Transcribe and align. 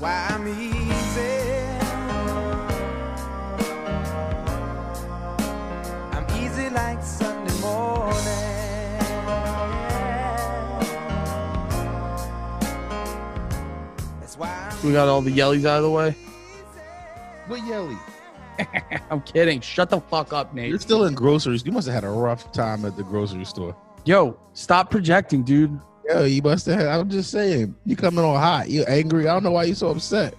why 0.00 0.26
I'm 0.30 0.48
easy. 0.48 1.20
I'm 6.16 6.26
easy 6.42 6.70
like 6.70 7.02
Sunday 7.02 7.60
morning. 7.60 8.16
That's 14.20 14.38
why 14.38 14.70
I'm 14.72 14.86
We 14.86 14.92
got 14.92 15.08
all 15.08 15.20
the 15.20 15.30
yellies 15.30 15.66
out 15.66 15.78
of 15.78 15.82
the 15.82 15.90
way. 15.90 16.16
What 17.46 17.66
yelly? 17.66 17.98
I'm 19.10 19.20
kidding. 19.20 19.60
Shut 19.60 19.90
the 19.90 20.00
fuck 20.00 20.32
up, 20.32 20.54
Nate. 20.54 20.70
You're 20.70 20.78
still 20.78 21.04
in 21.04 21.14
groceries. 21.14 21.64
You 21.66 21.72
must 21.72 21.86
have 21.88 21.94
had 21.94 22.04
a 22.04 22.10
rough 22.10 22.50
time 22.52 22.86
at 22.86 22.96
the 22.96 23.02
grocery 23.02 23.44
store. 23.44 23.76
Yo, 24.06 24.38
stop 24.54 24.90
projecting, 24.90 25.42
dude. 25.42 25.78
Yeah, 26.10 26.24
you 26.24 26.42
must 26.42 26.66
have. 26.66 27.00
I'm 27.00 27.08
just 27.08 27.30
saying. 27.30 27.74
You 27.84 27.94
coming 27.94 28.24
on 28.24 28.36
hot. 28.36 28.68
You 28.68 28.82
angry. 28.84 29.28
I 29.28 29.32
don't 29.32 29.44
know 29.44 29.52
why 29.52 29.64
you 29.64 29.74
so 29.74 29.88
upset. 29.88 30.34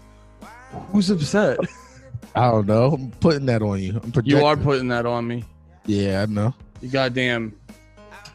Who's 0.91 1.09
upset? 1.09 1.59
I 2.35 2.51
don't 2.51 2.67
know. 2.67 2.93
I'm 2.93 3.11
putting 3.11 3.45
that 3.45 3.61
on 3.61 3.79
you. 3.79 3.99
I'm 4.03 4.11
you 4.25 4.43
are 4.43 4.57
putting 4.57 4.89
that 4.89 5.05
on 5.05 5.27
me. 5.27 5.45
Yeah, 5.85 6.23
I 6.23 6.25
know. 6.25 6.53
You 6.81 6.89
goddamn 6.89 7.57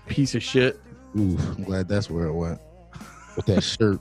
piece 0.06 0.34
of 0.34 0.42
shit. 0.42 0.80
Ooh, 1.16 1.36
I'm 1.38 1.64
glad 1.64 1.88
that's 1.88 2.10
where 2.10 2.26
it 2.26 2.32
went. 2.32 2.58
With 3.36 3.46
that 3.46 3.62
shirt. 3.62 4.00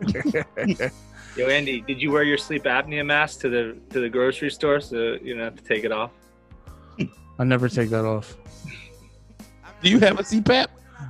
Yo, 1.36 1.46
Andy, 1.48 1.82
did 1.82 2.00
you 2.00 2.10
wear 2.10 2.22
your 2.22 2.38
sleep 2.38 2.64
apnea 2.64 3.04
mask 3.04 3.40
to 3.40 3.50
the 3.50 3.76
to 3.90 4.00
the 4.00 4.08
grocery 4.08 4.50
store 4.50 4.80
so 4.80 5.18
you 5.22 5.34
don't 5.34 5.44
have 5.44 5.56
to 5.56 5.64
take 5.64 5.84
it 5.84 5.92
off? 5.92 6.12
I 7.38 7.44
never 7.44 7.68
take 7.68 7.90
that 7.90 8.06
off. 8.06 8.36
Do 9.82 9.90
you 9.90 9.98
have 10.00 10.18
a 10.18 10.22
CPAP? 10.22 10.66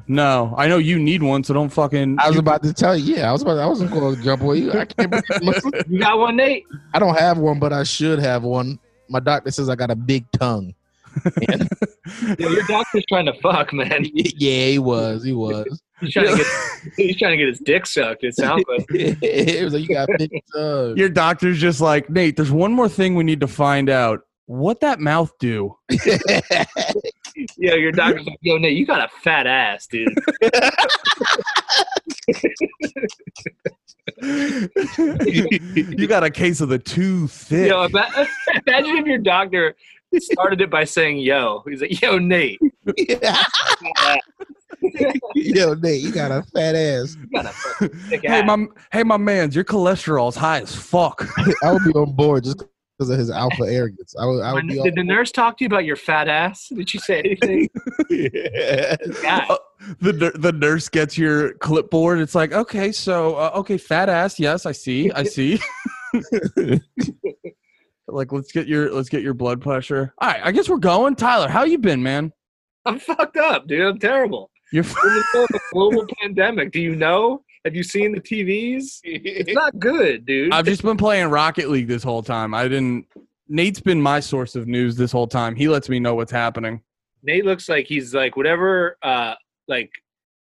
No, 0.06 0.54
I 0.56 0.66
know 0.68 0.78
you 0.78 0.98
need 0.98 1.22
one, 1.22 1.44
so 1.44 1.54
don't 1.54 1.68
fucking. 1.68 2.16
I 2.20 2.28
was 2.28 2.38
about 2.38 2.62
to 2.64 2.72
tell 2.72 2.96
you. 2.96 3.14
Yeah, 3.16 3.28
I 3.28 3.32
was 3.32 3.42
about. 3.42 3.54
To, 3.54 3.60
I 3.60 3.66
wasn't 3.66 3.90
going 3.92 4.16
to 4.16 4.22
jump 4.22 4.42
on 4.42 4.56
you. 4.56 4.72
I 4.72 4.84
can't. 4.84 5.10
believe- 5.10 5.62
You 5.88 5.98
got 6.00 6.18
one, 6.18 6.36
Nate? 6.36 6.64
I 6.94 6.98
don't 6.98 7.16
have 7.16 7.38
one, 7.38 7.58
but 7.60 7.72
I 7.72 7.84
should 7.84 8.18
have 8.18 8.42
one. 8.42 8.78
My 9.08 9.20
doctor 9.20 9.50
says 9.50 9.68
I 9.68 9.76
got 9.76 9.90
a 9.90 9.96
big 9.96 10.24
tongue. 10.32 10.74
Yo, 12.38 12.48
your 12.48 12.66
doctor's 12.66 13.04
trying 13.08 13.26
to 13.26 13.34
fuck, 13.40 13.72
man. 13.72 14.04
yeah, 14.14 14.66
he 14.66 14.78
was. 14.78 15.24
He 15.24 15.32
was. 15.32 15.80
He's 16.00 16.12
trying 16.12 16.28
to 16.28 16.36
get 16.36 16.46
he's 16.96 17.16
trying 17.16 17.32
to 17.32 17.36
get 17.36 17.48
his 17.48 17.58
dick 17.58 17.86
sucked. 17.86 18.24
It 18.24 18.34
sounds 18.36 18.64
like. 18.68 18.86
it 18.90 19.64
was 19.64 19.74
like 19.74 19.82
you 19.82 19.88
got 19.94 20.08
big 20.18 20.30
tongue. 20.54 20.96
Your 20.96 21.08
doctor's 21.08 21.58
just 21.60 21.80
like 21.80 22.08
Nate. 22.08 22.36
There's 22.36 22.50
one 22.50 22.72
more 22.72 22.88
thing 22.88 23.14
we 23.16 23.24
need 23.24 23.40
to 23.40 23.48
find 23.48 23.90
out. 23.90 24.20
What 24.50 24.80
that 24.80 24.98
mouth 24.98 25.32
do? 25.38 25.76
Yeah, 27.56 27.74
your 27.74 27.92
doctor's 27.92 28.26
like, 28.26 28.38
yo, 28.40 28.58
Nate, 28.58 28.76
you 28.76 28.84
got 28.84 28.98
a 28.98 29.08
fat 29.22 29.46
ass, 29.46 29.86
dude. 29.86 30.08
you 35.96 36.08
got 36.08 36.24
a 36.24 36.30
case 36.30 36.60
of 36.60 36.68
the 36.68 36.80
too 36.80 37.28
thick. 37.28 37.68
Yo, 37.68 37.84
imagine 37.84 38.96
if 38.96 39.06
your 39.06 39.18
doctor 39.18 39.76
started 40.16 40.60
it 40.60 40.68
by 40.68 40.82
saying, 40.82 41.18
yo. 41.18 41.62
He's 41.68 41.80
like, 41.80 42.00
yo, 42.02 42.18
Nate. 42.18 42.58
Yo, 45.34 45.74
Nate, 45.74 46.00
you 46.00 46.10
got 46.10 46.32
a 46.32 46.42
fat 46.54 46.74
ass. 46.74 47.16
You 47.20 47.28
got 47.42 47.46
a 47.46 47.88
thick 47.88 48.22
hey 48.22 48.40
ass. 48.40 48.46
my 48.46 48.66
hey 48.90 49.02
my 49.04 49.18
man's 49.18 49.54
your 49.54 49.64
cholesterol's 49.64 50.34
high 50.34 50.62
as 50.62 50.74
fuck. 50.74 51.28
I 51.62 51.72
would 51.72 51.84
be 51.84 51.92
on 51.92 52.12
board 52.12 52.44
just 52.44 52.64
because 53.00 53.10
of 53.10 53.18
his 53.18 53.30
alpha 53.30 53.62
arrogance. 53.64 54.14
I 54.20 54.26
would. 54.26 54.42
I 54.42 54.52
would 54.52 54.66
When- 54.66 54.76
be 54.76 54.82
did 54.82 54.94
the 54.94 55.02
nurse 55.02 55.32
talk 55.32 55.56
to 55.58 55.64
you 55.64 55.66
about 55.66 55.86
your 55.86 55.96
fat 55.96 56.28
ass? 56.28 56.68
Did 56.68 56.90
she 56.90 56.98
say 56.98 57.20
anything? 57.20 57.70
yeah. 58.10 58.96
God. 59.22 59.58
the 60.00 60.12
nur- 60.12 60.32
the 60.32 60.52
nurse 60.52 60.90
gets 60.90 61.16
your 61.16 61.54
clipboard. 61.54 62.20
It's 62.20 62.34
like 62.34 62.52
okay, 62.52 62.92
so 62.92 63.36
uh, 63.36 63.52
okay, 63.54 63.78
fat 63.78 64.10
ass. 64.10 64.38
Yes, 64.38 64.66
I 64.66 64.72
see. 64.72 65.10
I 65.12 65.22
see. 65.36 65.58
like 68.06 68.32
let's 68.32 68.52
get 68.52 68.68
your 68.68 68.92
let's 68.92 69.08
get 69.08 69.22
your 69.22 69.34
blood 69.34 69.62
pressure. 69.62 70.12
All 70.18 70.28
right, 70.28 70.40
I 70.44 70.52
guess 70.52 70.68
we're 70.68 70.76
going. 70.76 71.16
Tyler, 71.16 71.48
how 71.48 71.64
you 71.64 71.78
been, 71.78 72.02
man? 72.02 72.32
I'm 72.84 72.98
fucked 72.98 73.38
up, 73.38 73.66
dude. 73.66 73.80
I'm 73.86 73.98
terrible. 73.98 74.50
You're 74.72 74.84
We're 74.84 75.08
in 75.08 75.14
the 75.16 75.24
middle 75.32 75.44
of 75.44 75.50
a 75.54 75.60
global 75.72 76.06
pandemic. 76.20 76.70
Do 76.72 76.80
you 76.80 76.94
know? 76.96 77.42
Have 77.64 77.74
you 77.74 77.82
seen 77.82 78.12
the 78.12 78.20
TVs? 78.20 79.00
It's 79.04 79.52
not 79.52 79.78
good, 79.78 80.24
dude. 80.24 80.52
I've 80.52 80.64
just 80.64 80.82
been 80.82 80.96
playing 80.96 81.28
Rocket 81.28 81.68
League 81.68 81.88
this 81.88 82.02
whole 82.02 82.22
time. 82.22 82.54
I 82.54 82.64
didn't. 82.68 83.06
Nate's 83.48 83.80
been 83.80 84.00
my 84.00 84.20
source 84.20 84.54
of 84.56 84.66
news 84.66 84.96
this 84.96 85.12
whole 85.12 85.26
time. 85.26 85.54
He 85.56 85.68
lets 85.68 85.88
me 85.88 85.98
know 86.00 86.14
what's 86.14 86.32
happening. 86.32 86.80
Nate 87.22 87.44
looks 87.44 87.68
like 87.68 87.86
he's 87.86 88.14
like 88.14 88.34
whatever 88.36 88.96
uh 89.02 89.34
like 89.68 89.90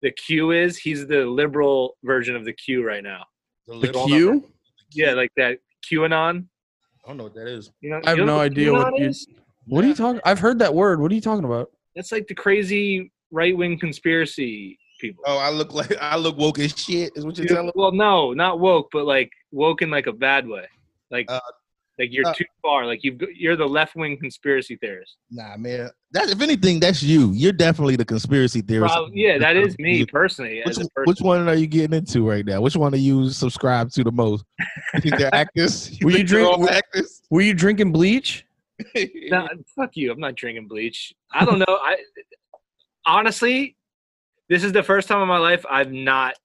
the 0.01 0.11
Q 0.11 0.51
is, 0.51 0.77
he's 0.77 1.07
the 1.07 1.25
liberal 1.25 1.95
version 2.03 2.35
of 2.35 2.43
the 2.43 2.51
Q 2.51 2.85
right 2.85 3.03
now. 3.03 3.23
The 3.67 3.91
Q? 4.07 4.43
Yeah, 4.91 5.13
like 5.13 5.31
that 5.37 5.59
QAnon. 5.89 6.45
I 7.03 7.07
don't 7.07 7.17
know 7.17 7.23
what 7.23 7.35
that 7.35 7.47
is. 7.47 7.71
You 7.81 7.91
know, 7.91 8.01
I 8.03 8.09
have 8.09 8.17
you 8.17 8.25
know 8.25 8.33
no 8.33 8.37
what 8.39 8.45
idea 8.51 8.73
what 8.73 8.99
you- 8.99 9.05
is? 9.07 9.27
What 9.67 9.83
are 9.83 9.87
you 9.87 9.95
talking? 9.95 10.21
I've 10.25 10.39
heard 10.39 10.59
that 10.59 10.73
word. 10.75 10.99
What 10.99 11.11
are 11.11 11.15
you 11.15 11.21
talking 11.21 11.45
about? 11.45 11.71
That's 11.95 12.11
like 12.11 12.27
the 12.27 12.35
crazy 12.35 13.11
right 13.31 13.55
wing 13.55 13.79
conspiracy 13.79 14.77
people. 14.99 15.23
Oh, 15.27 15.37
I 15.37 15.49
look 15.49 15.73
like 15.73 15.95
I 16.01 16.15
look 16.17 16.37
woke 16.37 16.59
as 16.59 16.75
shit. 16.77 17.11
Is 17.15 17.25
what 17.25 17.37
you're 17.37 17.47
You- 17.47 17.55
telling? 17.55 17.71
well, 17.75 17.91
no, 17.91 18.33
not 18.33 18.59
woke, 18.59 18.89
but 18.91 19.05
like 19.05 19.31
woke 19.51 19.81
in 19.81 19.89
like 19.89 20.07
a 20.07 20.13
bad 20.13 20.47
way. 20.47 20.65
Like 21.11 21.25
Uh, 21.29 21.39
like 21.97 22.11
you're 22.11 22.27
uh, 22.27 22.33
too 22.33 22.43
far. 22.61 22.85
Like 22.85 23.03
you've 23.03 23.21
you're 23.33 23.55
the 23.55 23.65
left 23.67 23.95
wing 23.95 24.17
conspiracy 24.19 24.75
theorist. 24.75 25.15
Nah, 25.31 25.55
man. 25.57 25.89
That 26.11 26.29
if 26.29 26.41
anything, 26.41 26.79
that's 26.79 27.01
you. 27.03 27.31
You're 27.31 27.53
definitely 27.53 27.95
the 27.95 28.03
conspiracy 28.05 28.61
theorist. 28.61 28.93
Prob- 28.93 29.11
yeah, 29.13 29.37
that 29.37 29.55
is 29.55 29.77
me 29.79 30.05
personally. 30.05 30.61
Which, 30.65 30.77
as 30.77 30.85
a 30.85 30.89
person. 30.89 31.03
which 31.05 31.21
one 31.21 31.47
are 31.47 31.55
you 31.55 31.67
getting 31.67 31.97
into 31.97 32.27
right 32.27 32.45
now? 32.45 32.59
Which 32.61 32.75
one 32.75 32.93
are 32.93 32.97
you 32.97 33.29
subscribe 33.29 33.91
to 33.91 34.03
the 34.03 34.11
most? 34.11 34.43
You 34.93 35.01
think 35.01 35.17
they're 35.17 35.33
actors? 35.43 35.97
Were 36.01 36.11
you 36.11 36.17
think 36.17 36.29
they're 36.29 36.39
drink- 36.39 36.49
all 36.51 36.59
were- 36.61 36.69
actors? 36.71 37.21
Were 37.29 37.41
you 37.41 37.53
drinking 37.53 37.91
bleach? 37.93 38.45
No, 39.29 39.47
fuck 39.75 39.95
you. 39.95 40.11
I'm 40.11 40.19
not 40.19 40.35
drinking 40.35 40.67
bleach. 40.67 41.13
I 41.31 41.45
don't 41.45 41.59
know. 41.59 41.65
I 41.81 41.95
honestly, 43.05 43.75
this 44.49 44.63
is 44.63 44.71
the 44.71 44.83
first 44.83 45.07
time 45.07 45.21
in 45.21 45.27
my 45.27 45.37
life 45.37 45.65
I've 45.69 45.91
not 45.91 46.35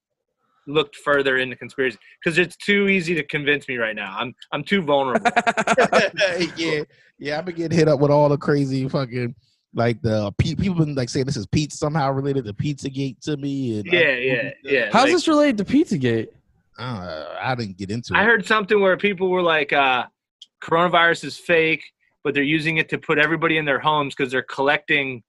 looked 0.66 0.97
further 0.97 1.38
into 1.38 1.56
conspiracy 1.56 1.99
because 2.22 2.38
it's 2.38 2.56
too 2.56 2.88
easy 2.88 3.15
to 3.15 3.22
convince 3.25 3.69
me 3.69 3.77
right 3.77 3.97
now. 3.97 4.16
I'm 4.19 4.34
I'm 4.53 4.62
too 4.65 4.83
vulnerable. 4.83 5.31
yeah, 6.56 6.83
yeah. 7.19 7.38
I've 7.38 7.44
been 7.44 7.56
getting 7.56 7.77
hit 7.78 7.88
up 7.88 8.00
with 8.00 8.11
all 8.11 8.28
the 8.28 8.38
crazy 8.38 8.88
fucking 8.88 9.34
like 9.75 10.00
the 10.03 10.33
pe- 10.38 10.55
people 10.55 10.84
been 10.84 10.94
like 10.94 11.09
saying 11.09 11.27
this 11.27 11.37
is 11.37 11.47
Pete 11.47 11.72
somehow 11.72 12.11
related 12.11 12.44
to 12.44 12.53
Pizzagate 12.53 13.21
to 13.21 13.37
me. 13.37 13.78
And 13.81 13.87
yeah, 13.93 14.15
yeah, 14.17 14.50
yeah. 14.65 14.84
How's 14.93 15.05
Like, 15.05 15.12
this 15.12 15.28
related 15.28 15.59
to 15.59 15.65
Pizzagate? 15.65 16.28
Uh, 16.78 17.37
I 17.41 17.55
didn't 17.55 17.77
get 17.77 17.91
into 17.91 18.15
it. 18.15 18.17
I 18.17 18.22
it. 18.22 18.27
heard 18.27 18.47
something 18.47 18.81
where 18.81 18.97
people 18.97 19.28
were 19.31 19.43
like, 19.43 19.72
uh, 19.72 20.06
coronavirus 20.62 21.25
is 21.25 21.38
fake, 21.38 21.84
but 22.25 22.34
they're 22.34 22.43
using 22.43 22.78
it 22.78 22.88
to 22.88 22.99
put 22.99 23.19
everybody 23.19 23.59
in 23.59 23.65
their 23.65 23.78
homes 23.78 24.15
because 24.15 24.32
they're 24.32 24.43
collecting 24.43 25.22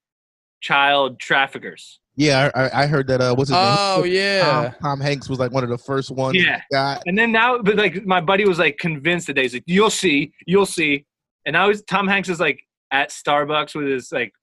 child 0.61 1.19
traffickers. 1.19 1.99
Yeah, 2.15 2.51
I, 2.53 2.61
I- 2.61 2.83
I 2.83 2.87
heard 2.87 3.07
that. 3.07 3.21
Uh, 3.21 3.33
what's 3.35 3.49
his 3.49 3.57
Oh 3.57 3.61
name? 3.61 3.77
Oh 3.79 4.03
yeah. 4.03 4.41
Tom, 4.71 4.75
Tom 4.81 4.99
Hanks 5.01 5.29
was 5.29 5.39
like 5.39 5.51
one 5.51 5.63
of 5.63 5.69
the 5.69 5.77
first 5.77 6.11
ones. 6.11 6.35
Yeah. 6.43 6.61
Got 6.71 7.03
And 7.05 7.17
then 7.17 7.31
now, 7.31 7.57
but 7.61 7.75
like 7.77 8.05
my 8.05 8.19
buddy 8.21 8.45
was 8.45 8.59
like 8.59 8.77
convinced 8.77 9.27
today. 9.27 9.43
He's 9.43 9.53
like, 9.53 9.63
"You'll 9.65 9.89
see, 9.89 10.33
you'll 10.45 10.65
see." 10.65 11.05
And 11.45 11.53
now 11.53 11.69
he's 11.69 11.81
Tom 11.83 12.07
Hanks 12.07 12.29
is 12.29 12.39
like 12.39 12.61
at 12.91 13.09
Starbucks 13.09 13.73
with 13.75 13.87
his 13.87 14.11
like 14.11 14.33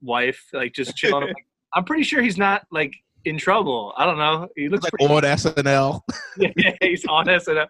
wife, 0.00 0.40
like 0.52 0.72
just 0.72 0.96
chilling. 0.96 1.22
I'm, 1.24 1.28
like, 1.28 1.36
I'm 1.74 1.84
pretty 1.84 2.04
sure 2.04 2.22
he's 2.22 2.38
not 2.38 2.62
like 2.70 2.92
in 3.24 3.36
trouble. 3.38 3.92
I 3.96 4.06
don't 4.06 4.18
know. 4.18 4.48
He 4.56 4.68
looks 4.68 4.84
like 4.84 4.92
pretty. 4.92 5.12
on 5.12 5.22
SNL. 5.22 6.00
yeah, 6.38 6.72
he's 6.80 7.04
on 7.06 7.28
And, 7.28 7.48
uh, 7.48 7.66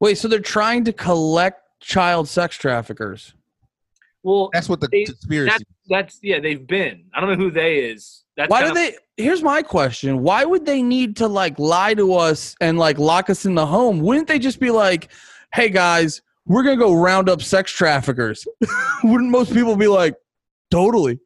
Wait, 0.00 0.18
so 0.18 0.28
they're 0.28 0.40
trying 0.40 0.84
to 0.84 0.92
collect 0.92 1.60
child 1.80 2.28
sex 2.28 2.56
traffickers. 2.56 3.34
Well, 4.22 4.50
That's 4.52 4.68
what 4.68 4.80
the 4.80 4.88
They- 4.90 5.04
conspiracy. 5.04 5.50
that's 5.50 5.64
that's 5.88 6.20
yeah. 6.22 6.38
They've 6.40 6.66
been. 6.66 7.04
I 7.14 7.20
don't 7.20 7.30
know 7.30 7.36
who 7.44 7.50
they 7.50 7.78
is. 7.78 8.24
That's 8.36 8.50
Why 8.50 8.62
do 8.62 8.68
of- 8.70 8.74
they? 8.74 8.94
Here's 9.16 9.42
my 9.42 9.62
question: 9.62 10.22
Why 10.22 10.44
would 10.44 10.64
they 10.66 10.82
need 10.82 11.16
to 11.16 11.26
like 11.28 11.58
lie 11.58 11.94
to 11.94 12.14
us 12.14 12.54
and 12.60 12.78
like 12.78 12.98
lock 12.98 13.30
us 13.30 13.46
in 13.46 13.54
the 13.54 13.66
home? 13.66 14.00
Wouldn't 14.00 14.28
they 14.28 14.38
just 14.38 14.60
be 14.60 14.70
like, 14.70 15.10
"Hey 15.54 15.70
guys, 15.70 16.20
we're 16.46 16.62
gonna 16.62 16.76
go 16.76 16.94
round 16.94 17.28
up 17.28 17.42
sex 17.42 17.72
traffickers"? 17.72 18.46
Wouldn't 19.04 19.30
most 19.30 19.52
people 19.52 19.76
be 19.76 19.88
like, 19.88 20.14
"Totally"? 20.70 21.18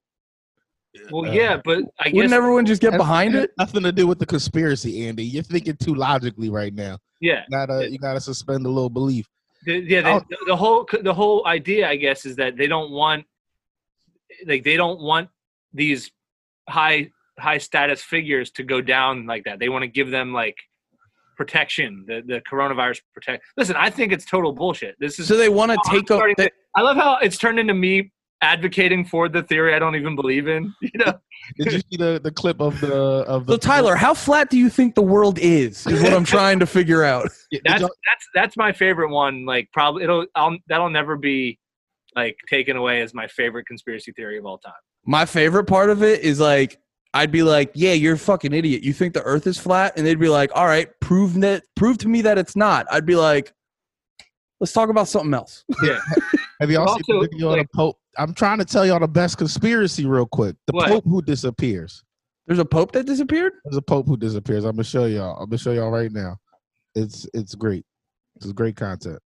Well, 1.11 1.29
Uh, 1.29 1.33
yeah, 1.33 1.61
but 1.65 1.79
I 2.01 2.05
guess 2.05 2.15
Wouldn't 2.15 2.35
everyone 2.35 2.67
just 2.67 2.83
get 2.83 2.97
behind 2.97 3.35
it? 3.35 3.51
Nothing 3.59 3.83
to 3.83 3.93
do 3.93 4.07
with 4.07 4.19
the 4.19 4.27
conspiracy, 4.27 5.07
Andy. 5.07 5.25
You're 5.25 5.43
thinking 5.43 5.77
too 5.77 5.95
logically 5.95 6.51
right 6.51 6.73
now. 6.75 6.99
yeah. 7.21 7.43
You 7.49 7.51
gotta 7.57 7.91
you 7.91 7.99
gotta 7.99 8.21
suspend 8.21 8.65
a 8.67 8.69
little 8.69 8.91
belief. 8.91 9.27
The, 9.65 9.79
yeah, 9.79 10.03
Oh. 10.05 10.21
the, 10.29 10.37
the 10.47 10.57
whole 10.57 10.89
the 11.03 11.15
whole 11.15 11.47
idea, 11.47 11.89
I 11.89 11.97
guess, 11.97 12.27
is 12.27 12.37
that 12.37 12.57
they 12.57 12.67
don't 12.67 12.91
want 12.91 13.25
like 14.47 14.65
they 14.65 14.77
don't 14.77 15.01
want 15.01 15.29
these 15.73 16.11
high 16.69 17.11
high 17.39 17.59
status 17.59 18.03
figures 18.03 18.51
to 18.53 18.63
go 18.63 18.81
down 18.81 19.27
like 19.27 19.45
that. 19.45 19.59
They 19.59 19.69
want 19.69 19.83
to 19.83 19.89
give 19.89 20.11
them 20.11 20.33
like 20.33 20.57
protection, 21.37 22.05
the 22.07 22.23
the 22.27 22.41
coronavirus 22.51 23.01
protect. 23.15 23.45
Listen, 23.57 23.77
I 23.77 23.91
think 23.91 24.13
it's 24.13 24.25
total 24.25 24.53
bullshit. 24.53 24.97
This 24.99 25.19
is 25.19 25.29
So 25.29 25.37
they 25.37 25.49
want 25.49 25.73
to 25.73 25.79
take 25.91 26.11
over. 26.11 26.33
I 26.75 26.81
love 26.81 26.97
how 26.97 27.19
it's 27.19 27.39
turned 27.39 27.59
into 27.59 27.75
me 27.75 28.11
advocating 28.43 29.05
for 29.05 29.29
the 29.29 29.43
theory 29.43 29.75
I 29.75 29.79
don't 29.79 29.97
even 29.97 30.15
believe 30.15 30.49
in. 30.49 30.75
You 30.83 31.07
know, 31.07 31.19
Did 31.57 31.73
you 31.73 31.79
see 31.79 31.97
the, 31.97 32.21
the 32.23 32.31
clip 32.31 32.61
of 32.61 32.79
the 32.81 32.95
of 32.95 33.47
the 33.47 33.55
So 33.55 33.57
Tyler, 33.57 33.95
how 33.97 34.13
flat 34.13 34.51
do 34.51 34.59
you 34.59 34.69
think 34.69 34.95
the 34.95 35.03
world 35.03 35.39
is? 35.39 35.87
Is 35.87 36.03
what 36.03 36.13
I'm 36.13 36.25
trying 36.25 36.59
to 36.59 36.67
figure 36.67 37.03
out. 37.03 37.31
That's 37.65 37.83
that's 37.83 38.29
that's 38.35 38.57
my 38.57 38.73
favorite 38.73 39.11
one. 39.11 39.47
Like 39.47 39.71
probably 39.73 40.03
it'll 40.03 40.27
I'll, 40.35 40.59
that'll 40.69 40.91
never 40.91 41.17
be 41.17 41.59
like 42.15 42.37
taken 42.49 42.77
away 42.77 43.01
as 43.01 43.15
my 43.15 43.27
favorite 43.27 43.67
conspiracy 43.67 44.13
theory 44.13 44.39
of 44.39 44.45
all 44.45 44.59
time. 44.59 44.75
My 45.07 45.25
favorite 45.25 45.65
part 45.65 45.89
of 45.89 46.03
it 46.03 46.21
is 46.21 46.41
like 46.41 46.79
I'd 47.15 47.31
be 47.31 47.43
like, 47.43 47.71
"Yeah, 47.75 47.93
you're 47.93 48.15
a 48.15 48.19
fucking 48.19 48.53
idiot. 48.53 48.83
You 48.83 48.93
think 48.93 49.15
the 49.15 49.23
Earth 49.23 49.47
is 49.47 49.59
flat?" 49.59 49.95
And 49.97 50.07
they'd 50.07 50.19
be 50.19 50.29
like, 50.29 50.51
"All 50.55 50.67
right, 50.67 50.89
prove 51.01 51.41
that. 51.41 51.65
Prove 51.77 51.99
to 51.99 52.09
me 52.09 52.23
that 52.23 52.39
it's 52.39 52.57
not." 52.57 52.87
I'd 52.91 53.07
be 53.07 53.17
like, 53.17 53.53
"Let's 54.61 54.73
talk 54.73 54.89
about 54.89 55.09
something 55.09 55.33
else." 55.33 55.65
Have 56.63 56.71
y'all 56.71 56.89
Also, 56.89 57.03
seen 57.05 57.19
the 57.21 57.29
video 57.29 57.51
of 57.51 57.59
the 57.59 57.67
Pope? 57.75 57.97
I'm 58.17 58.33
trying 58.35 58.59
to 58.59 58.65
tell 58.65 58.87
y'all 58.87 59.01
the 59.01 59.09
best 59.09 59.37
conspiracy 59.37 60.07
real 60.07 60.27
quick. 60.27 60.55
The 60.69 60.75
What? 60.75 60.89
Pope 60.89 61.05
who 61.05 61.21
disappears. 61.21 62.05
There's 62.47 62.61
a 62.61 62.65
pope 62.65 62.93
that 62.93 63.05
disappeared. 63.05 63.55
There's 63.65 63.77
a 63.77 63.83
Pope 63.83 64.07
who 64.07 64.17
disappears. 64.17 64.65
I'm 64.65 64.77
gonna 64.77 64.85
show 64.85 65.07
y'all. 65.07 65.37
I'm 65.43 65.49
gonna 65.49 65.59
show 65.59 65.73
y'all 65.73 65.91
right 65.91 66.13
now. 66.13 66.37
It's 66.95 67.27
it's 67.35 67.57
great. 67.57 67.85
It's 68.37 68.53
great 68.53 68.77
content. 68.77 69.19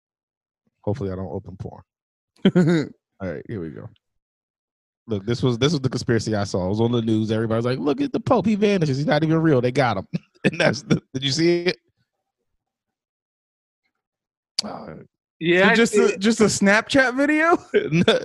Hopefully, 0.84 1.12
I 1.12 1.16
don't 1.16 1.28
open 1.28 1.58
porn. 1.58 1.84
All 3.22 3.30
right, 3.30 3.44
here 3.50 3.60
we 3.60 3.70
go. 3.70 3.90
Look, 5.08 5.26
this 5.26 5.44
was 5.44 5.58
this 5.58 5.74
was 5.74 5.82
the 5.82 5.90
conspiracy 5.90 6.36
I 6.36 6.46
saw. 6.46 6.66
It 6.66 6.70
was 6.70 6.80
on 6.80 6.94
the 6.94 7.02
news. 7.02 7.32
Everybody's 7.32 7.66
like, 7.66 7.80
"Look 7.80 8.00
at 8.00 8.14
the 8.14 8.20
Pope. 8.22 8.46
He 8.46 8.56
vanishes. 8.56 8.96
He's 8.96 9.06
not 9.06 9.26
even 9.26 9.42
real. 9.42 9.60
They 9.60 9.74
got 9.74 9.98
him." 9.98 10.08
and 10.46 10.58
that's 10.58 10.84
the. 10.84 11.02
Did 11.14 11.24
you 11.26 11.32
see 11.32 11.64
it? 11.64 11.78
Uh, 14.64 14.96
Yeah, 15.40 15.70
So 15.70 15.76
just 15.76 15.94
a, 15.96 16.18
just 16.18 16.40
a 16.42 16.46
Snapchat 16.46 17.16
video. 17.16 17.58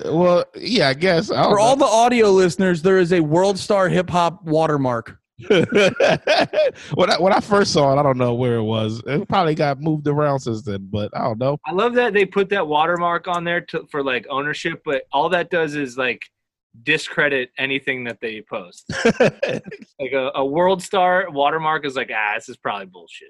well, 0.17 0.45
yeah, 0.57 0.89
I 0.89 0.95
guess. 0.95 1.31
I 1.31 1.43
don't 1.43 1.53
For 1.53 1.59
all 1.59 1.77
the 1.77 1.85
audio 1.85 2.31
listeners, 2.31 2.83
there 2.83 2.99
is 2.99 3.13
a 3.13 3.21
World 3.21 3.59
Star 3.59 3.89
Hip 3.89 4.11
Hop 4.11 4.45
watermark. 4.45 5.17
when 5.49 7.11
I 7.11 7.19
when 7.19 7.33
I 7.33 7.41
first 7.41 7.73
saw 7.73 7.93
it, 7.93 7.99
I 7.99 8.03
don't 8.03 8.19
know 8.19 8.35
where 8.35 8.57
it 8.57 8.63
was. 8.63 9.03
It 9.07 9.27
probably 9.27 9.55
got 9.55 9.81
moved 9.81 10.07
around 10.07 10.41
since 10.41 10.63
then, 10.63 10.89
but 10.91 11.11
I 11.17 11.23
don't 11.25 11.39
know. 11.39 11.57
I 11.67 11.73
love 11.73 11.95
that 11.95 12.13
they 12.13 12.27
put 12.27 12.51
that 12.51 12.67
watermark 12.67 13.27
on 13.27 13.45
there 13.45 13.63
to, 13.63 13.87
for 13.91 14.05
like 14.05 14.27
ownership, 14.29 14.83
but 14.85 15.05
all 15.13 15.31
that 15.31 15.51
does 15.51 15.77
is 15.77 15.97
like 15.97 16.23
discredit 16.83 17.51
anything 17.59 18.05
that 18.05 18.19
they 18.21 18.43
post. 18.43 18.91
Like 19.99 20.13
a, 20.13 20.31
a 20.35 20.45
world 20.45 20.83
star 20.83 21.27
watermark 21.31 21.85
is 21.85 21.95
like, 21.95 22.11
ah, 22.15 22.33
this 22.35 22.49
is 22.49 22.57
probably 22.57 22.87
bullshit. 22.87 23.29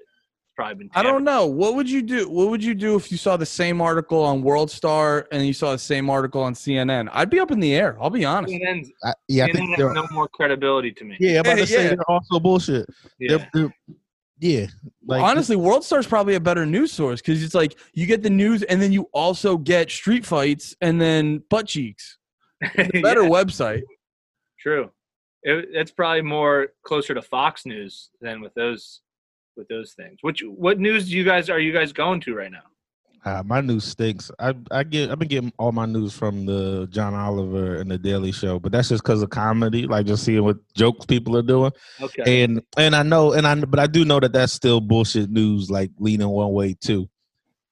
It's 0.61 0.67
probably 0.67 0.85
been. 0.85 0.91
I 0.93 1.03
don't 1.03 1.23
know. 1.23 1.45
What 1.45 1.75
would 1.75 1.89
you 1.89 2.01
do? 2.01 2.29
What 2.29 2.49
would 2.49 2.63
you 2.63 2.73
do 2.75 2.95
if 2.95 3.11
you 3.11 3.17
saw 3.17 3.37
the 3.37 3.45
same 3.45 3.81
article 3.81 4.21
on 4.23 4.41
World 4.41 4.69
Star 4.71 5.27
and 5.31 5.45
you 5.45 5.53
saw 5.53 5.71
the 5.71 5.77
same 5.79 6.09
article 6.09 6.41
on 6.41 6.53
CNN? 6.53 7.09
I'd 7.11 7.29
be 7.29 7.39
up 7.39 7.51
in 7.51 7.59
the 7.59 7.73
air. 7.75 7.97
I'll 8.01 8.09
be 8.09 8.25
honest. 8.25 8.53
CNN's, 8.53 8.91
I, 9.03 9.13
yeah, 9.27 9.45
I 9.45 9.49
CNN 9.49 9.53
think 9.53 9.77
has 9.77 9.93
no 9.93 10.07
more 10.11 10.27
credibility 10.27 10.91
to 10.91 11.03
me. 11.05 11.17
yeah. 11.19 11.33
I'm 11.35 11.39
about 11.41 11.57
to 11.57 11.67
say 11.67 11.83
Yeah. 11.83 11.89
they're 11.95 12.09
also 12.11 12.39
bullshit. 12.39 12.85
Yeah. 13.19 13.37
They're, 13.37 13.49
they're, 13.53 13.73
yeah, 14.39 14.65
like 15.05 15.21
Honestly, 15.21 15.55
World 15.55 15.83
Star 15.83 15.99
is 15.99 16.07
probably 16.07 16.33
a 16.33 16.39
better 16.39 16.65
news 16.65 16.91
source 16.91 17.21
because 17.21 17.43
it's 17.43 17.53
like 17.53 17.77
you 17.93 18.07
get 18.07 18.23
the 18.23 18.29
news 18.31 18.63
and 18.63 18.81
then 18.81 18.91
you 18.91 19.07
also 19.13 19.55
get 19.55 19.91
street 19.91 20.25
fights 20.25 20.75
and 20.81 20.99
then 20.99 21.43
butt 21.49 21.67
cheeks. 21.67 22.17
Better 22.75 23.23
Yeah, 23.23 23.29
website. 23.29 23.83
true. 24.59 24.89
It, 25.43 25.69
it's 25.73 25.91
probably 25.91 26.23
more 26.23 26.69
closer 26.83 27.13
to 27.13 27.21
Fox 27.21 27.65
News 27.67 28.09
than 28.19 28.41
with 28.41 28.53
those 28.55 29.01
with 29.55 29.67
those 29.67 29.93
things. 29.93 30.17
Which 30.21 30.43
what 30.45 30.79
news 30.79 31.09
do 31.09 31.17
you 31.17 31.23
guys 31.23 31.49
are 31.49 31.59
you 31.59 31.73
guys 31.73 31.93
going 31.93 32.21
to 32.21 32.35
right 32.35 32.51
now? 32.51 32.63
Uh, 33.23 33.43
my 33.45 33.61
news 33.61 33.83
stinks. 33.83 34.31
I 34.39 34.55
I 34.71 34.83
get 34.83 35.11
I've 35.11 35.19
been 35.19 35.27
getting 35.27 35.53
all 35.59 35.71
my 35.71 35.85
news 35.85 36.13
from 36.13 36.45
the 36.45 36.87
John 36.89 37.13
Oliver 37.13 37.75
and 37.75 37.91
the 37.91 37.97
Daily 37.97 38.31
Show, 38.31 38.59
but 38.59 38.71
that's 38.71 38.89
just 38.89 39.03
because 39.03 39.21
of 39.21 39.29
comedy, 39.29 39.85
like 39.85 40.07
just 40.07 40.23
seeing 40.23 40.43
what 40.43 40.57
jokes 40.73 41.05
people 41.05 41.37
are 41.37 41.43
doing. 41.43 41.71
Okay. 42.01 42.43
And 42.43 42.63
and 42.77 42.95
I 42.95 43.03
know 43.03 43.33
and 43.33 43.45
I 43.45 43.55
but 43.55 43.79
I 43.79 43.85
do 43.85 44.05
know 44.05 44.19
that 44.19 44.33
that's 44.33 44.53
still 44.53 44.81
bullshit 44.81 45.29
news, 45.29 45.69
like 45.69 45.91
leaning 45.99 46.29
one 46.29 46.51
way 46.51 46.73
too. 46.73 47.07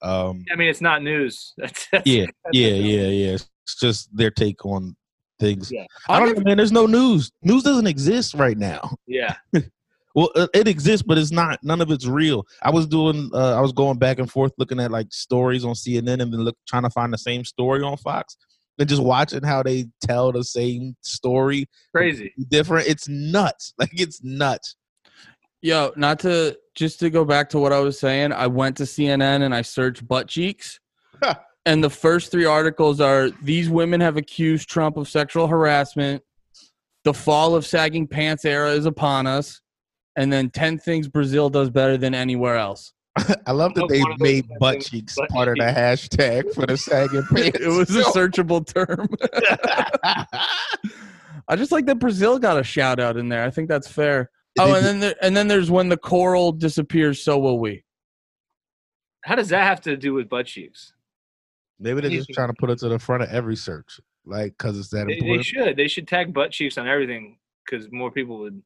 Um, 0.02 0.46
I 0.52 0.56
mean, 0.56 0.70
it's 0.70 0.82
not 0.82 1.04
news. 1.04 1.54
That's, 1.58 1.88
that's 1.92 2.08
yeah, 2.08 2.26
that's 2.46 2.54
yeah, 2.54 2.70
yeah, 2.70 3.08
yeah. 3.08 3.32
It's 3.34 3.50
just 3.82 4.16
their 4.16 4.32
take 4.32 4.66
on 4.66 4.96
things. 5.40 5.72
Yeah. 5.72 5.86
I 6.08 6.20
don't 6.20 6.38
know, 6.38 6.44
man. 6.44 6.58
There's 6.58 6.72
no 6.72 6.86
news. 6.86 7.32
News 7.42 7.64
doesn't 7.64 7.88
exist 7.88 8.34
right 8.36 8.58
now. 8.58 8.96
Yeah. 9.08 9.36
Well, 10.16 10.32
it 10.54 10.68
exists, 10.68 11.06
but 11.06 11.18
it's 11.18 11.32
not. 11.32 11.60
None 11.64 11.82
of 11.82 11.92
it's 11.92 12.08
real. 12.08 12.46
I 12.64 12.72
was 12.72 12.88
doing. 12.88 13.30
Uh, 13.34 13.56
I 13.56 13.62
was 13.62 13.72
going 13.72 13.98
back 13.98 14.20
and 14.20 14.30
forth 14.30 14.52
looking 14.58 14.80
at 14.80 14.92
like 14.92 15.08
stories 15.12 15.64
on 15.64 15.74
CNN 15.74 16.22
and 16.22 16.34
then 16.34 16.42
look 16.42 16.58
trying 16.68 16.84
to 16.84 16.90
find 16.90 17.14
the 17.14 17.18
same 17.18 17.46
story 17.46 17.84
on 17.84 17.96
Fox, 17.98 18.36
and 18.80 18.90
just 18.90 19.04
watching 19.04 19.44
how 19.44 19.62
they 19.62 19.86
tell 20.02 20.32
the 20.32 20.44
same 20.44 20.96
story 21.02 21.68
Crazy. 21.94 22.34
different. 22.50 22.88
It's 22.88 23.08
nuts. 23.08 23.74
Like 23.80 24.00
it's 24.00 24.24
nuts. 24.24 24.76
Yo, 25.62 25.92
not 25.96 26.20
to 26.20 26.58
just 26.74 27.00
to 27.02 27.10
go 27.10 27.26
back 27.26 27.50
to 27.50 27.60
what 27.60 27.74
I 27.74 27.80
was 27.80 28.00
saying, 28.00 28.32
I 28.32 28.48
went 28.48 28.78
to 28.78 28.84
CNN 28.84 29.44
and 29.44 29.54
I 29.54 29.62
searched 29.62 30.08
butt 30.08 30.28
cheeks. 30.28 30.80
and 31.66 31.84
the 31.84 31.90
first 31.90 32.32
three 32.32 32.46
articles 32.46 33.02
are 33.02 33.30
these 33.44 33.70
women 33.70 34.02
have 34.02 34.18
accused 34.18 34.70
Trump 34.70 34.98
of 34.98 35.08
sexual 35.08 35.48
harassment. 35.48 36.24
The 37.04 37.14
fall 37.14 37.56
of 37.56 37.66
sagging 37.66 38.08
pants 38.08 38.46
era 38.46 38.72
is 38.72 38.86
upon 38.86 39.28
us. 39.28 39.62
And 40.20 40.34
then 40.34 40.50
10 40.50 40.80
things 40.80 41.08
Brazil 41.08 41.50
does 41.50 41.70
better 41.70 41.96
than 41.96 42.14
anywhere 42.14 42.58
else. 42.58 42.92
I 43.48 43.54
love 43.54 43.74
that 43.76 43.88
they 43.88 44.02
one 44.02 44.12
of 44.12 44.20
those 44.20 44.24
made 44.24 44.50
butt 44.60 44.82
cheeks 44.82 45.16
butt 45.16 45.30
part 45.30 45.48
of 45.48 45.56
the 45.56 45.64
hashtag 45.64 46.54
for 46.54 46.66
the 46.66 46.76
sagging 46.76 47.24
pants. 47.34 47.58
It 47.58 47.70
was 47.70 47.96
a 47.96 48.04
searchable 48.18 48.66
term. 48.66 49.08
I 51.48 51.56
just 51.56 51.72
like 51.72 51.86
that 51.86 52.00
Brazil 52.00 52.38
got 52.38 52.60
a 52.60 52.64
shout 52.64 53.00
out 53.00 53.16
in 53.16 53.30
there. 53.30 53.46
I 53.46 53.50
think 53.50 53.70
that's 53.70 53.88
fair. 53.88 54.30
Oh, 54.60 54.74
and 54.74 54.86
then 54.86 55.00
there, 55.00 55.16
and 55.22 55.38
then 55.38 55.48
there's 55.48 55.72
when 55.72 55.88
the 55.88 55.96
coral 55.96 56.52
disappears, 56.52 57.24
so 57.24 57.40
will 57.40 57.58
we. 57.58 57.86
How 59.24 59.36
does 59.36 59.48
that 59.50 59.64
have 59.64 59.80
to 59.82 59.96
do 59.96 60.14
with 60.14 60.28
butt 60.28 60.48
cheeks? 60.48 60.94
Maybe 61.80 62.02
they're 62.02 62.10
just 62.10 62.30
trying 62.34 62.50
to 62.50 62.56
put 62.60 62.70
it 62.70 62.80
to 62.80 62.90
the 62.90 63.00
front 63.00 63.24
of 63.24 63.30
every 63.30 63.56
search, 63.56 64.02
like 64.26 64.58
because 64.58 64.78
it's 64.78 64.90
that 64.90 65.08
They, 65.08 65.20
they 65.20 65.42
should. 65.42 65.78
They 65.78 65.88
should 65.88 66.10
tag 66.10 66.34
butt 66.34 66.52
cheeks 66.52 66.78
on 66.78 66.90
everything 66.90 67.38
because 67.66 67.90
more 67.90 68.12
people 68.12 68.40
would. 68.40 68.62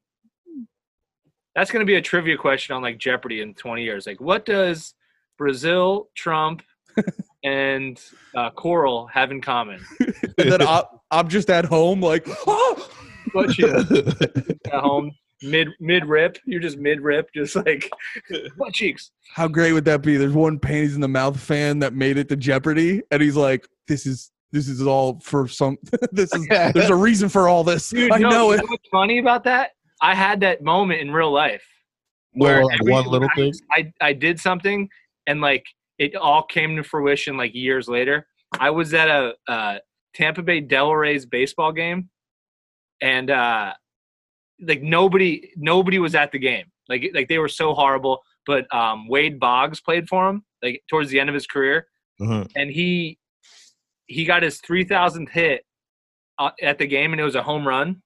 That's 1.56 1.72
going 1.72 1.82
to 1.82 1.86
be 1.86 1.96
a 1.96 2.02
trivia 2.02 2.38
question 2.38 2.76
on 2.76 2.82
like 2.82 2.98
Jeopardy 2.98 3.42
in 3.42 3.54
20 3.54 3.84
years. 3.84 4.08
Like, 4.08 4.20
what 4.20 4.46
does 4.46 4.96
Brazil, 5.38 6.10
Trump, 6.16 6.64
and 7.44 8.00
uh, 8.36 8.50
Coral 8.52 9.08
have 9.08 9.32
in 9.32 9.42
common? 9.42 9.80
And 10.00 10.52
then 10.52 10.62
I'm, 10.62 10.84
I'm 11.12 11.28
just 11.28 11.50
at 11.50 11.66
home, 11.66 12.02
like, 12.02 12.26
oh! 12.48 12.90
Butt 13.34 13.52
cheeks 13.52 13.90
at 13.92 14.74
home, 14.74 15.12
mid 15.42 15.70
mid 15.80 16.06
rip. 16.06 16.38
You're 16.46 16.60
just 16.60 16.78
mid 16.78 17.02
rip, 17.02 17.34
just 17.34 17.56
like 17.56 17.90
butt 18.58 18.74
cheeks. 18.74 19.12
how 19.34 19.48
great 19.48 19.74
would 19.74 19.86
that 19.86 20.02
be? 20.02 20.18
There's 20.18 20.34
one 20.34 20.60
panties 20.60 20.96
in 20.96 21.02
the 21.02 21.08
mouth 21.08 21.40
fan 21.40 21.80
that 21.80 21.94
made 21.94 22.18
it 22.18 22.30
to 22.30 22.36
Jeopardy, 22.36 23.02
and 23.12 23.22
he's 23.22 23.36
like, 23.36 23.68
"This 23.88 24.06
is 24.06 24.32
this 24.52 24.68
is 24.68 24.82
all 24.86 25.20
for 25.22 25.48
some. 25.48 25.78
this 26.12 26.34
is 26.34 26.48
there's 26.48 26.90
a 26.90 26.96
reason 26.96 27.30
for 27.30 27.48
all 27.48 27.64
this. 27.64 27.90
Dude, 27.90 28.12
I 28.12 28.20
no, 28.20 28.30
know 28.30 28.52
you 28.52 28.60
it." 28.60 28.70
what's 28.70 28.90
funny 28.92 29.20
about 29.20 29.44
that? 29.46 29.72
I 30.04 30.14
had 30.14 30.42
that 30.42 30.62
moment 30.62 31.02
in 31.02 31.12
real 31.12 31.32
life. 31.32 31.64
Where 32.34 32.64
like 32.66 32.84
one 32.84 33.08
little 33.08 33.30
I- 33.32 33.36
thing. 33.36 33.54
I, 33.72 33.92
I 34.02 34.14
did 34.14 34.40
something 34.40 34.90
and 35.28 35.42
like 35.42 35.66
it 35.98 36.16
all 36.16 36.44
came 36.44 36.76
to 36.76 36.84
fruition 36.84 37.38
like 37.38 37.56
years 37.56 37.88
later. 37.88 38.28
I 38.60 38.70
was 38.70 38.94
at 38.94 39.08
a 39.08 39.34
uh, 39.48 39.78
Tampa 40.14 40.44
Bay 40.44 40.60
Devil 40.60 40.96
Rays 40.96 41.26
baseball 41.26 41.72
game, 41.72 42.10
and 43.02 43.32
uh, 43.32 43.74
like 44.62 44.82
nobody 44.84 45.50
nobody 45.56 45.98
was 46.00 46.14
at 46.16 46.32
the 46.32 46.40
game. 46.40 46.66
Like 46.90 47.10
like 47.14 47.30
they 47.30 47.40
were 47.40 47.48
so 47.48 47.74
horrible. 47.74 48.22
But 48.46 48.72
um, 48.76 49.08
Wade 49.08 49.40
Boggs 49.40 49.80
played 49.80 50.08
for 50.10 50.30
him 50.30 50.44
like 50.62 50.84
towards 50.90 51.10
the 51.10 51.20
end 51.20 51.30
of 51.30 51.34
his 51.34 51.48
career, 51.48 51.88
Uh-huh. 52.20 52.44
and 52.56 52.70
he 52.70 53.18
he 54.08 54.26
got 54.26 54.44
his 54.44 54.60
three 54.60 54.84
thousandth 54.84 55.32
hit 55.32 55.64
uh, 56.38 56.52
at 56.62 56.78
the 56.78 56.86
game, 56.86 57.14
and 57.14 57.22
it 57.22 57.24
was 57.24 57.36
a 57.36 57.44
home 57.44 57.66
run. 57.68 58.03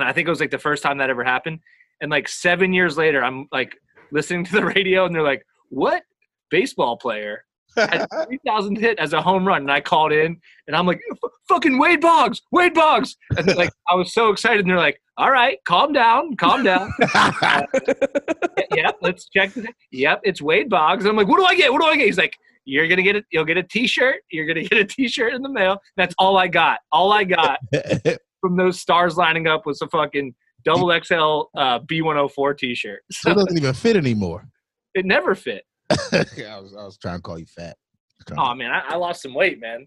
And 0.00 0.08
I 0.08 0.12
think 0.12 0.26
it 0.26 0.30
was 0.30 0.40
like 0.40 0.50
the 0.50 0.58
first 0.58 0.82
time 0.82 0.98
that 0.98 1.10
ever 1.10 1.24
happened. 1.24 1.60
And 2.00 2.10
like 2.10 2.28
seven 2.28 2.72
years 2.72 2.96
later, 2.96 3.22
I'm 3.22 3.46
like 3.52 3.76
listening 4.12 4.44
to 4.46 4.52
the 4.52 4.64
radio, 4.76 5.04
and 5.04 5.14
they're 5.14 5.22
like, 5.22 5.44
"What 5.68 6.02
baseball 6.50 6.96
player 6.96 7.44
had 7.76 8.06
three 8.26 8.40
thousand 8.46 8.76
hit 8.76 8.98
as 8.98 9.12
a 9.12 9.20
home 9.20 9.46
run?" 9.46 9.62
And 9.62 9.70
I 9.70 9.80
called 9.80 10.12
in, 10.12 10.40
and 10.66 10.76
I'm 10.76 10.86
like, 10.86 11.00
"Fucking 11.48 11.78
Wade 11.78 12.00
Boggs, 12.00 12.40
Wade 12.52 12.74
Boggs!" 12.74 13.16
And 13.36 13.54
like 13.56 13.70
I 13.88 13.94
was 13.94 14.12
so 14.14 14.30
excited, 14.30 14.60
and 14.60 14.70
they're 14.70 14.78
like, 14.78 15.00
"All 15.18 15.30
right, 15.30 15.58
calm 15.66 15.92
down, 15.92 16.36
calm 16.36 16.64
down." 16.64 16.90
yep, 18.74 18.96
let's 19.02 19.28
check. 19.28 19.52
The, 19.52 19.68
yep, 19.92 20.20
it's 20.24 20.40
Wade 20.40 20.70
Boggs. 20.70 21.04
And 21.04 21.10
I'm 21.10 21.16
like, 21.16 21.28
what 21.28 21.38
do 21.38 21.44
I 21.44 21.54
get? 21.54 21.72
What 21.72 21.82
do 21.82 21.86
I 21.86 21.96
get? 21.96 22.06
He's 22.06 22.18
like, 22.18 22.36
you're 22.64 22.88
gonna 22.88 23.02
get 23.02 23.16
it. 23.16 23.24
You'll 23.30 23.44
get 23.44 23.56
a 23.56 23.62
T-shirt. 23.62 24.22
You're 24.30 24.46
gonna 24.46 24.62
get 24.62 24.78
a 24.78 24.84
T-shirt 24.84 25.34
in 25.34 25.42
the 25.42 25.48
mail. 25.48 25.78
That's 25.96 26.14
all 26.18 26.36
I 26.36 26.48
got. 26.48 26.80
All 26.92 27.12
I 27.12 27.24
got 27.24 27.58
from 28.40 28.56
those 28.56 28.80
stars 28.80 29.16
lining 29.16 29.46
up 29.46 29.66
was 29.66 29.80
a 29.82 29.88
fucking 29.88 30.34
double 30.64 30.88
XL 31.02 31.42
uh, 31.58 31.80
B104 31.80 32.58
T-shirt. 32.58 33.00
So 33.10 33.28
So 33.28 33.30
it 33.32 33.34
doesn't 33.34 33.56
even 33.58 33.74
fit 33.74 33.96
anymore. 33.96 34.46
it 34.94 35.04
never 35.06 35.34
fit. 35.34 35.64
I 35.90 36.60
was 36.60 36.74
I 36.78 36.84
was 36.84 36.98
trying 36.98 37.16
to 37.18 37.22
call 37.22 37.38
you 37.38 37.46
fat. 37.46 37.76
Oh 38.36 38.54
man, 38.54 38.70
I, 38.70 38.82
I 38.90 38.96
lost 38.96 39.22
some 39.22 39.34
weight, 39.34 39.60
man. 39.60 39.86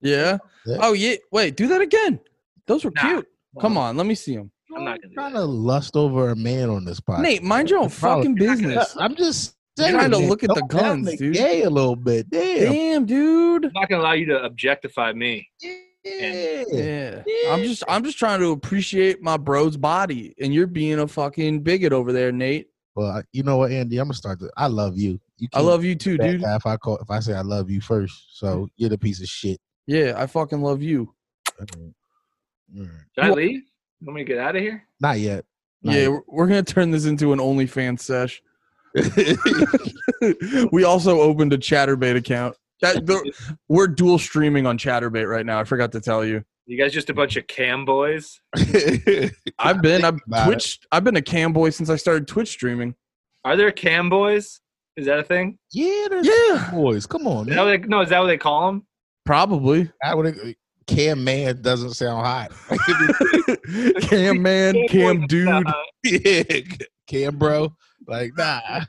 Yeah. 0.00 0.38
Yeah. 0.66 0.76
Oh 0.80 0.92
yeah. 0.92 1.16
Wait, 1.30 1.56
do 1.56 1.66
that 1.68 1.80
again. 1.80 2.20
Those 2.66 2.84
were 2.84 2.92
Nah. 2.96 3.02
cute. 3.02 3.26
Come 3.60 3.76
on, 3.76 3.96
let 3.96 4.06
me 4.06 4.14
see 4.14 4.34
them. 4.36 4.50
I'm 4.74 4.84
not 4.84 5.02
gonna 5.02 5.12
trying 5.12 5.34
to 5.34 5.44
lust 5.44 5.96
over 5.96 6.30
a 6.30 6.36
man 6.36 6.70
on 6.70 6.84
this 6.84 7.00
podcast. 7.00 7.20
Nate, 7.20 7.42
mind 7.42 7.68
your 7.68 7.80
own 7.80 7.88
fucking 7.90 8.34
business. 8.36 8.96
I'm 8.98 9.14
just 9.14 9.54
You're 9.76 9.88
saying, 9.88 9.98
trying 9.98 10.10
to 10.12 10.18
man, 10.20 10.28
look 10.30 10.42
at 10.42 10.48
the 10.54 10.62
guns, 10.68 11.14
dude. 11.16 11.34
Gay 11.34 11.62
a 11.64 11.70
little 11.70 11.96
bit. 11.96 12.30
Damn. 12.30 12.72
Damn, 12.72 13.06
dude. 13.06 13.66
I'm 13.66 13.72
not 13.74 13.88
gonna 13.90 14.00
allow 14.02 14.12
you 14.12 14.26
to 14.26 14.42
objectify 14.44 15.12
me. 15.12 15.46
Yeah. 15.60 15.74
Yeah. 16.04 17.22
I'm 17.50 17.62
just 17.62 17.84
I'm 17.88 18.04
just 18.04 18.18
trying 18.18 18.40
to 18.40 18.50
appreciate 18.50 19.22
my 19.22 19.36
bro's 19.36 19.76
body, 19.76 20.34
and 20.40 20.52
you're 20.52 20.66
being 20.66 20.98
a 20.98 21.06
fucking 21.06 21.60
bigot 21.60 21.92
over 21.92 22.12
there, 22.12 22.32
Nate. 22.32 22.68
Well, 22.94 23.22
you 23.32 23.42
know 23.42 23.56
what, 23.56 23.72
Andy? 23.72 23.98
I'm 23.98 24.06
gonna 24.06 24.14
start. 24.14 24.40
To, 24.40 24.50
I 24.56 24.66
love 24.66 24.98
you. 24.98 25.18
You 25.38 25.48
I 25.54 25.60
love 25.60 25.84
you 25.84 25.94
too, 25.94 26.18
dude. 26.18 26.42
If 26.42 26.66
I 26.66 26.76
call, 26.76 26.98
if 26.98 27.10
I 27.10 27.20
say 27.20 27.34
I 27.34 27.40
love 27.42 27.70
you 27.70 27.80
first, 27.80 28.38
so 28.38 28.46
mm. 28.46 28.68
you're 28.76 28.90
the 28.90 28.98
piece 28.98 29.20
of 29.20 29.28
shit. 29.28 29.60
Yeah, 29.86 30.14
I 30.16 30.26
fucking 30.26 30.60
love 30.60 30.82
you. 30.82 31.14
Alright. 31.58 31.94
Alright. 32.76 32.90
Should 33.14 33.24
I 33.24 33.30
leave? 33.30 33.62
You 34.00 34.06
want 34.06 34.16
me 34.16 34.24
to 34.24 34.28
get 34.28 34.38
out 34.38 34.56
of 34.56 34.62
here? 34.62 34.84
Not 35.00 35.18
yet. 35.18 35.44
Not 35.82 35.94
Yeah, 35.94 36.08
we're, 36.08 36.22
we're 36.26 36.46
gonna 36.46 36.62
turn 36.62 36.90
this 36.90 37.06
into 37.06 37.32
an 37.32 37.38
OnlyFans 37.38 38.00
sesh. 38.00 38.42
yet. 38.94 39.38
we 40.72 40.84
also 40.84 41.20
opened 41.20 41.52
a 41.52 41.58
Chaturbate 41.58 42.16
account. 42.16 42.56
That 42.82 43.06
the, 43.06 43.32
we're 43.68 43.86
dual 43.86 44.18
streaming 44.18 44.66
on 44.66 44.76
Chaturbate 44.76 45.28
right 45.28 45.46
now. 45.46 45.58
I 45.58 45.64
forgot 45.64 45.92
to 45.92 46.00
tell 46.00 46.24
you. 46.24 46.44
You 46.66 46.78
guys 46.78 46.92
just 46.92 47.10
a 47.10 47.14
bunch 47.14 47.36
of 47.36 47.46
cam 47.46 47.84
boys? 47.84 48.40
I've 49.58 49.82
been 49.82 50.04
I've 50.04 50.18
about 50.26 50.48
it. 50.48 50.52
Twitch. 50.52 50.78
I've 50.92 51.04
been 51.04 51.16
a 51.16 51.22
cam 51.22 51.52
boy 51.52 51.70
since 51.70 51.88
I 51.90 51.96
started 51.96 52.28
Twitch 52.28 52.48
streaming. 52.48 52.94
Are 53.44 53.56
there 53.56 53.72
cam 53.72 54.08
boys? 54.08 54.60
Is 54.96 55.06
that 55.06 55.18
a 55.18 55.24
thing? 55.24 55.58
yeah, 55.72 56.06
there's 56.10 56.26
Yeah, 56.26 56.70
boys. 56.72 57.06
Come 57.06 57.26
on, 57.26 57.48
Is 57.48 57.54
that 57.56 57.64
they, 57.64 57.78
no, 57.78 58.02
is 58.02 58.10
that 58.10 58.20
what 58.20 58.26
they 58.26 58.36
call 58.36 58.66
them? 58.66 58.86
probably. 59.24 59.90
I 60.04 60.14
would, 60.14 60.54
Cam 60.86 61.22
man 61.24 61.62
doesn't 61.62 61.94
sound 61.94 62.26
hot. 62.26 62.52
Cam 64.02 64.42
man, 64.42 64.74
Cam 64.88 65.26
dude. 65.26 65.64
yeah, 66.04 66.42
Cam 67.06 67.38
bro. 67.38 67.74
Like 68.06 68.32
nah. 68.36 68.84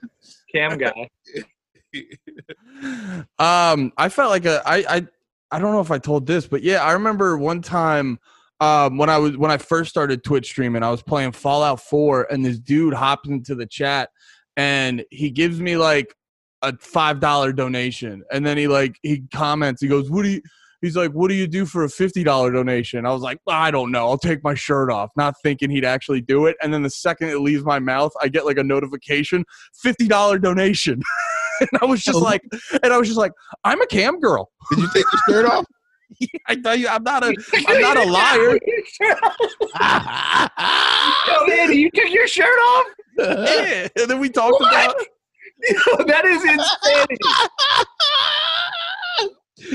cam 0.54 0.78
guy. 0.78 1.10
um 3.40 3.92
i 3.98 4.10
felt 4.10 4.30
like 4.30 4.46
a 4.46 4.62
i 4.66 4.78
i 4.90 5.08
i 5.52 5.60
don't 5.60 5.74
know 5.74 5.82
if 5.82 5.92
i 5.92 5.98
told 5.98 6.26
this 6.26 6.48
but 6.48 6.64
yeah 6.64 6.84
i 6.84 6.92
remember 6.94 7.38
one 7.38 7.62
time 7.62 8.20
um 8.60 8.98
when 8.98 9.10
i 9.10 9.18
was 9.18 9.38
when 9.38 9.52
i 9.52 9.58
first 9.58 9.90
started 9.90 10.24
twitch 10.24 10.48
streaming 10.48 10.84
i 10.84 10.90
was 10.90 11.04
playing 11.04 11.32
fallout 11.32 11.80
4 11.80 12.28
and 12.32 12.44
this 12.46 12.60
dude 12.60 12.94
hops 12.94 13.30
into 13.30 13.56
the 13.56 13.66
chat 13.66 14.10
and 14.58 15.04
he 15.10 15.32
gives 15.32 15.60
me 15.60 15.78
like 15.78 16.16
a 16.64 16.76
five 16.78 17.20
dollar 17.20 17.54
donation. 17.54 18.24
And 18.32 18.46
then 18.46 18.58
he 18.58 18.68
like 18.68 18.98
he 19.04 19.24
comments 19.34 19.82
he 19.82 19.88
goes 19.88 20.10
what 20.10 20.24
do 20.24 20.30
you 20.30 20.42
he's 20.82 20.96
like 20.96 21.12
what 21.12 21.30
do 21.30 21.36
you 21.36 21.46
do 21.48 21.66
for 21.66 21.84
a 21.84 21.90
fifty 21.90 22.24
dollar 22.24 22.52
donation? 22.52 23.06
I 23.06 23.12
was 23.12 23.22
like 23.22 23.40
i 23.48 23.70
don't 23.70 23.92
know. 23.92 24.08
I'll 24.08 24.18
take 24.18 24.44
my 24.44 24.56
shirt 24.56 24.90
off 24.90 25.12
not 25.16 25.36
thinking 25.44 25.70
he'd 25.70 25.86
actually 25.86 26.22
do 26.22 26.48
it. 26.48 26.56
And 26.62 26.74
then 26.74 26.82
the 26.82 26.90
second 26.90 27.30
it 27.30 27.40
leaves 27.40 27.64
my 27.64 27.80
mouth 27.80 28.12
i 28.22 28.28
get 28.28 28.46
like 28.46 28.58
a 28.58 28.64
notification 28.64 29.46
fifty 29.76 30.08
dollar 30.08 30.40
donation 30.40 31.02
and 31.72 31.82
i 31.82 31.86
was 31.86 32.04
just 32.04 32.18
Oh. 32.18 32.22
like 32.22 32.42
and 32.84 32.92
i 32.94 32.98
was 32.98 33.08
just 33.08 33.18
like 33.20 33.32
i'm 33.64 33.82
a 33.82 33.88
cam 33.88 34.20
girl 34.20 34.52
Did 34.72 34.80
you 34.80 34.90
take 34.94 35.06
your 35.12 35.22
shirt 35.28 35.46
off? 35.52 35.66
i 36.48 36.56
tell 36.56 36.76
you 36.76 36.88
i'm 36.88 37.04
not 37.04 37.24
a 37.24 37.34
i'm 37.68 37.82
not 37.82 37.98
a 37.98 38.06
liar 38.06 38.60
Yo, 41.28 41.54
Andy, 41.54 41.78
you 41.84 41.90
took 41.92 42.10
your 42.12 42.28
shirt 42.28 42.46
off? 42.60 42.86
yeah 43.18 43.88
and 43.98 44.10
then 44.10 44.20
we 44.20 44.30
talked 44.30 44.60
What? 44.60 44.74
about 44.74 44.96
Yo, 45.70 46.04
that 46.08 46.26
is 46.26 46.44
insanity. 46.44 47.18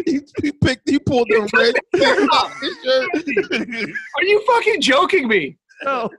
he, 0.04 0.20
he 0.42 0.52
picked. 0.52 0.86
He 0.90 0.98
pulled 0.98 1.26
the 1.30 1.48
red. 1.54 1.74
shirt 1.96 2.28
off. 2.30 2.52
his 2.60 2.76
shirt. 2.84 3.90
Are 4.16 4.22
you 4.24 4.44
fucking 4.46 4.80
joking 4.82 5.28
me? 5.28 5.56
no. 5.84 6.10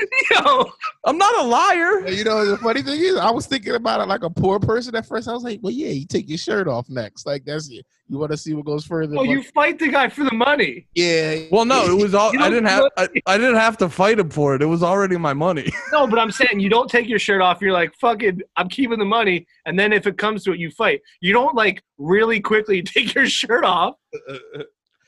Yo, 0.30 0.64
i'm 1.04 1.18
not 1.18 1.38
a 1.40 1.42
liar 1.42 2.06
you 2.08 2.24
know 2.24 2.44
the 2.44 2.56
funny 2.58 2.82
thing 2.82 3.00
is, 3.00 3.16
I 3.16 3.30
was 3.30 3.46
thinking 3.46 3.74
about 3.74 4.00
it 4.00 4.08
like 4.08 4.22
a 4.22 4.30
poor 4.30 4.58
person 4.58 4.94
at 4.94 5.06
first. 5.06 5.28
I 5.28 5.32
was 5.32 5.42
like, 5.42 5.60
well, 5.62 5.72
yeah, 5.72 5.88
you 5.88 6.06
take 6.06 6.28
your 6.28 6.38
shirt 6.38 6.68
off 6.68 6.88
next. 6.88 7.26
Like 7.26 7.44
that's 7.44 7.68
it. 7.70 7.84
You 8.08 8.18
want 8.18 8.32
to 8.32 8.36
see 8.36 8.54
what 8.54 8.64
goes 8.64 8.84
further? 8.84 9.16
oh, 9.16 9.22
you 9.22 9.42
fight 9.42 9.78
the 9.78 9.88
guy 9.88 10.08
for 10.08 10.24
the 10.24 10.34
money. 10.34 10.86
yeah. 10.94 11.42
well 11.52 11.64
no 11.64 11.86
it 11.86 12.02
was 12.02 12.14
all 12.14 12.32
i 12.40 12.48
didn't 12.48 12.66
have 12.66 12.84
I, 12.96 13.08
I 13.26 13.38
didn't 13.38 13.56
have 13.56 13.76
to 13.78 13.88
fight 13.88 14.18
him 14.18 14.30
for 14.30 14.54
it 14.54 14.62
it 14.62 14.66
was 14.66 14.82
already 14.82 15.16
my 15.16 15.32
money 15.32 15.70
No, 15.92 16.06
but 16.06 16.18
I'm 16.18 16.30
saying 16.30 16.60
you 16.60 16.68
don't 16.68 16.88
take 16.88 17.08
your 17.08 17.18
shirt 17.18 17.40
off. 17.42 17.60
You're 17.60 17.72
like, 17.72 17.92
fucking, 18.00 18.40
I'm 18.56 18.68
keeping 18.68 18.98
the 18.98 19.04
money. 19.04 19.46
And 19.66 19.78
then 19.78 19.92
if 19.92 20.06
it 20.06 20.18
comes 20.18 20.44
to 20.44 20.52
it, 20.52 20.58
you 20.60 20.70
fight. 20.70 21.00
You 21.20 21.32
don't 21.32 21.54
like 21.54 21.82
really 21.98 22.40
quickly 22.40 22.82
take 22.96 23.14
your 23.14 23.26
shirt 23.26 23.64
off. 23.64 23.94
Uh, 24.14 24.32
uh, 24.32 24.38
uh, 24.60 24.62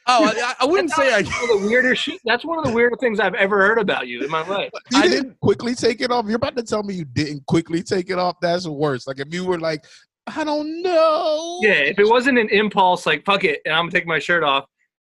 oh 0.07 0.25
i, 0.37 0.55
I 0.61 0.65
wouldn't 0.67 0.91
say 0.91 1.13
i 1.13 1.23
One 1.23 1.51
of 1.57 1.61
the 1.63 1.67
weirder 1.69 1.95
shit. 1.95 2.21
That's 2.25 2.45
one 2.45 2.59
of 2.59 2.65
the 2.65 2.73
weirder 2.73 2.97
things 3.01 3.21
I've 3.21 3.35
ever 3.35 3.59
heard 3.67 3.79
about 3.79 4.09
you 4.09 4.23
in 4.25 4.31
my 4.31 4.47
life. 4.47 4.71
You 4.91 4.99
I 4.99 5.09
didn't 5.09 5.39
quickly 5.41 5.75
take 5.75 6.01
it 6.01 6.11
off. 6.11 6.27
You're 6.27 6.37
about 6.37 6.57
to 6.57 6.63
tell 6.63 6.83
me 6.83 6.95
you 6.95 7.05
didn't 7.05 7.45
quickly 7.47 7.83
take 7.83 8.11
it 8.11 8.19
off. 8.19 8.37
That's 8.41 8.67
worse. 8.67 9.07
Like 9.07 9.21
if 9.21 9.33
you 9.33 9.45
were 9.45 9.59
like, 9.61 9.85
I 10.27 10.45
don't 10.45 10.83
know. 10.83 11.59
Yeah, 11.63 11.73
if 11.73 11.99
it 11.99 12.09
wasn't 12.09 12.39
an 12.39 12.49
impulse, 12.51 13.07
like 13.07 13.25
fuck 13.25 13.45
it, 13.45 13.61
and 13.65 13.75
I'm 13.75 13.83
gonna 13.85 13.93
take 13.93 14.07
my 14.07 14.19
shirt 14.19 14.43
off. 14.45 14.65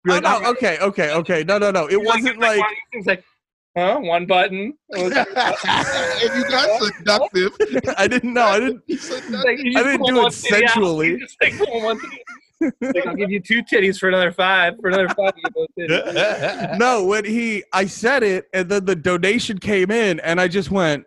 You're 0.05 0.17
Oh, 0.17 0.19
no, 0.19 0.29
"I'm- 0.29 0.45
okay 0.47 0.77
okay 0.79 1.13
okay 1.13 1.43
no 1.45 1.57
no 1.57 1.71
no 1.71 1.85
it 1.85 1.93
you're 1.93 2.01
wasn't 2.03 2.37
like 2.39 2.57
like 2.57 2.59
one 2.59 2.67
of 2.71 2.75
these 2.91 2.91
things 2.93 3.05
like, 3.07 3.23
huh? 3.77 3.99
One 4.01 4.25
button. 4.25 4.73
if 4.89 6.35
you 6.35 6.49
got 6.49 6.81
seductive, 6.83 7.51
i 7.97 8.07
didn't 8.07 8.33
know 8.33 8.43
i 8.43 8.59
didn't 8.59 8.83
Like, 9.31 9.59
I 9.59 9.83
didn't 9.83 10.05
do 10.05 10.09
it 10.09 10.13
one 10.15 10.25
out. 10.25 10.33
sensually. 10.33 11.17
Just, 11.19 11.37
like, 11.41 11.57
pull 11.57 11.81
one 11.83 11.99
titty. 11.99 12.21
Like, 12.81 13.07
I'll 13.07 13.15
give 13.15 13.31
you 13.31 13.39
two 13.39 13.63
titties 13.63 13.99
for 13.99 14.09
another 14.09 14.31
five. 14.31 14.75
For 14.79 14.89
another 14.89 15.09
five, 15.09 15.33
you 15.35 15.67
get 15.87 16.77
no, 16.79 17.05
when 17.05 17.25
he 17.25 17.63
I 17.73 17.85
said 17.85 18.23
it 18.23 18.45
and 18.53 18.69
then 18.69 18.85
the 18.85 18.95
donation 18.95 19.57
came 19.57 19.91
in 19.91 20.19
and 20.21 20.39
I 20.39 20.47
just 20.47 20.71
went, 20.71 21.05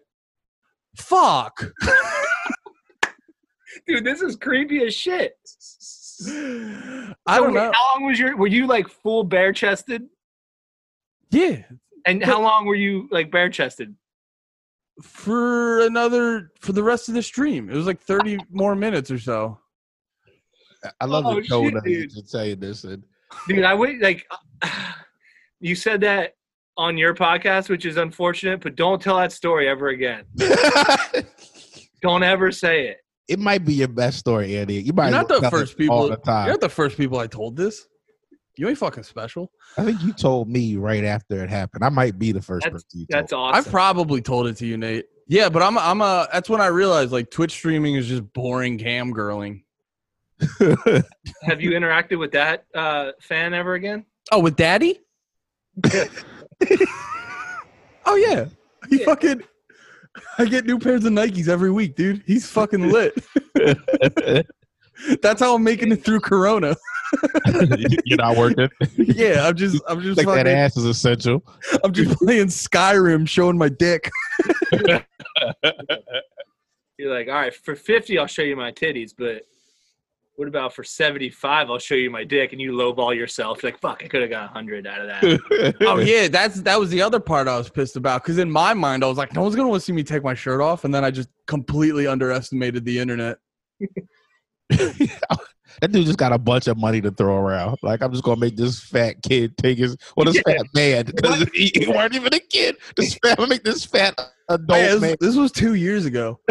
fuck. 0.97 1.73
Dude, 3.87 4.05
this 4.05 4.21
is 4.21 4.37
creepy 4.37 4.85
as 4.85 4.95
shit. 4.95 5.37
I 6.27 6.27
So 6.27 7.45
don't 7.45 7.55
know. 7.55 7.71
How 7.73 7.95
long 7.95 8.07
was 8.07 8.19
your? 8.19 8.37
Were 8.37 8.47
you 8.47 8.67
like 8.67 8.89
full 8.89 9.25
bare 9.25 9.53
chested? 9.53 10.07
Yeah. 11.31 11.63
And 12.07 12.25
how 12.25 12.41
long 12.41 12.67
were 12.67 12.75
you 12.75 13.09
like 13.11 13.31
bare 13.31 13.51
chested? 13.51 13.95
For 15.03 15.81
another 15.81 16.53
for 16.61 16.73
the 16.73 16.83
rest 16.83 17.09
of 17.09 17.15
the 17.15 17.23
stream. 17.23 17.69
It 17.69 17.75
was 17.75 17.87
like 17.87 18.01
30 18.01 18.39
more 18.51 18.75
minutes 18.75 19.11
or 19.11 19.19
so. 19.19 19.59
I 21.01 21.05
love 21.07 21.27
Oh, 21.27 21.35
the 21.41 21.47
tone 21.47 21.69
shit, 21.71 21.77
of 21.77 21.87
you 21.87 22.01
dude. 22.09 22.11
to 22.11 22.27
say 22.27 22.55
this. 22.55 22.85
And 22.85 23.03
Dude, 23.49 23.65
I 23.65 23.75
would 23.75 23.99
like. 24.01 24.27
You 25.59 25.75
said 25.75 26.03
that 26.03 26.35
on 26.77 26.99
your 26.99 27.15
podcast, 27.15 27.71
which 27.71 27.87
is 27.87 27.97
unfortunate, 27.97 28.61
but 28.61 28.77
don't 28.77 29.01
tell 29.01 29.17
that 29.17 29.33
story 29.33 29.67
ever 29.69 29.89
again. 29.89 30.25
Don't 32.03 32.23
ever 32.23 32.53
say 32.53 32.89
it. 32.89 32.99
it 33.27 33.39
might 33.39 33.65
be 33.65 33.73
your 33.75 33.89
best 33.89 34.19
story, 34.19 34.57
Andy. 34.59 34.75
You 34.83 34.93
might 34.93 35.05
You're 35.09 35.13
not 35.13 35.29
the 35.29 35.51
first 35.51 35.79
people 35.79 35.97
all 35.97 36.09
You're 36.09 36.19
not 36.53 36.61
the 36.61 36.69
first 36.69 36.97
people 36.99 37.19
I 37.19 37.27
told 37.27 37.57
this. 37.57 37.87
You 38.59 38.69
ain't 38.69 38.79
fucking 38.79 39.03
special. 39.03 39.51
I 39.77 39.85
think 39.85 40.03
you 40.03 40.13
told 40.13 40.49
me 40.49 40.77
right 40.77 41.05
after 41.05 41.43
it 41.43 41.51
happened. 41.51 41.85
I 41.85 41.89
might 41.89 42.19
be 42.19 42.33
the 42.33 42.41
first 42.43 42.65
That's 42.65 42.85
person 42.85 43.01
you 43.01 43.07
that's 43.09 43.31
told. 43.31 43.49
awesome. 43.49 43.59
I've 43.59 43.71
probably 43.71 44.21
told 44.23 44.47
it 44.47 44.57
to 44.59 44.67
you, 44.67 44.77
Nate. 44.77 45.07
Yeah, 45.27 45.49
but 45.49 45.63
I'm 45.63 45.77
I'm 45.79 46.01
a 46.03 46.29
that's 46.33 46.49
when 46.49 46.61
I 46.61 46.67
realized 46.67 47.13
like 47.13 47.31
Twitch 47.31 47.53
streaming 47.53 47.97
is 47.97 48.07
just 48.07 48.31
boring 48.33 48.79
cam 48.79 49.13
girling. 49.13 49.63
Have 51.43 51.61
you 51.61 51.71
interacted 51.71 52.19
with 52.19 52.33
that 52.33 52.65
uh, 52.75 53.13
fan 53.21 53.55
ever 53.55 53.75
again? 53.75 54.05
Oh, 54.33 54.41
with 54.41 54.57
Daddy? 54.57 55.01
oh 58.07 58.17
yeah. 58.17 58.47
He 58.91 59.01
Yeah. 59.01 59.05
fucking 59.05 59.43
I 60.39 60.47
get 60.47 60.65
new 60.65 60.79
pairs 60.79 61.05
of 61.05 61.13
Nikes 61.13 61.49
every 61.49 61.71
week, 61.71 61.95
dude. 61.95 62.23
He's 62.27 62.49
fucking 62.49 62.91
lit. 62.91 63.15
That's 65.23 65.41
how 65.41 65.55
I'm 65.55 65.63
making 65.63 65.93
it 65.93 66.03
through 66.05 66.21
Corona. 66.21 66.75
You're 68.05 68.17
not 68.17 68.37
working. 68.37 68.69
Yeah, 68.97 69.47
I'm 69.47 69.55
just 69.57 69.83
I'm 69.89 70.01
just 70.01 70.17
like 70.17 70.27
that 70.27 70.47
ass 70.47 70.77
is 70.77 70.85
essential. 70.87 71.43
I'm 71.85 71.93
just 71.93 72.19
playing 72.19 72.47
Skyrim 72.47 73.29
showing 73.29 73.59
my 73.59 73.69
dick. 73.69 74.11
You're 76.99 77.15
like, 77.15 77.29
all 77.29 77.35
right, 77.35 77.55
for 77.55 77.77
50, 77.77 78.19
I'll 78.19 78.27
show 78.27 78.43
you 78.43 78.57
my 78.57 78.73
titties, 78.73 79.13
but 79.17 79.43
what 80.37 80.49
about 80.49 80.75
for 80.75 80.85
75, 80.85 81.71
I'll 81.71 81.79
show 81.79 81.95
you 81.95 82.11
my 82.11 82.23
dick, 82.23 82.53
and 82.53 82.61
you 82.61 82.73
lowball 82.73 83.17
yourself. 83.17 83.63
You're 83.63 83.73
like, 83.73 83.81
fuck, 83.81 84.03
I 84.05 84.09
could 84.09 84.21
have 84.21 84.31
got 84.31 84.45
100 84.55 84.87
out 84.87 85.01
of 85.01 85.07
that. 85.09 85.77
Oh 85.87 85.99
yeah, 85.99 86.29
that's 86.29 86.61
that 86.63 86.79
was 86.79 86.91
the 86.91 87.03
other 87.03 87.19
part 87.19 87.49
I 87.49 87.57
was 87.57 87.69
pissed 87.71 87.97
about 87.97 88.23
because 88.23 88.39
in 88.39 88.51
my 88.51 88.75
mind 88.75 89.03
I 89.03 89.07
was 89.07 89.19
like, 89.19 89.35
no 89.35 89.43
one's 89.43 89.57
gonna 89.57 89.69
want 89.69 89.81
to 89.81 89.85
see 89.85 89.93
me 89.93 90.03
take 90.03 90.23
my 90.23 90.35
shirt 90.35 90.61
off, 90.61 90.85
and 90.85 90.95
then 90.95 91.05
I 91.05 91.11
just 91.11 91.29
completely 91.47 92.07
underestimated 92.07 92.85
the 92.85 92.99
internet. 92.99 93.39
That 95.81 95.93
dude 95.93 96.07
just 96.07 96.19
got 96.19 96.33
a 96.33 96.39
bunch 96.39 96.67
of 96.67 96.77
money 96.79 97.01
to 97.03 97.11
throw 97.11 97.37
around. 97.37 97.79
Like 97.83 98.03
I'm 98.03 98.13
just 98.13 98.25
gonna 98.25 98.41
make 98.41 98.57
this 98.57 98.81
fat 98.81 99.23
kid 99.23 99.57
take 99.59 99.79
his 99.79 99.97
well, 100.17 100.25
this 100.27 100.37
Yeah. 100.37 100.55
fat 100.57 100.67
man 100.75 101.05
because 101.07 101.47
he, 101.55 101.71
he 101.75 101.87
weren't 101.87 102.15
even 102.15 102.33
a 102.35 102.41
kid. 102.41 102.77
This 102.97 103.15
fat, 103.23 103.37
gonna 103.39 103.49
make 103.49 103.63
this 103.65 103.85
fat 103.85 104.19
adult 104.49 104.69
Man, 104.69 104.91
this, 104.93 105.01
man. 105.01 105.17
this 105.21 105.37
was 105.37 105.53
two 105.53 105.75
years 105.75 106.05
ago. 106.07 106.41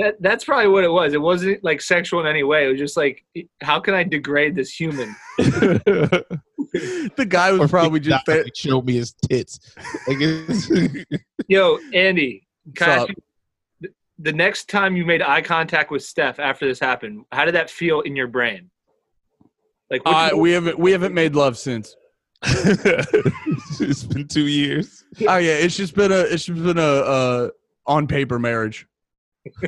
That 0.00 0.14
that's 0.20 0.44
probably 0.44 0.68
what 0.68 0.84
it 0.84 0.92
was. 0.92 1.12
It 1.12 1.20
wasn't 1.20 1.64
like 1.64 1.80
sexual 1.80 2.20
in 2.20 2.26
any 2.28 2.44
way. 2.44 2.66
It 2.66 2.70
was 2.70 2.78
just 2.78 2.96
like, 2.96 3.24
how 3.62 3.80
can 3.80 3.94
I 3.94 4.04
degrade 4.04 4.54
this 4.54 4.70
human? 4.70 5.12
The 6.72 7.26
guy 7.28 7.50
was 7.52 7.70
probably 7.70 7.98
just 7.98 8.24
there. 8.26 8.44
show 8.54 8.80
me 8.82 8.92
his 8.94 9.14
tits. 9.28 9.58
Like 10.06 10.18
Yo, 11.48 11.78
Andy, 11.94 12.46
can 12.76 12.90
I 12.90 12.98
What's 12.98 13.10
ask 13.10 13.18
you- 13.80 13.88
the- 14.18 14.30
the 14.30 14.32
next 14.36 14.68
time 14.68 14.96
you 14.96 15.04
made 15.06 15.22
eye 15.22 15.40
contact 15.42 15.90
with 15.90 16.02
Steph 16.02 16.38
after 16.38 16.66
this 16.66 16.78
happened, 16.80 17.24
how 17.32 17.44
did 17.44 17.54
that 17.54 17.70
feel 17.70 18.00
in 18.02 18.16
your 18.16 18.26
brain? 18.26 18.70
Like 19.90 20.02
Uh, 20.04 20.30
you- 20.32 20.38
we 20.38 20.50
haven't 20.52 20.78
we 20.78 20.92
haven't 20.92 21.14
made 21.14 21.34
love 21.34 21.56
since. 21.56 21.96
it's 22.44 24.04
been 24.04 24.28
two 24.28 24.46
years. 24.46 25.04
Oh 25.26 25.36
yeah, 25.38 25.54
it's 25.54 25.76
just 25.76 25.94
been 25.94 26.12
a 26.12 26.18
it's 26.20 26.44
just 26.44 26.62
been 26.62 26.78
a 26.78 26.82
uh, 26.82 27.48
on 27.86 28.06
paper 28.06 28.38
marriage. 28.38 28.86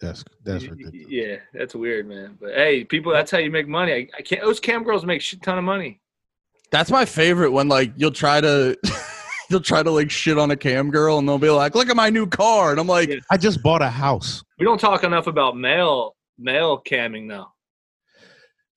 That's 0.00 0.24
that's 0.44 0.64
y- 0.64 0.70
y- 0.70 0.76
ridiculous. 0.84 1.06
Yeah, 1.10 1.36
that's 1.52 1.74
weird, 1.74 2.08
man. 2.08 2.38
But 2.40 2.54
hey, 2.54 2.84
people, 2.84 3.12
that's 3.12 3.30
how 3.30 3.36
you 3.38 3.50
make 3.50 3.68
money. 3.68 3.92
I, 3.92 4.08
I 4.16 4.22
can't. 4.22 4.40
Those 4.42 4.58
cam 4.58 4.82
girls 4.82 5.04
make 5.04 5.20
shit 5.20 5.42
ton 5.42 5.58
of 5.58 5.64
money. 5.64 6.00
That's 6.70 6.90
my 6.90 7.04
favorite 7.04 7.50
when 7.50 7.68
like 7.68 7.92
you'll 7.96 8.10
try 8.10 8.40
to 8.40 8.78
you'll 9.50 9.60
try 9.60 9.82
to 9.82 9.90
like 9.90 10.10
shit 10.10 10.38
on 10.38 10.50
a 10.52 10.56
cam 10.56 10.90
girl 10.90 11.18
and 11.18 11.28
they'll 11.28 11.38
be 11.38 11.50
like, 11.50 11.74
"Look 11.74 11.88
at 11.90 11.96
my 11.96 12.08
new 12.08 12.26
car," 12.26 12.70
and 12.70 12.80
I'm 12.80 12.86
like, 12.86 13.08
Yeah. 13.08 13.16
I 13.30 13.36
just 13.36 13.62
bought 13.62 13.82
a 13.82 13.90
house. 13.90 14.42
We 14.58 14.64
don't 14.64 14.78
talk 14.80 15.02
enough 15.04 15.26
about 15.26 15.56
male 15.56 16.16
male 16.38 16.80
camming 16.88 17.28
though. 17.28 17.48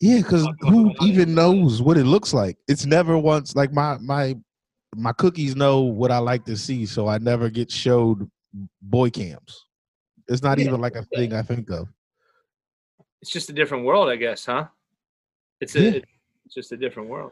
Yeah, 0.02 0.18
because 0.18 0.46
who 0.62 0.94
even 1.02 1.34
knows 1.34 1.82
what 1.82 1.98
it 1.98 2.04
looks 2.04 2.34
like? 2.34 2.58
It's 2.68 2.86
never 2.86 3.18
once 3.18 3.56
like 3.56 3.72
my 3.72 3.98
my 4.00 4.36
my 4.96 5.14
cookies 5.14 5.56
know 5.56 5.82
what 5.82 6.12
I 6.12 6.18
like 6.18 6.44
to 6.46 6.58
see, 6.58 6.86
so 6.86 7.08
I 7.08 7.18
never 7.20 7.50
get 7.50 7.72
showed 7.72 8.30
boy 8.82 9.10
cams. 9.12 9.66
It's 10.28 10.42
not 10.44 10.58
Yeah. 10.60 10.66
even 10.66 10.82
like 10.82 10.96
a 10.96 11.04
thing 11.16 11.34
I 11.34 11.42
think 11.42 11.70
of. 11.70 11.88
It's 13.22 13.32
just 13.32 13.50
a 13.50 13.54
different 13.54 13.86
world, 13.86 14.10
I 14.10 14.16
guess, 14.18 14.46
huh? 14.46 14.66
It's 15.62 15.76
a 15.76 15.82
Yeah. 15.82 16.02
it's 16.46 16.54
just 16.54 16.72
a 16.74 16.78
different 16.78 17.10
world. 17.10 17.32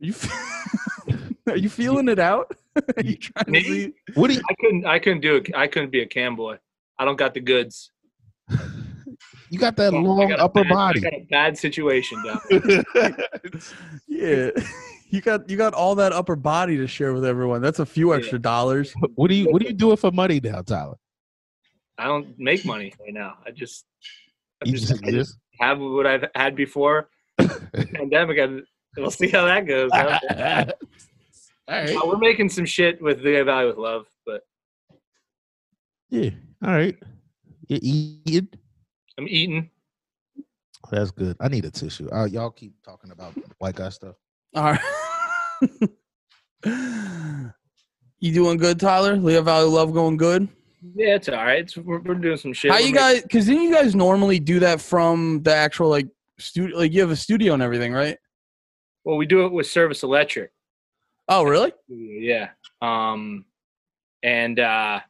"You 0.00 0.12
f- 0.12 0.28
are 1.48 1.56
you 1.56 1.68
feeling 1.68 2.08
it 2.08 2.18
out? 2.18 2.56
are 2.96 3.02
you 3.02 3.16
trying 3.16 3.44
Me? 3.50 3.62
to 3.62 3.68
see?" 3.68 3.92
What 4.14 4.28
do 4.28 4.34
you, 4.34 4.42
I 4.48 4.54
couldn't 4.60 4.86
I 4.86 4.98
couldn't 4.98 5.20
do 5.20 5.36
it. 5.36 5.54
I 5.54 5.66
couldn't 5.66 5.90
be 5.90 6.00
a 6.00 6.06
cam 6.06 6.36
boy. 6.36 6.58
I 6.98 7.04
don't 7.04 7.16
got 7.16 7.34
the 7.34 7.40
goods. 7.40 7.90
you 9.50 9.58
got 9.58 9.76
that 9.76 9.94
I 9.94 9.98
long 9.98 10.28
got 10.28 10.40
upper 10.40 10.62
bad- 10.64 10.70
body. 10.72 11.00
I 11.00 11.10
got 11.10 11.12
a 11.14 11.26
bad 11.30 11.58
situation 11.58 12.22
down. 12.24 12.40
Yeah, 14.08 14.50
you 15.10 15.20
got 15.20 15.48
you 15.50 15.56
got 15.56 15.74
all 15.74 15.94
that 15.96 16.12
upper 16.12 16.36
body 16.36 16.76
to 16.76 16.86
share 16.86 17.12
with 17.12 17.24
everyone. 17.24 17.62
That's 17.62 17.78
a 17.78 17.86
few 17.86 18.12
Yeah. 18.12 18.18
extra 18.18 18.38
dollars. 18.38 18.94
what 19.14 19.28
do 19.28 19.34
you 19.34 19.50
what 19.50 19.60
do 19.60 19.68
you 19.68 19.74
doing 19.74 19.96
for 19.96 20.10
money 20.12 20.40
now, 20.42 20.62
Tyler? 20.62 20.96
I 21.98 22.04
don't 22.06 22.38
make 22.38 22.64
money 22.64 22.92
right 23.00 23.12
now. 23.14 23.34
I 23.46 23.50
just 23.50 23.84
I 24.62 24.66
You 24.68 24.72
just, 24.72 24.88
just 24.88 25.04
I 25.04 25.10
just 25.10 25.38
have 25.60 25.78
what 25.78 26.06
I've 26.06 26.24
had 26.34 26.56
before. 26.56 27.08
Pandemic, 27.38 28.38
and 28.38 28.62
we'll 28.96 29.10
see 29.10 29.28
how 29.28 29.44
that 29.46 29.66
goes. 29.66 29.90
Huh? 31.68 31.74
All 31.74 31.82
right. 31.84 31.96
Uh, 31.96 32.00
we're 32.06 32.18
making 32.18 32.48
some 32.48 32.64
shit 32.66 33.00
with 33.00 33.22
the 33.22 33.42
value 33.42 33.68
with 33.68 33.78
love, 33.78 34.06
but 34.26 34.42
Yeah. 36.10 36.30
All 36.64 36.72
right. 36.74 36.96
You 37.68 37.78
eating? 37.82 38.48
I'm 39.18 39.28
eating. 39.28 39.70
That's 40.90 41.10
good. 41.10 41.36
I 41.40 41.48
need 41.48 41.64
a 41.64 41.70
tissue. 41.70 42.08
Uh, 42.12 42.26
y'all 42.26 42.50
keep 42.50 42.74
talking 42.84 43.10
about 43.10 43.32
white 43.58 43.74
guy 43.76 43.88
stuff. 43.88 44.16
All 44.54 44.72
right. 44.72 44.80
you 48.20 48.32
doing 48.32 48.58
good, 48.58 48.78
Tyler? 48.78 49.16
Lehigh 49.16 49.40
Valley 49.40 49.68
Love 49.68 49.92
going 49.92 50.16
good? 50.16 50.48
Yeah, 50.94 51.14
it's 51.14 51.28
all 51.30 51.36
right. 51.36 51.60
It's, 51.60 51.76
we're, 51.78 52.00
we're 52.00 52.14
doing 52.14 52.36
some 52.36 52.52
shit. 52.52 52.70
How 52.70 52.76
We're 52.76 52.80
you 52.86 52.92
making- 52.92 52.98
guys? 53.00 53.22
Because 53.22 53.46
then 53.46 53.62
you 53.62 53.72
guys 53.72 53.94
normally 53.94 54.38
do 54.38 54.60
that 54.60 54.80
from 54.80 55.42
the 55.42 55.54
actual 55.54 55.88
like 55.88 56.08
studio. 56.38 56.76
Like 56.76 56.92
you 56.92 57.00
have 57.00 57.10
a 57.10 57.16
studio 57.16 57.54
and 57.54 57.62
everything, 57.62 57.92
right? 57.94 58.18
Well, 59.04 59.16
we 59.16 59.24
do 59.26 59.46
it 59.46 59.52
with 59.52 59.66
Service 59.66 60.02
Electric. 60.02 60.50
Oh, 61.28 61.42
really? 61.44 61.72
Yeah. 61.88 62.50
Um, 62.82 63.44
and 64.22 64.58
uh, 64.60 65.00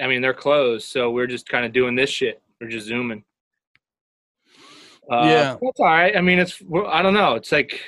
I 0.00 0.06
mean 0.06 0.22
they're 0.22 0.34
closed, 0.34 0.88
so 0.88 1.10
we're 1.10 1.26
just 1.26 1.48
kind 1.48 1.64
of 1.64 1.72
doing 1.72 1.94
this 1.94 2.10
shit. 2.10 2.40
We're 2.60 2.68
just 2.68 2.86
zooming. 2.86 3.24
Uh, 5.10 5.24
Yeah. 5.24 5.56
that's 5.60 5.80
all 5.80 5.86
right. 5.86 6.16
I 6.16 6.20
mean, 6.20 6.38
it's 6.38 6.62
I 6.88 7.02
don't 7.02 7.14
know. 7.14 7.34
It's 7.34 7.52
like 7.52 7.80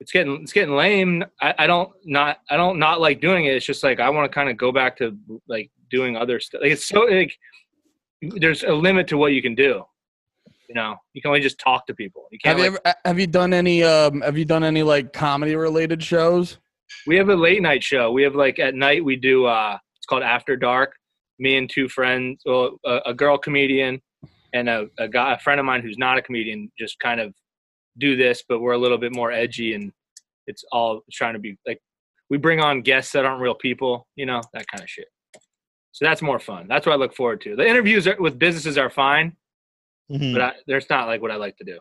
it's 0.00 0.12
getting 0.12 0.42
it's 0.42 0.52
getting 0.52 0.74
lame. 0.74 1.24
I, 1.40 1.54
I 1.58 1.66
don't 1.66 1.90
not 2.04 2.38
I 2.50 2.56
don't 2.56 2.78
not 2.78 3.00
like 3.00 3.20
doing 3.20 3.46
it. 3.46 3.54
It's 3.54 3.66
just 3.66 3.82
like 3.82 4.00
I 4.00 4.10
want 4.10 4.30
to 4.30 4.34
kind 4.34 4.48
of 4.48 4.56
go 4.56 4.72
back 4.72 4.96
to 4.98 5.16
like 5.48 5.70
doing 5.90 6.16
other 6.16 6.40
stuff. 6.40 6.60
Like 6.62 6.72
it's 6.72 6.86
so 6.86 7.00
like 7.04 7.36
there's 8.20 8.64
a 8.64 8.72
limit 8.72 9.06
to 9.08 9.16
what 9.16 9.32
you 9.32 9.42
can 9.42 9.54
do. 9.54 9.84
You 10.74 10.80
know, 10.80 10.96
you 11.12 11.22
can 11.22 11.28
only 11.28 11.40
just 11.40 11.60
talk 11.60 11.86
to 11.86 11.94
people. 11.94 12.26
You 12.32 12.38
can't. 12.42 12.58
Have 12.58 12.66
you 12.66 12.72
like, 12.72 12.80
ever? 12.84 12.96
Have 13.04 13.20
you 13.20 13.28
done 13.28 13.54
any? 13.54 13.84
Um, 13.84 14.22
have 14.22 14.36
you 14.36 14.44
done 14.44 14.64
any 14.64 14.82
like 14.82 15.12
comedy 15.12 15.54
related 15.54 16.02
shows? 16.02 16.58
We 17.06 17.16
have 17.16 17.28
a 17.28 17.36
late 17.36 17.62
night 17.62 17.84
show. 17.84 18.10
We 18.10 18.24
have 18.24 18.34
like 18.34 18.58
at 18.58 18.74
night 18.74 19.04
we 19.04 19.14
do 19.14 19.46
uh 19.46 19.78
it's 19.96 20.06
called 20.06 20.24
After 20.24 20.56
Dark. 20.56 20.94
Me 21.38 21.56
and 21.56 21.70
two 21.70 21.88
friends, 21.88 22.42
well, 22.44 22.78
a, 22.84 23.00
a 23.06 23.14
girl 23.14 23.36
comedian 23.36 24.00
and 24.52 24.68
a, 24.68 24.86
a 24.98 25.08
guy, 25.08 25.32
a 25.32 25.38
friend 25.38 25.58
of 25.58 25.66
mine 25.66 25.82
who's 25.82 25.98
not 25.98 26.16
a 26.16 26.22
comedian, 26.22 26.70
just 26.78 26.98
kind 27.00 27.20
of 27.20 27.34
do 27.98 28.16
this, 28.16 28.44
but 28.48 28.60
we're 28.60 28.72
a 28.72 28.78
little 28.78 28.98
bit 28.98 29.12
more 29.14 29.32
edgy 29.32 29.74
and 29.74 29.92
it's 30.46 30.64
all 30.70 31.00
trying 31.12 31.32
to 31.34 31.40
be 31.40 31.56
like 31.66 31.80
we 32.30 32.36
bring 32.36 32.60
on 32.60 32.82
guests 32.82 33.12
that 33.12 33.24
aren't 33.24 33.40
real 33.40 33.54
people, 33.54 34.06
you 34.16 34.26
know, 34.26 34.40
that 34.52 34.66
kind 34.68 34.82
of 34.82 34.88
shit. 34.88 35.06
So 35.92 36.04
that's 36.04 36.22
more 36.22 36.40
fun. 36.40 36.66
That's 36.68 36.84
what 36.84 36.92
I 36.92 36.96
look 36.96 37.14
forward 37.14 37.40
to. 37.42 37.54
The 37.54 37.66
interviews 37.66 38.06
are, 38.08 38.16
with 38.18 38.38
businesses 38.38 38.76
are 38.76 38.90
fine, 38.90 39.36
Mhm. 40.10 40.32
but 40.34 40.42
I, 40.42 40.52
there's 40.66 40.88
not 40.90 41.06
like 41.06 41.22
what 41.22 41.30
I 41.30 41.36
like 41.36 41.56
to 41.56 41.64
do. 41.64 41.78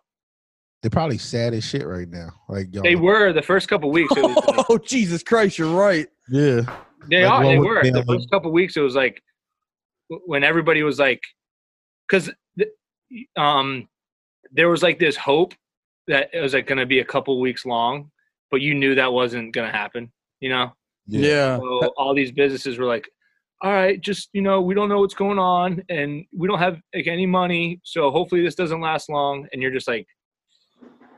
They're 0.81 0.89
probably 0.89 1.17
sad 1.17 1.53
as 1.53 1.63
shit 1.63 1.85
right 1.87 2.07
now. 2.09 2.29
Like 2.49 2.73
y'all. 2.73 2.83
They 2.83 2.95
were 2.95 3.31
the 3.33 3.41
first 3.41 3.67
couple 3.69 3.89
weeks. 3.91 4.13
It 4.15 4.23
was 4.23 4.35
like, 4.35 4.65
Oh 4.69 4.77
Jesus 4.85 5.23
Christ! 5.23 5.57
You're 5.57 5.73
right. 5.75 6.07
Yeah. 6.29 6.61
They 7.09 7.25
Like, 7.25 7.31
are. 7.31 7.43
They 7.43 7.57
was 7.59 7.67
were. 7.67 7.83
The 7.91 8.05
first 8.05 8.29
couple 8.31 8.51
weeks, 8.51 8.75
it 8.77 8.81
was 8.81 8.95
like 8.95 9.21
when 10.25 10.43
everybody 10.43 10.83
was 10.83 10.99
like, 10.99 11.21
because 12.07 12.29
um, 13.37 13.87
there 14.51 14.69
was 14.69 14.83
like 14.83 14.99
this 14.99 15.15
hope 15.15 15.53
that 16.07 16.29
it 16.33 16.39
was 16.39 16.53
like 16.53 16.67
going 16.67 16.77
to 16.77 16.85
be 16.85 16.99
a 16.99 17.05
couple 17.05 17.39
weeks 17.39 17.65
long, 17.65 18.11
but 18.51 18.61
you 18.61 18.73
knew 18.73 18.95
that 18.95 19.11
wasn't 19.11 19.53
going 19.53 19.69
to 19.69 19.75
happen. 19.75 20.11
You 20.39 20.49
know, 20.49 20.73
Yeah. 21.07 21.57
so 21.57 21.93
all 21.97 22.13
these 22.13 22.31
businesses 22.31 22.77
were 22.77 22.85
like, 22.85 23.07
"All 23.63 23.71
right, 23.71 23.99
just 23.99 24.29
you 24.33 24.41
know, 24.41 24.61
we 24.61 24.75
don't 24.75 24.89
know 24.89 24.99
what's 24.99 25.13
going 25.15 25.39
on, 25.39 25.81
and 25.89 26.25
we 26.37 26.47
don't 26.47 26.59
have 26.59 26.79
like 26.93 27.07
any 27.07 27.25
money, 27.25 27.79
so 27.83 28.11
hopefully 28.11 28.43
this 28.43 28.55
doesn't 28.55 28.81
last 28.81 29.09
long." 29.09 29.47
And 29.51 29.61
you're 29.61 29.71
just 29.71 29.87
like, 29.87 30.05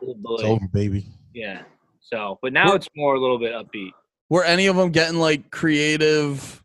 "Oh 0.03 0.13
boy, 0.15 0.33
It's 0.35 0.43
over, 0.43 0.67
baby. 0.71 1.05
yeah." 1.33 1.63
So, 2.01 2.37
but 2.43 2.53
now 2.53 2.73
it's 2.73 2.87
more 2.95 3.15
a 3.15 3.19
little 3.19 3.39
bit 3.39 3.51
upbeat. 3.53 3.89
Were 4.29 4.43
any 4.43 4.67
of 4.67 4.75
them 4.75 4.91
getting 4.91 5.17
like 5.19 5.49
creative 5.51 6.63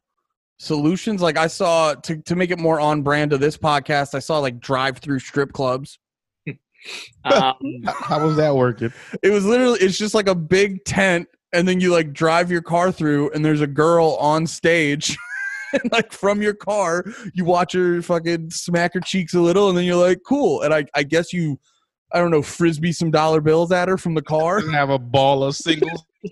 solutions? 0.59 1.23
Like 1.23 1.39
I 1.39 1.47
saw 1.47 1.95
to 1.95 2.17
to 2.23 2.37
make 2.37 2.51
it 2.51 2.59
more 2.59 2.79
on 2.79 3.03
brand 3.03 3.31
to 3.31 3.39
this 3.39 3.57
podcast. 3.57 4.15
I 4.15 4.19
saw 4.19 4.39
like 4.39 4.61
drive 4.61 4.99
through 4.99 5.19
strip 5.21 5.53
clubs. 5.53 5.99
Um, 7.25 7.33
How, 7.85 7.93
how 7.93 8.27
was 8.27 8.37
that 8.39 8.57
working? 8.57 8.91
It 9.23 9.29
was 9.29 9.45
literally 9.45 9.79
it's 9.81 9.99
just 9.99 10.15
like 10.15 10.29
a 10.29 10.35
big 10.35 10.83
tent, 10.87 11.29
and 11.53 11.69
then 11.69 11.79
you 11.79 11.93
like 11.93 12.15
drive 12.15 12.51
your 12.51 12.63
car 12.63 12.91
through, 12.91 13.31
and 13.33 13.45
there's 13.45 13.61
a 13.61 13.67
girl 13.67 14.17
on 14.19 14.47
stage. 14.47 15.17
And 15.83 15.93
like 15.93 16.13
from 16.13 16.43
your 16.43 16.55
car, 16.55 17.05
you 17.35 17.45
watch 17.45 17.73
her 17.75 18.03
fucking 18.03 18.51
smack 18.51 18.95
her 18.95 19.01
cheeks 19.01 19.35
a 19.35 19.41
little, 19.41 19.69
and 19.69 19.79
then 19.79 19.85
you're 19.85 19.95
like, 20.05 20.19
"Cool." 20.27 20.63
And 20.63 20.75
I, 20.75 20.85
I 20.95 21.03
guess 21.05 21.33
you, 21.33 21.59
I 22.13 22.19
don't 22.19 22.31
know, 22.31 22.43
frisbee 22.43 22.93
some 22.93 23.11
dollar 23.11 23.41
bills 23.41 23.71
at 23.73 23.89
her 23.89 23.97
from 23.97 24.15
the 24.15 24.23
car. 24.23 24.61
have 24.71 24.91
a 24.91 24.99
ball 24.99 25.45
of 25.45 25.55
singles. 25.57 26.05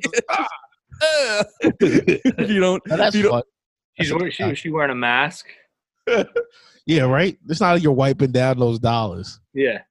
you 1.80 2.60
don't, 2.60 2.82
Now, 2.86 2.96
that's 2.96 3.14
you 3.14 3.22
don't- 3.22 3.30
fun. 3.32 3.42
she's 4.00 4.12
wearing, 4.12 4.30
she, 4.30 4.54
she 4.54 4.70
wearing 4.70 4.90
a 4.90 4.94
mask? 4.94 5.46
Yeah, 6.86 7.02
right. 7.02 7.36
It's 7.50 7.60
not 7.60 7.72
like 7.74 7.82
you're 7.82 7.92
wiping 7.92 8.32
down 8.32 8.58
those 8.58 8.78
dollars. 8.78 9.40
Yeah. 9.52 9.82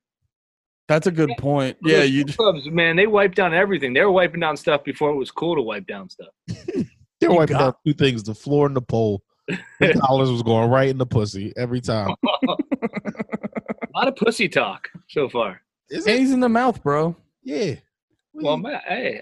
that's 0.87 1.05
a 1.05 1.11
good 1.11 1.29
point. 1.37 1.77
Yeah, 1.83 2.01
you. 2.01 2.25
clubs, 2.25 2.67
man, 2.71 2.95
they 2.95 3.05
wiped 3.05 3.35
down 3.35 3.53
everything. 3.53 3.93
They 3.93 4.01
were 4.01 4.11
wiping 4.11 4.39
down 4.39 4.57
stuff 4.57 4.83
before 4.83 5.11
it 5.11 5.15
was 5.15 5.29
cool 5.29 5.55
to 5.55 5.61
wipe 5.61 5.85
down 5.85 6.09
stuff. 6.09 6.29
They're 7.21 7.29
wiping 7.31 7.57
down 7.59 7.75
two 7.85 7.93
things: 7.93 8.23
the 8.23 8.33
floor 8.33 8.65
and 8.65 8.75
the 8.75 8.81
pole. 8.81 9.21
The 9.47 9.93
dollars 10.07 10.29
was 10.31 10.43
going 10.43 10.69
right 10.69 10.89
in 10.89 10.97
the 10.97 11.05
pussy 11.05 11.53
every 11.57 11.81
time. 11.81 12.13
A 12.27 13.99
lot 13.99 14.07
of 14.07 14.15
pussy 14.15 14.47
talk 14.47 14.89
so 15.07 15.27
far. 15.29 15.61
Is 15.89 16.05
it? 16.05 16.17
Hands 16.17 16.31
in 16.31 16.39
the 16.39 16.49
mouth, 16.49 16.81
bro. 16.83 17.15
Yeah. 17.43 17.75
Well, 18.33 18.57
man, 18.57 18.79
hey, 18.87 19.21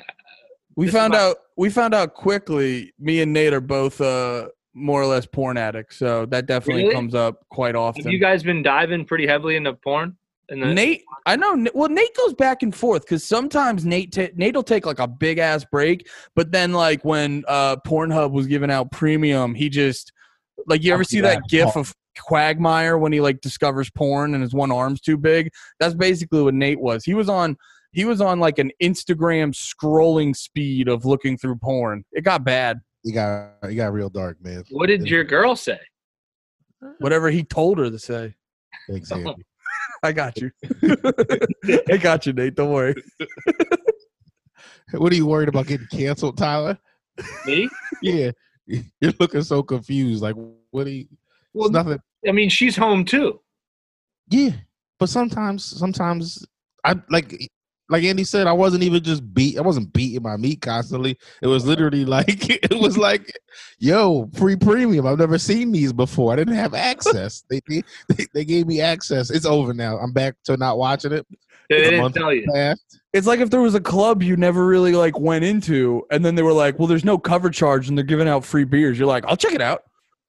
We 0.75 0.87
found 0.89 1.13
my- 1.13 1.19
out. 1.19 1.37
We 1.57 1.69
found 1.69 1.93
out 1.93 2.13
quickly. 2.13 2.93
Me 2.99 3.21
and 3.21 3.31
Nate 3.31 3.53
are 3.53 3.61
both 3.61 4.01
uh, 4.01 4.49
more 4.73 5.01
or 5.01 5.05
less 5.05 5.25
porn 5.25 5.55
addicts, 5.57 5.95
so 5.97 6.25
that 6.25 6.47
definitely 6.47 6.83
Really? 6.83 6.95
comes 6.95 7.15
up 7.15 7.45
quite 7.49 7.75
have 7.75 7.81
often. 7.81 8.11
you 8.11 8.19
guys 8.19 8.43
been 8.43 8.61
diving 8.61 9.05
pretty 9.05 9.25
heavily 9.25 9.55
into 9.55 9.73
porn? 9.73 10.17
And 10.49 10.61
then 10.61 10.75
Nate, 10.75 11.03
I 11.25 11.37
know. 11.37 11.65
Well, 11.73 11.89
Nate 11.89 12.15
goes 12.17 12.33
back 12.33 12.61
and 12.61 12.75
forth 12.75 13.03
because 13.03 13.23
sometimes 13.23 13.85
Nate 13.85 14.11
ta- 14.11 14.27
Nate 14.35 14.53
will 14.55 14.63
take 14.63 14.85
like 14.85 14.99
a 14.99 15.07
big 15.07 15.37
ass 15.39 15.63
break, 15.63 16.07
but 16.35 16.51
then 16.51 16.73
like 16.73 17.05
when 17.05 17.43
uh 17.47 17.77
Pornhub 17.77 18.31
was 18.31 18.45
giving 18.47 18.69
out 18.69 18.91
premium, 18.91 19.55
he 19.55 19.69
just 19.69 20.11
like 20.67 20.83
you 20.83 20.93
ever 20.93 21.03
see 21.03 21.21
that 21.21 21.47
GIF 21.49 21.75
of 21.75 21.93
Quagmire 22.17 22.97
when 22.97 23.11
he 23.11 23.21
like 23.21 23.41
discovers 23.41 23.89
porn 23.89 24.33
and 24.33 24.41
his 24.41 24.53
one 24.53 24.71
arm's 24.71 25.01
too 25.01 25.17
big? 25.17 25.49
That's 25.79 25.93
basically 25.93 26.41
what 26.41 26.53
Nate 26.53 26.79
was. 26.79 27.03
He 27.03 27.13
was 27.13 27.29
on 27.29 27.57
he 27.91 28.03
was 28.05 28.19
on 28.19 28.39
like 28.39 28.59
an 28.59 28.71
Instagram 28.81 29.53
scrolling 29.53 30.35
speed 30.35 30.89
of 30.89 31.05
looking 31.05 31.37
through 31.37 31.55
porn. 31.57 32.03
It 32.11 32.23
got 32.23 32.43
bad. 32.43 32.81
You 33.03 33.13
got 33.13 33.51
you 33.69 33.75
got 33.75 33.93
real 33.93 34.09
dark, 34.09 34.37
man. 34.41 34.63
what 34.71 34.87
did 34.87 35.07
your 35.07 35.23
girl 35.23 35.55
say? 35.55 35.79
Whatever 36.99 37.29
he 37.29 37.43
told 37.43 37.77
her 37.77 37.89
to 37.89 37.99
say. 37.99 38.35
Exactly. 38.89 39.33
Oh. 39.37 39.41
I 40.03 40.11
got 40.11 40.37
you. 40.39 40.51
I 41.89 41.97
got 41.97 42.25
you, 42.25 42.33
Nate. 42.33 42.55
Don't 42.55 42.71
worry. 42.71 42.95
what 44.91 45.11
are 45.11 45.15
you 45.15 45.25
worried 45.25 45.49
about 45.49 45.67
getting 45.67 45.87
canceled, 45.87 46.37
Tyler? 46.37 46.77
Me? 47.45 47.69
Yeah, 48.01 48.31
you're 48.99 49.13
looking 49.19 49.43
so 49.43 49.63
confused. 49.63 50.21
Like, 50.21 50.35
what 50.71 50.85
do 50.85 50.91
you? 50.91 51.07
Well, 51.53 51.69
nothing. 51.69 51.99
I 52.27 52.31
mean, 52.31 52.49
she's 52.49 52.75
home 52.75 53.05
too. 53.05 53.39
Yeah, 54.29 54.51
but 54.99 55.09
sometimes, 55.09 55.63
sometimes 55.63 56.45
I 56.83 56.95
like, 57.09 57.49
like 57.89 58.03
Andy 58.03 58.23
said, 58.23 58.47
I 58.47 58.53
wasn't 58.53 58.83
even 58.83 59.03
just 59.03 59.33
beat. 59.33 59.57
I 59.57 59.61
wasn't 59.61 59.93
beating 59.93 60.23
my 60.23 60.37
meat 60.37 60.61
constantly. 60.61 61.17
It 61.41 61.47
was 61.47 61.65
literally 61.65 62.05
like, 62.05 62.49
it 62.49 62.79
was 62.79 62.97
like, 62.97 63.31
yo, 63.77 64.29
free 64.33 64.55
premium. 64.55 65.05
I've 65.05 65.19
never 65.19 65.37
seen 65.37 65.71
these 65.71 65.93
before. 65.93 66.33
I 66.33 66.37
didn't 66.37 66.55
have 66.55 66.73
access. 66.73 67.43
they, 67.49 67.61
they 67.67 68.25
they 68.33 68.45
gave 68.45 68.67
me 68.67 68.81
access. 68.81 69.29
It's 69.29 69.45
over 69.45 69.73
now. 69.73 69.97
I'm 69.97 70.13
back 70.13 70.35
to 70.45 70.57
not 70.57 70.77
watching 70.77 71.11
it. 71.11 71.27
They 71.69 71.77
It's 71.77 71.85
didn't 71.89 72.01
month 72.01 72.15
tell 72.15 72.33
you. 72.33 72.45
Past. 72.53 72.99
It's 73.13 73.25
like 73.27 73.39
if 73.39 73.49
there 73.49 73.61
was 73.61 73.75
a 73.75 73.79
club 73.81 74.21
you 74.21 74.35
never 74.35 74.65
really 74.65 74.91
like 74.93 75.17
went 75.19 75.43
into, 75.45 76.03
and 76.11 76.23
then 76.23 76.35
they 76.35 76.43
were 76.43 76.53
like, 76.53 76.77
"Well, 76.77 76.87
there's 76.87 77.05
no 77.05 77.17
cover 77.17 77.49
charge, 77.49 77.87
and 77.89 77.97
they're 77.97 78.05
giving 78.05 78.27
out 78.27 78.43
free 78.45 78.65
beers." 78.65 78.99
You're 78.99 79.07
like, 79.07 79.25
"I'll 79.25 79.37
check 79.37 79.53
it 79.53 79.61
out." 79.61 79.81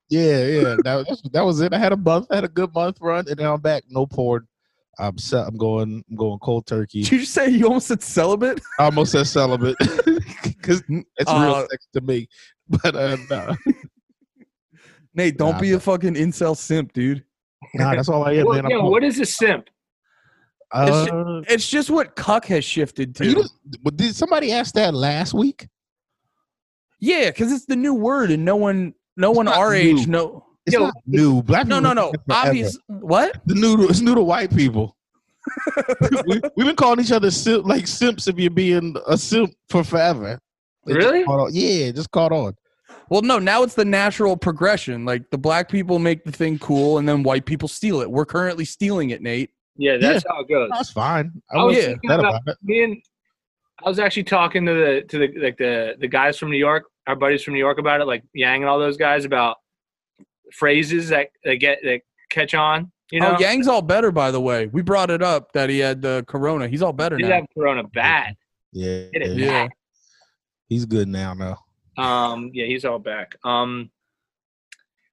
Yeah, 0.08 0.44
yeah. 0.46 0.76
That, 0.84 1.04
that's, 1.08 1.22
that 1.32 1.42
was 1.44 1.60
it. 1.60 1.72
I 1.74 1.78
had 1.78 1.92
a 1.92 1.96
month. 1.96 2.28
I 2.30 2.36
had 2.36 2.44
a 2.44 2.48
good 2.48 2.72
month 2.72 2.98
run, 3.00 3.26
and 3.28 3.36
then 3.38 3.46
I'm 3.46 3.60
back. 3.60 3.82
No 3.90 4.06
porn. 4.06 4.46
I'm 4.98 5.18
set. 5.18 5.46
I'm 5.46 5.56
going. 5.58 6.04
I'm 6.08 6.16
going 6.16 6.38
cold 6.38 6.66
turkey. 6.66 7.02
Did 7.02 7.12
you 7.12 7.24
say 7.26 7.48
you 7.50 7.66
almost 7.66 7.88
said 7.88 8.02
celibate? 8.02 8.60
I 8.78 8.84
almost 8.84 9.12
said 9.12 9.26
celibate 9.26 9.76
because 10.44 10.82
it's 10.88 11.30
real 11.30 11.54
Uh, 11.54 11.66
sex 11.70 11.86
to 11.94 12.00
me. 12.00 12.28
But 12.68 12.96
uh, 12.96 13.16
nah. 13.30 13.54
Nate, 15.14 15.36
don't 15.36 15.52
Nah, 15.52 15.60
be 15.60 15.72
a 15.72 15.80
fucking 15.80 16.14
incel 16.14 16.56
simp, 16.56 16.92
dude. 16.92 17.24
nah, 17.74 17.94
that's 17.94 18.08
all 18.08 18.24
I 18.24 18.32
am, 18.32 18.46
Well, 18.46 18.62
man. 18.62 18.70
yeah, 18.70 18.78
I'm 18.78 18.86
what 18.86 19.04
is 19.04 19.18
a 19.20 19.24
simp? 19.26 19.68
Uh, 20.72 21.42
It's 21.48 21.68
just 21.68 21.90
what 21.90 22.16
cuck 22.16 22.46
has 22.46 22.64
shifted 22.64 23.14
to. 23.16 23.32
just, 23.34 23.54
did 23.96 24.14
somebody 24.14 24.52
ask 24.52 24.74
that 24.74 24.94
last 24.94 25.34
week? 25.34 25.68
Yeah, 26.98 27.30
because 27.30 27.52
it's 27.52 27.66
the 27.66 27.76
new 27.76 27.94
word, 27.94 28.30
and 28.30 28.44
no 28.44 28.56
one, 28.56 28.94
no 29.16 29.30
one 29.30 29.48
our 29.48 29.70
new. 29.72 29.76
age, 29.76 30.06
no, 30.06 30.44
It's 30.64 30.74
Yo, 30.74 30.84
not 30.86 30.94
new. 31.06 31.42
Black 31.42 31.66
no, 31.66 31.76
people 31.76 31.94
no, 31.94 32.00
no. 32.02 32.06
have 32.06 32.24
forever. 32.26 32.48
Obvious. 32.48 32.78
What? 32.88 33.40
The 33.46 33.54
new. 33.54 33.86
It's 33.88 34.00
new 34.00 34.14
to 34.14 34.22
white 34.22 34.54
people. 34.54 34.96
we, 36.26 36.40
we've 36.56 36.66
been 36.66 36.74
calling 36.76 36.98
each 37.00 37.12
other 37.12 37.30
simp, 37.30 37.66
like 37.66 37.86
simps 37.86 38.26
if 38.26 38.36
you're 38.38 38.50
being 38.50 38.96
a 39.06 39.16
simp 39.16 39.52
for 39.68 39.84
forever. 39.84 40.40
It 40.86 40.94
Really? 40.94 41.24
caught 41.24 41.38
on. 41.40 41.50
Yeah, 41.52 41.90
just 41.92 42.10
caught 42.10 42.32
on. 42.32 42.54
Well, 43.10 43.22
no. 43.22 43.38
Now 43.38 43.62
it's 43.62 43.74
the 43.74 43.84
natural 43.84 44.36
progression. 44.36 45.04
Like 45.04 45.30
the 45.30 45.38
black 45.38 45.68
people 45.68 45.98
make 46.00 46.24
the 46.24 46.32
thing 46.32 46.58
cool, 46.58 46.98
and 46.98 47.08
then 47.08 47.22
white 47.22 47.44
people 47.44 47.68
steal 47.68 48.00
it. 48.00 48.10
We're 48.10 48.24
currently 48.26 48.64
stealing 48.64 49.10
it, 49.10 49.22
Nate. 49.22 49.50
Yeah, 49.78 49.96
that's 49.98 50.24
how 50.28 50.40
it 50.40 50.48
goes. 50.48 50.70
That's 50.72 50.90
fine. 50.90 51.42
I 51.50 51.58
I 51.58 51.64
was 51.64 51.76
was 51.76 51.84
yeah. 51.84 51.90
thinking 51.90 52.10
about, 52.10 52.42
about 52.42 52.42
it. 52.48 52.56
me 52.62 52.84
and 52.84 53.02
I 53.84 53.88
was 53.88 53.98
actually 53.98 54.24
talking 54.24 54.64
to 54.66 54.72
the 54.72 55.02
to 55.08 55.18
the 55.18 55.40
like 55.40 55.56
the 55.58 55.96
the 55.98 56.08
guys 56.08 56.38
from 56.38 56.50
New 56.50 56.56
York, 56.58 56.84
our 57.06 57.16
buddies 57.16 57.42
from 57.42 57.54
New 57.54 57.60
York 57.60 57.78
about 57.78 58.00
it, 58.00 58.06
like 58.06 58.24
Yang 58.34 58.62
and 58.62 58.68
all 58.68 58.78
those 58.78 58.96
guys 58.96 59.24
about 59.24 59.58
phrases 60.52 61.08
that 61.10 61.28
that 61.44 61.56
get 61.56 61.78
that 61.84 62.00
catch 62.30 62.54
on. 62.54 62.90
You 63.12 63.20
know, 63.20 63.36
oh, 63.36 63.40
Yang's 63.40 63.68
all 63.68 63.82
better, 63.82 64.10
by 64.10 64.30
the 64.30 64.40
way. 64.40 64.66
We 64.66 64.82
brought 64.82 65.10
it 65.10 65.22
up 65.22 65.52
that 65.52 65.70
he 65.70 65.78
had 65.78 66.02
the 66.02 66.24
corona. 66.26 66.66
He's 66.66 66.82
all 66.82 66.92
better 66.92 67.16
now. 67.16 67.18
he 67.18 67.22
did 67.24 67.28
now. 67.28 67.36
have 67.36 67.46
Corona 67.54 67.84
bad. 67.84 68.36
Yeah, 68.72 69.06
yeah. 69.12 69.26
Yeah. 69.26 69.68
He's 70.68 70.84
good 70.86 71.06
now. 71.06 71.34
No. 71.34 72.02
Um, 72.02 72.50
yeah, 72.52 72.66
he's 72.66 72.84
all 72.84 72.98
back. 72.98 73.36
Um, 73.44 73.90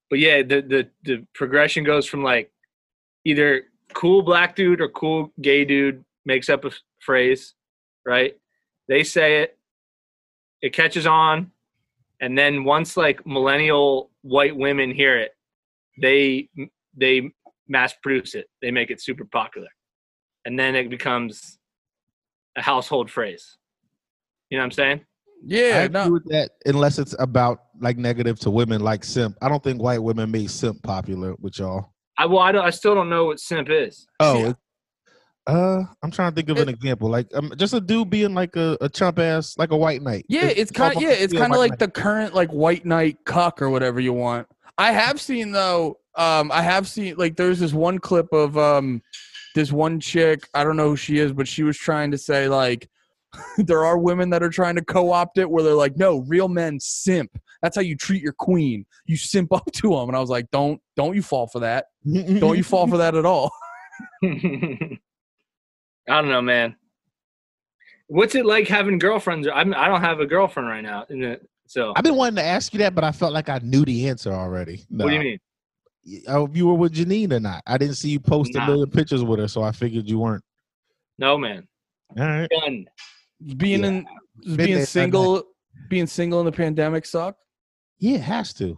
but 0.10 0.20
yeah, 0.20 0.42
the 0.42 0.62
the 0.62 0.90
the 1.04 1.28
progression 1.34 1.84
goes 1.84 2.08
from 2.08 2.24
like 2.24 2.52
either 3.26 3.66
cool 3.94 4.22
black 4.22 4.56
dude 4.56 4.82
or 4.82 4.90
cool 4.90 5.32
gay 5.42 5.66
dude 5.66 6.04
makes 6.26 6.50
up 6.50 6.66
a 6.66 6.72
phrase, 7.00 7.54
right? 8.06 8.36
They 8.88 9.04
say 9.04 9.44
it, 9.44 9.58
it 10.62 10.74
catches 10.74 11.06
on, 11.06 11.52
and 12.22 12.38
then 12.38 12.64
once 12.64 12.96
like 12.98 13.26
millennial 13.26 14.10
white 14.22 14.56
women 14.56 14.92
hear 14.92 15.18
it, 15.18 15.32
they 16.02 16.50
they 16.96 17.32
mass 17.68 17.94
produce 18.02 18.36
it. 18.36 18.48
They 18.62 18.72
make 18.72 18.92
it 18.92 19.02
super 19.02 19.26
popular, 19.26 19.68
and 20.46 20.58
then 20.58 20.76
it 20.76 20.90
becomes 20.90 21.58
a 22.58 22.62
household 22.62 23.10
phrase. 23.10 23.58
You 24.50 24.58
know 24.58 24.62
what 24.64 24.66
I'm 24.66 24.72
saying? 24.72 25.02
Yeah, 25.46 25.60
I 25.60 25.66
Yeah, 25.66 25.82
agree 25.84 26.04
no. 26.06 26.12
with 26.12 26.26
that 26.30 26.52
unless 26.66 27.00
it's 27.00 27.16
about 27.20 27.64
like 27.80 27.98
negative 27.98 28.40
to 28.42 28.52
women 28.52 28.82
like 28.82 29.04
simp. 29.04 29.38
I 29.42 29.50
don't 29.50 29.64
think 29.64 29.82
white 29.82 30.02
women 30.02 30.32
made 30.32 30.50
simp 30.52 30.82
popular 30.84 31.36
with 31.40 31.60
y'all. 31.60 31.93
I 32.18 32.26
well, 32.26 32.40
I 32.40 32.52
don't. 32.52 32.66
I 32.66 32.70
still 32.70 32.96
don't 32.96 33.10
know 33.10 33.26
what 33.26 33.40
simp 33.40 33.70
is. 33.70 34.08
Oh, 34.20 34.40
Yeah. 34.40 34.54
uh, 35.48 35.84
I'm 36.04 36.12
trying 36.12 36.32
to 36.32 36.36
think 36.36 36.50
of 36.50 36.58
an 36.58 36.70
example. 36.70 37.10
Like, 37.10 37.28
um, 37.34 37.52
just 37.58 37.74
a 37.74 37.82
dude 37.82 38.10
being 38.10 38.34
like 38.34 38.56
a, 38.56 38.78
a 38.82 38.90
chump 38.90 39.20
ass, 39.20 39.58
like 39.58 39.72
a 39.72 39.78
white 39.78 40.02
knight. 40.02 40.26
Yeah, 40.30 40.46
it's 40.46 40.72
kind. 40.72 40.96
almost 40.96 41.06
Yeah, 41.06 41.24
it's 41.24 41.34
kind 41.34 41.52
of 41.54 41.58
white 41.60 41.72
like 41.72 41.80
the 41.80 41.90
current 41.90 42.34
like 42.34 42.50
white 42.52 42.86
knight 42.86 43.18
cuck 43.26 43.62
or 43.62 43.70
whatever 43.70 44.00
you 44.00 44.14
want. 44.14 44.48
I 44.78 44.92
have 44.92 45.20
seen 45.20 45.52
though. 45.52 46.00
Um, 46.16 46.52
I 46.52 46.62
have 46.62 46.88
seen 46.88 47.16
like 47.18 47.36
there's 47.36 47.60
this 47.60 47.74
one 47.74 47.98
clip 48.00 48.32
of 48.32 48.58
um, 48.58 49.02
this 49.56 49.72
one 49.72 50.00
chick. 50.00 50.48
I 50.54 50.64
don't 50.64 50.78
know 50.78 50.90
who 50.90 50.96
she 50.98 51.18
is, 51.18 51.34
but 51.34 51.48
she 51.48 51.64
was 51.64 51.78
trying 51.78 52.12
to 52.12 52.18
say 52.18 52.48
like 52.48 52.90
there 53.58 53.86
are 53.86 53.98
women 53.98 54.30
that 54.32 54.44
are 54.44 54.50
trying 54.50 54.76
to 54.76 54.84
co-opt 54.84 55.38
it 55.38 55.50
where 55.50 55.64
they're 55.64 55.74
like, 55.74 55.98
no, 55.98 56.20
real 56.20 56.48
men 56.48 56.80
simp. 56.80 57.38
That's 57.62 57.76
how 57.76 57.82
you 57.82 57.96
treat 57.96 58.22
your 58.22 58.34
queen. 58.34 58.86
You 59.06 59.18
simp 59.18 59.52
up 59.54 59.72
to 59.72 59.90
them, 59.90 60.10
and 60.10 60.16
I 60.16 60.20
was 60.20 60.30
like, 60.30 60.50
don't 60.52 60.82
don't 60.96 61.16
you 61.16 61.22
fall 61.22 61.48
for 61.48 61.60
that. 61.60 61.88
Don't 62.06 62.58
you 62.58 62.64
fall 62.64 62.88
for 62.88 62.98
that 62.98 63.16
at 63.16 63.26
all. 63.26 63.52
I 64.24 64.98
don't 66.08 66.30
know, 66.30 66.42
man. 66.42 66.76
What's 68.08 68.36
it 68.36 68.46
like 68.46 68.68
having 68.68 69.00
girlfriends? 69.00 69.48
I'm, 69.52 69.74
I 69.74 69.88
don't 69.88 70.02
have 70.02 70.20
a 70.20 70.26
girlfriend 70.26 70.68
right 70.68 70.82
now. 70.82 71.06
In 71.10 71.22
the, 71.22 71.40
so, 71.66 71.94
I've 71.96 72.04
been 72.04 72.16
wanting 72.16 72.36
to 72.36 72.44
ask 72.44 72.74
you 72.74 72.80
that, 72.80 72.94
but 72.94 73.04
I 73.04 73.12
felt 73.12 73.34
like 73.34 73.50
I 73.50 73.60
knew 73.64 73.86
the 73.86 74.10
answer 74.10 74.32
already. 74.32 74.84
what 74.90 75.08
do 75.08 75.14
you 75.14 75.20
mean? 75.20 75.40
mean? 76.06 76.24
Oh, 76.28 76.46
if 76.46 76.56
you 76.56 76.68
were 76.68 76.74
with 76.74 76.94
Janine 76.94 77.32
or 77.32 77.40
not? 77.40 77.64
I 77.66 77.78
didn't 77.78 77.96
see 77.96 78.10
you 78.10 78.20
post 78.20 78.54
Nah. 78.54 78.66
a 78.66 78.68
million 78.68 78.90
pictures 78.90 79.24
with 79.24 79.40
her, 79.40 79.48
so 79.48 79.64
I 79.64 79.72
figured 79.72 80.10
you 80.10 80.20
weren't. 80.20 80.44
No, 81.18 81.38
man. 81.38 81.66
All 82.20 82.26
right. 82.26 82.50
Done. 82.50 82.86
Being 83.58 83.82
Yeah. 83.82 83.88
in 83.88 84.06
being 84.56 84.76
there, 84.76 84.86
single, 84.86 85.44
being 85.90 86.08
single 86.08 86.40
in 86.40 86.46
the 86.46 86.52
pandemic 86.52 87.06
suck. 87.06 87.36
Yeah, 88.00 88.16
it 88.16 88.22
has 88.22 88.54
to. 88.56 88.78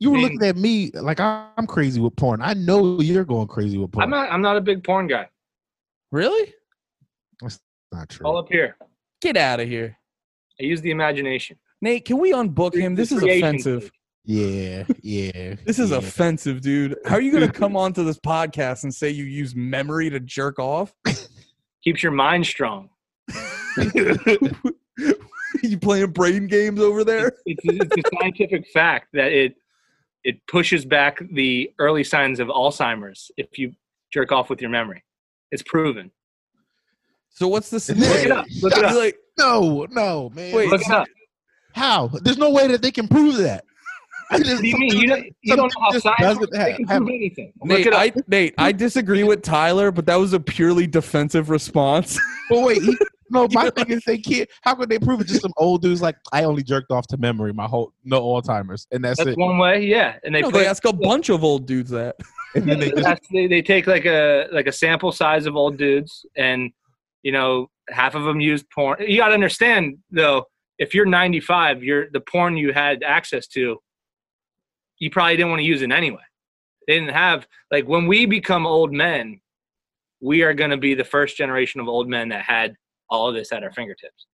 You 0.00 0.10
were 0.10 0.18
looking 0.18 0.42
at 0.42 0.56
me 0.56 0.90
like 0.92 1.20
I'm 1.20 1.66
crazy 1.66 2.00
with 2.00 2.16
porn. 2.16 2.42
I 2.42 2.54
know 2.54 3.00
you're 3.00 3.24
going 3.24 3.46
crazy 3.46 3.78
with 3.78 3.92
porn. 3.92 4.04
I'm 4.04 4.10
not. 4.10 4.30
I'm 4.30 4.42
not 4.42 4.56
a 4.56 4.60
big 4.60 4.82
porn 4.84 5.06
guy. 5.06 5.28
Really? 6.10 6.52
That's 7.40 7.60
not 7.92 8.08
true. 8.08 8.26
All 8.26 8.36
up 8.36 8.48
here. 8.50 8.76
Get 9.20 9.36
out 9.36 9.60
of 9.60 9.68
here. 9.68 9.96
I 10.60 10.64
use 10.64 10.80
the 10.82 10.90
imagination. 10.90 11.58
Nate, 11.80 12.04
can 12.04 12.18
we 12.18 12.32
unbook 12.32 12.74
him? 12.74 12.94
This 12.94 13.12
is 13.12 13.22
offensive. 13.22 13.90
Yeah, 14.24 14.84
yeah. 15.02 15.54
This 15.66 15.78
is 15.78 15.90
yeah. 15.90 15.98
offensive, 15.98 16.60
dude. 16.60 16.96
How 17.04 17.16
are 17.16 17.20
you 17.20 17.30
going 17.30 17.46
to 17.50 17.52
come 17.52 17.76
onto 17.76 18.04
this 18.04 18.18
podcast 18.18 18.84
and 18.84 18.94
say 18.94 19.10
you 19.10 19.24
use 19.24 19.54
memory 19.54 20.10
to 20.10 20.20
jerk 20.20 20.58
off? 20.58 20.94
Keeps 21.84 22.02
your 22.02 22.12
mind 22.12 22.46
strong. 22.46 22.88
you 25.62 25.78
playing 25.78 26.10
brain 26.10 26.46
games 26.46 26.80
over 26.80 27.04
there? 27.04 27.32
It's, 27.46 27.62
it's 27.64 27.96
a 27.96 28.16
scientific 28.18 28.66
fact 28.68 29.08
that 29.12 29.32
it 29.32 29.56
it 30.24 30.44
pushes 30.46 30.84
back 30.84 31.22
the 31.32 31.70
early 31.78 32.02
signs 32.02 32.40
of 32.40 32.48
Alzheimer's 32.48 33.30
if 33.36 33.58
you 33.58 33.72
jerk 34.12 34.32
off 34.32 34.48
with 34.48 34.60
your 34.60 34.70
memory. 34.70 35.04
It's 35.50 35.62
proven. 35.62 36.10
So 37.28 37.48
what's 37.48 37.68
the 37.68 37.76
Look 37.94 38.08
Look 38.08 38.24
it 38.24 38.30
up. 38.30 38.46
Look 38.62 38.76
it 38.76 38.84
up. 38.84 38.94
Like, 38.94 39.16
No, 39.38 39.86
no, 39.90 40.30
man. 40.30 40.54
Wait, 40.54 40.70
Look 40.70 40.80
it 40.80 40.90
up. 40.90 41.06
How? 41.72 42.06
There's 42.08 42.38
no 42.38 42.50
way 42.50 42.68
that 42.68 42.80
they 42.80 42.92
can 42.92 43.08
prove 43.08 43.36
that. 43.38 43.64
Just- 44.32 44.50
What 44.50 44.62
do 44.62 44.68
you 44.68 44.78
mean? 44.78 44.96
You 44.96 45.06
don't, 45.08 45.36
you 45.42 45.56
don't 45.56 45.72
know 45.74 45.82
how 45.82 45.98
science 45.98 46.20
doesn't 46.20 46.40
works. 46.40 46.52
They 46.52 46.58
have- 46.70 46.76
can 46.76 46.86
prove 46.86 47.08
anything. 47.08 47.52
Look 47.62 47.80
Nate. 47.80 47.92
I, 47.92 48.12
Nate, 48.28 48.54
I 48.56 48.72
disagree 48.72 49.24
with 49.24 49.42
Tyler, 49.42 49.90
but 49.90 50.06
that 50.06 50.16
was 50.16 50.32
a 50.32 50.40
purely 50.40 50.86
defensive 50.86 51.50
response. 51.50 52.18
But 52.48 52.62
wait, 52.62 52.82
he, 52.82 52.96
No, 53.30 53.48
my 53.52 53.70
thing 53.70 53.90
is 53.90 54.02
they 54.04 54.18
can't. 54.18 54.48
How 54.62 54.74
could 54.74 54.88
they 54.88 54.98
prove 54.98 55.20
it? 55.20 55.26
Just 55.26 55.42
some 55.42 55.52
old 55.56 55.82
dudes 55.82 56.02
like 56.02 56.16
I 56.32 56.44
only 56.44 56.62
jerked 56.62 56.90
off 56.90 57.06
to 57.08 57.16
memory 57.16 57.52
my 57.52 57.66
whole 57.66 57.92
no 58.04 58.20
Alzheimer's, 58.22 58.86
and 58.90 59.04
that's, 59.04 59.18
That's 59.18 59.30
it. 59.30 59.38
one 59.38 59.58
way, 59.58 59.84
yeah. 59.84 60.16
And 60.24 60.34
they 60.34 60.40
No, 60.40 60.50
put, 60.50 60.58
they 60.58 60.66
ask 60.66 60.84
a 60.84 60.92
bunch 60.92 61.28
of 61.28 61.44
old 61.44 61.66
dudes 61.66 61.90
that. 61.90 62.16
And 62.54 62.68
then 62.68 62.78
they 62.78 62.90
just 62.90 63.22
they, 63.32 63.46
they 63.46 63.62
take 63.62 63.86
like 63.86 64.04
a 64.04 64.46
like 64.52 64.66
a 64.66 64.72
sample 64.72 65.12
size 65.12 65.46
of 65.46 65.56
old 65.56 65.76
dudes, 65.76 66.24
and 66.36 66.70
you 67.22 67.32
know 67.32 67.68
half 67.88 68.14
of 68.14 68.24
them 68.24 68.40
use 68.40 68.64
porn. 68.74 68.98
You 69.00 69.18
got 69.18 69.28
to 69.28 69.34
understand 69.34 69.98
though, 70.10 70.46
if 70.78 70.94
you're 70.94 71.06
95, 71.06 71.82
you're 71.82 72.10
the 72.10 72.20
porn 72.20 72.56
you 72.56 72.72
had 72.72 73.02
access 73.02 73.46
to, 73.48 73.78
you 74.98 75.10
probably 75.10 75.36
didn't 75.36 75.50
want 75.50 75.60
to 75.60 75.66
use 75.66 75.82
it 75.82 75.90
anyway. 75.90 76.22
They 76.86 76.98
didn't 76.98 77.14
have 77.14 77.46
like 77.70 77.86
when 77.86 78.06
we 78.06 78.26
become 78.26 78.66
old 78.66 78.92
men, 78.92 79.40
we 80.20 80.42
are 80.42 80.54
going 80.54 80.70
to 80.70 80.76
be 80.76 80.94
the 80.94 81.04
first 81.04 81.36
generation 81.36 81.80
of 81.80 81.88
old 81.88 82.08
men 82.08 82.28
that 82.30 82.42
had 82.42 82.76
all 83.10 83.28
of 83.28 83.34
this 83.34 83.52
at 83.52 83.62
our 83.62 83.72
fingertips. 83.72 84.26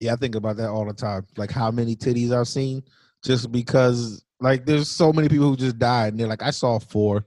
Yeah, 0.00 0.14
I 0.14 0.16
think 0.16 0.34
about 0.34 0.56
that 0.56 0.68
all 0.70 0.86
the 0.86 0.92
time. 0.94 1.26
Like 1.36 1.50
how 1.50 1.70
many 1.70 1.94
titties 1.96 2.32
I've 2.32 2.48
seen 2.48 2.82
just 3.24 3.52
because 3.52 4.24
like 4.40 4.64
there's 4.64 4.88
so 4.88 5.12
many 5.12 5.28
people 5.28 5.48
who 5.48 5.56
just 5.56 5.78
died 5.78 6.12
and 6.14 6.20
they're 6.20 6.26
like, 6.26 6.42
I 6.42 6.50
saw 6.50 6.78
four, 6.78 7.26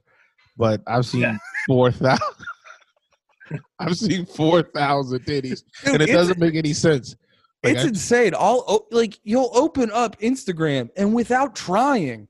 but 0.56 0.82
I've 0.86 1.06
seen 1.06 1.20
Yeah. 1.22 1.36
four 1.66 1.92
thousand. 1.92 2.26
I've 3.78 3.96
seen 3.96 4.26
four 4.26 4.62
thousand 4.62 5.20
titties, 5.20 5.62
Dude, 5.84 5.94
and 5.94 6.02
it 6.02 6.06
doesn't 6.12 6.38
make 6.38 6.54
any 6.54 6.72
sense. 6.72 7.14
Like, 7.62 7.74
it's 7.74 7.84
I- 7.84 7.88
insane. 7.88 8.34
All 8.34 8.64
o- 8.66 8.86
like 8.90 9.18
you'll 9.22 9.50
open 9.54 9.90
up 9.92 10.18
Instagram 10.20 10.90
and 10.96 11.14
without 11.14 11.54
trying, 11.54 12.26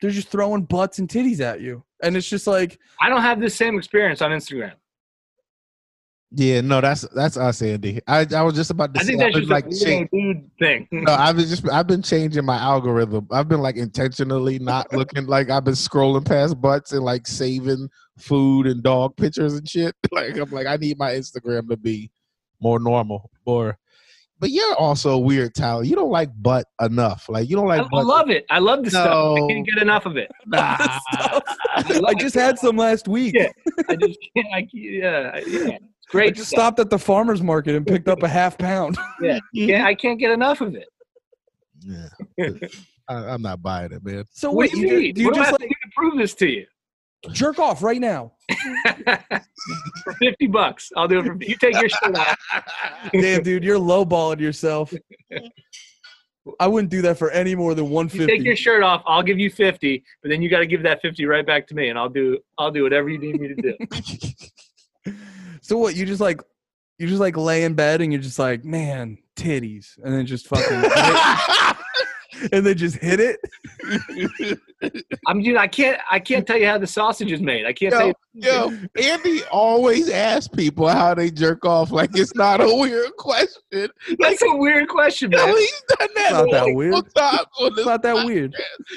they're 0.00 0.10
just 0.10 0.28
throwing 0.28 0.64
butts 0.64 0.98
and 0.98 1.08
titties 1.08 1.40
at 1.40 1.60
you, 1.60 1.82
and 2.02 2.16
it's 2.16 2.28
just 2.28 2.46
like 2.46 2.78
I 3.00 3.08
don't 3.08 3.22
have 3.22 3.40
this 3.40 3.56
same 3.56 3.76
experience 3.78 4.22
on 4.22 4.30
Instagram. 4.30 4.72
Yeah, 6.36 6.60
no, 6.60 6.80
that's 6.80 7.02
that's 7.14 7.36
us, 7.36 7.62
Andy. 7.62 8.00
I 8.06 8.26
I 8.34 8.42
was 8.42 8.54
just 8.54 8.70
about 8.70 8.92
to 8.94 9.00
I 9.00 9.02
say, 9.02 9.16
think 9.16 9.22
I've 9.22 9.32
that's 9.32 9.34
been, 9.34 9.42
just 9.42 9.50
like 9.50 9.66
a 9.66 9.84
change, 9.84 10.08
dude 10.12 10.50
thing. 10.58 10.88
no, 10.92 11.12
I've 11.12 11.36
been 11.36 11.46
just 11.48 11.68
I've 11.70 11.86
been 11.86 12.02
changing 12.02 12.44
my 12.44 12.56
algorithm. 12.56 13.26
I've 13.30 13.48
been 13.48 13.60
like 13.60 13.76
intentionally 13.76 14.58
not 14.58 14.92
looking 14.92 15.26
like 15.26 15.50
I've 15.50 15.64
been 15.64 15.74
scrolling 15.74 16.24
past 16.26 16.60
butts 16.60 16.92
and 16.92 17.04
like 17.04 17.26
saving 17.26 17.88
food 18.18 18.66
and 18.66 18.82
dog 18.82 19.16
pictures 19.16 19.54
and 19.54 19.68
shit. 19.68 19.94
Like 20.12 20.36
I'm 20.36 20.50
like 20.50 20.66
I 20.66 20.76
need 20.76 20.98
my 20.98 21.12
Instagram 21.12 21.68
to 21.70 21.76
be 21.76 22.10
more 22.60 22.78
normal, 22.78 23.30
more. 23.46 23.76
But 24.40 24.50
you're 24.50 24.74
also 24.74 25.16
weird, 25.16 25.54
Tyler. 25.54 25.84
You 25.84 25.94
don't 25.94 26.10
like 26.10 26.28
butt 26.42 26.66
enough. 26.80 27.28
Like 27.28 27.48
you 27.48 27.56
don't 27.56 27.68
like. 27.68 27.80
I 27.82 27.88
butt. 27.88 28.04
love 28.04 28.30
it. 28.30 28.44
I 28.50 28.58
love 28.58 28.82
the 28.84 28.90
stuff. 28.90 29.06
I 29.38 29.46
can't 29.48 29.64
get 29.66 29.78
enough 29.80 30.06
of 30.06 30.16
it. 30.16 30.30
Nah. 30.46 30.76
I 31.76 32.14
just 32.18 32.34
had 32.34 32.58
some 32.58 32.76
last 32.76 33.08
week. 33.08 33.34
Yeah. 33.36 33.48
I 33.88 33.96
just 33.96 34.18
can't. 34.36 34.46
I, 34.52 34.60
can't- 34.60 34.70
yeah, 34.74 35.30
I- 35.34 35.42
yeah. 35.46 35.78
It's 36.22 36.30
I 36.30 36.32
just 36.32 36.48
stuff. 36.50 36.58
stopped 36.58 36.80
at 36.80 36.90
the 36.90 36.98
farmer's 36.98 37.42
market 37.42 37.74
and 37.74 37.86
picked 37.86 38.08
up 38.08 38.22
a 38.22 38.28
half 38.28 38.58
pound. 38.58 38.96
Yeah, 39.20 39.38
yeah, 39.52 39.86
I 39.86 39.94
can't 39.94 40.18
get 40.18 40.30
enough 40.32 40.60
of 40.60 40.74
it. 40.74 40.88
Yeah. 41.80 42.08
I, 43.08 43.14
I'm 43.14 43.42
not 43.42 43.62
buying 43.62 43.92
it, 43.92 44.04
man. 44.04 44.24
So 44.32 44.50
What 44.50 44.56
wait, 44.56 44.72
do 44.72 44.80
you, 44.80 44.88
you, 44.88 45.00
need? 45.00 45.14
do 45.14 45.20
you 45.22 45.26
what 45.28 45.36
am 45.36 45.40
I 45.40 45.44
just 45.44 45.52
have 45.52 45.60
like 45.60 45.70
to 45.70 45.90
prove 45.96 46.18
this 46.18 46.34
to 46.34 46.46
you? 46.48 46.66
jerk 47.32 47.58
off 47.58 47.82
right 47.82 48.00
now? 48.00 48.32
for 50.04 50.12
fifty 50.18 50.46
bucks, 50.46 50.90
I'll 50.96 51.08
do 51.08 51.20
it 51.20 51.24
for 51.26 51.36
you. 51.40 51.56
Take 51.56 51.74
your 51.80 51.88
shirt 51.88 52.16
off. 52.16 52.36
Damn, 53.12 53.42
dude, 53.42 53.64
you're 53.64 53.78
lowballing 53.78 54.40
yourself. 54.40 54.92
I 56.60 56.66
wouldn't 56.66 56.90
do 56.90 57.00
that 57.02 57.18
for 57.18 57.30
any 57.30 57.54
more 57.54 57.74
than 57.74 57.90
You 57.90 58.26
take 58.26 58.44
your 58.44 58.56
shirt 58.56 58.82
off. 58.82 59.02
I'll 59.06 59.22
give 59.22 59.38
you 59.38 59.48
fifty, 59.50 60.04
but 60.22 60.28
then 60.28 60.42
you 60.42 60.50
got 60.50 60.58
to 60.58 60.66
give 60.66 60.82
that 60.82 61.00
fifty 61.00 61.24
right 61.24 61.46
back 61.46 61.66
to 61.68 61.74
me, 61.74 61.88
and 61.88 61.98
I'll 61.98 62.10
do. 62.10 62.38
I'll 62.58 62.70
do 62.70 62.82
whatever 62.82 63.08
you 63.08 63.18
need 63.18 63.40
me 63.40 63.48
to 63.48 63.54
do. 63.54 65.14
So 65.64 65.78
what? 65.78 65.96
You 65.96 66.04
just 66.04 66.20
like 66.20 66.42
you 66.98 67.08
just 67.08 67.20
like 67.20 67.38
lay 67.38 67.64
in 67.64 67.72
bed 67.72 68.02
and 68.02 68.12
you're 68.12 68.20
just 68.20 68.38
like, 68.38 68.66
man, 68.66 69.16
titties, 69.34 69.96
and 70.04 70.12
then 70.12 70.26
just 70.26 70.46
fucking 70.46 70.90
and 72.52 72.66
then 72.66 72.76
just 72.76 72.96
hit 72.96 73.18
it. 73.18 73.40
I'm. 75.26 75.42
Dude, 75.42 75.56
I 75.56 75.66
can't. 75.66 75.98
I 76.10 76.18
can't 76.18 76.46
tell 76.46 76.58
you 76.58 76.66
how 76.66 76.76
the 76.76 76.86
sausage 76.86 77.32
is 77.32 77.40
made. 77.40 77.64
I 77.64 77.72
can't 77.72 77.94
tell 77.94 78.08
Yo, 78.34 78.68
you. 78.68 78.88
yo, 78.94 79.02
Andy 79.02 79.42
always 79.44 80.10
asks 80.10 80.48
people 80.54 80.86
how 80.86 81.14
they 81.14 81.30
jerk 81.30 81.64
off 81.64 81.90
like 81.90 82.10
it's 82.14 82.34
not 82.34 82.60
a 82.60 82.66
weird 82.66 83.16
question. 83.16 83.88
Like, 84.18 84.38
a 84.42 84.56
weird 84.58 84.88
question, 84.88 85.32
yo, 85.32 85.46
man. 85.46 85.56
he's 85.56 85.82
done 85.98 86.08
that 86.14 86.24
It's 86.26 86.32
not 86.32 86.50
that 86.50 86.74
weird. 86.74 86.94
It's 86.96 87.04
this 87.76 87.86
not 87.86 88.02
that 88.02 88.16
podcast. 88.16 88.26
weird. 88.26 88.54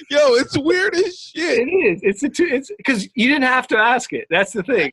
Yo, 0.09 0.33
it's 0.35 0.57
weird 0.57 0.95
as 0.95 1.17
shit. 1.17 1.59
It 1.59 1.71
is. 1.71 1.99
It's 2.03 2.23
a 2.23 2.29
two. 2.29 2.45
It's 2.51 2.69
because 2.75 3.05
you 3.15 3.29
didn't 3.29 3.43
have 3.45 3.67
to 3.69 3.77
ask 3.77 4.11
it. 4.11 4.27
That's 4.29 4.51
the 4.51 4.63
thing. 4.63 4.91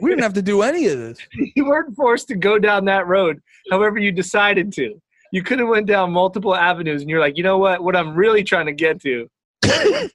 We 0.00 0.10
didn't 0.10 0.22
have 0.22 0.34
to 0.34 0.42
do 0.42 0.62
any 0.62 0.86
of 0.86 0.98
this. 0.98 1.18
You 1.56 1.66
weren't 1.66 1.94
forced 1.94 2.28
to 2.28 2.36
go 2.36 2.58
down 2.58 2.84
that 2.86 3.06
road. 3.06 3.40
However, 3.70 3.98
you 3.98 4.12
decided 4.12 4.72
to. 4.74 5.00
You 5.32 5.42
could 5.42 5.58
have 5.58 5.68
went 5.68 5.86
down 5.86 6.12
multiple 6.12 6.54
avenues, 6.54 7.02
and 7.02 7.10
you're 7.10 7.20
like, 7.20 7.36
you 7.36 7.42
know 7.42 7.58
what? 7.58 7.82
What 7.82 7.96
I'm 7.96 8.14
really 8.14 8.44
trying 8.44 8.66
to 8.66 8.72
get 8.72 9.00
to. 9.02 9.28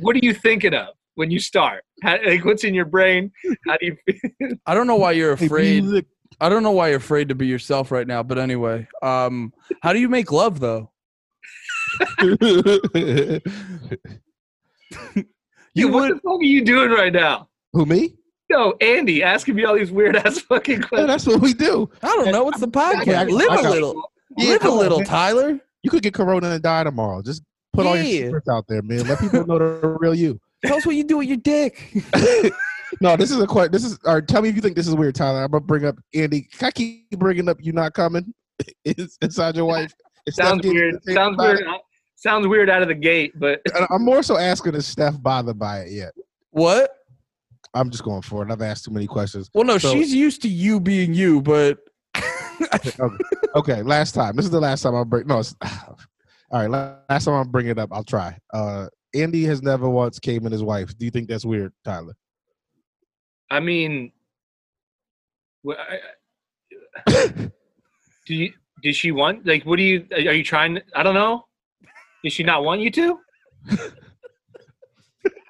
what 0.00 0.16
are 0.16 0.20
you 0.20 0.34
thinking 0.34 0.74
of 0.74 0.88
when 1.14 1.30
you 1.30 1.38
start? 1.40 1.84
How, 2.02 2.18
like, 2.24 2.44
what's 2.44 2.64
in 2.64 2.74
your 2.74 2.84
brain? 2.84 3.32
How 3.66 3.76
do 3.78 3.86
you? 3.86 3.96
Feel? 4.06 4.50
I 4.66 4.74
don't 4.74 4.86
know 4.86 4.96
why 4.96 5.12
you're 5.12 5.32
afraid. 5.32 6.04
I 6.40 6.48
don't 6.48 6.62
know 6.62 6.72
why 6.72 6.88
you're 6.88 6.98
afraid 6.98 7.28
to 7.28 7.34
be 7.34 7.46
yourself 7.46 7.90
right 7.90 8.06
now. 8.06 8.22
But 8.22 8.38
anyway, 8.38 8.86
um, 9.02 9.52
how 9.82 9.92
do 9.92 9.98
you 9.98 10.08
make 10.08 10.30
love 10.30 10.60
though? 10.60 10.90
You 15.78 15.86
what 15.86 16.08
the 16.08 16.14
fuck 16.16 16.40
are 16.40 16.42
you 16.42 16.64
doing 16.64 16.90
right 16.90 17.12
now? 17.12 17.48
Who 17.72 17.86
me? 17.86 18.16
No, 18.50 18.74
Andy 18.80 19.22
asking 19.22 19.56
me 19.56 19.64
all 19.64 19.74
these 19.76 19.90
weird 19.92 20.16
ass 20.16 20.38
fucking 20.48 20.80
Yeah, 20.80 20.86
questions. 20.88 21.08
that's 21.08 21.26
what 21.26 21.40
we 21.42 21.52
do. 21.54 21.90
I 22.02 22.08
don't 22.08 22.32
know. 22.32 22.48
It's 22.48 22.60
the 22.60 22.68
podcast. 22.68 23.14
I- 23.14 23.24
Live 23.24 23.50
I 23.50 23.56
a 23.60 23.62
got- 23.62 23.70
little. 23.72 24.10
Yeah, 24.36 24.50
Live 24.52 24.64
a 24.64 24.70
little. 24.70 25.00
Tyler. 25.04 25.58
You 25.82 25.90
could 25.90 26.02
get 26.02 26.14
corona 26.14 26.50
and 26.50 26.62
die 26.62 26.84
tomorrow. 26.84 27.22
Just 27.22 27.42
put 27.72 27.86
all 27.86 27.96
your 27.96 28.04
Yeah. 28.04 28.24
secrets 28.26 28.48
out 28.48 28.66
there, 28.68 28.82
man. 28.82 29.06
Let 29.06 29.18
people 29.20 29.46
know 29.46 29.58
the 29.58 29.96
real 30.00 30.14
you. 30.14 30.40
Tell 30.64 30.76
us 30.76 30.86
what 30.86 30.96
you 30.96 31.04
do 31.04 31.18
with 31.18 31.28
your 31.28 31.36
dick. 31.36 31.92
no, 33.00 33.16
this 33.16 33.30
is 33.30 33.40
a 33.40 33.46
question. 33.46 33.72
This 33.72 33.84
is. 33.84 33.98
Or 34.04 34.20
tell 34.20 34.42
me 34.42 34.48
if 34.48 34.56
you 34.56 34.60
think 34.60 34.74
this 34.76 34.88
is 34.88 34.94
weird, 34.94 35.14
Tyler. 35.14 35.44
I'm 35.44 35.50
gonna 35.50 35.60
bring 35.64 35.84
up 35.84 35.96
Andy. 36.14 36.42
Can 36.42 36.66
I 36.66 36.70
keep 36.72 37.10
bringing 37.18 37.48
up 37.48 37.58
you 37.60 37.72
not 37.72 37.94
coming? 37.94 38.34
Inside 38.84 39.54
your 39.56 39.66
wife. 39.66 39.94
Is 40.26 40.34
Sounds 40.34 40.66
weird. 40.66 41.02
Sounds 41.04 41.34
about 41.36 41.56
weird. 41.58 41.64
Sounds 42.16 42.46
weird 42.48 42.68
out 42.68 42.82
of 42.82 42.88
the 42.88 42.94
gate, 42.94 43.38
but 43.38 43.62
I'm 43.90 44.04
more 44.04 44.22
so 44.24 44.36
asking 44.36 44.74
if 44.74 44.82
Steph 44.82 45.22
bothered 45.22 45.58
by 45.58 45.80
it 45.82 45.92
yet. 45.92 46.12
What? 46.50 46.90
I'm 47.74 47.90
just 47.90 48.02
going 48.04 48.22
for 48.22 48.42
it. 48.44 48.50
I've 48.50 48.62
asked 48.62 48.84
too 48.84 48.90
many 48.90 49.06
questions. 49.06 49.50
Well, 49.54 49.64
no, 49.64 49.78
So- 49.78 49.92
she's 49.92 50.12
used 50.14 50.42
to 50.42 50.48
you 50.48 50.80
being 50.80 51.14
you, 51.14 51.40
but 51.42 51.78
Okay, 52.74 52.90
okay, 53.54 53.82
last 53.82 54.12
time. 54.16 54.34
This 54.34 54.44
is 54.44 54.50
the 54.50 54.60
last 54.60 54.82
time 54.82 54.94
I'll 54.96 55.04
bring. 55.04 55.26
No, 55.28 55.38
it's, 55.38 55.54
all 55.62 55.96
right. 56.50 56.68
Last 57.08 57.24
time 57.26 57.34
I'll 57.34 57.44
bring 57.44 57.68
it 57.68 57.78
up. 57.78 57.90
I'll 57.92 58.02
try. 58.02 58.36
Uh, 58.52 58.88
Andy 59.14 59.44
has 59.44 59.62
never 59.62 59.88
once 59.88 60.18
came 60.18 60.44
in 60.44 60.50
his 60.50 60.62
wife. 60.62 60.96
Do 60.98 61.04
you 61.04 61.12
think 61.12 61.28
that's 61.28 61.44
weird, 61.44 61.72
Tyler? 61.84 62.14
I 63.50 63.60
mean, 63.60 64.10
wh- 65.64 65.78
I- 65.78 66.00
I- 67.06 67.50
do 68.26 68.34
you? 68.34 68.52
Does 68.82 68.96
she 68.96 69.12
want? 69.12 69.46
Like, 69.46 69.64
what 69.64 69.76
do 69.76 69.82
you? 69.84 70.06
Are 70.12 70.18
you 70.18 70.42
trying? 70.44 70.80
I 70.96 71.02
don't 71.04 71.14
know. 71.14 71.44
Does 72.24 72.32
she 72.32 72.42
not 72.42 72.64
want 72.64 72.80
you 72.80 72.90
to? 72.90 73.18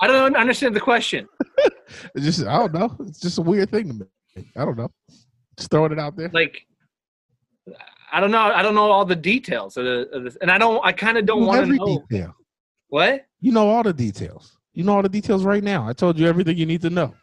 I 0.00 0.06
don't 0.06 0.36
understand 0.36 0.74
the 0.76 0.80
question. 0.80 1.28
It's 2.14 2.24
just 2.24 2.46
I 2.46 2.58
don't 2.58 2.74
know. 2.74 2.94
It's 3.06 3.18
just 3.18 3.38
a 3.38 3.42
weird 3.42 3.70
thing 3.70 3.88
to 3.88 3.94
me. 3.94 4.50
I 4.54 4.66
don't 4.66 4.76
know. 4.76 4.90
Just 5.56 5.70
throwing 5.70 5.90
it 5.90 5.98
out 5.98 6.16
there. 6.16 6.28
Like, 6.34 6.66
I 8.12 8.20
don't 8.20 8.30
know. 8.30 8.38
I 8.40 8.62
don't 8.62 8.74
know 8.74 8.90
all 8.90 9.06
the 9.06 9.16
details 9.16 9.78
of 9.78 9.86
the, 9.86 10.08
of 10.12 10.24
this, 10.24 10.36
and 10.36 10.50
I 10.50 10.58
don't. 10.58 10.84
I 10.84 10.92
kind 10.92 11.16
of 11.16 11.24
don't 11.24 11.46
want 11.46 11.56
to 11.56 11.62
every 11.62 11.78
know 11.78 12.04
detail. 12.10 12.34
what. 12.88 13.26
You 13.40 13.52
know 13.52 13.68
all 13.68 13.82
the 13.82 13.94
details. 13.94 14.58
You 14.74 14.84
know 14.84 14.96
all 14.96 15.02
the 15.02 15.08
details 15.08 15.44
right 15.44 15.64
now. 15.64 15.88
I 15.88 15.94
told 15.94 16.18
you 16.18 16.26
everything 16.26 16.58
you 16.58 16.66
need 16.66 16.82
to 16.82 16.90
know. 16.90 17.14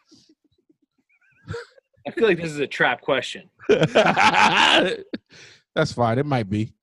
I 2.08 2.12
feel 2.12 2.28
like 2.28 2.38
this 2.38 2.52
is 2.52 2.60
a 2.60 2.68
trap 2.68 3.02
question. 3.02 3.50
That's 3.70 5.04
fine. 5.94 6.20
It 6.20 6.26
might 6.26 6.50
be. 6.50 6.74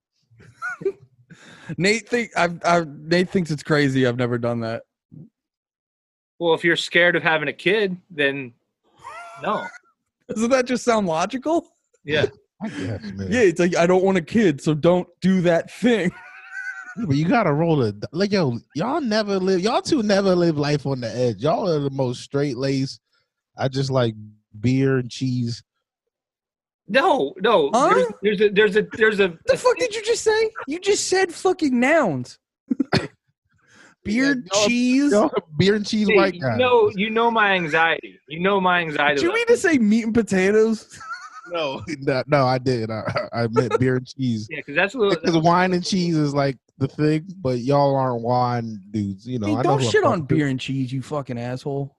Nate 1.78 2.08
think 2.08 2.30
I've, 2.36 2.60
I've 2.64 2.88
Nate 2.88 3.28
thinks 3.28 3.50
it's 3.50 3.62
crazy. 3.62 4.06
I've 4.06 4.16
never 4.16 4.38
done 4.38 4.60
that. 4.60 4.82
Well, 6.42 6.54
if 6.54 6.64
you're 6.64 6.74
scared 6.74 7.14
of 7.14 7.22
having 7.22 7.46
a 7.46 7.52
kid, 7.52 7.96
then 8.10 8.52
no. 9.44 9.64
Doesn't 10.28 10.50
that 10.50 10.66
just 10.66 10.82
sound 10.82 11.06
logical? 11.06 11.68
Yeah. 12.04 12.26
I 12.60 12.68
guess, 12.68 13.00
man. 13.12 13.30
Yeah, 13.30 13.42
it's 13.42 13.60
like 13.60 13.76
I 13.76 13.86
don't 13.86 14.02
want 14.02 14.18
a 14.18 14.22
kid, 14.22 14.60
so 14.60 14.74
don't 14.74 15.06
do 15.20 15.40
that 15.42 15.70
thing. 15.70 16.10
But 17.06 17.16
you 17.16 17.26
gotta 17.26 17.54
roll 17.54 17.84
it. 17.84 17.94
Like 18.12 18.32
yo, 18.32 18.58
y'all 18.74 19.00
never 19.00 19.38
live. 19.38 19.60
Y'all 19.60 19.80
two 19.80 20.02
never 20.02 20.36
live 20.36 20.58
life 20.58 20.84
on 20.84 21.00
the 21.00 21.08
edge. 21.08 21.42
Y'all 21.42 21.66
are 21.66 21.78
the 21.78 21.88
most 21.88 22.20
straight 22.20 22.58
laced. 22.58 23.00
I 23.56 23.68
just 23.68 23.88
like 23.88 24.14
beer 24.60 24.98
and 24.98 25.10
cheese. 25.10 25.62
No, 26.88 27.32
no. 27.40 27.70
Huh? 27.72 27.94
There's, 28.20 28.38
there's 28.38 28.40
a 28.42 28.50
there's 28.50 28.76
a 28.76 28.86
there's 28.92 29.20
a 29.20 29.28
What 29.28 29.46
the 29.46 29.56
fuck 29.56 29.78
did 29.78 29.94
you 29.94 30.02
just 30.02 30.22
say? 30.22 30.50
You 30.66 30.80
just 30.80 31.08
said 31.08 31.32
fucking 31.32 31.80
nouns. 31.80 32.38
Beard, 34.04 34.48
y'all- 34.52 34.66
cheese. 34.66 35.12
Y'all 35.12 35.30
beer 35.58 35.74
and 35.76 35.86
cheese 35.86 36.08
Hey, 36.08 36.16
white 36.16 36.34
you 36.34 36.40
know, 36.56 36.90
you 36.94 37.10
know 37.10 37.30
my 37.30 37.52
anxiety. 37.52 38.18
You 38.28 38.40
know 38.40 38.60
my 38.60 38.80
anxiety. 38.80 39.16
Did 39.16 39.22
you 39.22 39.34
mean 39.34 39.46
to 39.46 39.56
say 39.56 39.78
meat 39.78 40.04
and 40.04 40.14
potatoes? 40.14 40.98
no, 41.50 41.82
no, 42.00 42.22
no, 42.26 42.46
I 42.46 42.58
did. 42.58 42.90
I, 42.90 43.28
I 43.32 43.46
meant 43.48 43.78
beer 43.78 43.96
and 43.96 44.06
cheese. 44.06 44.48
Yeah, 44.50 44.58
because 44.58 44.74
that's 44.74 44.94
a 44.94 44.98
little. 44.98 45.14
Because 45.14 45.38
wine 45.38 45.72
and 45.72 45.84
cheese 45.84 46.16
is 46.16 46.34
like 46.34 46.56
the 46.78 46.88
thing, 46.88 47.26
but 47.40 47.58
y'all 47.58 47.94
aren't 47.94 48.22
wine 48.22 48.80
dudes. 48.90 49.26
You 49.26 49.38
know, 49.38 49.46
Hey, 49.46 49.52
I 49.52 49.56
know 49.56 49.62
don't 49.62 49.80
who 49.80 49.86
I'm 49.86 49.90
shit 49.90 50.04
on 50.04 50.22
beer 50.22 50.48
and 50.48 50.58
cheese, 50.58 50.92
you 50.92 51.02
fucking 51.02 51.38
asshole. 51.38 51.96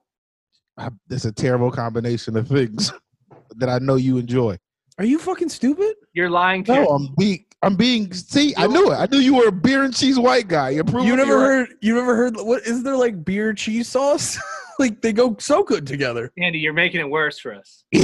I, 0.78 0.90
it's 1.10 1.26
a 1.26 1.32
terrible 1.32 1.72
combination 1.72 2.36
of 2.36 2.48
things 2.48 2.92
that 3.58 3.70
I 3.70 3.80
know 3.80 3.96
you 3.96 4.18
enjoy. 4.18 4.58
Are 4.98 5.06
you 5.06 5.20
fucking 5.20 5.50
stupid? 5.50 5.96
You're 6.14 6.30
lying 6.30 6.64
to 6.66 6.72
me. 6.74 6.80
No, 6.80 6.88
I'm 6.88 7.10
being. 7.18 7.46
I'm 7.64 7.76
being. 7.76 8.14
See, 8.14 8.54
I 8.58 8.68
knew 8.68 8.92
it. 8.92 8.96
I 8.96 9.08
knew 9.10 9.20
you 9.20 9.36
were 9.36 9.48
a 9.48 9.52
beer 9.52 9.84
and 9.84 9.96
cheese 9.96 10.20
white 10.20 10.48
guy. 10.50 10.72
You're 10.72 10.84
proving 10.84 11.08
You 11.08 11.14
me 11.14 11.18
never 11.24 11.38
right. 11.38 11.46
heard? 11.46 11.70
You 11.82 11.96
never 11.96 12.16
heard? 12.16 12.36
What 12.36 12.64
is 12.64 12.84
there 12.84 12.98
like 12.98 13.24
beer 13.24 13.54
cheese 13.54 13.88
sauce? 13.88 14.38
like 14.80 15.02
they 15.02 15.14
go 15.14 15.36
so 15.40 15.64
good 15.64 15.88
together. 15.88 16.32
Andy, 16.38 16.60
you're 16.60 16.74
making 16.74 17.00
it 17.00 17.10
worse 17.10 17.40
for 17.40 17.54
us. 17.54 17.86
I 17.96 18.00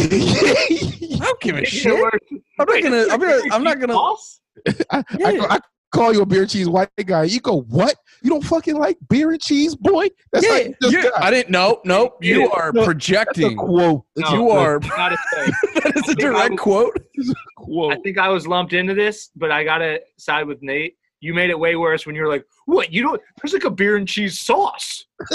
don't 1.20 1.42
give 1.42 1.58
a 1.58 1.64
it 1.64 1.68
shit. 1.68 1.92
I'm 1.94 2.00
not 2.58 2.68
Wait, 2.70 2.84
gonna. 2.84 3.06
I'm 3.12 3.20
gonna. 3.20 3.42
I'm 3.52 3.64
not 3.64 3.80
gonna. 3.80 3.94
sauce? 3.94 4.40
I, 4.92 5.04
Yeah. 5.18 5.28
I, 5.50 5.56
I 5.56 5.60
call 5.92 6.14
you 6.14 6.22
a 6.22 6.26
beer 6.26 6.42
and 6.42 6.50
cheese 6.50 6.68
white 6.70 6.90
guy. 7.06 7.24
You 7.24 7.40
go, 7.40 7.62
what? 7.62 7.96
You 8.22 8.30
don't 8.30 8.44
fucking 8.44 8.76
like 8.76 8.98
beer 9.10 9.32
and 9.32 9.42
cheese, 9.42 9.76
boy? 9.76 10.08
That's 10.34 10.46
Yeah, 10.46 10.52
like 10.54 10.66
you 10.68 10.76
just 10.92 10.94
you- 10.94 11.12
I 11.16 11.32
didn't. 11.32 11.50
know. 11.52 11.80
no. 11.86 12.16
You 12.22 12.42
Yeah. 12.42 12.48
are 12.54 12.72
No, 12.74 12.82
That's 12.82 12.84
a 12.84 12.86
projecting. 12.86 13.56
quote. 13.58 14.04
No, 14.18 14.30
you 14.34 14.50
are. 14.50 14.76
I 14.84 14.88
gotta 14.88 15.18
say, 15.34 15.46
that 15.76 15.94
is 15.96 16.02
a 16.04 16.06
think 16.16 16.20
I 16.20 16.22
direct 16.22 16.52
was- 16.52 16.60
quote. 16.60 17.00
quote. 17.58 17.94
I 17.94 17.98
think 17.98 18.18
I 18.18 18.28
was 18.30 18.46
lumped 18.48 18.74
into 18.74 18.94
this, 18.94 19.30
but 19.36 19.52
I 19.52 19.64
gotta 19.64 20.02
side 20.18 20.48
with 20.48 20.62
Nate. 20.62 20.96
You 21.22 21.34
made 21.34 21.50
it 21.50 21.60
way 21.60 21.76
worse 21.76 22.06
when 22.06 22.16
you 22.16 22.22
were 22.22 22.30
like, 22.30 22.46
"What? 22.66 22.94
You 22.94 23.02
don't? 23.04 23.22
There's 23.42 23.52
like 23.52 23.66
a 23.66 23.70
beer 23.70 23.98
and 23.98 24.08
cheese 24.08 24.40
sauce." 24.40 25.06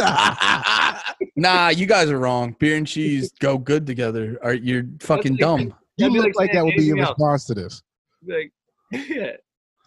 Nah, 1.37 1.69
you 1.69 1.87
guys 1.87 2.11
are 2.11 2.19
wrong. 2.19 2.55
Beer 2.59 2.77
and 2.77 2.87
cheese 2.87 3.33
go 3.41 3.59
good 3.59 3.87
together. 3.87 4.39
Are 4.43 4.55
you're 4.55 4.85
fucking 5.01 5.33
like- 5.33 5.41
dumb? 5.41 5.75
you 5.97 6.09
look 6.09 6.27
like 6.27 6.35
like 6.37 6.53
that 6.53 6.65
would 6.65 6.75
be 6.77 6.85
your 6.85 6.99
else. 6.99 7.11
response 7.11 7.45
to 7.47 7.55
this. 7.55 7.83
Like, 8.27 8.53
yeah, 8.91 9.33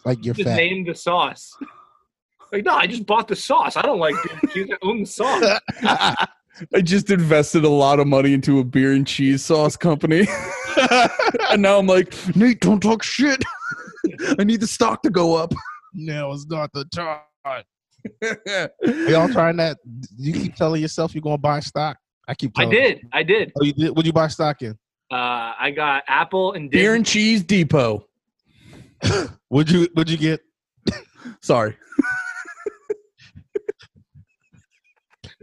Like 0.04 0.24
you're 0.24 0.34
just 0.34 0.48
fat. 0.48 0.56
name 0.56 0.84
the 0.84 0.94
sauce. 0.94 1.56
Like, 2.50 2.64
no, 2.64 2.74
I 2.74 2.86
just 2.86 3.04
bought 3.04 3.28
the 3.28 3.36
sauce. 3.36 3.76
I 3.76 3.82
don't 3.82 3.98
like 3.98 4.14
beer 4.24 4.38
and 4.40 4.50
cheese. 4.50 4.68
I 4.72 4.86
own 4.86 5.00
the 5.00 5.06
sauce. 5.06 5.60
I 6.74 6.80
just 6.82 7.10
invested 7.10 7.64
a 7.64 7.68
lot 7.68 8.00
of 8.00 8.06
money 8.06 8.32
into 8.32 8.58
a 8.60 8.64
beer 8.64 8.92
and 8.92 9.06
cheese 9.06 9.44
sauce 9.44 9.76
company. 9.76 10.26
and 11.50 11.60
now 11.60 11.78
I'm 11.78 11.86
like, 11.86 12.14
Nate, 12.34 12.60
don't 12.60 12.82
talk 12.82 13.02
shit. 13.02 13.44
I 14.38 14.44
need 14.44 14.62
the 14.62 14.66
stock 14.66 15.02
to 15.02 15.10
go 15.10 15.34
up. 15.34 15.52
no, 15.92 16.32
it's 16.32 16.46
not 16.46 16.72
the 16.72 16.86
time. 16.86 17.20
Are 17.44 17.62
y'all 18.82 19.28
trying 19.28 19.56
that? 19.58 19.76
You 20.16 20.32
keep 20.32 20.54
telling 20.54 20.80
yourself 20.80 21.14
you're 21.14 21.20
gonna 21.20 21.36
buy 21.36 21.60
stock. 21.60 21.98
I 22.26 22.34
keep. 22.34 22.52
I 22.56 22.62
Telling 22.62 22.76
did. 22.76 23.08
I 23.12 23.22
did. 23.22 23.52
Oh, 23.60 23.64
you 23.64 23.72
did. 23.72 23.96
Would 23.96 24.06
you 24.06 24.12
buy 24.12 24.28
stock 24.28 24.62
in? 24.62 24.72
Uh, 25.10 25.52
I 25.58 25.72
got 25.74 26.04
Apple 26.06 26.52
and 26.52 26.70
beer 26.70 26.94
and 26.94 27.04
cheese 27.04 27.42
depot. 27.42 28.07
Would 29.50 29.70
you? 29.70 29.88
Would 29.96 30.10
you 30.10 30.16
get? 30.16 30.40
Sorry. 31.40 31.76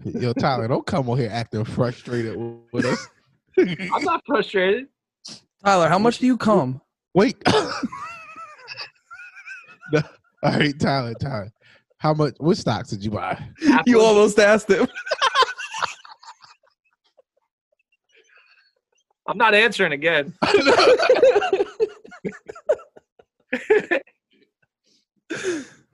Yo, 0.03 0.33
Tyler, 0.33 0.67
don't 0.67 0.85
come 0.85 1.09
on 1.09 1.17
here 1.17 1.29
acting 1.31 1.63
frustrated 1.65 2.37
with 2.71 2.85
us. 2.85 3.07
I'm 3.57 4.03
not 4.03 4.21
frustrated. 4.25 4.87
Tyler, 5.63 5.89
how 5.89 5.97
much 5.97 6.19
do 6.19 6.27
you 6.27 6.37
come? 6.37 6.79
Wait. 7.15 7.37
No. 9.91 10.01
All 10.43 10.51
right, 10.51 10.79
Tyler. 10.79 11.13
Tyler, 11.15 11.51
how 11.97 12.13
much? 12.13 12.35
What 12.37 12.57
stocks 12.57 12.89
did 12.89 13.03
you 13.03 13.11
buy? 13.11 13.31
Apple 13.67 13.83
You 13.87 14.01
almost 14.01 14.37
asked 14.37 14.69
him. 14.69 14.87
I'm 19.27 19.37
not 19.37 19.55
answering 19.55 19.91
again. 19.91 20.33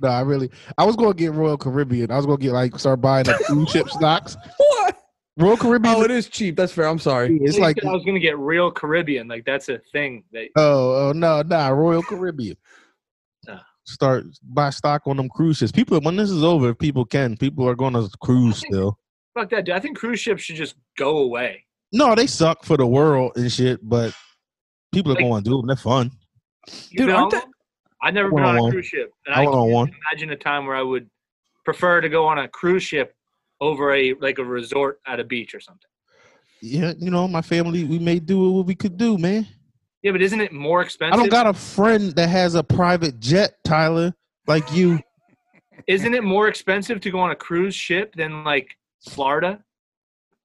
No, 0.03 0.07
I 0.07 0.21
really. 0.21 0.49
I 0.79 0.83
was 0.85 0.95
gonna 0.95 1.13
get 1.13 1.31
Royal 1.33 1.57
Caribbean. 1.57 2.09
I 2.09 2.17
was 2.17 2.25
gonna 2.25 2.39
get 2.39 2.53
like 2.53 2.77
start 2.79 3.01
buying 3.01 3.25
the 3.25 3.33
cruise 3.45 3.69
ship 3.69 3.87
stocks. 3.91 4.35
what? 4.57 4.97
Royal 5.37 5.55
Caribbean. 5.57 5.95
Oh, 5.95 6.01
it 6.01 6.09
is 6.09 6.27
cheap. 6.27 6.55
That's 6.57 6.73
fair. 6.73 6.87
I'm 6.87 6.97
sorry. 6.97 7.37
it's 7.43 7.59
like 7.59 7.77
I 7.85 7.91
was 7.91 8.03
gonna 8.03 8.19
get 8.19 8.35
real 8.39 8.71
Caribbean. 8.71 9.27
Like 9.27 9.45
that's 9.45 9.69
a 9.69 9.79
thing. 9.91 10.23
That 10.31 10.47
Oh, 10.55 11.09
oh 11.09 11.11
no, 11.13 11.43
nah, 11.43 11.67
Royal 11.69 12.01
Caribbean. 12.01 12.57
Start 13.85 14.25
buy 14.43 14.69
stock 14.69 15.01
on 15.05 15.17
them 15.17 15.27
cruise 15.29 15.57
ships. 15.57 15.71
People, 15.71 15.99
when 16.01 16.15
this 16.15 16.29
is 16.29 16.43
over, 16.43 16.69
if 16.69 16.77
people 16.77 17.03
can, 17.03 17.35
people 17.35 17.67
are 17.67 17.75
going 17.75 17.93
to 17.93 18.07
cruise 18.21 18.57
still. 18.57 18.97
fuck 19.33 19.49
that, 19.49 19.65
dude. 19.65 19.75
I 19.75 19.79
think 19.79 19.97
cruise 19.97 20.19
ships 20.19 20.43
should 20.43 20.55
just 20.55 20.75
go 20.97 21.17
away. 21.17 21.65
No, 21.91 22.13
they 22.13 22.27
suck 22.27 22.63
for 22.63 22.77
the 22.77 22.85
world 22.85 23.33
and 23.35 23.51
shit, 23.51 23.79
but 23.81 24.13
people 24.93 25.11
are 25.11 25.15
Like- 25.15 25.23
going 25.23 25.43
to 25.43 25.49
do 25.49 25.57
them. 25.57 25.67
They're 25.67 25.75
fun. 25.75 26.11
You 26.91 26.99
Dude, 26.99 27.09
aren't 27.09 27.23
on 27.23 27.29
they- 27.31 27.37
one? 27.39 27.50
I've 28.03 28.13
never 28.13 28.31
been 28.31 28.43
on 28.43 28.57
on 28.57 28.67
a 28.67 28.71
cruise 28.71 28.87
ship. 28.87 29.11
And 29.25 29.35
I 29.35 29.41
I 29.41 29.45
can't 29.45 29.69
one. 29.69 29.91
imagine 30.11 30.31
a 30.31 30.35
time 30.35 30.65
where 30.65 30.75
I 30.75 30.81
would 30.81 31.09
prefer 31.65 32.01
to 32.01 32.09
go 32.09 32.25
on 32.25 32.39
a 32.39 32.47
cruise 32.47 32.83
ship 32.83 33.15
over 33.59 33.93
a 33.93 34.13
like 34.19 34.39
a 34.39 34.43
resort 34.43 34.99
at 35.07 35.19
a 35.19 35.23
beach 35.23 35.53
or 35.53 35.59
something. 35.59 35.87
Yeah, 36.61 36.93
you 36.97 37.09
know, 37.09 37.27
my 37.27 37.41
family, 37.41 37.83
we 37.83 37.99
may 37.99 38.19
do 38.19 38.51
what 38.51 38.65
we 38.65 38.75
could 38.75 38.97
do, 38.97 39.17
man. 39.17 39.47
Yeah, 40.03 40.11
but 40.11 40.21
isn't 40.21 40.41
it 40.41 40.51
more 40.51 40.81
expensive? 40.81 41.13
I 41.13 41.17
don't 41.17 41.29
got 41.29 41.47
a 41.47 41.53
friend 41.53 42.11
that 42.13 42.29
has 42.29 42.55
a 42.55 42.63
private 42.63 43.19
jet, 43.19 43.55
Tyler, 43.63 44.13
like 44.47 44.71
you. 44.73 44.99
Isn't 45.87 46.13
it 46.13 46.23
more 46.23 46.47
expensive 46.47 47.01
to 47.01 47.09
go 47.09 47.19
on 47.19 47.31
a 47.31 47.35
cruise 47.35 47.73
ship 47.73 48.13
than 48.15 48.43
like 48.43 48.77
Florida? 49.09 49.63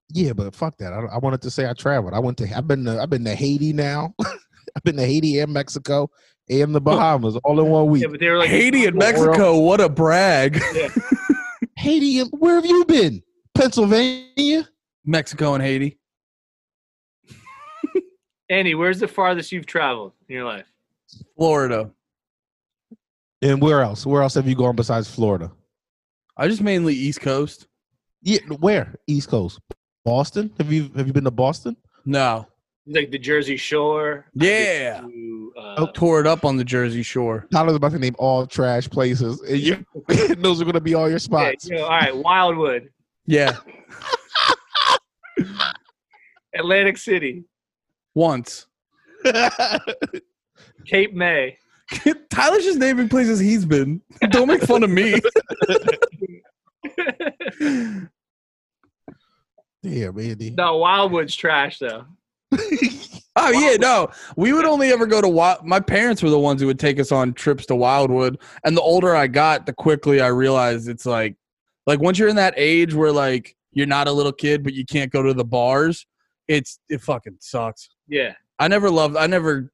Yeah, 0.09 0.33
but 0.33 0.55
fuck 0.55 0.79
that. 0.79 0.95
I, 0.95 1.01
I 1.01 1.19
wanted 1.19 1.43
to 1.43 1.51
say 1.51 1.69
I 1.69 1.75
traveled. 1.75 2.15
I 2.15 2.19
went 2.21 2.39
to. 2.39 2.57
I've 2.57 2.67
been. 2.67 2.85
To, 2.87 3.01
I've 3.01 3.11
been 3.11 3.25
to 3.25 3.35
Haiti 3.35 3.75
now. 3.75 4.15
I've 4.77 4.83
been 4.83 4.97
to 4.97 5.05
Haiti 5.07 5.39
and 5.41 5.53
Mexico 5.53 6.11
and 6.51 6.75
the 6.75 6.81
Bahamas 6.81 7.37
all 7.45 7.59
in 7.59 7.67
one 7.71 7.87
week. 7.87 8.03
Yeah, 8.03 8.09
but 8.09 8.21
they 8.21 8.29
were 8.29 8.37
like 8.39 8.51
Haiti 8.51 8.85
and 8.87 8.97
World. 8.99 9.15
Mexico. 9.15 9.59
What 9.59 9.81
a 9.81 9.89
brag. 9.89 10.61
Haiti. 11.77 12.21
and- 12.21 12.31
Where 12.39 12.57
have 12.57 12.67
you 12.67 12.85
been? 12.85 13.23
Pennsylvania. 13.55 14.69
Mexico 15.05 15.55
and 15.55 15.63
Haiti. 15.63 15.99
Andy, 18.51 18.75
where's 18.75 19.01
the 19.01 19.09
farthest 19.09 19.51
you've 19.51 19.67
traveled 19.67 20.13
in 20.29 20.35
your 20.37 20.45
life? 20.45 20.67
Florida. 21.37 21.91
And 23.43 23.61
where 23.61 23.81
else? 23.83 24.05
Where 24.07 24.23
else 24.23 24.35
have 24.35 24.47
you 24.49 24.55
gone 24.55 24.77
besides 24.77 25.09
Florida? 25.11 25.51
I 26.37 26.49
just 26.49 26.61
mainly 26.63 26.95
East 26.95 27.21
Coast. 27.21 27.67
Yeah, 28.23 28.41
where? 28.61 28.95
East 29.07 29.29
Coast. 29.29 29.59
Boston. 30.05 30.53
Have 30.59 30.73
you 30.73 30.91
Have 30.97 31.07
you 31.07 31.13
been 31.13 31.25
to 31.25 31.31
Boston? 31.31 31.77
No. 32.05 32.47
Like 32.89 33.11
the 33.11 33.19
Jersey 33.19 33.57
Shore. 33.57 34.27
Yeah. 34.35 35.01
to, 35.01 35.53
uh, 35.59 35.75
Oh. 35.79 35.89
Tore 35.93 36.21
it 36.21 36.27
up 36.27 36.45
on 36.45 36.57
the 36.57 36.65
Jersey 36.65 37.03
Shore. 37.03 37.47
Tyler's 37.53 37.75
about 37.77 37.93
to 37.93 37.99
name 37.99 38.15
all 38.19 38.47
trash 38.47 38.89
places, 38.89 39.41
and 39.43 39.59
you, 39.59 39.85
those 40.39 40.61
are 40.61 40.65
going 40.65 40.75
to 40.75 40.81
be 40.81 40.95
all 40.95 41.09
your 41.09 41.13
yeah, 41.13 41.19
spots. 41.19 41.69
you 41.69 41.77
know, 41.77 41.85
all 41.85 41.91
right, 41.91 42.17
Wildwood, 42.17 42.91
Yeah. 43.27 43.57
Atlantic 46.55 46.97
City, 46.97 47.45
Once. 48.15 48.67
Cape 50.87 51.13
May. 51.15 51.59
Tyler's 52.31 52.65
just 52.65 52.79
naming 52.79 53.09
places 53.09 53.39
he's 53.41 53.65
been. 53.65 54.01
Don't 54.31 54.47
make 54.49 54.63
fun 54.63 54.83
of 54.85 54.91
me. 54.91 55.21
Damn, 59.83 60.19
Andy. 60.19 60.51
no, 60.51 60.79
Wildwood's 60.79 61.35
trash 61.37 61.79
though. 61.79 62.05
Oh 63.39 63.51
yeah, 63.51 63.77
no. 63.77 64.09
We 64.37 64.55
would 64.55 64.65
only 64.65 64.91
ever 64.91 65.07
go 65.07 65.21
to 65.21 65.29
Wild. 65.29 65.63
My 65.63 65.79
parents 65.79 66.23
were 66.23 66.31
the 66.31 66.39
ones 66.39 66.63
who 66.63 66.67
would 66.69 66.79
take 66.79 66.99
us 66.99 67.13
on 67.13 67.35
trips 67.35 67.67
to 67.67 67.77
Wildwood, 67.77 68.39
and 68.65 68.75
the 68.75 68.81
older 68.81 69.15
I 69.15 69.27
got, 69.27 69.67
the 69.67 69.75
quickly 69.75 70.23
I 70.23 70.29
realized 70.29 70.89
it's 70.89 71.05
like, 71.05 71.37
like 71.87 72.01
once 72.01 72.19
you're 72.19 72.31
in 72.31 72.37
that 72.37 72.55
age 72.57 72.95
where 72.95 73.13
like 73.13 73.55
you're 73.73 73.87
not 73.87 74.09
a 74.09 74.13
little 74.13 74.33
kid, 74.33 74.65
but 74.65 74.73
you 74.73 74.87
can't 74.87 75.13
go 75.13 75.23
to 75.23 75.35
the 75.35 75.45
bars. 75.45 76.07
It's 76.49 76.79
it 76.89 77.03
fucking 77.03 77.37
sucks. 77.41 77.91
Yeah. 78.09 78.33
I 78.59 78.69
never 78.69 78.89
loved. 78.89 79.17
I 79.17 79.27
never 79.27 79.71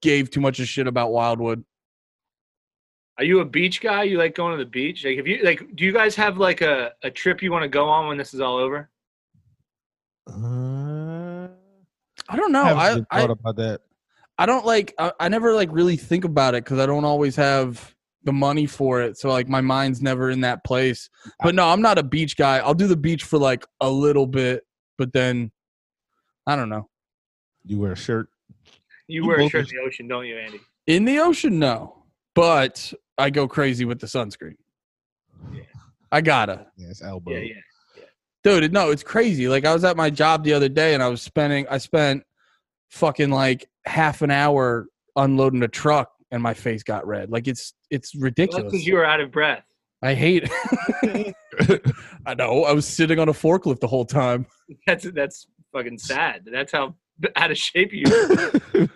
gave 0.00 0.30
too 0.30 0.40
much 0.40 0.60
a 0.60 0.64
shit 0.64 0.86
about 0.86 1.10
Wildwood. 1.10 1.64
Are 3.18 3.24
you 3.24 3.40
a 3.40 3.44
beach 3.44 3.80
guy? 3.80 4.04
You 4.04 4.16
like 4.16 4.36
going 4.36 4.56
to 4.56 4.64
the 4.64 4.70
beach? 4.70 5.04
Like, 5.04 5.18
if 5.18 5.26
you 5.26 5.40
like, 5.42 5.74
do 5.74 5.84
you 5.84 5.92
guys 5.92 6.14
have 6.14 6.38
like 6.38 6.60
a, 6.60 6.92
a 7.02 7.10
trip 7.10 7.42
you 7.42 7.50
want 7.50 7.62
to 7.62 7.68
go 7.68 7.88
on 7.88 8.06
when 8.06 8.16
this 8.16 8.32
is 8.32 8.40
all 8.40 8.56
over? 8.56 8.88
Uh, 10.32 10.81
I 12.28 12.36
don't 12.36 12.52
know. 12.52 12.62
I 12.62 12.88
haven't 12.88 13.06
I 13.10 13.20
thought 13.20 13.30
about 13.30 13.56
that. 13.56 13.80
I 14.38 14.46
don't 14.46 14.64
like. 14.64 14.94
I, 14.98 15.12
I 15.20 15.28
never 15.28 15.54
like 15.54 15.68
really 15.72 15.96
think 15.96 16.24
about 16.24 16.54
it 16.54 16.64
because 16.64 16.78
I 16.78 16.86
don't 16.86 17.04
always 17.04 17.36
have 17.36 17.94
the 18.24 18.32
money 18.32 18.66
for 18.66 19.02
it. 19.02 19.18
So 19.18 19.28
like 19.28 19.48
my 19.48 19.60
mind's 19.60 20.00
never 20.00 20.30
in 20.30 20.40
that 20.42 20.64
place. 20.64 21.10
But 21.42 21.54
no, 21.54 21.68
I'm 21.68 21.82
not 21.82 21.98
a 21.98 22.02
beach 22.02 22.36
guy. 22.36 22.58
I'll 22.58 22.74
do 22.74 22.86
the 22.86 22.96
beach 22.96 23.24
for 23.24 23.38
like 23.38 23.66
a 23.80 23.90
little 23.90 24.26
bit, 24.26 24.64
but 24.98 25.12
then 25.12 25.50
I 26.46 26.56
don't 26.56 26.68
know. 26.68 26.88
You 27.64 27.78
wear 27.78 27.92
a 27.92 27.96
shirt. 27.96 28.28
You 29.08 29.22
You 29.22 29.28
wear 29.28 29.40
a 29.40 29.48
shirt 29.48 29.70
in 29.70 29.76
the 29.76 29.82
ocean, 29.82 30.08
don't 30.08 30.26
you, 30.26 30.36
Andy? 30.36 30.60
In 30.86 31.04
the 31.04 31.18
ocean, 31.18 31.58
no. 31.58 32.04
But 32.34 32.92
I 33.18 33.30
go 33.30 33.46
crazy 33.46 33.84
with 33.84 34.00
the 34.00 34.06
sunscreen. 34.06 34.56
Yeah. 35.52 35.62
I 36.10 36.20
gotta. 36.20 36.66
Yeah, 36.76 36.88
it's 36.88 37.02
elbow. 37.02 37.32
Yeah, 37.32 37.38
yeah. 37.38 37.54
Dude, 38.44 38.72
no, 38.72 38.90
it's 38.90 39.04
crazy. 39.04 39.48
Like 39.48 39.64
I 39.64 39.72
was 39.72 39.84
at 39.84 39.96
my 39.96 40.10
job 40.10 40.44
the 40.44 40.52
other 40.52 40.68
day 40.68 40.94
and 40.94 41.02
I 41.02 41.08
was 41.08 41.22
spending 41.22 41.66
I 41.70 41.78
spent 41.78 42.24
fucking 42.90 43.30
like 43.30 43.68
half 43.86 44.22
an 44.22 44.30
hour 44.30 44.86
unloading 45.16 45.62
a 45.62 45.68
truck 45.68 46.10
and 46.30 46.42
my 46.42 46.54
face 46.54 46.82
got 46.82 47.06
red. 47.06 47.30
Like 47.30 47.46
it's 47.46 47.74
it's 47.90 48.14
ridiculous. 48.14 48.64
because 48.64 48.86
you 48.86 48.94
were 48.94 49.04
out 49.04 49.20
of 49.20 49.30
breath. 49.30 49.64
I 50.02 50.14
hate 50.14 50.50
it. 51.02 51.34
I 52.26 52.34
know. 52.34 52.64
I 52.64 52.72
was 52.72 52.86
sitting 52.86 53.20
on 53.20 53.28
a 53.28 53.32
forklift 53.32 53.80
the 53.80 53.86
whole 53.86 54.04
time. 54.04 54.46
That's 54.86 55.04
that's 55.12 55.46
fucking 55.72 55.98
sad. 55.98 56.48
That's 56.50 56.72
how 56.72 56.96
out 57.36 57.50
of 57.52 57.58
shape 57.58 57.92
you 57.92 58.04
were. 58.10 58.52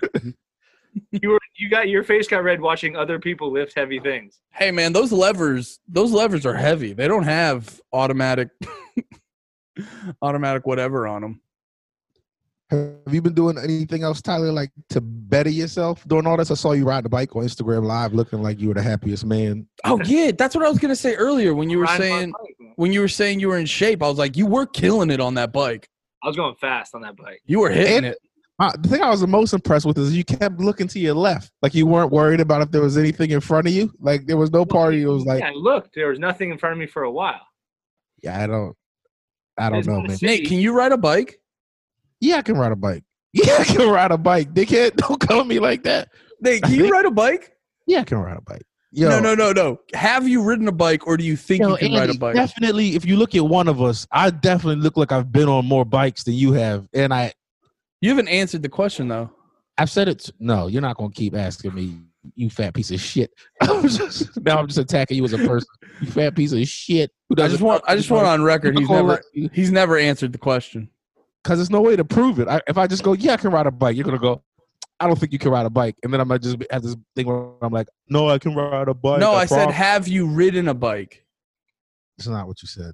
you 1.12 1.30
were. 1.30 1.38
You 1.58 1.70
got 1.70 1.88
your 1.88 2.02
face 2.02 2.28
got 2.28 2.42
red 2.44 2.60
watching 2.60 2.96
other 2.96 3.18
people 3.18 3.50
lift 3.50 3.74
heavy 3.76 4.00
things. 4.00 4.40
Hey 4.52 4.70
man, 4.70 4.92
those 4.92 5.12
levers, 5.12 5.78
those 5.88 6.12
levers 6.12 6.44
are 6.44 6.54
heavy. 6.54 6.92
They 6.92 7.08
don't 7.08 7.22
have 7.22 7.80
automatic 7.92 8.48
automatic 10.22 10.66
whatever 10.66 11.06
on 11.06 11.22
them. 11.22 11.40
Have 12.70 13.12
you 13.12 13.22
been 13.22 13.34
doing 13.34 13.56
anything 13.58 14.02
else, 14.02 14.20
Tyler, 14.20 14.50
like 14.50 14.70
to 14.88 15.00
better 15.00 15.48
yourself 15.50 16.06
doing 16.08 16.26
all 16.26 16.36
this? 16.36 16.50
I 16.50 16.54
saw 16.54 16.72
you 16.72 16.84
riding 16.84 17.04
the 17.04 17.08
bike 17.08 17.36
on 17.36 17.44
Instagram 17.44 17.84
Live, 17.84 18.12
looking 18.12 18.42
like 18.42 18.58
you 18.58 18.68
were 18.68 18.74
the 18.74 18.82
happiest 18.82 19.24
man. 19.24 19.68
Oh 19.84 20.00
yeah, 20.04 20.32
that's 20.36 20.52
what 20.56 20.64
I 20.64 20.68
was 20.68 20.78
gonna 20.78 20.96
say 20.96 21.14
earlier 21.14 21.54
when 21.54 21.70
you 21.70 21.78
were 21.78 21.84
Riding 21.84 22.02
saying 22.06 22.32
bike, 22.32 22.72
when 22.74 22.92
you 22.92 23.00
were 23.00 23.08
saying 23.08 23.38
you 23.38 23.48
were 23.48 23.58
in 23.58 23.66
shape. 23.66 24.02
I 24.02 24.08
was 24.08 24.18
like, 24.18 24.36
you 24.36 24.46
were 24.46 24.66
killing 24.66 25.10
it 25.10 25.20
on 25.20 25.34
that 25.34 25.52
bike. 25.52 25.88
I 26.24 26.26
was 26.26 26.34
going 26.34 26.56
fast 26.56 26.92
on 26.96 27.02
that 27.02 27.16
bike. 27.16 27.40
You 27.44 27.60
were 27.60 27.70
hitting 27.70 27.98
And- 27.98 28.06
it. 28.06 28.18
Uh, 28.58 28.72
the 28.80 28.88
thing 28.88 29.02
I 29.02 29.10
was 29.10 29.20
the 29.20 29.26
most 29.26 29.52
impressed 29.52 29.84
with 29.84 29.98
is 29.98 30.16
you 30.16 30.24
kept 30.24 30.58
looking 30.60 30.88
to 30.88 30.98
your 30.98 31.12
left, 31.14 31.52
like 31.60 31.74
you 31.74 31.86
weren't 31.86 32.10
worried 32.10 32.40
about 32.40 32.62
if 32.62 32.70
there 32.70 32.80
was 32.80 32.96
anything 32.96 33.30
in 33.30 33.40
front 33.42 33.66
of 33.66 33.72
you. 33.74 33.92
Like 34.00 34.26
there 34.26 34.38
was 34.38 34.50
no 34.50 34.64
party. 34.64 35.02
It 35.02 35.06
was 35.08 35.26
like, 35.26 35.40
yeah, 35.40 35.50
I 35.50 35.52
looked. 35.52 35.94
There 35.94 36.08
was 36.08 36.18
nothing 36.18 36.50
in 36.50 36.56
front 36.56 36.72
of 36.72 36.78
me 36.78 36.86
for 36.86 37.02
a 37.02 37.10
while. 37.10 37.42
yeah, 38.22 38.42
I 38.42 38.46
don't, 38.46 38.74
I 39.58 39.64
don't 39.64 39.72
There's 39.72 39.86
know, 39.86 40.02
man. 40.02 40.18
Nate, 40.22 40.46
can 40.46 40.58
you 40.58 40.72
ride 40.72 40.92
a 40.92 40.98
bike? 40.98 41.40
Yeah, 42.20 42.36
I 42.36 42.42
can 42.42 42.56
ride 42.56 42.72
a 42.72 42.76
bike. 42.76 43.04
Yeah, 43.32 43.56
I 43.58 43.64
can 43.64 43.90
ride 43.90 44.12
a 44.12 44.16
bike. 44.16 44.54
Dickhead, 44.54 44.96
don't 44.96 45.20
call 45.20 45.44
me 45.44 45.58
like 45.58 45.82
that. 45.82 46.08
Nate, 46.40 46.62
can 46.62 46.72
you 46.72 46.88
ride 46.92 47.04
a 47.04 47.10
bike? 47.10 47.52
Yeah, 47.86 48.00
I 48.00 48.04
can 48.04 48.16
ride 48.18 48.38
a 48.38 48.40
bike. 48.40 48.62
Yo, 48.92 49.10
no, 49.10 49.20
no, 49.20 49.34
no, 49.34 49.52
no. 49.52 49.78
Have 49.92 50.26
you 50.26 50.42
ridden 50.42 50.66
a 50.68 50.72
bike, 50.72 51.06
or 51.06 51.18
do 51.18 51.24
you 51.24 51.36
think 51.36 51.60
yo, 51.60 51.72
you 51.72 51.76
can 51.76 51.92
ride 51.92 52.08
a 52.08 52.16
bike? 52.16 52.34
Definitely, 52.34 52.96
if 52.96 53.04
you 53.04 53.16
look 53.16 53.34
at 53.34 53.44
one 53.44 53.68
of 53.68 53.82
us, 53.82 54.06
I 54.10 54.30
definitely 54.30 54.82
look 54.82 54.96
like 54.96 55.12
I've 55.12 55.30
been 55.30 55.50
on 55.50 55.66
more 55.66 55.84
bikes 55.84 56.24
than 56.24 56.32
you 56.32 56.52
have, 56.54 56.88
and 56.94 57.12
I, 57.12 57.34
You 58.00 58.08
haven't 58.08 58.28
answered 58.28 58.62
the 58.62 58.70
question 58.70 59.08
though. 59.08 59.30
I've 59.76 59.90
said 59.90 60.08
it. 60.08 60.30
No, 60.38 60.68
you're 60.68 60.80
not 60.80 60.96
gonna 60.96 61.10
keep 61.10 61.36
asking 61.36 61.74
me, 61.74 61.98
you 62.34 62.50
fat 62.50 62.74
piece 62.74 62.90
of 62.90 63.00
shit. 63.00 63.30
I'm 63.60 63.82
just, 63.82 64.40
now 64.42 64.58
I'm 64.58 64.66
just 64.66 64.78
attacking 64.78 65.16
you 65.16 65.24
as 65.24 65.32
a 65.32 65.38
person. 65.38 65.68
You 66.00 66.10
fat 66.10 66.34
piece 66.34 66.52
of 66.52 66.66
shit. 66.66 67.10
Who 67.28 67.42
I 67.42 67.48
just 67.48 67.62
want 67.62 67.82
I 67.86 67.96
just 67.96 68.10
want 68.10 68.26
on 68.26 68.42
record 68.42 68.78
he's 68.78 68.88
never 68.88 69.22
because 69.34 69.50
he's 69.54 69.70
never 69.70 69.96
answered 69.96 70.32
the 70.32 70.38
question. 70.38 70.90
Cause 71.44 71.58
there's 71.58 71.70
no 71.70 71.80
way 71.80 71.94
to 71.94 72.04
prove 72.04 72.40
it. 72.40 72.48
I, 72.48 72.60
if 72.66 72.76
I 72.76 72.88
just 72.88 73.04
go, 73.04 73.12
yeah, 73.12 73.34
I 73.34 73.36
can 73.36 73.52
ride 73.52 73.66
a 73.66 73.70
bike, 73.70 73.94
you're 73.94 74.04
gonna 74.04 74.18
go. 74.18 74.42
I 74.98 75.06
don't 75.06 75.16
think 75.16 75.32
you 75.32 75.38
can 75.38 75.52
ride 75.52 75.66
a 75.66 75.70
bike, 75.70 75.94
and 76.02 76.12
then 76.12 76.20
I 76.20 76.24
might 76.24 76.42
just 76.42 76.56
have 76.70 76.82
this 76.82 76.96
thing 77.14 77.26
where 77.26 77.50
I'm 77.62 77.72
like, 77.72 77.86
no, 78.08 78.28
I 78.28 78.38
can 78.38 78.54
ride 78.54 78.88
a 78.88 78.94
bike. 78.94 79.20
no, 79.20 79.32
I 79.32 79.44
said, 79.44 79.70
have 79.70 80.08
you 80.08 80.26
ridden 80.26 80.68
a 80.68 80.74
bike? 80.74 81.24
it's 82.18 82.26
not 82.26 82.46
what 82.46 82.62
you 82.62 82.68
said. 82.68 82.92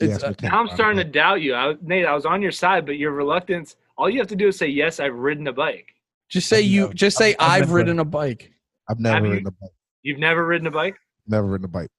It's, 0.00 0.22
Yes, 0.22 0.22
uh, 0.22 0.34
Now 0.42 0.60
I'm 0.60 0.68
starting 0.68 0.98
to 0.98 1.04
doubt 1.04 1.40
you. 1.40 1.54
I, 1.54 1.74
Nate, 1.80 2.04
I 2.04 2.14
was 2.14 2.26
on 2.26 2.42
your 2.42 2.52
side, 2.52 2.84
but 2.84 2.98
your 2.98 3.12
reluctance. 3.12 3.76
All 3.96 4.10
you 4.10 4.18
have 4.18 4.28
to 4.28 4.36
do 4.36 4.48
is 4.48 4.58
say 4.58 4.66
yes. 4.66 5.00
I've 5.00 5.14
ridden 5.14 5.46
a 5.46 5.52
bike. 5.52 5.94
Just 6.30 6.48
say 6.48 6.58
I've 6.58 6.64
you 6.64 6.80
never- 6.82 6.94
just 6.94 7.16
say 7.18 7.28
I've- 7.30 7.36
I've 7.38 7.50
I've 7.50 7.60
never- 7.60 7.74
ridden 7.74 7.98
a 8.00 8.04
bike. 8.04 8.52
I've 8.88 9.00
never 9.00 9.14
Have 9.16 9.24
you- 9.26 9.30
ridden 9.32 9.46
a 9.48 9.50
bike. 9.52 9.70
You've 10.02 10.18
never 10.18 10.46
ridden 10.46 10.66
a 10.66 10.70
bike. 10.70 10.96
Never 11.26 11.46
ridden 11.48 11.64
a 11.64 11.68
bike. 11.68 11.90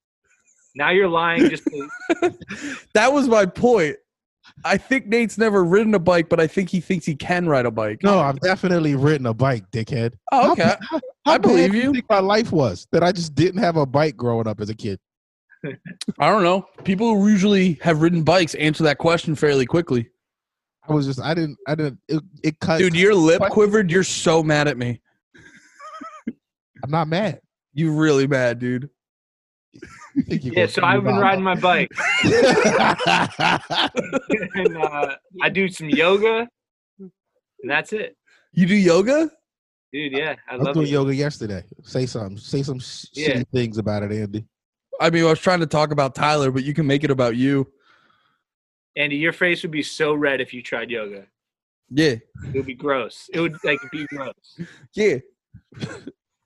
Now 0.76 0.90
you're 0.92 1.08
lying. 1.10 1.50
Just 1.50 1.64
to, 1.66 1.90
that 2.94 3.12
was 3.12 3.28
my 3.28 3.46
point. 3.46 3.98
I 4.64 4.78
think 4.78 5.08
Nate's 5.08 5.38
never 5.38 5.64
ridden 5.64 5.94
a 5.96 6.00
bike, 6.00 6.30
but 6.30 6.40
I 6.40 6.48
think 6.48 6.70
he 6.70 6.80
thinks 6.80 7.06
he 7.06 7.16
can 7.16 7.48
ride 7.50 7.66
a 7.66 7.72
bike. 7.72 8.02
No, 8.04 8.20
I've 8.20 8.40
definitely 8.40 8.96
ridden 8.96 9.26
a 9.26 9.34
bike, 9.34 9.70
dickhead. 9.72 10.14
Oh, 10.32 10.52
okay. 10.54 10.64
ba- 10.64 10.78
How, 10.82 11.00
I 11.26 11.38
believe 11.38 11.76
you. 11.76 11.92
Think 11.92 12.06
my 12.10 12.20
life 12.20 12.52
was 12.54 12.88
that 12.94 13.04
I 13.04 13.12
just 13.12 13.36
didn't 13.36 13.60
have 13.62 13.76
a 13.76 13.86
bike 13.86 14.16
growing 14.16 14.48
up 14.48 14.62
as 14.62 14.70
a 14.70 14.76
kid. 14.76 15.00
I 15.66 16.30
don't 16.30 16.44
know. 16.44 16.66
People 16.86 17.14
who 17.16 17.28
usually 17.28 17.74
have 17.82 18.02
ridden 18.02 18.24
bikes 18.24 18.56
answer 18.56 18.84
that 18.84 19.00
question 19.00 19.36
fairly 19.36 19.66
quickly. 19.66 20.10
I 20.88 20.94
was 20.94 21.06
just 21.06 21.22
I 21.22 21.34
didn't 21.34 21.58
I 21.68 21.76
didn't 21.76 22.00
it, 22.08 22.24
it 22.44 22.60
cut. 22.60 22.78
Dude, 22.80 22.96
your 22.96 23.16
lip 23.16 23.42
What? 23.42 23.52
quivered. 23.52 23.92
You're 23.92 24.04
so 24.04 24.42
mad 24.44 24.68
at 24.68 24.78
me. 24.78 25.02
I'm 26.84 26.92
not 26.92 27.08
mad. 27.08 27.42
You 27.74 27.92
really 27.92 28.28
mad, 28.28 28.60
dude. 28.60 28.90
You 30.16 30.24
think 30.24 30.46
you're 30.46 30.54
yeah. 30.56 30.66
So 30.68 30.84
I've 30.84 31.04
been 31.04 31.18
riding 31.18 31.44
my 31.44 31.56
bike, 31.56 31.92
and 32.24 32.34
uh, 34.78 35.16
I 35.42 35.50
do 35.50 35.68
some 35.70 35.90
yoga, 35.90 36.48
and 37.00 37.12
that's 37.66 37.94
it, 37.94 38.16
You 38.54 38.66
do 38.66 38.76
yoga? 38.76 39.30
dude. 39.94 40.14
Yeah, 40.14 40.36
I 40.50 40.54
I 40.54 40.58
was 40.58 40.66
love 40.66 40.74
doing 40.76 40.88
it. 40.88 40.92
yoga 40.92 41.16
yesterday. 41.16 41.64
Say 41.84 42.06
something. 42.06 42.38
Say 42.38 42.64
some 42.64 42.80
sh- 42.80 43.06
Yeah. 43.14 43.30
shitty 43.36 43.48
things 43.54 43.78
about 43.78 44.04
it, 44.04 44.12
Andy. 44.12 44.46
I 45.00 45.10
mean, 45.12 45.24
I 45.26 45.30
was 45.30 45.40
trying 45.40 45.60
to 45.60 45.68
talk 45.68 45.92
about 45.92 46.16
Tyler, 46.16 46.50
but 46.52 46.64
you 46.64 46.74
can 46.74 46.88
make 46.88 47.04
it 47.04 47.12
about 47.12 47.36
you. 47.36 47.68
Andy, 48.98 49.16
your 49.16 49.34
face 49.34 49.62
would 49.62 49.72
be 49.72 49.84
so 49.84 50.14
red 50.14 50.42
if 50.42 50.54
you 50.54 50.62
tried 50.62 50.90
yoga. 50.90 51.28
Yeah. 51.90 52.16
It 52.46 52.54
would 52.54 52.66
be 52.66 52.74
gross. 52.74 53.30
It 53.32 53.40
would 53.40 53.56
like 53.64 53.80
be 53.92 54.06
gross. 54.08 54.34
Yeah. 54.94 55.18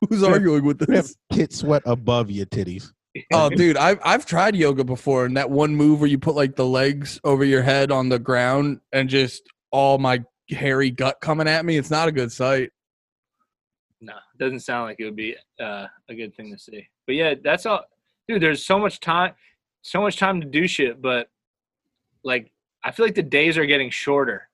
Who's 0.10 0.24
arguing 0.24 0.66
with 0.66 0.80
this? 0.80 1.16
pit 1.32 1.54
sweat 1.54 1.84
above 1.86 2.32
your 2.32 2.48
titties. 2.48 2.92
Oh, 3.32 3.50
dude, 3.50 3.78
I've 3.78 4.00
I've 4.04 4.26
tried 4.26 4.56
yoga 4.56 4.84
before, 4.84 5.26
and 5.26 5.38
that 5.38 5.50
one 5.50 5.76
move 5.76 6.00
where 6.00 6.10
you 6.10 6.18
put 6.18 6.34
like 6.34 6.56
the 6.56 6.66
legs 6.66 7.20
over 7.24 7.44
your 7.44 7.62
head 7.62 7.92
on 7.92 8.10
the 8.10 8.18
ground 8.18 8.80
and 8.92 9.10
just 9.10 9.44
all 9.70 9.98
my 9.98 10.24
hairy 10.50 10.90
gut 10.90 11.18
coming 11.22 11.48
at 11.48 11.66
me. 11.66 11.78
It's 11.78 11.92
not 11.92 12.08
a 12.08 12.12
good 12.12 12.32
sight. 12.32 12.72
No, 14.00 14.14
doesn't 14.40 14.62
sound 14.62 14.86
like 14.86 15.00
it 15.00 15.06
would 15.06 15.16
be 15.16 15.36
uh, 15.60 15.88
a 16.10 16.16
good 16.16 16.36
thing 16.36 16.52
to 16.52 16.58
see. 16.58 16.88
But 17.06 17.16
yeah, 17.16 17.36
that's 17.44 17.66
all, 17.66 17.84
dude. 18.28 18.42
There's 18.42 18.66
so 18.66 18.80
much 18.80 19.00
time, 19.00 19.34
so 19.84 20.02
much 20.02 20.18
time 20.18 20.42
to 20.42 20.48
do 20.48 20.68
shit. 20.68 21.00
But 21.02 21.28
like, 22.24 22.52
I 22.84 22.92
feel 22.92 23.06
like 23.06 23.16
the 23.16 23.24
days 23.24 23.58
are 23.58 23.66
getting 23.66 23.90
shorter. 23.90 24.48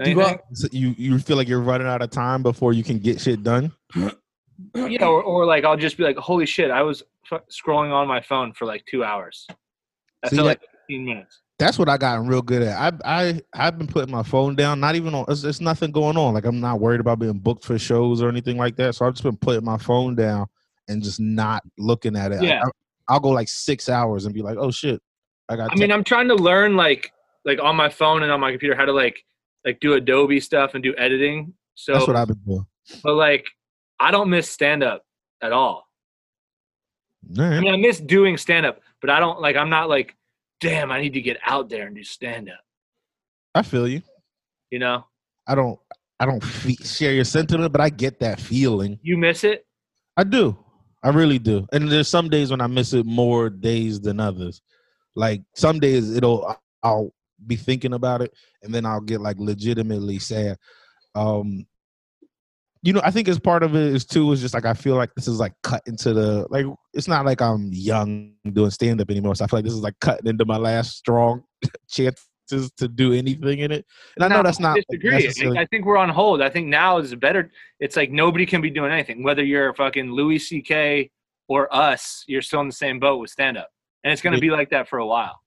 You 0.00 0.10
you 0.10 0.14
go? 0.16 0.38
So 0.52 0.68
you 0.72 0.94
you 0.98 1.18
feel 1.18 1.36
like 1.36 1.48
you're 1.48 1.60
running 1.60 1.86
out 1.86 2.02
of 2.02 2.10
time 2.10 2.42
before 2.42 2.72
you 2.72 2.84
can 2.84 2.98
get 2.98 3.20
shit 3.20 3.42
done. 3.42 3.72
yeah, 4.74 5.06
or, 5.06 5.22
or 5.22 5.46
like 5.46 5.64
I'll 5.64 5.76
just 5.76 5.96
be 5.96 6.04
like, 6.04 6.16
holy 6.18 6.44
shit, 6.44 6.70
I 6.70 6.82
was 6.82 7.02
f- 7.32 7.42
scrolling 7.50 7.92
on 7.92 8.06
my 8.06 8.20
phone 8.20 8.52
for 8.52 8.66
like 8.66 8.84
two 8.90 9.04
hours. 9.04 9.46
I 10.22 10.28
See, 10.28 10.36
felt 10.36 10.46
that- 10.48 10.60
like 10.60 10.70
15 10.88 11.04
minutes. 11.04 11.40
That's 11.58 11.78
what 11.78 11.88
I 11.88 11.96
gotten 11.96 12.26
real 12.26 12.42
good 12.42 12.60
at. 12.60 12.76
I 12.78 13.20
I 13.26 13.40
I've 13.54 13.78
been 13.78 13.86
putting 13.86 14.14
my 14.14 14.22
phone 14.22 14.54
down. 14.56 14.78
Not 14.78 14.94
even 14.94 15.14
on. 15.14 15.24
It's, 15.28 15.42
it's 15.42 15.62
nothing 15.62 15.90
going 15.90 16.18
on. 16.18 16.34
Like 16.34 16.44
I'm 16.44 16.60
not 16.60 16.80
worried 16.80 17.00
about 17.00 17.18
being 17.18 17.38
booked 17.38 17.64
for 17.64 17.78
shows 17.78 18.20
or 18.20 18.28
anything 18.28 18.58
like 18.58 18.76
that. 18.76 18.94
So 18.94 19.06
I've 19.06 19.14
just 19.14 19.22
been 19.22 19.38
putting 19.38 19.64
my 19.64 19.78
phone 19.78 20.14
down 20.14 20.48
and 20.88 21.02
just 21.02 21.18
not 21.18 21.62
looking 21.78 22.14
at 22.14 22.32
it. 22.32 22.42
Yeah. 22.42 22.62
I, 23.08 23.14
will 23.14 23.20
go 23.20 23.28
like 23.30 23.48
six 23.48 23.88
hours 23.88 24.26
and 24.26 24.34
be 24.34 24.42
like, 24.42 24.58
oh 24.58 24.70
shit, 24.70 25.00
I 25.48 25.56
got. 25.56 25.72
I 25.72 25.76
mean, 25.76 25.92
I'm 25.92 26.04
trying 26.04 26.28
to 26.28 26.34
learn 26.34 26.76
like 26.76 27.12
like 27.44 27.60
on 27.62 27.76
my 27.76 27.88
phone 27.88 28.22
and 28.22 28.32
on 28.32 28.40
my 28.40 28.50
computer 28.50 28.74
how 28.74 28.84
to 28.84 28.92
like 28.92 29.22
like 29.64 29.80
do 29.80 29.94
Adobe 29.94 30.40
stuff 30.40 30.74
and 30.74 30.82
do 30.82 30.94
editing. 30.96 31.54
So 31.74 31.92
that's 31.94 32.06
what 32.06 32.16
I've 32.16 32.28
been 32.28 32.40
doing. 32.46 32.66
but 33.02 33.14
like 33.14 33.46
I 34.00 34.10
don't 34.10 34.30
miss 34.30 34.50
stand 34.50 34.82
up 34.82 35.02
at 35.42 35.52
all. 35.52 35.86
All 37.38 37.44
I 37.44 37.60
mean, 37.60 37.72
I 37.72 37.76
miss 37.76 37.98
doing 38.00 38.36
stand 38.36 38.66
up, 38.66 38.80
but 39.00 39.10
I 39.10 39.18
don't 39.20 39.40
like. 39.40 39.56
I'm 39.56 39.70
not 39.70 39.88
like, 39.88 40.14
damn, 40.60 40.90
I 40.92 41.00
need 41.00 41.14
to 41.14 41.20
get 41.20 41.38
out 41.44 41.68
there 41.68 41.86
and 41.86 41.96
do 41.96 42.04
stand 42.04 42.48
up. 42.48 42.60
I 43.54 43.62
feel 43.62 43.88
you. 43.88 44.02
You 44.70 44.78
know, 44.78 45.04
I 45.46 45.54
don't. 45.54 45.78
I 46.18 46.24
don't 46.26 46.42
fe- 46.42 46.76
share 46.82 47.12
your 47.12 47.24
sentiment, 47.24 47.72
but 47.72 47.80
I 47.80 47.90
get 47.90 48.20
that 48.20 48.40
feeling. 48.40 48.98
you 49.02 49.16
miss 49.18 49.44
it. 49.44 49.66
I 50.16 50.24
do. 50.24 50.56
I 51.02 51.10
really 51.10 51.38
do. 51.38 51.66
And 51.72 51.90
there's 51.90 52.08
some 52.08 52.30
days 52.30 52.50
when 52.50 52.60
I 52.62 52.66
miss 52.66 52.94
it 52.94 53.04
more 53.04 53.50
days 53.50 54.00
than 54.00 54.18
others. 54.18 54.62
Like 55.16 55.42
some 55.54 55.80
days 55.80 56.14
it'll 56.14 56.56
I'll 56.82 57.12
be 57.46 57.56
thinking 57.56 57.94
about 57.94 58.22
it 58.22 58.32
and 58.62 58.72
then 58.74 58.86
I'll 58.86 59.00
get 59.00 59.20
like 59.20 59.38
legitimately 59.38 60.20
sad. 60.20 60.58
Um 61.14 61.66
you 62.82 62.92
know, 62.92 63.00
I 63.02 63.10
think 63.10 63.26
as 63.26 63.40
part 63.40 63.64
of 63.64 63.74
it 63.74 63.82
is 63.82 64.04
too 64.04 64.30
is 64.30 64.40
just 64.40 64.54
like 64.54 64.64
I 64.64 64.74
feel 64.74 64.94
like 64.94 65.12
this 65.16 65.26
is 65.26 65.40
like 65.40 65.54
cut 65.64 65.82
into 65.86 66.14
the 66.14 66.46
like 66.50 66.66
it's 66.94 67.08
not 67.08 67.24
like 67.24 67.42
I'm 67.42 67.70
young 67.72 68.34
doing 68.52 68.70
stand 68.70 69.00
up 69.00 69.10
anymore. 69.10 69.34
So 69.34 69.44
I 69.44 69.48
feel 69.48 69.58
like 69.58 69.64
this 69.64 69.74
is 69.74 69.80
like 69.80 69.98
cutting 70.00 70.28
into 70.28 70.44
my 70.44 70.56
last 70.56 70.96
strong 70.96 71.42
chances 71.90 72.70
to 72.76 72.86
do 72.86 73.12
anything 73.12 73.58
in 73.58 73.72
it. 73.72 73.84
And 74.14 74.24
I 74.24 74.28
know 74.28 74.42
that's 74.42 74.60
not 74.60 74.78
disagree. 74.88 75.56
I, 75.58 75.62
I 75.62 75.66
think 75.66 75.84
we're 75.84 75.96
on 75.96 76.10
hold. 76.10 76.40
I 76.40 76.48
think 76.48 76.68
now 76.68 76.98
is 76.98 77.12
better. 77.16 77.50
It's 77.80 77.96
like 77.96 78.12
nobody 78.12 78.46
can 78.46 78.60
be 78.60 78.70
doing 78.70 78.92
anything. 78.92 79.24
Whether 79.24 79.42
you're 79.42 79.74
fucking 79.74 80.12
Louis 80.12 80.38
C.K. 80.38 81.10
or 81.48 81.74
us, 81.74 82.24
you're 82.28 82.42
still 82.42 82.60
in 82.60 82.68
the 82.68 82.72
same 82.72 83.00
boat 83.00 83.18
with 83.18 83.30
stand 83.30 83.58
up, 83.58 83.70
and 84.06 84.12
it's 84.12 84.22
gonna 84.22 84.38
be 84.38 84.50
like 84.50 84.70
that 84.70 84.88
for 84.88 85.00
a 85.00 85.06
while. 85.06 85.42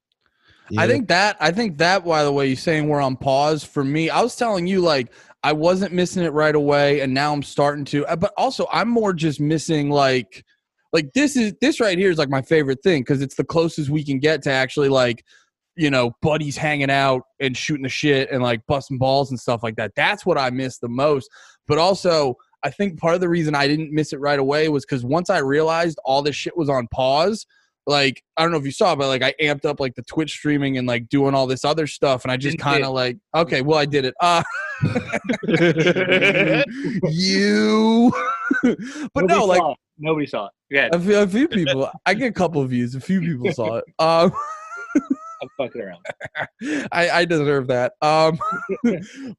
I 0.78 0.86
think 0.86 1.07
that 1.07 1.38
I 1.39 1.51
think 1.51 1.78
that 1.78 2.03
by 2.03 2.26
the 2.26 2.32
way 2.32 2.47
you 2.47 2.57
saying 2.57 2.89
we're 2.89 2.99
on 2.99 3.16
pause 3.16 3.64
for 3.64 3.86
me. 3.86 4.10
I 4.10 4.22
was 4.22 4.36
telling 4.36 4.68
you 4.68 4.82
like 4.82 5.14
I 5.41 5.53
wasn't 5.53 5.93
missing 5.93 6.24
it 6.24 6.34
right 6.34 6.53
away 6.53 6.99
and 6.99 7.14
now 7.14 7.32
I'm 7.32 7.41
starting 7.41 7.86
to 7.86 8.05
uh, 8.05 8.18
but 8.18 8.34
also 8.36 8.68
I'm 8.70 8.89
more 8.89 9.14
just 9.14 9.39
missing 9.39 9.89
like 9.89 10.43
like 10.91 11.14
this 11.14 11.38
is 11.38 11.53
this 11.62 11.80
right 11.80 11.97
here 11.97 12.12
is 12.12 12.18
like 12.18 12.30
my 12.30 12.41
favorite 12.41 12.84
thing 12.84 13.01
cuz 13.05 13.22
it's 13.22 13.36
the 13.36 13.45
closest 13.45 13.89
we 13.89 14.03
can 14.03 14.20
get 14.20 14.41
to 14.43 14.51
actually 14.51 14.89
like 14.89 15.24
you 15.78 15.89
know, 15.89 16.12
buddies 16.22 16.57
hanging 16.57 16.91
out 16.91 17.22
and 17.39 17.55
shooting 17.55 17.84
the 17.84 17.89
shit 17.89 18.30
and 18.32 18.43
like 18.43 18.60
busting 18.68 18.97
balls 18.97 19.30
and 19.30 19.39
stuff 19.39 19.64
like 19.64 19.78
that. 19.78 19.93
That's 19.95 20.26
what 20.26 20.38
I 20.38 20.49
miss 20.49 20.78
the 20.78 20.89
most. 20.89 21.30
But 21.70 21.78
also, 21.78 22.36
I 22.64 22.70
think 22.70 22.99
part 22.99 23.16
of 23.16 23.22
the 23.22 23.30
reason 23.30 23.55
I 23.55 23.66
didn't 23.66 23.93
miss 23.93 24.12
it 24.12 24.20
right 24.20 24.39
away 24.39 24.68
was 24.68 24.86
because 24.86 25.05
once 25.05 25.30
I 25.30 25.38
realized 25.38 25.97
all 26.03 26.22
this 26.22 26.36
shit 26.36 26.57
was 26.57 26.68
on 26.68 26.89
pause, 26.89 27.45
like 27.90 28.24
I 28.38 28.44
don't 28.44 28.52
know 28.52 28.58
if 28.58 28.66
you 28.66 28.72
saw, 28.72 28.96
but 28.96 29.08
like 29.08 29.24
I 29.24 29.34
amped 29.42 29.66
up 29.66 29.80
like 29.80 29.96
the 29.96 30.04
Twitch 30.04 30.32
streaming 30.32 30.78
and 30.78 30.88
like 30.88 31.10
doing 31.10 31.34
all 31.34 31.48
this 31.48 31.66
other 31.66 31.88
stuff, 31.88 32.24
and 32.24 32.32
I 32.32 32.38
just 32.38 32.60
kind 32.60 32.86
of 32.86 32.94
like, 32.94 33.18
okay, 33.36 33.62
well 33.62 33.80
I 33.80 33.86
did 33.86 34.06
it. 34.06 34.14
Uh, 34.22 34.44
you, 37.10 38.12
but 38.64 39.26
Nobody 39.26 39.28
no, 39.28 39.46
like 39.46 39.62
it. 39.62 39.78
nobody 39.98 40.28
saw 40.28 40.46
it. 40.46 40.52
Yeah, 40.70 40.90
a 40.94 41.00
few, 41.00 41.18
a 41.18 41.28
few 41.28 41.48
people. 41.48 41.90
I 42.06 42.14
get 42.14 42.28
a 42.28 42.34
couple 42.34 42.62
of 42.62 42.70
views. 42.70 42.96
A 42.96 43.02
few 43.02 43.20
people 43.20 43.52
saw 43.52 43.78
it. 43.78 43.86
Um, 44.00 44.32
I'm 45.42 45.48
fucking 45.58 45.82
around. 45.82 46.06
I, 46.92 47.10
I 47.10 47.26
deserve 47.26 47.68
that. 47.68 47.94
Um, 48.02 48.38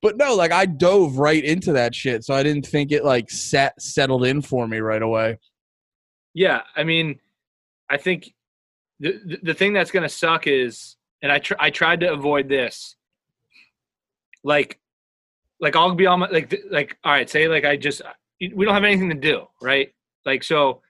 but 0.00 0.16
no, 0.16 0.34
like 0.34 0.50
I 0.50 0.64
dove 0.64 1.18
right 1.18 1.44
into 1.44 1.72
that 1.74 1.94
shit, 1.94 2.24
so 2.24 2.32
I 2.32 2.42
didn't 2.42 2.66
think 2.66 2.90
it 2.90 3.04
like 3.04 3.30
set 3.30 3.80
settled 3.80 4.24
in 4.24 4.40
for 4.40 4.66
me 4.66 4.78
right 4.78 5.02
away. 5.02 5.38
Yeah, 6.32 6.62
I 6.74 6.84
mean, 6.84 7.18
I 7.90 7.96
think 7.96 8.32
the 9.00 9.38
the, 9.42 9.54
thing 9.54 9.72
that's 9.72 9.90
gonna 9.90 10.08
suck 10.08 10.46
is, 10.46 10.96
and 11.22 11.32
I 11.32 11.38
tr- 11.38 11.54
I 11.58 11.70
tried 11.70 12.00
to 12.00 12.12
avoid 12.12 12.48
this. 12.48 12.96
Like, 14.44 14.78
like 15.60 15.74
I'll 15.74 15.94
be 15.94 16.06
on 16.06 16.20
my 16.20 16.28
like 16.28 16.54
like 16.70 16.96
all 17.02 17.12
right, 17.12 17.28
say 17.28 17.48
like 17.48 17.64
I 17.64 17.76
just 17.76 18.02
we 18.40 18.64
don't 18.64 18.74
have 18.74 18.84
anything 18.84 19.08
to 19.08 19.14
do, 19.14 19.46
right? 19.60 19.88
Like 20.24 20.44
so, 20.44 20.82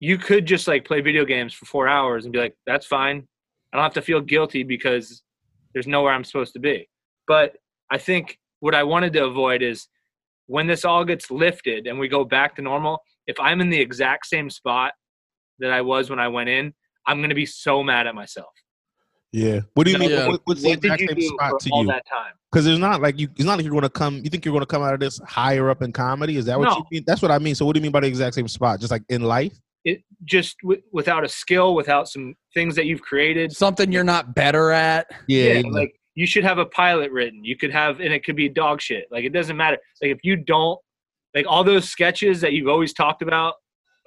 you 0.00 0.18
could 0.18 0.46
just 0.46 0.66
like 0.66 0.84
play 0.84 1.00
video 1.00 1.24
games 1.24 1.54
for 1.54 1.66
four 1.66 1.88
hours 1.88 2.24
and 2.24 2.32
be 2.32 2.38
like, 2.38 2.56
that's 2.66 2.86
fine. 2.86 3.26
I 3.72 3.76
don't 3.76 3.84
have 3.84 3.94
to 3.94 4.02
feel 4.02 4.20
guilty 4.20 4.62
because 4.62 5.22
there's 5.72 5.86
nowhere 5.86 6.12
I'm 6.12 6.24
supposed 6.24 6.54
to 6.54 6.60
be. 6.60 6.88
But 7.26 7.56
I 7.90 7.98
think 7.98 8.38
what 8.60 8.74
I 8.74 8.82
wanted 8.82 9.12
to 9.14 9.24
avoid 9.26 9.62
is 9.62 9.88
when 10.46 10.66
this 10.66 10.84
all 10.84 11.04
gets 11.04 11.30
lifted 11.30 11.86
and 11.86 11.98
we 11.98 12.08
go 12.08 12.24
back 12.24 12.56
to 12.56 12.62
normal, 12.62 13.00
if 13.26 13.38
I'm 13.38 13.60
in 13.60 13.68
the 13.68 13.80
exact 13.80 14.26
same 14.26 14.48
spot 14.48 14.94
that 15.58 15.70
I 15.70 15.82
was 15.82 16.08
when 16.08 16.18
I 16.18 16.28
went 16.28 16.48
in, 16.48 16.72
I'm 17.08 17.20
gonna 17.20 17.34
be 17.34 17.46
so 17.46 17.82
mad 17.82 18.06
at 18.06 18.14
myself. 18.14 18.50
Yeah. 19.32 19.60
What 19.74 19.84
do 19.84 19.92
you 19.92 19.98
mean? 19.98 20.10
Yeah. 20.10 20.28
What, 20.28 20.40
what's 20.44 20.62
the 20.62 20.68
what 20.70 20.80
did 20.80 20.92
exact 20.92 21.00
you 21.02 21.08
same 21.08 21.16
do 21.16 21.26
spot 21.28 21.60
to 21.60 21.70
all 21.70 21.82
you? 21.82 21.88
that 21.88 22.06
time? 22.06 22.32
Because 22.50 22.66
it's 22.66 22.78
not 22.78 23.02
like 23.02 23.18
you. 23.18 23.28
It's 23.36 23.44
not 23.44 23.56
like 23.58 23.64
you're 23.64 23.72
going 23.72 23.82
to 23.82 23.90
come. 23.90 24.16
You 24.24 24.30
think 24.30 24.44
you're 24.44 24.52
going 24.52 24.62
to 24.62 24.66
come 24.66 24.82
out 24.82 24.94
of 24.94 25.00
this 25.00 25.20
higher 25.26 25.68
up 25.68 25.82
in 25.82 25.92
comedy? 25.92 26.36
Is 26.36 26.46
that 26.46 26.58
what 26.58 26.64
No. 26.68 26.76
you 26.76 26.84
mean? 26.90 27.04
That's 27.06 27.20
what 27.20 27.30
I 27.30 27.38
mean. 27.38 27.54
So 27.54 27.66
what 27.66 27.74
do 27.74 27.78
you 27.78 27.82
mean 27.82 27.92
by 27.92 28.00
the 28.00 28.06
exact 28.06 28.34
same 28.34 28.48
spot? 28.48 28.80
Just 28.80 28.90
like 28.90 29.02
in 29.10 29.20
life? 29.22 29.52
It 29.84 30.02
just 30.24 30.56
w- 30.62 30.80
without 30.92 31.24
a 31.24 31.28
skill, 31.28 31.74
without 31.74 32.08
some 32.08 32.34
things 32.54 32.74
that 32.76 32.86
you've 32.86 33.02
created. 33.02 33.52
Something 33.52 33.92
you're 33.92 34.02
not 34.02 34.34
better 34.34 34.70
at. 34.70 35.08
Yeah. 35.26 35.52
yeah, 35.52 35.62
like 35.70 35.94
you 36.14 36.26
should 36.26 36.44
have 36.44 36.56
a 36.56 36.64
pilot 36.66 37.12
written. 37.12 37.44
You 37.44 37.56
could 37.56 37.70
have, 37.70 38.00
and 38.00 38.12
it 38.14 38.24
could 38.24 38.34
be 38.36 38.48
dog 38.48 38.80
shit. 38.80 39.04
Like 39.10 39.24
it 39.24 39.34
doesn't 39.34 39.56
matter. 39.56 39.76
Like 40.02 40.12
if 40.12 40.20
you 40.24 40.36
don't, 40.36 40.78
like 41.34 41.44
all 41.46 41.64
those 41.64 41.86
sketches 41.88 42.40
that 42.40 42.54
you've 42.54 42.68
always 42.68 42.94
talked 42.94 43.20
about, 43.20 43.54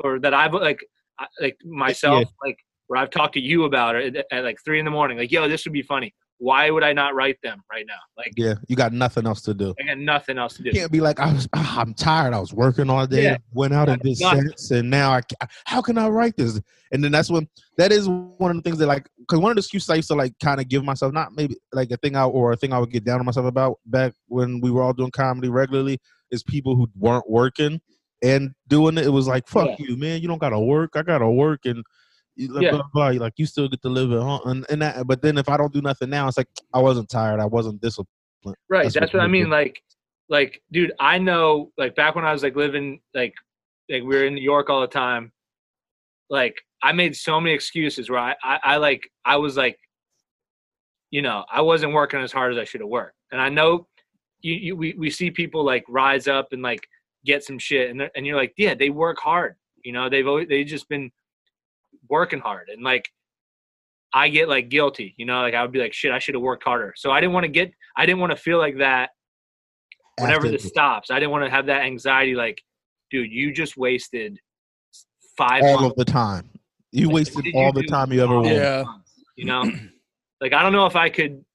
or 0.03 0.19
that 0.19 0.33
I've 0.33 0.53
like, 0.53 0.79
I- 1.19 1.27
like 1.39 1.57
myself, 1.63 2.25
like 2.43 2.57
where 2.91 2.99
I've 2.99 3.09
talked 3.09 3.35
to 3.35 3.39
you 3.39 3.63
about 3.63 3.95
it 3.95 4.17
at, 4.17 4.25
at 4.33 4.43
like 4.43 4.57
three 4.65 4.77
in 4.77 4.83
the 4.83 4.91
morning. 4.91 5.17
Like, 5.17 5.31
yo, 5.31 5.47
this 5.47 5.63
would 5.63 5.71
be 5.71 5.81
funny. 5.81 6.13
Why 6.39 6.69
would 6.71 6.83
I 6.83 6.91
not 6.91 7.15
write 7.15 7.37
them 7.41 7.61
right 7.71 7.85
now? 7.87 7.99
Like, 8.17 8.33
yeah. 8.35 8.55
You 8.67 8.75
got 8.75 8.91
nothing 8.91 9.25
else 9.25 9.41
to 9.43 9.53
do. 9.53 9.73
I 9.81 9.85
got 9.85 9.97
nothing 9.97 10.37
else 10.37 10.55
to 10.57 10.63
do. 10.63 10.71
You 10.73 10.73
can't 10.81 10.91
be 10.91 10.99
like 10.99 11.17
I 11.17 11.31
was. 11.31 11.47
ah, 11.53 11.79
I'm 11.79 11.93
tired. 11.93 12.33
I 12.33 12.39
was 12.39 12.51
working 12.53 12.89
all 12.89 13.07
day. 13.07 13.23
Yeah. 13.23 13.37
Went 13.53 13.73
out 13.73 13.87
and 13.87 14.01
did 14.01 14.19
nothing. 14.19 14.49
sets, 14.49 14.71
and 14.71 14.89
now 14.89 15.11
I. 15.11 15.21
How 15.63 15.81
can 15.81 15.97
I 15.97 16.09
write 16.09 16.35
this? 16.35 16.59
And 16.91 17.01
then 17.01 17.13
that's 17.13 17.31
when 17.31 17.47
that 17.77 17.93
is 17.93 18.09
one 18.09 18.51
of 18.51 18.57
the 18.57 18.61
things 18.61 18.77
that 18.79 18.87
like 18.87 19.07
because 19.19 19.39
one 19.39 19.51
of 19.51 19.55
the 19.55 19.59
excuses 19.59 19.89
I 19.89 19.95
used 19.95 20.09
to 20.09 20.15
like 20.15 20.33
kind 20.43 20.59
of 20.59 20.67
give 20.67 20.83
myself 20.83 21.13
not 21.13 21.31
maybe 21.33 21.55
like 21.71 21.91
a 21.91 21.97
thing 21.97 22.17
I 22.17 22.25
or 22.25 22.51
a 22.51 22.57
thing 22.57 22.73
I 22.73 22.79
would 22.79 22.91
get 22.91 23.05
down 23.05 23.19
on 23.21 23.25
myself 23.25 23.45
about 23.45 23.79
back 23.85 24.11
when 24.27 24.59
we 24.59 24.69
were 24.69 24.81
all 24.81 24.91
doing 24.91 25.11
comedy 25.11 25.47
regularly 25.47 25.97
is 26.29 26.43
people 26.43 26.75
who 26.75 26.89
weren't 26.97 27.29
working 27.29 27.79
and 28.21 28.51
doing 28.67 28.97
it. 28.97 29.05
It 29.05 29.11
was 29.11 29.29
like 29.29 29.47
fuck 29.47 29.79
Yeah. 29.79 29.85
you, 29.87 29.95
man. 29.95 30.21
You 30.21 30.27
don't 30.27 30.41
gotta 30.41 30.59
work. 30.59 30.91
I 30.95 31.03
gotta 31.03 31.29
work 31.29 31.61
and. 31.63 31.85
Yeah. 32.35 32.71
blah, 32.71 32.83
blah. 32.93 33.07
Like 33.09 33.33
you 33.37 33.45
still 33.45 33.67
get 33.67 33.81
to 33.81 33.89
live 33.89 34.11
at 34.11 34.21
home, 34.21 34.41
and, 34.45 34.65
and 34.69 34.81
that, 34.81 35.07
but 35.07 35.21
then 35.21 35.37
if 35.37 35.49
I 35.49 35.57
don't 35.57 35.73
do 35.73 35.81
nothing 35.81 36.09
now, 36.09 36.27
it's 36.27 36.37
like 36.37 36.47
I 36.73 36.79
wasn't 36.79 37.09
tired, 37.09 37.39
I 37.39 37.45
wasn't 37.45 37.81
disciplined. 37.81 38.07
Right. 38.69 38.83
That's 38.83 38.95
That's, 38.95 39.13
what 39.13 39.19
what 39.19 39.25
I 39.25 39.27
mean. 39.27 39.49
Like, 39.49 39.81
like, 40.29 40.61
dude, 40.71 40.93
I 40.99 41.17
know. 41.17 41.71
Like 41.77 41.95
back 41.95 42.15
when 42.15 42.25
I 42.25 42.31
was 42.31 42.41
like 42.43 42.55
living, 42.55 43.01
like, 43.13 43.33
like 43.89 44.03
we 44.03 44.15
were 44.15 44.25
in 44.25 44.35
New 44.35 44.41
York 44.41 44.69
all 44.69 44.81
the 44.81 44.87
time. 44.87 45.31
Like, 46.29 46.55
I 46.81 46.93
made 46.93 47.15
so 47.15 47.39
many 47.39 47.53
excuses 47.53 48.09
where 48.09 48.19
I, 48.19 48.35
I, 48.43 48.59
I 48.63 48.77
like, 48.77 49.07
I 49.25 49.35
was 49.35 49.57
like, 49.57 49.77
you 51.11 51.21
know, 51.21 51.43
I 51.51 51.61
wasn't 51.61 51.93
working 51.93 52.21
as 52.21 52.31
hard 52.31 52.53
as 52.53 52.57
I 52.57 52.63
should 52.63 52.81
have 52.81 52.89
worked. 52.89 53.17
And 53.31 53.41
I 53.41 53.49
know, 53.49 53.87
you, 54.39 54.53
you 54.55 54.75
we 54.75 54.95
we 54.97 55.09
see 55.09 55.29
people 55.29 55.63
like 55.63 55.83
rise 55.87 56.27
up 56.27 56.47
and 56.51 56.63
like 56.63 56.87
get 57.25 57.43
some 57.43 57.59
shit, 57.59 57.91
and 57.91 58.09
and 58.15 58.25
you're 58.25 58.37
like, 58.37 58.53
yeah, 58.57 58.73
they 58.73 58.89
work 58.89 59.19
hard. 59.19 59.55
You 59.83 59.91
know, 59.91 60.09
they've 60.09 60.27
always 60.27 60.47
they 60.47 60.63
just 60.63 60.89
been 60.89 61.11
working 62.11 62.39
hard, 62.39 62.69
and 62.69 62.83
like. 62.83 63.09
I 64.13 64.27
get 64.27 64.49
like 64.49 64.67
guilty, 64.67 65.13
you 65.15 65.25
know, 65.25 65.39
like 65.39 65.53
I 65.53 65.61
would 65.61 65.71
be 65.71 65.79
like, 65.79 65.93
shit, 65.93 66.11
I 66.11 66.19
should 66.19 66.35
have 66.35 66.41
worked 66.41 66.65
harder. 66.65 66.93
So 66.97 67.11
I 67.11 67.21
didn't 67.21 67.31
want 67.31 67.45
to 67.45 67.47
get, 67.47 67.71
I 67.95 68.05
didn't 68.05 68.19
want 68.19 68.31
to 68.31 68.35
feel 68.35 68.57
like 68.57 68.79
that 68.79 69.11
whenever 70.19 70.47
After- 70.47 70.51
this 70.51 70.65
stops. 70.65 71.09
I 71.09 71.17
didn't 71.17 71.31
want 71.31 71.45
to 71.45 71.49
have 71.49 71.67
that 71.67 71.83
anxiety, 71.83 72.35
like, 72.35 72.61
dude, 73.09 73.31
you 73.31 73.53
just 73.53 73.77
wasted 73.77 74.37
five 75.37 75.63
all 75.63 75.79
months. 75.79 75.91
of 75.91 75.95
the 75.95 76.03
time. 76.11 76.49
You 76.91 77.05
Like, 77.07 77.15
wasted 77.15 77.45
all 77.55 77.67
you 77.67 77.71
the 77.71 77.83
time 77.87 78.11
you 78.11 78.21
ever 78.21 78.33
all 78.33 78.41
wanted. 78.43 78.57
Yeah. 78.57 78.83
months, 78.83 79.11
You 79.37 79.45
know, 79.45 79.71
like 80.41 80.51
I 80.51 80.61
don't 80.61 80.73
know 80.73 80.87
if 80.87 80.97
I 80.97 81.07
could, 81.07 81.45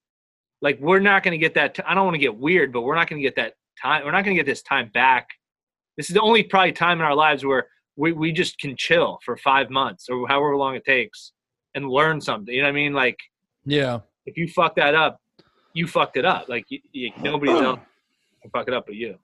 like, 0.63 0.81
we're 0.81 0.99
not 0.99 1.23
going 1.25 1.33
to 1.33 1.39
get 1.39 1.53
that. 1.57 1.75
T- 1.75 1.83
I 1.87 1.93
don't 1.95 2.07
want 2.07 2.15
to 2.15 2.19
get 2.21 2.39
weird, 2.39 2.73
but 2.73 2.81
we're 2.81 2.95
not 2.95 3.07
going 3.11 3.21
to 3.21 3.29
get 3.29 3.37
that 3.37 3.53
time. 3.83 4.03
We're 4.03 4.13
not 4.13 4.25
going 4.25 4.35
to 4.35 4.43
get 4.43 4.47
this 4.51 4.63
time 4.63 4.91
back. 4.95 5.29
This 5.99 6.09
is 6.09 6.15
the 6.15 6.23
only 6.23 6.43
probably 6.43 6.73
time 6.73 7.01
in 7.01 7.05
our 7.05 7.15
lives 7.15 7.45
where 7.45 7.69
we, 7.97 8.13
we 8.13 8.33
just 8.33 8.59
can 8.59 8.77
chill 8.77 9.19
for 9.25 9.37
five 9.37 9.71
months 9.71 10.09
or 10.09 10.27
however 10.29 10.57
long 10.57 10.75
it 10.75 10.85
takes 10.85 11.33
and 11.75 11.89
learn 11.89 12.21
something. 12.21 12.55
You 12.55 12.63
know 12.63 12.69
what 12.69 12.73
I 12.73 12.75
mean? 12.75 12.93
Like, 12.93 13.19
Yeah. 13.65 14.01
if 14.27 14.37
you 14.37 14.49
fuck 14.49 14.77
that 14.77 14.95
up, 14.95 15.21
you 15.73 15.87
fucked 15.87 16.17
it 16.17 16.25
up. 16.25 16.49
Like, 16.49 16.65
you, 16.69 16.79
you, 16.93 17.11
nobody 17.21 17.53
else 17.53 17.81
can 18.43 18.51
fuck 18.51 18.69
it 18.69 18.75
up 18.75 18.87
but 18.87 18.95
you. 18.95 19.17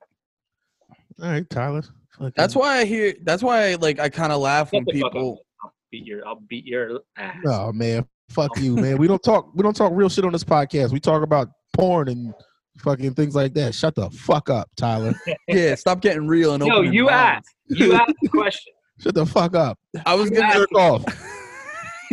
All 1.23 1.29
right, 1.31 1.49
Tyler. 1.51 1.83
Fucking- 2.19 2.33
That's 2.37 2.55
why 2.57 2.79
I 2.79 2.85
hear. 2.85 3.15
That's 3.23 3.43
why 3.43 3.71
I 3.71 3.75
like. 3.77 3.99
I 3.99 4.09
kind 4.09 4.33
of 4.33 4.41
laugh 4.41 4.73
when 4.73 4.83
Shut 4.85 4.87
the 4.87 4.93
people. 5.03 5.39
I'll 5.63 5.73
beat 5.91 6.07
your, 6.07 6.27
I'll 6.27 6.41
beat 6.49 6.67
your 6.67 7.01
ass. 7.17 7.37
Oh 7.47 7.73
man, 7.73 8.07
fuck 8.31 8.51
you, 8.59 8.77
man. 8.77 8.99
We 8.99 9.07
don't 9.07 9.23
talk. 9.23 9.51
We 9.55 9.63
don't 9.63 9.75
talk 9.77 9.93
real 9.95 10.09
shit 10.09 10.25
on 10.25 10.33
this 10.33 10.45
podcast. 10.45 10.91
We 10.93 11.01
talk 11.01 11.23
about 11.23 11.49
porn 11.75 12.09
and 12.09 12.35
fucking 12.79 13.15
things 13.15 13.35
like 13.35 13.55
that. 13.55 13.75
Shut 13.75 13.95
the 13.95 14.11
fuck 14.11 14.51
up, 14.51 14.69
Tyler. 14.77 15.15
Yeah. 15.49 15.75
Stop 15.75 16.01
getting 16.03 16.27
real 16.27 16.55
and 16.55 16.65
No, 16.65 16.77
open. 16.79 16.93
you 16.93 17.09
asked. 17.11 17.55
You 17.73 17.95
asked 17.95 18.15
the 18.23 18.29
question. 18.29 18.73
Shut 19.01 19.15
the 19.15 19.27
fuck 19.27 19.55
up. 19.57 19.79
I 20.07 20.15
was 20.15 20.31
gonna. 20.31 20.53
Jerk 20.53 20.73
off. 20.75 21.05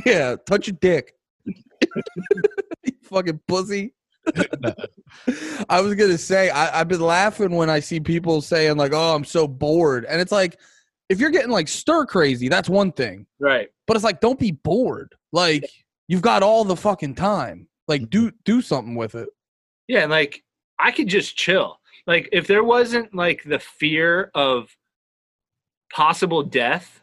Yeah. 0.05 0.37
Touch 0.45 0.67
your 0.67 0.77
dick. 0.79 1.13
you 1.45 2.93
fucking 3.03 3.41
pussy. 3.49 3.93
I 5.69 5.81
was 5.81 5.95
gonna 5.95 6.17
say 6.17 6.49
I, 6.49 6.79
I've 6.79 6.87
been 6.87 7.01
laughing 7.01 7.51
when 7.51 7.69
I 7.69 7.81
see 7.81 7.99
people 7.99 8.41
saying 8.41 8.77
like, 8.77 8.93
"Oh, 8.93 9.13
I'm 9.13 9.25
so 9.25 9.45
bored," 9.45 10.05
and 10.05 10.21
it's 10.21 10.31
like, 10.31 10.57
if 11.09 11.19
you're 11.19 11.31
getting 11.31 11.51
like 11.51 11.67
stir 11.67 12.05
crazy, 12.05 12.47
that's 12.47 12.69
one 12.69 12.91
thing. 12.91 13.25
Right. 13.39 13.67
But 13.87 13.97
it's 13.97 14.03
like, 14.05 14.21
don't 14.21 14.39
be 14.39 14.51
bored. 14.51 15.15
Like 15.31 15.69
you've 16.07 16.21
got 16.21 16.43
all 16.43 16.63
the 16.63 16.75
fucking 16.75 17.15
time. 17.15 17.67
Like 17.87 18.09
do 18.09 18.31
do 18.45 18.61
something 18.61 18.95
with 18.95 19.15
it. 19.15 19.29
Yeah, 19.87 20.01
and 20.01 20.11
like 20.11 20.43
I 20.79 20.91
could 20.91 21.07
just 21.07 21.35
chill. 21.35 21.79
Like 22.07 22.29
if 22.31 22.47
there 22.47 22.63
wasn't 22.63 23.13
like 23.13 23.43
the 23.43 23.59
fear 23.59 24.31
of 24.35 24.69
possible 25.93 26.43
death, 26.43 27.01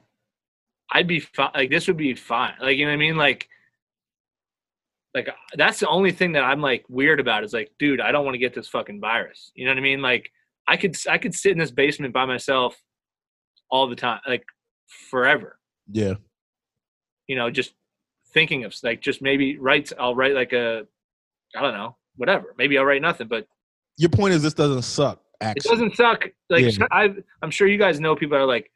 I'd 0.93 1.07
be 1.09 1.21
fine. 1.21 1.51
Like 1.55 1.71
this 1.71 1.87
would 1.89 1.97
be 1.97 2.15
fine. 2.15 2.55
Like 2.61 2.77
you 2.79 2.85
know 2.85 2.91
what 2.93 2.97
I 2.97 2.99
mean? 2.99 3.17
Like 3.17 3.49
like 5.15 5.29
that's 5.55 5.81
the 5.81 5.89
only 5.89 6.13
thing 6.13 6.33
that 6.33 6.45
I'm 6.45 6.61
like 6.61 6.85
weird 6.89 7.21
about 7.21 7.43
is 7.43 7.53
like, 7.53 7.73
dude, 7.79 8.01
I 8.01 8.13
don't 8.13 8.25
want 8.25 8.35
to 8.35 8.39
get 8.39 8.55
this 8.55 8.69
fucking 8.69 9.01
virus. 9.01 9.51
You 9.55 9.65
know 9.65 9.71
what 9.71 9.79
I 9.79 9.83
mean? 9.83 10.03
Like 10.03 10.31
I 10.69 10.77
could 10.77 10.97
I 11.09 11.19
could 11.19 11.35
sit 11.35 11.53
in 11.53 11.59
this 11.59 11.71
basement 11.71 12.13
by 12.13 12.27
myself 12.27 12.77
all 13.71 13.89
the 13.89 13.97
time, 13.97 14.21
like 14.29 14.45
forever. 15.11 15.59
Yeah. 15.91 16.15
You 17.27 17.37
know, 17.37 17.51
just 17.51 17.73
thinking 18.33 18.65
of 18.65 18.75
like 18.83 19.01
just 19.01 19.23
maybe 19.23 19.59
write. 19.59 19.93
I'll 19.99 20.15
write 20.15 20.35
like 20.35 20.53
a, 20.53 20.87
I 21.57 21.63
don't 21.63 21.75
know, 21.75 21.97
whatever. 22.17 22.55
Maybe 22.59 22.79
I'll 22.79 22.85
write 22.85 23.03
nothing, 23.03 23.27
but 23.27 23.47
Your 23.97 24.11
point 24.11 24.35
is 24.35 24.43
this 24.43 24.55
doesn't 24.55 24.83
suck. 24.83 25.23
it 25.41 25.63
doesn't 25.63 25.97
suck. 25.97 26.27
Like 26.51 26.77
Yeah. 26.79 26.87
I, 26.93 27.15
I'm 27.43 27.51
sure 27.51 27.67
you 27.67 27.79
guys 27.79 27.99
know 28.01 28.15
people 28.15 28.37
are 28.37 28.47
like 28.47 28.71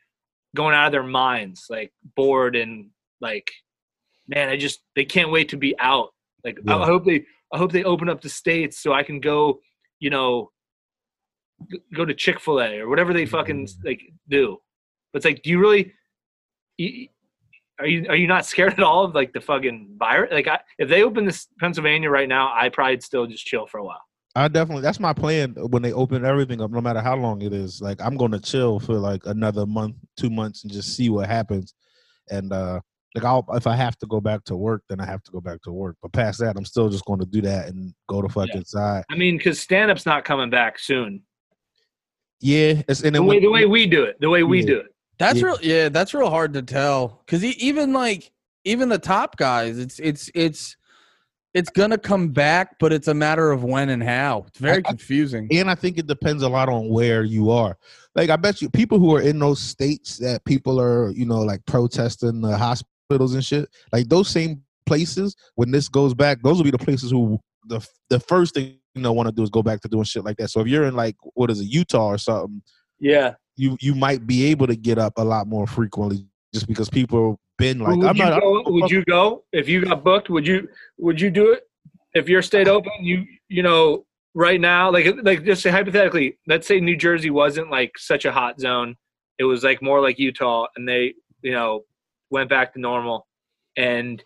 going 0.57 0.75
out 0.75 0.87
of 0.87 0.93
their 0.93 1.03
minds, 1.03 1.67
like 1.71 1.93
bored 2.17 2.57
and 2.57 2.91
like, 3.21 3.51
man, 4.29 4.49
I 4.49 4.57
just 4.57 4.81
they 4.97 5.05
can't 5.05 5.31
wait 5.31 5.49
to 5.51 5.57
be 5.57 5.75
out. 5.79 6.11
Like 6.45 6.59
I- 6.67 6.77
Yeah. 6.77 6.83
I 6.83 6.87
hope 6.87 7.05
they, 7.05 7.25
I 7.53 7.59
hope 7.59 7.73
they 7.73 7.85
open 7.85 8.09
up 8.09 8.21
the 8.21 8.29
states 8.29 8.79
so 8.79 8.93
I 8.93 9.03
can 9.03 9.21
go, 9.21 9.61
you 9.99 10.11
know, 10.11 10.51
go 11.95 12.05
to 12.05 12.15
Chick 12.15 12.41
Fil 12.41 12.61
A 12.61 12.79
or 12.79 12.89
whatever 12.89 13.13
they 13.13 13.27
fucking 13.27 13.67
Mm-hmm. 13.67 13.87
like 13.87 14.01
do. 14.29 14.59
But 15.13 15.19
it's 15.19 15.25
like, 15.27 15.43
do 15.43 15.51
you 15.51 15.59
really? 15.59 15.93
You, 16.79 17.09
are 17.79 17.87
you 17.87 18.07
are 18.09 18.17
you 18.17 18.27
not 18.27 18.47
scared 18.47 18.73
at 18.75 18.81
all 18.83 19.05
of 19.05 19.15
like 19.15 19.33
the 19.33 19.41
fucking 19.41 19.97
virus? 19.99 20.33
Like, 20.33 20.47
I, 20.49 20.61
if 20.79 20.89
they 20.89 21.03
open 21.03 21.25
this 21.25 21.49
Pennsylvania 21.59 22.11
right 22.11 22.29
now, 22.29 22.53
I 22.55 22.69
probably 22.69 23.01
still 23.01 23.27
just 23.27 23.45
chill 23.45 23.67
for 23.67 23.79
a 23.79 23.85
while. 23.85 24.03
I 24.37 24.47
definitely 24.49 24.83
that's 24.83 25.01
my 25.01 25.13
plan 25.13 25.55
when 25.59 25.83
they 25.83 25.93
open 25.93 26.25
everything 26.25 26.61
up, 26.61 26.71
no 26.71 26.81
matter 26.81 27.01
how 27.01 27.17
long 27.17 27.43
it 27.43 27.53
is. 27.53 27.81
Like 27.81 28.01
I'm 28.01 28.17
gonna 28.17 28.39
chill 28.39 28.79
for 28.79 28.95
like 28.95 29.27
another 29.27 29.67
month, 29.67 29.97
two 30.17 30.31
months, 30.31 30.63
and 30.63 30.73
just 30.73 30.95
see 30.95 31.09
what 31.09 31.29
happens. 31.29 31.75
And 32.31 32.53
uh 32.53 32.81
like 33.17 33.25
I'll 33.25 33.45
if 33.55 33.67
I 33.67 33.75
have 33.75 33.97
to 33.99 34.07
go 34.07 34.21
back 34.21 34.45
to 34.45 34.57
work, 34.57 34.83
then 34.89 35.01
I 35.01 35.07
have 35.07 35.23
to 35.25 35.33
go 35.33 35.41
back 35.41 35.61
to 35.63 35.73
work. 35.73 35.97
But 36.01 36.13
past 36.13 36.39
that, 36.41 36.57
I'm 36.57 36.65
still 36.65 36.89
just 36.89 37.05
gonna 37.07 37.27
do 37.27 37.41
that 37.43 37.69
and 37.69 37.93
go 38.09 38.23
to 38.23 38.29
fuck 38.29 38.49
Yeah. 38.51 38.59
inside. 38.59 39.03
I 39.11 39.17
mean, 39.17 39.37
because 39.37 39.59
stand 39.59 39.91
up's 39.91 40.07
not 40.07 40.25
coming 40.25 40.49
back 40.49 40.79
soon. 40.79 41.23
Yeah, 42.41 42.83
it's 42.89 43.03
and 43.03 43.15
The 43.15 43.23
way, 43.23 43.37
when- 43.37 43.43
the 43.43 43.51
way 43.51 43.67
we 43.67 43.87
do 43.87 44.05
it, 44.05 44.17
the 44.21 44.31
way 44.31 44.43
we 44.45 44.61
Yeah. 44.61 44.67
do 44.67 44.77
it. 44.79 44.87
That's 45.19 45.41
Yeah. 45.41 45.47
real. 45.47 45.59
Yeah, 45.61 45.89
that's 45.89 46.15
real 46.15 46.31
hard 46.31 46.53
to 46.55 46.63
tell 46.63 47.23
because 47.27 47.45
even 47.45 47.93
like 47.93 48.31
even 48.65 48.89
the 48.91 48.99
top 48.99 49.37
guys, 49.37 49.77
it's 49.79 49.99
it's 49.99 50.31
it's 50.35 50.77
it's 51.55 51.71
gonna 51.71 51.99
come 51.99 52.29
back, 52.29 52.79
but 52.79 52.93
it's 52.93 53.09
a 53.09 53.15
matter 53.15 53.51
of 53.51 53.65
when 53.65 53.89
and 53.89 54.03
how. 54.03 54.45
It's 54.49 54.59
very 54.59 54.77
I- 54.85 54.89
I- 54.89 54.91
confusing. 54.91 55.49
and 55.51 55.71
I 55.71 55.75
think 55.75 55.99
it 55.99 56.07
depends 56.07 56.43
a 56.43 56.49
lot 56.49 56.69
on 56.69 56.89
where 56.89 57.25
you 57.25 57.51
are. 57.51 57.77
Like 58.15 58.31
I 58.31 58.37
bet 58.37 58.61
you 58.63 58.69
people 58.71 58.99
who 58.99 59.15
are 59.17 59.21
in 59.21 59.39
those 59.39 59.61
states 59.61 60.19
that 60.19 60.45
people 60.45 60.81
are, 60.81 61.11
you 61.11 61.27
know, 61.27 61.41
like 61.41 61.65
protesting 61.67 62.41
the 62.41 62.57
hospitals 62.57 63.35
and 63.35 63.45
shit, 63.45 63.69
like 63.93 64.09
those 64.09 64.29
same 64.29 64.63
places 64.87 65.35
when 65.57 65.71
this 65.71 65.89
goes 65.89 66.15
back, 66.15 66.43
those 66.43 66.57
will 66.57 66.65
be 66.65 66.71
the 66.71 66.79
places 66.79 67.11
who 67.11 67.39
the 67.67 67.87
the 68.09 68.21
first 68.21 68.55
thing 68.55 68.77
you 68.95 69.03
know 69.03 69.13
want 69.13 69.29
to 69.29 69.35
do 69.35 69.43
is 69.43 69.51
go 69.51 69.63
back 69.63 69.81
to 69.81 69.89
doing 69.89 70.05
shit 70.05 70.25
like 70.25 70.37
that. 70.39 70.51
So 70.51 70.61
if 70.61 70.67
you're 70.67 70.85
in 70.85 70.95
like 70.97 71.17
what 71.35 71.51
is 71.51 71.61
it, 71.61 71.67
Utah 71.67 72.07
or 72.07 72.19
something, 72.19 72.63
Yeah. 72.99 73.35
you 73.57 73.77
you 73.81 73.95
might 73.95 74.27
be 74.27 74.47
able 74.47 74.67
to 74.67 74.77
get 74.77 74.99
up 74.99 75.13
a 75.17 75.25
lot 75.25 75.47
more 75.47 75.67
frequently 75.67 76.27
just 76.55 76.67
because 76.67 76.89
people 76.91 77.39
been 77.61 77.79
like 77.79 77.97
would 77.97 78.07
I'm 78.07 78.17
you 78.17 78.25
not 78.25 78.41
go? 78.41 78.63
Would 78.67 78.91
you 78.91 79.05
go 79.05 79.45
if 79.53 79.69
you 79.69 79.85
got 79.85 80.03
booked? 80.03 80.31
Would 80.31 80.47
you 80.47 80.69
would 80.99 81.21
you 81.21 81.31
do 81.31 81.53
it 81.53 81.63
if 82.15 82.29
your 82.29 82.43
state 82.43 82.69
open? 82.69 82.93
You 83.01 83.25
you 83.49 83.63
know 83.63 84.05
right 84.35 84.61
now, 84.61 84.91
like 84.91 85.07
like 85.23 85.45
just 85.45 85.63
say 85.63 85.71
hypothetically, 85.71 86.39
let's 86.47 86.67
say 86.67 86.81
New 86.81 86.97
Jersey 86.97 87.31
wasn't 87.31 87.71
like 87.71 87.97
such 87.99 88.25
a 88.25 88.33
hot 88.33 88.59
zone. 88.61 88.97
It 89.39 89.45
was 89.45 89.63
like 89.63 89.83
more 89.83 90.01
like 90.01 90.19
Utah, 90.19 90.67
and 90.77 90.89
they 90.89 91.15
you 91.43 91.53
know 91.53 91.85
went 92.31 92.49
back 92.49 92.73
to 92.75 92.81
normal, 92.81 93.27
and 93.77 94.23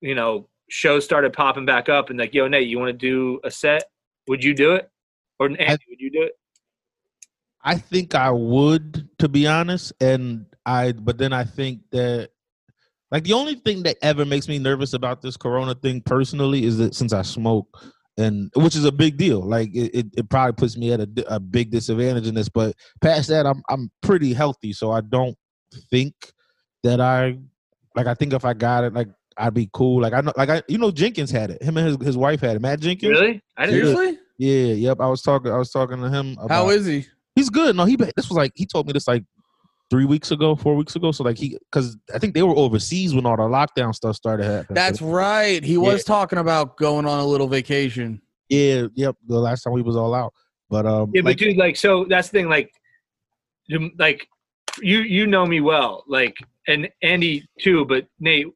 you 0.00 0.14
know 0.14 0.48
shows 0.68 1.04
started 1.04 1.32
popping 1.32 1.66
back 1.66 1.88
up, 1.88 2.10
and 2.10 2.18
like 2.18 2.34
yo 2.34 2.48
Nate, 2.48 2.68
you 2.68 2.78
want 2.78 2.88
to 2.88 2.92
do 2.92 3.40
a 3.44 3.50
set? 3.50 3.84
Would 4.28 4.42
you 4.42 4.54
do 4.54 4.72
it? 4.72 4.90
Or 5.38 5.46
Andy, 5.46 5.84
would 5.88 6.00
you 6.00 6.10
do 6.10 6.22
it? 6.22 6.32
I 7.62 7.76
think 7.76 8.14
I 8.14 8.30
would, 8.30 9.08
to 9.18 9.28
be 9.28 9.46
honest, 9.46 9.92
and 10.00 10.46
I. 10.66 10.92
But 10.92 11.16
then 11.16 11.32
I 11.32 11.44
think 11.44 11.80
that, 11.92 12.30
like, 13.10 13.24
the 13.24 13.32
only 13.32 13.54
thing 13.54 13.84
that 13.84 13.96
ever 14.02 14.24
makes 14.24 14.48
me 14.48 14.58
nervous 14.58 14.92
about 14.92 15.22
this 15.22 15.36
Corona 15.36 15.74
thing 15.74 16.02
personally 16.02 16.64
is 16.64 16.76
that 16.78 16.94
since 16.94 17.12
I 17.12 17.22
smoke, 17.22 17.68
and 18.18 18.50
which 18.56 18.76
is 18.76 18.84
a 18.84 18.92
big 18.92 19.16
deal. 19.16 19.40
Like, 19.40 19.74
it, 19.74 19.94
it, 19.94 20.06
it 20.18 20.28
probably 20.28 20.52
puts 20.52 20.76
me 20.76 20.92
at 20.92 21.00
a, 21.00 21.08
a 21.28 21.40
big 21.40 21.70
disadvantage 21.70 22.26
in 22.26 22.34
this. 22.34 22.48
But 22.48 22.74
past 23.00 23.28
that, 23.28 23.46
I'm 23.46 23.62
I'm 23.70 23.90
pretty 24.02 24.34
healthy, 24.34 24.72
so 24.74 24.90
I 24.90 25.00
don't 25.00 25.36
think 25.90 26.14
that 26.82 27.00
I, 27.00 27.38
like, 27.94 28.06
I 28.06 28.14
think 28.14 28.32
if 28.32 28.44
I 28.44 28.52
got 28.52 28.84
it, 28.84 28.92
like, 28.92 29.08
I'd 29.38 29.54
be 29.54 29.68
cool. 29.72 30.00
Like 30.00 30.12
I 30.12 30.20
know, 30.20 30.32
like 30.36 30.48
I, 30.48 30.62
you 30.68 30.78
know, 30.78 30.90
Jenkins 30.90 31.30
had 31.30 31.50
it. 31.50 31.62
Him 31.62 31.76
and 31.76 31.86
his, 31.86 32.06
his 32.06 32.16
wife 32.16 32.40
had 32.40 32.56
it. 32.56 32.62
Matt 32.62 32.80
Jenkins. 32.80 33.10
Really? 33.10 33.42
I 33.56 33.66
didn't. 33.66 33.94
Seriously? 33.94 34.18
Yeah. 34.38 34.72
Yep. 34.72 35.00
I 35.00 35.08
was 35.08 35.22
talking. 35.22 35.52
I 35.52 35.58
was 35.58 35.70
talking 35.70 36.00
to 36.00 36.08
him. 36.08 36.32
About, 36.32 36.50
How 36.50 36.70
is 36.70 36.86
he? 36.86 37.06
He's 37.34 37.50
good. 37.50 37.76
No, 37.76 37.84
he 37.84 37.96
this 37.96 38.30
was 38.30 38.32
like 38.32 38.52
he 38.54 38.64
told 38.64 38.86
me 38.86 38.94
this 38.94 39.06
like 39.06 39.24
three 39.90 40.04
weeks 40.04 40.30
ago, 40.30 40.56
four 40.56 40.74
weeks 40.74 40.96
ago. 40.96 41.12
So 41.12 41.22
like 41.24 41.38
he 41.38 41.58
because 41.70 41.96
I 42.14 42.18
think 42.18 42.34
they 42.34 42.42
were 42.42 42.56
overseas 42.56 43.14
when 43.14 43.26
all 43.26 43.36
the 43.36 43.42
lockdown 43.44 43.94
stuff 43.94 44.16
started 44.16 44.44
happening. 44.44 44.74
That's 44.74 45.00
right. 45.02 45.62
He 45.62 45.76
was 45.78 46.04
talking 46.04 46.38
about 46.38 46.76
going 46.76 47.06
on 47.06 47.18
a 47.20 47.24
little 47.26 47.48
vacation. 47.48 48.20
yeah, 48.48 48.86
yep. 48.94 49.16
The 49.26 49.38
last 49.38 49.62
time 49.62 49.72
we 49.72 49.82
was 49.82 49.96
all 49.96 50.14
out, 50.14 50.32
but 50.70 50.86
um, 50.86 51.10
Yeah, 51.14 51.22
but 51.22 51.30
like, 51.30 51.36
dude, 51.38 51.56
like, 51.56 51.76
so 51.76 52.04
that's 52.08 52.28
the 52.28 52.38
thing. 52.38 52.48
Like, 52.48 52.70
you- 53.66 53.90
like 53.98 54.26
you 54.80 54.98
you 55.00 55.26
know 55.26 55.46
me 55.46 55.60
well, 55.60 56.04
like, 56.06 56.36
and 56.68 56.88
Andy 57.02 57.46
too. 57.60 57.84
But 57.84 58.06
Nate, 58.20 58.46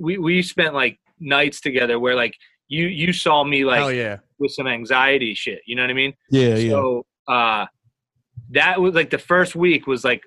we 0.00 0.18
we 0.18 0.42
spent 0.42 0.72
like 0.74 0.98
nights 1.20 1.60
together 1.60 1.98
where 2.00 2.14
like 2.14 2.34
you 2.68 2.86
you 2.86 3.12
saw 3.12 3.44
me 3.44 3.64
like 3.64 3.78
Hell 3.80 3.92
yeah. 3.92 4.16
with 4.38 4.52
some 4.52 4.66
anxiety 4.66 5.34
shit. 5.34 5.60
You 5.66 5.76
know 5.76 5.82
what 5.82 5.90
I 5.90 5.94
mean? 5.94 6.14
yeah, 6.30 6.54
yeah, 6.56 6.70
So 6.70 7.06
uh, 7.28 7.66
that 8.50 8.80
was 8.80 8.94
like 8.94 9.10
the 9.10 9.18
first 9.18 9.54
week 9.54 9.86
was 9.86 10.02
like, 10.04 10.22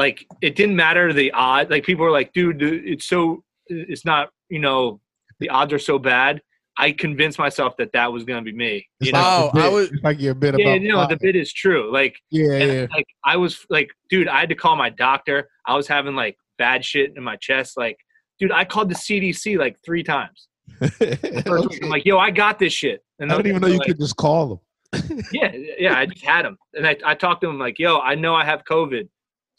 like 0.00 0.26
it 0.40 0.56
didn't 0.56 0.76
matter 0.76 1.12
the 1.12 1.30
odds. 1.32 1.70
Like 1.70 1.84
people 1.84 2.04
were 2.04 2.10
like, 2.20 2.32
dude, 2.32 2.62
it's 2.62 3.06
so 3.06 3.44
it's 3.66 4.04
not 4.04 4.30
you 4.48 4.58
know 4.58 5.00
the 5.40 5.48
odds 5.50 5.72
are 5.72 5.78
so 5.78 5.98
bad. 5.98 6.40
I 6.78 6.92
convinced 6.92 7.38
myself 7.38 7.76
that 7.78 7.92
that 7.92 8.10
was 8.12 8.24
gonna 8.24 8.42
be 8.42 8.52
me. 8.52 8.86
It's 9.00 9.08
You 9.08 9.12
like 9.12 9.22
know? 9.22 9.50
Oh, 9.54 9.58
I 9.58 9.62
bit. 9.62 9.72
was- 9.72 9.90
It's 9.92 10.02
like 10.02 10.20
your 10.20 10.34
bit 10.34 10.58
yeah, 10.58 10.68
about 10.74 10.82
no, 10.82 11.06
the 11.14 11.18
bit 11.20 11.36
is 11.36 11.52
true. 11.52 11.92
Like, 11.92 12.14
yeah, 12.30 12.52
and, 12.52 12.72
yeah. 12.72 12.86
like 12.96 13.06
I 13.24 13.36
was 13.36 13.66
like, 13.68 13.90
dude, 14.08 14.28
I 14.28 14.40
had 14.40 14.48
to 14.48 14.54
call 14.54 14.76
my 14.76 14.88
doctor. 14.90 15.48
I 15.66 15.76
was 15.76 15.86
having 15.86 16.14
like 16.16 16.36
bad 16.58 16.84
shit 16.84 17.12
in 17.16 17.22
my 17.22 17.36
chest. 17.36 17.76
Like, 17.76 17.98
dude, 18.38 18.52
I 18.52 18.64
called 18.64 18.88
the 18.90 18.94
CDC 18.94 19.58
like 19.58 19.76
three 19.84 20.02
times. 20.02 20.48
First 20.80 21.70
week, 21.70 21.84
I'm 21.84 21.90
like, 21.96 22.06
yo, 22.06 22.18
I 22.18 22.30
got 22.30 22.58
this 22.58 22.72
shit. 22.72 23.02
And 23.18 23.30
I 23.30 23.36
didn't 23.36 23.48
even 23.50 23.60
know 23.60 23.66
they're 23.68 23.74
you 23.74 23.78
like, 23.80 23.88
could 23.88 23.98
just 23.98 24.16
call 24.16 24.48
them. 24.48 25.24
yeah, 25.32 25.52
yeah, 25.78 25.98
I 25.98 26.06
just 26.06 26.24
had 26.24 26.44
them, 26.46 26.56
and 26.74 26.86
I, 26.86 26.96
I 27.04 27.14
talked 27.14 27.42
to 27.42 27.46
them 27.46 27.58
like, 27.60 27.78
"Yo, 27.78 27.98
I 28.00 28.14
know 28.16 28.34
I 28.34 28.44
have 28.44 28.64
COVID. 28.64 29.08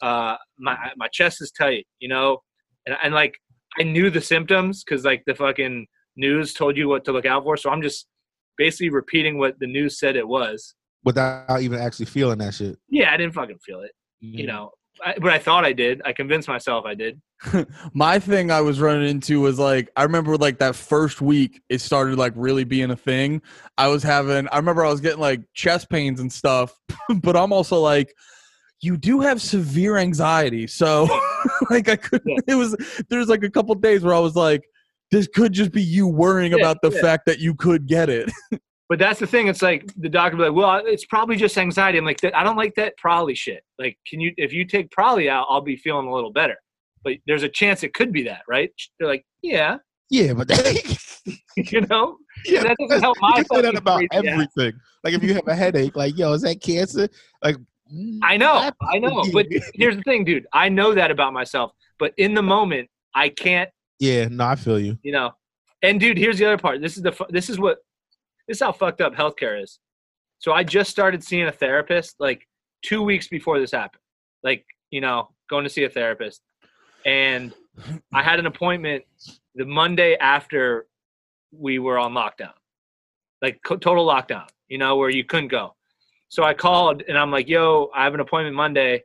Uh, 0.02 0.36
my 0.58 0.76
my 0.96 1.08
chest 1.08 1.40
is 1.40 1.50
tight, 1.52 1.86
you 2.00 2.08
know, 2.08 2.38
and 2.86 2.96
and 3.02 3.14
like 3.14 3.34
I 3.78 3.84
knew 3.84 4.10
the 4.10 4.20
symptoms 4.20 4.84
because 4.84 5.04
like 5.04 5.22
the 5.26 5.34
fucking 5.34 5.86
news 6.16 6.52
told 6.52 6.76
you 6.76 6.88
what 6.88 7.04
to 7.06 7.12
look 7.12 7.24
out 7.24 7.44
for. 7.44 7.56
So 7.56 7.70
I'm 7.70 7.80
just 7.82 8.06
basically 8.58 8.90
repeating 8.90 9.38
what 9.38 9.58
the 9.60 9.66
news 9.66 9.98
said 9.98 10.16
it 10.16 10.26
was. 10.28 10.74
without 11.04 11.60
even 11.62 11.78
actually 11.80 12.06
feeling 12.06 12.38
that 12.38 12.52
shit. 12.54 12.76
Yeah, 12.88 13.12
I 13.12 13.16
didn't 13.16 13.34
fucking 13.34 13.58
feel 13.64 13.80
it, 13.80 13.92
Mm. 14.24 14.38
you 14.38 14.46
know, 14.46 14.70
I, 15.04 15.14
but 15.20 15.32
I 15.32 15.38
thought 15.38 15.64
I 15.64 15.72
did. 15.72 16.02
I 16.04 16.12
convinced 16.12 16.46
myself 16.48 16.84
I 16.84 16.94
did. 16.94 17.20
My 17.94 18.18
thing 18.20 18.50
I 18.52 18.60
was 18.60 18.78
running 18.80 19.08
into 19.08 19.40
was 19.40 19.58
like 19.58 19.88
I 19.96 20.02
remember 20.04 20.36
like 20.36 20.58
that 20.58 20.76
first 20.76 21.20
week 21.20 21.60
it 21.68 21.80
started 21.80 22.18
like 22.18 22.32
really 22.36 22.64
being 22.64 22.90
a 22.90 22.96
thing. 22.96 23.40
I 23.78 23.88
was 23.88 24.02
having 24.02 24.46
I 24.52 24.56
remember 24.58 24.84
I 24.84 24.90
was 24.90 25.00
getting 25.00 25.18
like 25.20 25.40
chest 25.54 25.88
pains 25.90 26.20
and 26.20 26.32
stuff, 26.32 26.78
but 27.22 27.36
I'm 27.36 27.52
also 27.52 27.80
like 27.80 28.14
you 28.82 28.96
do 28.96 29.20
have 29.20 29.40
severe 29.40 29.96
anxiety. 29.96 30.66
So 30.66 31.08
like 31.70 31.88
I 31.88 31.96
couldn't 31.96 32.28
Yeah. 32.28 32.38
it 32.48 32.54
was 32.56 32.76
there's 33.08 33.28
like 33.28 33.42
a 33.44 33.50
couple 33.50 33.74
days 33.76 34.02
where 34.02 34.14
I 34.14 34.18
was 34.18 34.36
like 34.36 34.62
this 35.10 35.28
could 35.28 35.52
just 35.52 35.72
be 35.72 35.82
you 35.82 36.08
worrying 36.08 36.52
Yeah, 36.52 36.58
about 36.58 36.78
the 36.82 36.90
yeah. 36.90 37.00
fact 37.00 37.26
that 37.26 37.38
you 37.38 37.54
could 37.54 37.86
get 37.86 38.08
it. 38.10 38.30
But 38.88 38.98
that's 38.98 39.20
the 39.20 39.26
thing. 39.26 39.46
It's 39.46 39.62
like 39.62 39.90
the 39.96 40.08
doctor 40.10 40.36
be 40.36 40.42
like, 40.42 40.52
"Well, 40.52 40.82
it's 40.84 41.06
probably 41.06 41.36
just 41.36 41.56
anxiety." 41.56 41.96
I'm 41.96 42.04
like, 42.04 42.22
"I 42.34 42.44
don't 42.44 42.56
like 42.58 42.74
that 42.74 42.94
probably 42.98 43.34
shit." 43.34 43.62
Like, 43.78 43.96
can 44.06 44.20
you 44.20 44.34
if 44.36 44.52
you 44.52 44.66
take 44.66 44.90
probably 44.90 45.30
out, 45.30 45.46
I'll 45.48 45.62
be 45.62 45.76
feeling 45.78 46.08
a 46.08 46.12
little 46.14 46.30
better. 46.30 46.56
But 47.02 47.14
there's 47.26 47.42
a 47.42 47.48
chance 47.48 47.82
it 47.84 47.94
could 47.94 48.12
be 48.12 48.22
that, 48.24 48.42
right? 48.46 48.70
They're 48.98 49.08
like, 49.08 49.24
"Yeah, 49.40 49.78
Yeah, 50.10 50.34
but 50.34 50.50
you 51.56 51.80
know." 51.88 52.18
yeah, 52.44 52.64
that 52.64 52.76
doesn't 52.80 53.00
help 53.00 53.16
my 53.22 53.28
you 53.28 53.34
can 53.36 53.56
say 53.56 53.62
that 53.62 53.76
about 53.76 53.98
crazy 54.10 54.10
ass. 54.12 54.24
everything. 54.26 54.72
Like 55.04 55.14
if 55.14 55.22
you 55.22 55.32
have 55.34 55.48
a 55.48 55.54
headache, 55.54 55.96
like 55.96 56.18
yo, 56.18 56.34
is 56.34 56.42
that 56.42 56.60
cancer? 56.60 57.08
Like 57.42 57.56
Mm-hmm. 57.92 58.18
I 58.22 58.36
know, 58.36 58.70
I 58.80 58.98
know. 58.98 59.24
But 59.32 59.46
here's 59.74 59.96
the 59.96 60.02
thing, 60.02 60.24
dude. 60.24 60.46
I 60.52 60.68
know 60.68 60.94
that 60.94 61.10
about 61.10 61.32
myself. 61.32 61.72
But 61.98 62.14
in 62.16 62.34
the 62.34 62.42
moment, 62.42 62.88
I 63.14 63.28
can't. 63.28 63.70
yeah, 63.98 64.28
no, 64.28 64.44
I 64.44 64.56
feel 64.56 64.78
you. 64.78 64.98
You 65.02 65.12
know. 65.12 65.32
And 65.82 65.98
dude, 65.98 66.16
here's 66.16 66.38
the 66.38 66.46
other 66.46 66.58
part. 66.58 66.80
This 66.80 66.96
is 66.96 67.02
the. 67.02 67.14
This 67.28 67.50
is 67.50 67.58
what. 67.58 67.78
This 68.48 68.56
is 68.56 68.62
how 68.62 68.72
fucked 68.72 69.00
up 69.00 69.14
healthcare 69.14 69.62
is. 69.62 69.78
So 70.38 70.52
I 70.52 70.64
just 70.64 70.90
started 70.90 71.22
seeing 71.22 71.46
a 71.46 71.52
therapist 71.52 72.16
like 72.18 72.46
two 72.82 73.02
weeks 73.02 73.28
before 73.28 73.60
this 73.60 73.72
happened. 73.72 74.02
Like 74.42 74.64
you 74.90 75.00
know, 75.00 75.30
going 75.50 75.64
to 75.64 75.70
see 75.70 75.84
a 75.84 75.90
therapist, 75.90 76.40
and 77.04 77.52
I 78.12 78.22
had 78.22 78.38
an 78.38 78.46
appointment 78.46 79.04
the 79.54 79.64
Monday 79.66 80.16
after 80.16 80.86
we 81.52 81.78
were 81.78 81.98
on 81.98 82.12
lockdown, 82.12 82.54
like 83.42 83.60
total 83.64 84.06
lockdown. 84.06 84.46
You 84.68 84.78
know, 84.78 84.96
where 84.96 85.10
you 85.10 85.24
couldn't 85.24 85.48
go. 85.48 85.74
So 86.32 86.44
I 86.44 86.54
called 86.54 87.02
and 87.06 87.18
I'm 87.18 87.30
like, 87.30 87.46
"Yo, 87.46 87.90
I 87.94 88.04
have 88.04 88.14
an 88.14 88.20
appointment 88.20 88.56
Monday," 88.56 89.04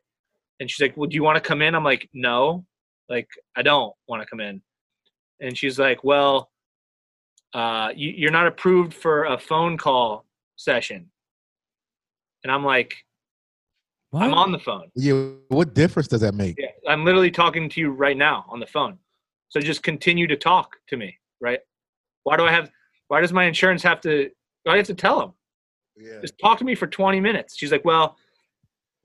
and 0.62 0.72
she's 0.72 0.80
like, 0.80 0.96
"Well, 0.96 1.10
do 1.10 1.16
you 1.16 1.24
want 1.24 1.36
to 1.36 1.42
come 1.42 1.62
in?" 1.62 1.76
I'm 1.76 1.84
like, 1.84 2.10
"No, 2.14 2.66
like 3.10 3.28
I 3.54 3.64
don't 3.64 3.94
want 4.08 4.22
to 4.22 4.26
come 4.26 4.40
in." 4.40 4.62
And 5.42 5.58
she's 5.58 5.78
like, 5.78 6.06
"Well, 6.06 6.50
uh, 7.54 7.90
you, 7.94 8.12
you're 8.12 8.32
not 8.32 8.48
approved 8.48 8.94
for 8.94 9.26
a 9.26 9.38
phone 9.38 9.78
call 9.78 10.26
session." 10.56 11.12
And 12.46 12.52
I'm 12.52 12.64
like, 12.64 12.96
"I'm 14.14 14.34
on 14.34 14.54
the 14.54 14.60
phone. 14.60 14.90
Yeah, 14.96 15.32
what 15.50 15.74
difference 15.74 16.08
does 16.08 16.22
that 16.22 16.34
make? 16.34 16.56
Yeah, 16.58 16.70
I'm 16.88 17.04
literally 17.04 17.32
talking 17.32 17.68
to 17.68 17.82
you 17.82 17.90
right 17.90 18.16
now 18.16 18.46
on 18.48 18.62
the 18.62 18.68
phone. 18.68 19.00
So 19.50 19.60
just 19.60 19.84
continue 19.84 20.28
to 20.28 20.38
talk 20.38 20.78
to 20.88 20.96
me, 20.96 21.18
right? 21.42 21.60
Why 22.24 22.38
do 22.38 22.46
I 22.46 22.54
have? 22.54 22.72
Why 23.10 23.20
does 23.20 23.34
my 23.34 23.44
insurance 23.44 23.84
have 23.84 24.00
to? 24.02 24.30
Why 24.64 24.72
do 24.72 24.76
I 24.76 24.78
have 24.78 24.88
to 24.88 24.94
tell 24.94 25.20
them? 25.20 25.34
Yeah. 25.98 26.22
Just 26.22 26.38
talk 26.40 26.58
to 26.60 26.66
me 26.66 26.76
for 26.76 26.88
20 26.88 27.20
minutes. 27.20 27.56
She's 27.58 27.72
like, 27.72 27.86
well, 27.86 28.16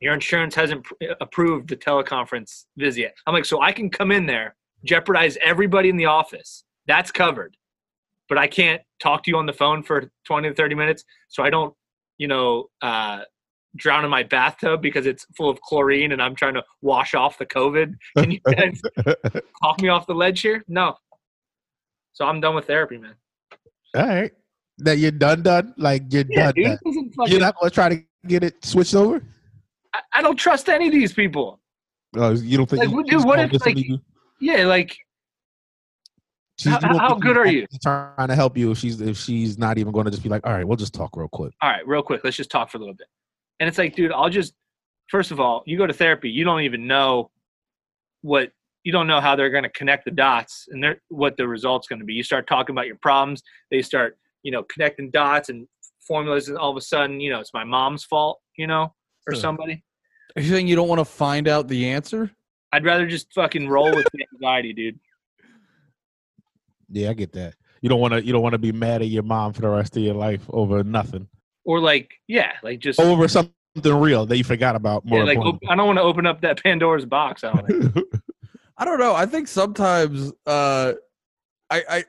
Your 0.01 0.15
insurance 0.15 0.55
hasn't 0.55 0.85
pr- 0.85 0.95
approved 1.21 1.69
the 1.69 1.77
teleconference 1.77 2.65
visit 2.77 3.01
yet. 3.03 3.15
I'm 3.27 3.35
like, 3.35 3.45
so 3.45 3.61
I 3.63 3.73
can 3.73 3.89
come 3.89 4.11
in 4.11 4.27
there, 4.27 4.57
jeopardize 4.85 5.39
everybody 5.43 5.89
in 5.89 5.97
the 5.97 6.07
office. 6.07 6.65
That's 6.87 7.11
covered. 7.13 7.57
But 8.29 8.39
I 8.39 8.47
can't 8.49 8.83
talk 9.01 9.23
to 9.25 9.31
you 9.31 9.37
on 9.37 9.47
the 9.47 9.53
phone 9.53 9.83
for 9.83 10.11
20 10.27 10.49
to 10.49 10.55
30 10.55 10.75
minutes. 10.75 11.05
So 11.29 11.43
I 11.43 11.51
don't, 11.51 11.75
you 12.19 12.29
know, 12.29 12.67
uh, 12.81 13.21
drown 13.77 14.05
in 14.05 14.11
my 14.11 14.23
bathtub 14.23 14.83
because 14.83 15.07
it's 15.07 15.25
full 15.37 15.49
of 15.49 15.61
chlorine 15.61 16.13
and 16.13 16.21
I'm 16.21 16.35
trying 16.35 16.55
to 16.55 16.63
wash 16.83 17.15
off 17.15 17.39
the 17.39 17.47
COVID. 17.47 17.95
Can 18.19 18.31
you 18.33 18.41
guys 18.41 18.81
talk 19.63 19.81
me 19.81 19.89
off 19.89 20.07
the 20.07 20.15
ledge 20.15 20.41
here? 20.41 20.63
No. 20.69 20.95
So 22.13 22.27
I'm 22.27 22.41
done 22.41 22.55
with 22.55 22.67
therapy, 22.67 22.99
man. 22.99 23.15
All 23.97 24.07
right. 24.07 24.33
That 24.79 24.99
you're 24.99 25.11
done, 25.11 25.43
done. 25.43 25.75
Like 25.77 26.05
you're 26.13 26.25
Yeah, 26.29 26.47
done. 26.47 26.55
dude. 26.55 26.65
done. 26.65 26.79
fucking- 27.17 27.33
You're 27.33 27.41
not 27.41 27.55
gonna 27.61 27.71
try 27.71 27.89
to 27.91 28.03
get 28.27 28.43
it 28.45 28.65
switched 28.65 28.95
over. 28.95 29.23
I, 29.95 30.01
I 30.15 30.23
don't 30.23 30.37
trust 30.37 30.69
any 30.69 30.87
of 30.87 30.93
these 30.93 31.13
people. 31.13 31.61
Oh, 32.17 32.31
you 32.33 32.57
don't 32.57 32.69
think? 32.69 32.81
Like, 32.85 32.91
you- 32.91 33.05
dude, 33.05 33.25
what 33.25 33.39
if, 33.41 33.65
like? 33.67 33.77
Yeah, 34.41 34.65
like 34.67 34.97
She's- 36.59 36.83
how- 36.83 36.99
how 36.99 37.15
good 37.15 37.37
are 37.37 37.47
you? 37.47 37.67
Trying 37.83 38.29
to 38.29 38.35
help 38.35 38.57
you. 38.57 38.71
If 38.73 38.79
she's 38.79 39.01
if 39.01 39.17
she's 39.17 39.59
not 39.59 39.79
even 39.79 39.93
going 39.93 40.05
to 40.05 40.11
just 40.11 40.23
be 40.23 40.29
like, 40.29 40.47
all 40.47 40.53
right, 40.53 40.67
we'll 40.67 40.77
just 40.77 40.95
talk 40.95 41.17
real 41.17 41.29
quick. 41.29 41.53
all 41.63 41.71
right, 41.71 41.87
real 41.87 42.03
quick, 42.03 42.23
let's 42.25 42.37
just 42.37 42.51
talk 42.51 42.71
for 42.71 42.79
a 42.79 42.81
little 42.81 42.95
bit. 42.95 43.09
And 43.61 43.69
it's 43.69 43.79
like, 43.79 43.95
dude, 43.95 44.13
I'll 44.13 44.31
just 44.31 44.55
first 45.09 45.31
of 45.31 45.41
all, 45.41 45.63
you 45.67 45.77
go 45.77 45.87
to 45.87 45.93
therapy, 45.93 46.31
you 46.31 46.45
don't 46.45 46.63
even 46.63 46.87
know 46.87 47.31
what 48.23 48.51
you 48.85 48.93
don't 48.93 49.07
know 49.07 49.21
how 49.21 49.37
they're 49.37 49.51
going 49.51 49.63
to 49.63 49.71
connect 49.71 50.05
the 50.05 50.11
dots 50.11 50.67
and 50.71 50.83
they're, 50.83 51.01
what 51.09 51.37
the 51.37 51.47
result's 51.47 51.87
going 51.87 51.99
to 52.01 52.05
be. 52.05 52.15
You 52.15 52.23
start 52.25 52.47
talking 52.49 52.75
about 52.75 52.87
your 52.89 52.97
problems, 52.97 53.41
they 53.71 53.81
start, 53.81 54.19
you 54.43 54.53
know, 54.53 54.63
connecting 54.65 55.11
dots 55.11 55.49
and 55.49 55.67
formulas, 56.01 56.49
and 56.49 56.59
all 56.59 56.71
of 56.71 56.77
a 56.77 56.81
sudden, 56.81 57.21
you 57.21 57.31
know, 57.31 57.41
it's 57.41 57.55
my 57.55 57.65
mom's 57.65 58.05
fault, 58.05 58.41
you 58.57 58.67
know, 58.67 58.95
or 59.27 59.35
somebody. 59.35 59.83
Are 60.37 60.43
you 60.43 60.51
saying 60.51 60.67
you 60.67 60.77
don't 60.77 60.89
want 60.89 60.99
to 60.99 61.05
find 61.05 61.49
out 61.49 61.69
the 61.69 61.89
answer? 61.89 62.31
I'd 62.73 62.85
rather 62.85 63.07
just 63.07 63.33
fucking 63.35 63.69
roll 63.69 63.95
with 63.95 64.07
the 64.13 64.25
anxiety, 64.35 64.73
dude. 64.73 64.99
Yeah, 66.89 67.11
I 67.11 67.13
get 67.15 67.33
that. 67.33 67.55
You 67.81 67.89
don't 67.89 68.01
want 68.01 68.15
to. 68.15 68.25
You 68.25 68.33
don't 68.33 68.43
want 68.43 68.53
to 68.53 68.59
be 68.59 68.73
mad 68.73 69.03
at 69.03 69.09
your 69.09 69.23
mom 69.23 69.53
for 69.53 69.63
the 69.63 69.69
rest 69.69 69.97
of 69.97 70.03
your 70.03 70.15
life 70.15 70.43
over 70.49 70.85
nothing, 70.85 71.29
Or 71.65 71.81
like, 71.81 72.11
yeah, 72.29 72.53
like 72.63 72.79
just 72.79 73.01
over 73.01 73.27
something 73.29 73.53
real 73.85 74.25
that 74.27 74.37
you 74.37 74.45
forgot 74.45 74.77
about. 74.77 75.05
More 75.05 75.21
yeah, 75.21 75.25
like 75.25 75.39
op- 75.39 75.61
I 75.69 75.75
don't 75.75 75.87
want 75.87 75.99
to 75.99 76.03
open 76.03 76.27
up 76.27 76.41
that 76.43 76.63
Pandora's 76.63 77.07
box. 77.07 77.45
I 77.45 77.53
don't. 77.53 77.97
I 78.79 78.85
don't 78.85 78.99
know. 78.99 79.15
I 79.15 79.27
think 79.27 79.49
sometimes 79.49 80.33
uh 80.47 80.95
I 81.71 81.85
I 81.89 82.05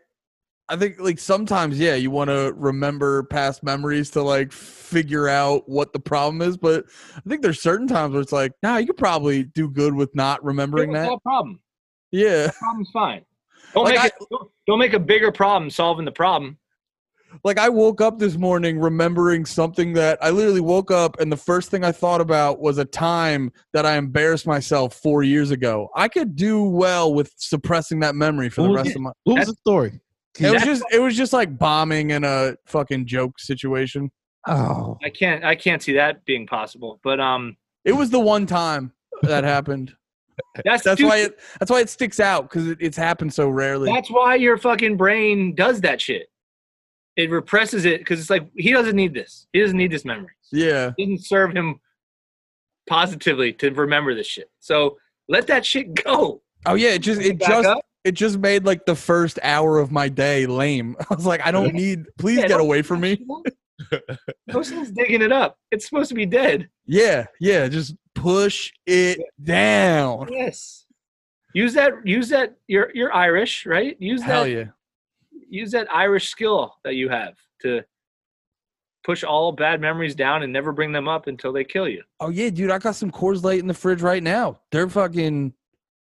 I 0.74 0.76
think 0.76 1.00
like 1.00 1.20
sometimes 1.20 1.80
yeah, 1.80 1.94
you 1.94 2.10
want 2.10 2.30
to 2.32 2.52
remember 2.58 3.22
past 3.22 3.62
memories 3.62 4.10
to 4.12 4.24
like 4.24 4.52
figure 4.52 5.30
out 5.30 5.70
what 5.70 5.94
the 5.94 6.00
problem 6.00 6.42
is, 6.42 6.58
but 6.58 6.86
I 7.16 7.22
think 7.30 7.44
there's 7.44 7.62
certain 7.62 7.88
times 7.88 8.14
where 8.14 8.22
it's 8.24 8.32
like, 8.32 8.54
nah, 8.64 8.78
you 8.78 8.88
could 8.88 8.98
probably 8.98 9.44
do 9.44 9.70
good 9.70 9.94
with 9.94 10.16
not 10.16 10.44
remembering 10.44 10.92
that. 10.94 11.10
that 11.10 11.22
problem? 11.22 11.60
Yeah. 12.12 12.50
Problem's 12.58 12.90
fine. 12.92 13.24
Don't 13.76 13.84
Like 13.84 13.94
make 13.94 14.04
I- 14.04 14.08
it. 14.08 14.14
don't- 14.32 14.50
Don't 14.66 14.80
make 14.80 14.94
a 14.94 15.00
bigger 15.00 15.32
problem 15.32 15.70
solving 15.70 16.06
the 16.06 16.12
problem. 16.12 16.58
Like 17.44 17.60
I 17.60 17.70
woke 17.70 18.02
up 18.02 18.18
this 18.18 18.36
morning 18.36 18.80
remembering 18.80 19.46
something 19.46 19.94
that 19.94 20.18
I 20.24 20.32
literally 20.32 20.62
woke 20.62 20.90
up 20.90 21.20
and 21.20 21.32
the 21.32 21.38
first 21.38 21.70
thing 21.70 21.84
I 21.84 21.92
thought 21.92 22.22
about 22.22 22.60
was 22.62 22.80
a 22.80 22.86
time 22.86 23.52
that 23.74 23.86
I 23.86 23.98
embarrassed 23.98 24.48
myself 24.48 24.96
4 24.96 25.22
years 25.22 25.52
ago. 25.52 25.90
I 25.96 26.08
could 26.08 26.36
do 26.36 26.64
well 26.64 27.14
with 27.14 27.32
suppressing 27.38 28.00
that 28.00 28.16
memory 28.16 28.50
for 28.50 28.64
the 28.64 28.72
rest 28.72 28.90
yeah. 28.90 28.96
of 28.96 29.02
my 29.02 29.10
life. 29.10 29.16
what 29.24 29.40
was 29.40 29.48
the 29.50 29.56
story? 29.56 30.00
It 30.40 30.52
was 30.52 30.64
just 30.64 30.84
it 30.92 31.00
was 31.00 31.16
just 31.16 31.34
like 31.34 31.58
bombing 31.58 32.12
in 32.12 32.24
a 32.24 32.56
fucking 32.66 33.06
joke 33.06 33.40
situation. 33.40 34.12
Oh, 34.48 34.98
I 35.04 35.10
can't. 35.10 35.44
I 35.44 35.56
can't 35.56 35.82
see 35.82 35.94
that 35.94 36.26
being 36.26 36.48
possible. 36.48 37.00
But 37.04 37.20
um, 37.20 37.56
It 37.86 37.94
was 37.94 38.10
the 38.10 38.20
one 38.20 38.46
time 38.46 38.92
that 39.22 39.44
happened. 39.44 39.96
that's 40.66 40.84
That's 40.84 40.98
dude, 40.98 41.10
why 41.10 41.18
it 41.20 41.40
that's 41.60 41.70
why 41.72 41.80
it 41.80 41.90
sticks 41.90 42.20
out 42.20 42.50
because 42.50 42.68
it, 42.68 42.78
it's 42.82 42.98
happened 42.98 43.34
so 43.34 43.48
rarely. 43.50 43.92
That's 43.92 44.10
why 44.10 44.36
your 44.36 44.58
fucking 44.58 44.98
brain 44.98 45.54
does 45.56 45.82
that 45.82 46.02
shit. 46.02 46.28
It 47.16 47.30
represses 47.30 47.86
it 47.86 48.00
because 48.00 48.20
it's 48.20 48.32
like 48.32 48.48
he 48.56 48.72
doesn't 48.72 48.96
need 48.96 49.14
this. 49.14 49.48
He 49.54 49.62
doesn't 49.62 49.78
need 49.78 49.92
this 49.92 50.04
memory. 50.04 50.34
Yeah. 50.52 50.92
It 50.98 51.06
doesn't 51.06 51.26
serve 51.26 51.56
him 51.56 51.80
positively 52.88 53.54
to 53.54 53.72
remember 53.72 54.16
this 54.16 54.28
shit. 54.28 54.50
So 54.60 54.98
let 55.30 55.48
that 55.48 55.66
shit 55.66 55.94
go. 56.04 56.42
Oh 56.66 56.74
yeah, 56.74 56.90
it 56.90 57.00
just 57.00 57.22
it 57.22 57.40
Back 57.40 57.50
just 57.50 57.68
up. 57.68 57.86
It 58.04 58.12
just 58.14 58.38
made 58.39 58.66
like 58.66 58.86
the 58.86 58.95
first 58.95 59.39
hour 59.43 59.80
of 59.80 59.91
my 59.91 60.10
day 60.10 60.45
lame. 60.45 60.95
I 61.10 61.14
was 61.14 61.26
like, 61.26 61.45
I 61.45 61.51
don't 61.51 61.74
need 61.74 62.06
please 62.18 62.39
Yeah, 62.39 62.47
get 62.47 62.60
away 62.60 62.82
from 62.82 63.01
me. 63.01 63.26
No 64.47 64.62
sense 64.62 64.91
digging 64.91 65.22
it 65.22 65.32
up. 65.32 65.58
It's 65.72 65.89
supposed 65.89 66.10
to 66.10 66.16
be 66.16 66.26
dead. 66.28 66.70
Yeah, 66.86 67.26
yeah, 67.41 67.68
just 67.68 67.95
push 68.14 68.72
it 68.86 69.20
down. 69.43 70.30
Yes. 70.32 70.86
Use 71.54 71.74
that. 71.74 71.93
Use 72.06 72.30
that. 72.30 72.56
You're 72.68 72.91
you're 72.93 73.14
Irish, 73.14 73.66
right? 73.66 73.97
Use 73.99 74.22
that. 74.22 74.28
Hell 74.28 74.43
that. 74.43 74.49
yeah. 74.51 74.64
Use 75.49 75.72
that 75.72 75.88
Irish 75.93 76.30
skill 76.30 76.76
that 76.84 76.95
you 76.95 77.10
have 77.10 77.34
to 77.62 77.84
push 79.04 79.24
all 79.24 79.51
bad 79.51 79.82
memories 79.82 80.16
down 80.16 80.43
and 80.43 80.54
never 80.54 80.72
bring 80.72 80.91
them 80.91 81.08
up 81.08 81.28
until 81.28 81.51
they 81.51 81.64
kill 81.64 81.88
you. 81.88 82.04
Oh 82.20 82.30
yeah, 82.30 82.49
dude, 82.49 82.72
I 82.72 82.78
got 82.78 82.95
some 82.95 83.12
Coors 83.12 83.43
Light 83.43 83.60
in 83.60 83.68
the 83.68 83.74
fridge 83.74 84.01
right 84.01 84.24
now. 84.24 84.60
They're 84.72 84.89
fucking 84.89 85.54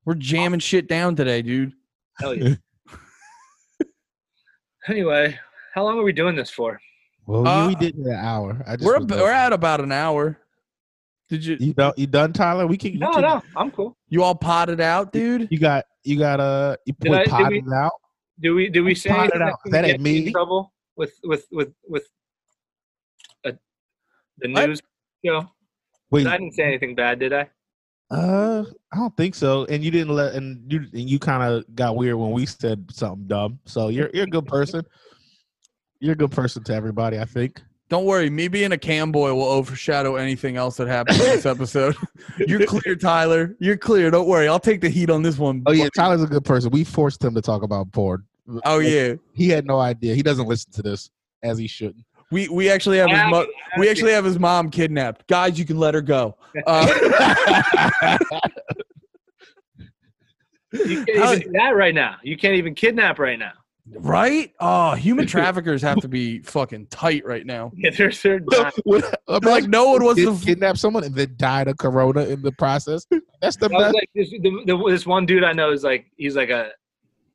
we're 0.05 0.15
jamming 0.15 0.61
shit 0.61 0.89
down 0.89 1.17
today, 1.17 1.43
dude. 1.43 1.73
Hell 2.19 2.35
yeah. 2.35 2.55
anyway, 4.89 5.39
how 5.75 5.85
long 5.85 5.99
are 5.99 6.03
we 6.03 6.13
doing 6.13 6.37
this 6.37 6.51
for? 6.51 6.81
well, 7.27 7.47
Uh, 7.47 7.69
we 7.69 7.75
did 7.77 7.95
an 7.97 8.13
hour. 8.13 8.63
I 8.67 8.77
just 8.77 8.85
We're 8.87 8.97
ab- 8.97 9.11
we're 9.11 9.31
at 9.31 9.53
about 9.53 9.81
an 9.81 9.93
hour. 9.93 10.39
Did 11.29 11.45
you 11.45 11.57
You 11.61 11.73
done? 11.73 11.93
You 11.97 12.07
done, 12.07 12.33
Tyler? 12.33 12.67
We 12.67 12.77
can. 12.77 12.93
you 12.93 12.99
No, 12.99 13.13
can- 13.13 13.23
no, 13.23 13.43
I'm 13.57 13.71
cool. 13.71 13.97
you 14.09 14.23
all 14.23 14.35
potted 14.35 14.81
out, 14.81 15.13
dude? 15.13 15.49
You 15.51 15.59
got. 15.59 15.85
You 16.05 16.19
got. 16.19 16.41
Uh. 16.41 16.77
You 16.85 16.95
Did 17.01 17.13
I- 17.13 17.19
did 17.25 17.31
potted 17.31 17.67
we- 17.67 17.73
out. 17.75 17.93
Do 18.41 18.55
we 18.55 18.69
do 18.71 18.83
we 18.83 18.95
say 18.95 19.11
Pot 19.11 19.27
it 19.27 19.35
anything 19.35 19.43
out. 19.43 19.59
that, 19.65 19.71
That 19.71 19.85
ain't 19.85 20.01
me 20.01 20.27
in 20.27 20.33
trouble 20.33 20.73
with 20.97 21.13
with 21.23 21.47
with 21.53 21.73
with 21.89 22.09
uh, 23.47 23.53
the 24.39 24.51
What? 24.53 24.69
news? 24.69 24.83
Yo, 25.23 25.43
Wait. 26.11 26.27
I 26.27 26.39
didn't 26.39 26.55
say 26.55 26.65
anything 26.65 26.95
bad, 26.97 27.21
did 27.21 27.33
I? 27.33 27.49
Uh, 28.13 28.65
I 28.93 28.97
don't 28.97 29.17
think 29.17 29.35
so. 29.35 29.65
And 29.67 29.83
you 29.83 29.91
didn't 29.91 30.15
let. 30.15 30.35
And 30.35 30.71
you. 30.71 30.81
And 30.93 31.09
you 31.11 31.19
kind 31.19 31.43
of 31.43 31.65
got 31.75 31.97
weird 31.97 32.17
when 32.17 32.31
we 32.31 32.47
said 32.47 32.87
something 32.91 33.27
dumb. 33.27 33.59
So 33.65 33.89
you're. 33.89 34.11
You're 34.13 34.25
a 34.25 34.29
good 34.29 34.47
person. 34.47 34.85
You're 35.99 36.13
a 36.13 36.17
good 36.17 36.33
person 36.33 36.63
to 36.65 36.75
everybody. 36.75 37.19
I 37.19 37.25
think. 37.25 37.63
Don't 37.93 38.07
worry, 38.07 38.31
me 38.31 38.49
being 38.49 38.73
a 38.73 38.79
cam 38.79 39.13
boy 39.13 39.35
will 39.35 39.45
overshadow 39.45 40.17
anything 40.17 40.57
else 40.57 40.79
that 40.79 40.89
happens 40.89 41.21
in 41.21 41.27
this 41.27 41.45
episode. 41.55 41.95
You're 42.39 42.65
clear, 42.65 42.97
Tyler. 42.97 43.55
You're 43.61 43.77
clear. 43.77 44.11
Don't 44.11 44.27
worry. 44.27 44.49
I'll 44.49 44.59
take 44.59 44.81
the 44.81 44.89
heat 44.89 45.11
on 45.11 45.23
this 45.23 45.37
one. 45.37 45.63
Oh 45.67 45.73
yeah, 45.73 45.91
Tyler's 45.95 46.23
a 46.23 46.27
good 46.27 46.43
person. 46.43 46.71
We 46.71 46.85
forced 46.85 47.23
him 47.23 47.35
to 47.35 47.43
talk 47.43 47.63
about 47.63 47.93
porn. 47.93 48.25
Oh 48.65 48.79
yeah. 48.79 49.17
He 49.35 49.51
had 49.51 49.67
no 49.67 49.79
idea. 49.79 50.15
He 50.15 50.23
doesn't 50.23 50.49
listen 50.49 50.73
to 50.73 50.83
this 50.83 51.11
as 51.43 51.59
he 51.59 51.67
shouldn't. 51.67 52.03
We 52.33 52.49
we 52.49 52.71
actually 52.71 52.99
have 52.99 53.11
his 53.11 53.21
mo- 53.31 53.47
we 53.79 53.89
actually 53.91 54.13
have 54.13 54.25
his 54.25 54.39
mom 54.39 54.71
kidnapped. 54.71 55.29
Guys, 55.29 55.59
you 55.59 55.65
can 55.65 55.79
let 55.79 55.95
her 55.95 56.03
go. 56.03 56.37
Uh, 56.67 56.87
You 60.73 61.05
can't 61.05 61.19
even 61.35 61.41
do 61.41 61.51
that 61.53 61.77
right 61.77 61.95
now. 61.95 62.17
You 62.23 62.37
can't 62.37 62.55
even 62.55 62.75
kidnap 62.75 63.19
right 63.19 63.39
now. 63.39 63.53
right? 63.87 64.53
Oh, 64.59 64.95
human 64.95 65.27
traffickers 65.35 65.83
have 65.83 65.99
to 66.01 66.09
be 66.09 66.39
fucking 66.41 66.87
tight 66.87 67.27
right 67.27 67.45
now. 67.45 67.73
Yeah, 67.75 67.91
they're, 67.91 68.11
they're 68.11 68.41
not. 68.41 68.73
Like 69.45 69.65
no 69.69 69.91
one 69.91 70.03
wants 70.05 70.21
Did 70.23 70.39
to. 70.39 70.45
kidnap 70.45 70.79
someone 70.79 71.05
and 71.05 71.15
then 71.15 71.35
died 71.37 71.69
of 71.69 71.77
corona 71.77 72.23
in 72.25 72.41
the 72.41 72.53
process. 72.53 73.07
That's 73.43 73.57
the 73.57 73.67
I 73.67 73.73
was 73.77 73.83
best. 73.85 73.95
like 73.95 74.11
this, 74.15 74.31
the, 74.31 74.63
the, 74.67 74.83
this 74.89 75.05
one 75.07 75.27
dude 75.27 75.45
I 75.45 75.53
know 75.53 75.73
is 75.73 75.85
like 75.85 76.07
he's 76.17 76.37
like 76.37 76.49
a, 76.49 76.71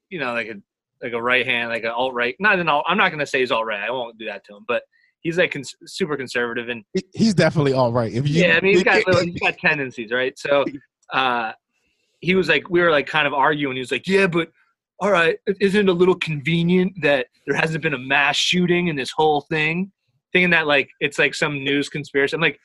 you 0.09 0.19
know, 0.19 0.33
like 0.33 0.47
a 0.47 0.55
like 1.01 1.13
a 1.13 1.21
right 1.21 1.45
hand, 1.45 1.69
like 1.69 1.83
an 1.83 1.91
alt 1.91 2.13
right. 2.13 2.35
Not 2.39 2.59
an 2.59 2.67
alt. 2.69 2.85
I'm 2.87 2.97
not 2.97 3.11
gonna 3.11 3.25
say 3.25 3.39
he's 3.39 3.51
alt 3.51 3.65
right. 3.65 3.81
I 3.81 3.91
won't 3.91 4.17
do 4.17 4.25
that 4.25 4.43
to 4.45 4.55
him. 4.55 4.65
But 4.67 4.83
he's 5.21 5.37
like 5.37 5.51
cons- 5.51 5.75
super 5.85 6.17
conservative 6.17 6.69
and 6.69 6.83
He's 7.13 7.33
definitely 7.33 7.73
all 7.73 7.91
right. 7.91 8.11
If 8.11 8.27
you, 8.27 8.43
yeah, 8.43 8.57
I 8.57 8.61
mean 8.61 8.73
he's 8.73 8.83
got 8.91 9.05
little, 9.07 9.23
he's 9.23 9.39
got 9.39 9.57
tendencies, 9.57 10.11
right? 10.11 10.37
So, 10.37 10.65
uh, 11.13 11.51
he 12.19 12.35
was 12.35 12.49
like 12.49 12.69
we 12.69 12.81
were 12.81 12.91
like 12.91 13.07
kind 13.07 13.27
of 13.27 13.33
arguing. 13.33 13.75
He 13.75 13.79
was 13.79 13.91
like, 13.91 14.07
yeah, 14.07 14.27
but 14.27 14.49
all 14.99 15.11
right, 15.11 15.37
isn't 15.59 15.87
it 15.87 15.89
a 15.89 15.93
little 15.93 16.15
convenient 16.15 16.93
that 17.01 17.27
there 17.45 17.55
hasn't 17.55 17.83
been 17.83 17.93
a 17.93 17.99
mass 17.99 18.35
shooting 18.35 18.87
in 18.87 18.95
this 18.95 19.11
whole 19.15 19.41
thing? 19.41 19.91
Thinking 20.33 20.49
that 20.51 20.67
like 20.67 20.89
it's 20.99 21.19
like 21.19 21.35
some 21.35 21.63
news 21.63 21.89
conspiracy. 21.89 22.35
I'm 22.35 22.41
like, 22.41 22.59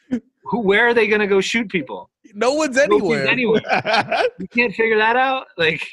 who? 0.44 0.60
Where 0.60 0.88
are 0.88 0.94
they 0.94 1.06
gonna 1.06 1.26
go 1.26 1.40
shoot 1.40 1.68
people? 1.68 2.10
No 2.34 2.54
one's 2.54 2.76
Nobody's 2.76 3.26
anywhere. 3.26 3.62
Anywhere. 3.62 4.26
You 4.38 4.48
can't 4.48 4.74
figure 4.74 4.96
that 4.96 5.16
out. 5.16 5.46
Like 5.58 5.86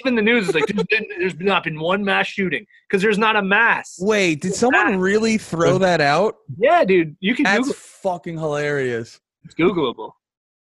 even 0.00 0.14
the 0.14 0.22
news 0.22 0.48
is 0.48 0.54
like, 0.54 0.66
there's, 0.66 0.86
been, 0.86 1.06
there's 1.18 1.34
not 1.36 1.64
been 1.64 1.78
one 1.80 2.04
mass 2.04 2.26
shooting 2.26 2.64
because 2.88 3.02
there's 3.02 3.18
not 3.18 3.36
a 3.36 3.42
mass. 3.42 3.96
Wait, 4.00 4.40
did 4.40 4.54
someone 4.54 4.98
really 4.98 5.38
throw 5.38 5.78
that 5.78 6.00
out? 6.00 6.36
Yeah, 6.58 6.84
dude, 6.84 7.16
you 7.20 7.34
can 7.34 7.44
That's 7.44 7.60
Google. 7.60 7.74
fucking 7.74 8.38
hilarious. 8.38 9.20
It's 9.44 9.54
Googleable. 9.54 10.12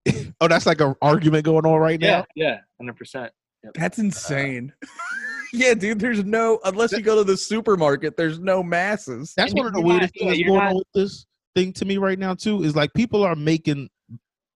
oh, 0.40 0.48
that's 0.48 0.66
like 0.66 0.80
an 0.80 0.94
argument 1.02 1.44
going 1.44 1.64
on 1.64 1.78
right 1.78 2.00
Yeah, 2.00 2.18
now. 2.18 2.24
yeah, 2.36 2.58
hundred 2.78 2.96
percent. 2.96 3.32
That's 3.74 3.98
uh, 3.98 4.02
insane. 4.02 4.72
yeah, 5.52 5.72
dude. 5.74 5.98
There's 5.98 6.22
no 6.24 6.60
unless 6.64 6.92
you 6.92 7.00
go 7.00 7.16
to 7.16 7.24
the 7.24 7.36
supermarket. 7.36 8.16
There's 8.16 8.38
no 8.38 8.62
masses. 8.62 9.32
That's 9.36 9.52
And 9.52 9.58
one 9.58 9.66
of 9.68 9.72
the 9.74 9.80
weirdest 9.80 10.12
things 10.18 10.36
going 10.42 10.54
not- 10.58 10.68
on 10.68 10.74
with 10.76 10.86
this 10.94 11.24
thing 11.54 11.72
to 11.74 11.84
me 11.86 11.96
right 11.96 12.18
now 12.18 12.34
too. 12.34 12.62
Is 12.62 12.76
like 12.76 12.92
people 12.94 13.22
are 13.22 13.34
making 13.36 13.88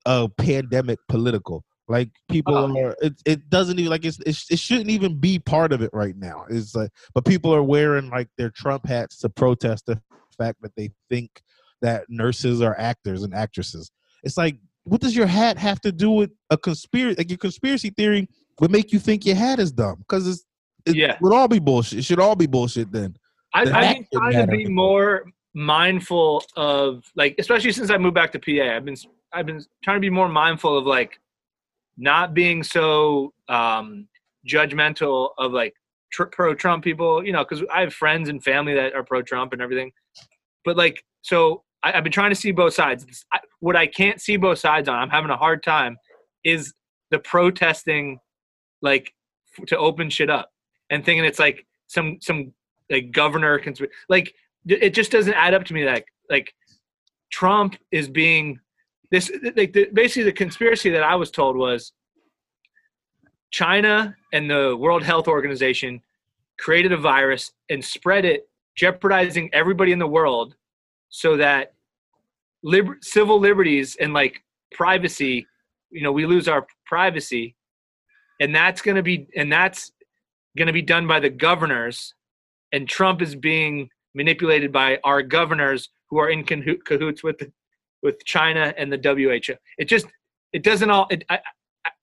a 0.04 0.28
pandemic 0.28 0.98
political. 1.08 1.64
Like 1.88 2.10
people 2.30 2.54
Oh. 2.56 2.78
are, 2.78 2.96
it, 3.00 3.14
it 3.24 3.48
doesn't 3.50 3.78
even 3.78 3.90
like 3.90 4.04
it's, 4.04 4.18
it's 4.26 4.50
it 4.50 4.58
shouldn't 4.58 4.90
even 4.90 5.18
be 5.18 5.38
part 5.38 5.72
of 5.72 5.80
it 5.82 5.90
right 5.92 6.14
now. 6.16 6.44
It's 6.50 6.74
like, 6.74 6.90
but 7.14 7.24
people 7.24 7.54
are 7.54 7.62
wearing 7.62 8.10
like 8.10 8.28
their 8.36 8.50
Trump 8.50 8.86
hats 8.86 9.18
to 9.20 9.30
protest 9.30 9.86
the 9.86 10.00
fact 10.36 10.58
that 10.62 10.72
they 10.76 10.90
think 11.08 11.42
that 11.80 12.04
nurses 12.08 12.60
are 12.60 12.78
actors 12.78 13.22
and 13.22 13.34
actresses. 13.34 13.90
It's 14.22 14.36
like, 14.36 14.58
what 14.84 15.00
does 15.00 15.16
your 15.16 15.26
hat 15.26 15.56
have 15.58 15.80
to 15.82 15.92
do 15.92 16.10
with 16.10 16.30
a 16.50 16.58
conspiracy? 16.58 17.16
Like 17.16 17.30
your 17.30 17.38
conspiracy 17.38 17.90
theory 17.90 18.28
would 18.60 18.70
make 18.70 18.92
you 18.92 18.98
think 18.98 19.24
your 19.24 19.36
hat 19.36 19.58
is 19.58 19.72
dumb 19.72 19.96
because 20.00 20.28
it's 20.28 20.44
it 20.84 20.94
Yeah. 20.94 21.16
would 21.22 21.32
all 21.32 21.48
be 21.48 21.58
bullshit. 21.58 22.00
It 22.00 22.04
should 22.04 22.20
all 22.20 22.36
be 22.36 22.46
bullshit 22.46 22.92
then. 22.92 23.16
I, 23.54 23.64
The 23.64 23.74
I've 23.76 23.94
been 23.96 24.06
trying 24.12 24.46
to 24.46 24.46
be 24.46 24.66
more 24.66 25.24
mindful 25.54 26.44
of 26.56 27.04
like, 27.16 27.34
especially 27.38 27.72
since 27.72 27.90
I 27.90 27.96
moved 27.98 28.14
back 28.14 28.32
to 28.32 28.38
PA. 28.38 28.76
I've 28.76 28.84
been 28.84 28.96
I've 29.32 29.46
been 29.46 29.62
trying 29.82 29.96
to 29.96 30.00
be 30.00 30.10
more 30.10 30.28
mindful 30.28 30.76
of 30.76 30.84
like 30.86 31.18
not 31.98 32.32
being 32.32 32.62
so 32.62 33.32
um, 33.48 34.08
judgmental 34.48 35.30
of 35.36 35.52
like 35.52 35.74
tr- 36.12 36.24
pro 36.24 36.54
Trump 36.54 36.84
people. 36.84 37.24
You 37.24 37.32
know, 37.32 37.44
because 37.44 37.62
I 37.72 37.80
have 37.80 37.92
friends 37.92 38.28
and 38.28 38.42
family 38.42 38.74
that 38.74 38.94
are 38.94 39.04
pro 39.04 39.22
Trump 39.22 39.52
and 39.52 39.60
everything. 39.60 39.92
But 40.64 40.76
like, 40.76 41.04
so 41.22 41.64
I, 41.82 41.92
I've 41.92 42.04
been 42.04 42.12
trying 42.12 42.30
to 42.30 42.36
see 42.36 42.52
both 42.52 42.74
sides. 42.74 43.04
I, 43.32 43.40
what 43.60 43.76
I 43.76 43.86
can't 43.86 44.20
see 44.20 44.36
both 44.36 44.58
sides 44.58 44.88
on, 44.88 44.96
I'm 44.96 45.10
having 45.10 45.30
a 45.30 45.36
hard 45.36 45.62
time, 45.62 45.96
is 46.44 46.72
the 47.10 47.18
protesting, 47.18 48.18
like 48.80 49.12
f- 49.58 49.66
to 49.66 49.76
open 49.76 50.08
shit 50.08 50.30
up 50.30 50.50
and 50.90 51.04
thinking 51.04 51.24
it's 51.24 51.38
like 51.38 51.66
some 51.88 52.18
some 52.20 52.52
like 52.90 53.10
governor 53.12 53.58
consp- 53.58 53.88
like 54.08 54.32
it 54.66 54.90
just 54.90 55.10
doesn't 55.10 55.34
add 55.34 55.54
up 55.54 55.64
to 55.64 55.74
me 55.74 55.84
like 55.84 56.06
like 56.30 56.52
Trump 57.30 57.76
is 57.90 58.08
being 58.08 58.58
this 59.10 59.30
like 59.56 59.72
the, 59.72 59.88
basically 59.92 60.24
the 60.24 60.32
conspiracy 60.32 60.90
that 60.90 61.02
I 61.02 61.14
was 61.14 61.30
told 61.30 61.56
was 61.56 61.92
China 63.50 64.14
and 64.32 64.50
the 64.50 64.76
World 64.76 65.02
Health 65.02 65.28
Organization 65.28 66.02
created 66.58 66.92
a 66.92 66.96
virus 66.96 67.52
and 67.70 67.84
spread 67.84 68.24
it 68.24 68.48
jeopardizing 68.76 69.48
everybody 69.52 69.92
in 69.92 69.98
the 69.98 70.06
world 70.06 70.54
so 71.08 71.36
that 71.36 71.72
liber- 72.62 72.98
civil 73.00 73.40
liberties 73.40 73.96
and 74.00 74.12
like 74.12 74.42
privacy 74.72 75.46
you 75.90 76.02
know 76.02 76.12
we 76.12 76.26
lose 76.26 76.48
our 76.48 76.66
privacy. 76.86 77.54
And 78.40 78.54
that's 78.54 78.82
going 78.82 78.96
to 78.96 79.02
be 79.02 79.26
and 79.36 79.52
that's 79.52 79.92
going 80.56 80.66
to 80.66 80.72
be 80.72 80.82
done 80.82 81.06
by 81.06 81.20
the 81.20 81.30
governors. 81.30 82.14
And 82.72 82.88
Trump 82.88 83.22
is 83.22 83.34
being 83.34 83.88
manipulated 84.14 84.72
by 84.72 84.98
our 85.04 85.22
governors 85.22 85.90
who 86.10 86.18
are 86.18 86.30
in 86.30 86.44
cahoots 86.44 87.22
with 87.22 87.38
the, 87.38 87.52
with 88.02 88.24
China 88.24 88.74
and 88.76 88.92
the 88.92 88.98
WHO. 88.98 89.54
It 89.78 89.84
just 89.86 90.06
it 90.52 90.62
doesn't 90.62 90.90
all 90.90 91.06
it 91.10 91.24
I, 91.28 91.40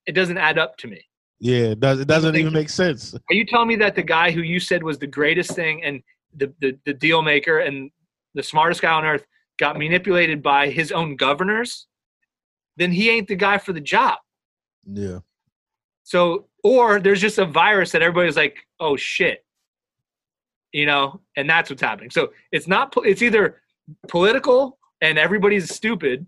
it 0.06 0.12
doesn't 0.12 0.38
add 0.38 0.58
up 0.58 0.76
to 0.78 0.88
me. 0.88 1.02
Yeah, 1.38 1.72
it, 1.72 1.80
does, 1.80 2.00
it 2.00 2.08
doesn't 2.08 2.34
even 2.34 2.52
make 2.52 2.70
sense. 2.70 3.14
Are 3.14 3.34
you 3.34 3.44
telling 3.44 3.68
me 3.68 3.76
that 3.76 3.94
the 3.94 4.02
guy 4.02 4.30
who 4.30 4.40
you 4.40 4.58
said 4.58 4.82
was 4.82 4.98
the 4.98 5.06
greatest 5.06 5.52
thing 5.52 5.84
and 5.84 6.02
the 6.34 6.52
the, 6.60 6.78
the 6.86 6.94
deal 6.94 7.22
maker 7.22 7.60
and 7.60 7.90
the 8.34 8.42
smartest 8.42 8.82
guy 8.82 8.92
on 8.92 9.04
earth 9.04 9.26
got 9.58 9.78
manipulated 9.78 10.42
by 10.42 10.68
his 10.68 10.92
own 10.92 11.16
governors? 11.16 11.86
Then 12.76 12.92
he 12.92 13.10
ain't 13.10 13.28
the 13.28 13.36
guy 13.36 13.58
for 13.58 13.72
the 13.72 13.80
job. 13.80 14.18
Yeah. 14.84 15.20
So, 16.06 16.46
or 16.62 17.00
there's 17.00 17.20
just 17.20 17.38
a 17.38 17.44
virus 17.44 17.90
that 17.92 18.02
everybody's 18.02 18.36
like, 18.36 18.58
oh 18.78 18.96
shit, 18.96 19.44
you 20.72 20.86
know, 20.86 21.20
and 21.36 21.50
that's 21.50 21.68
what's 21.68 21.82
happening. 21.82 22.10
So 22.10 22.32
it's 22.52 22.68
not, 22.68 22.94
it's 22.98 23.22
either 23.22 23.60
political 24.06 24.78
and 25.00 25.18
everybody's 25.18 25.74
stupid, 25.74 26.26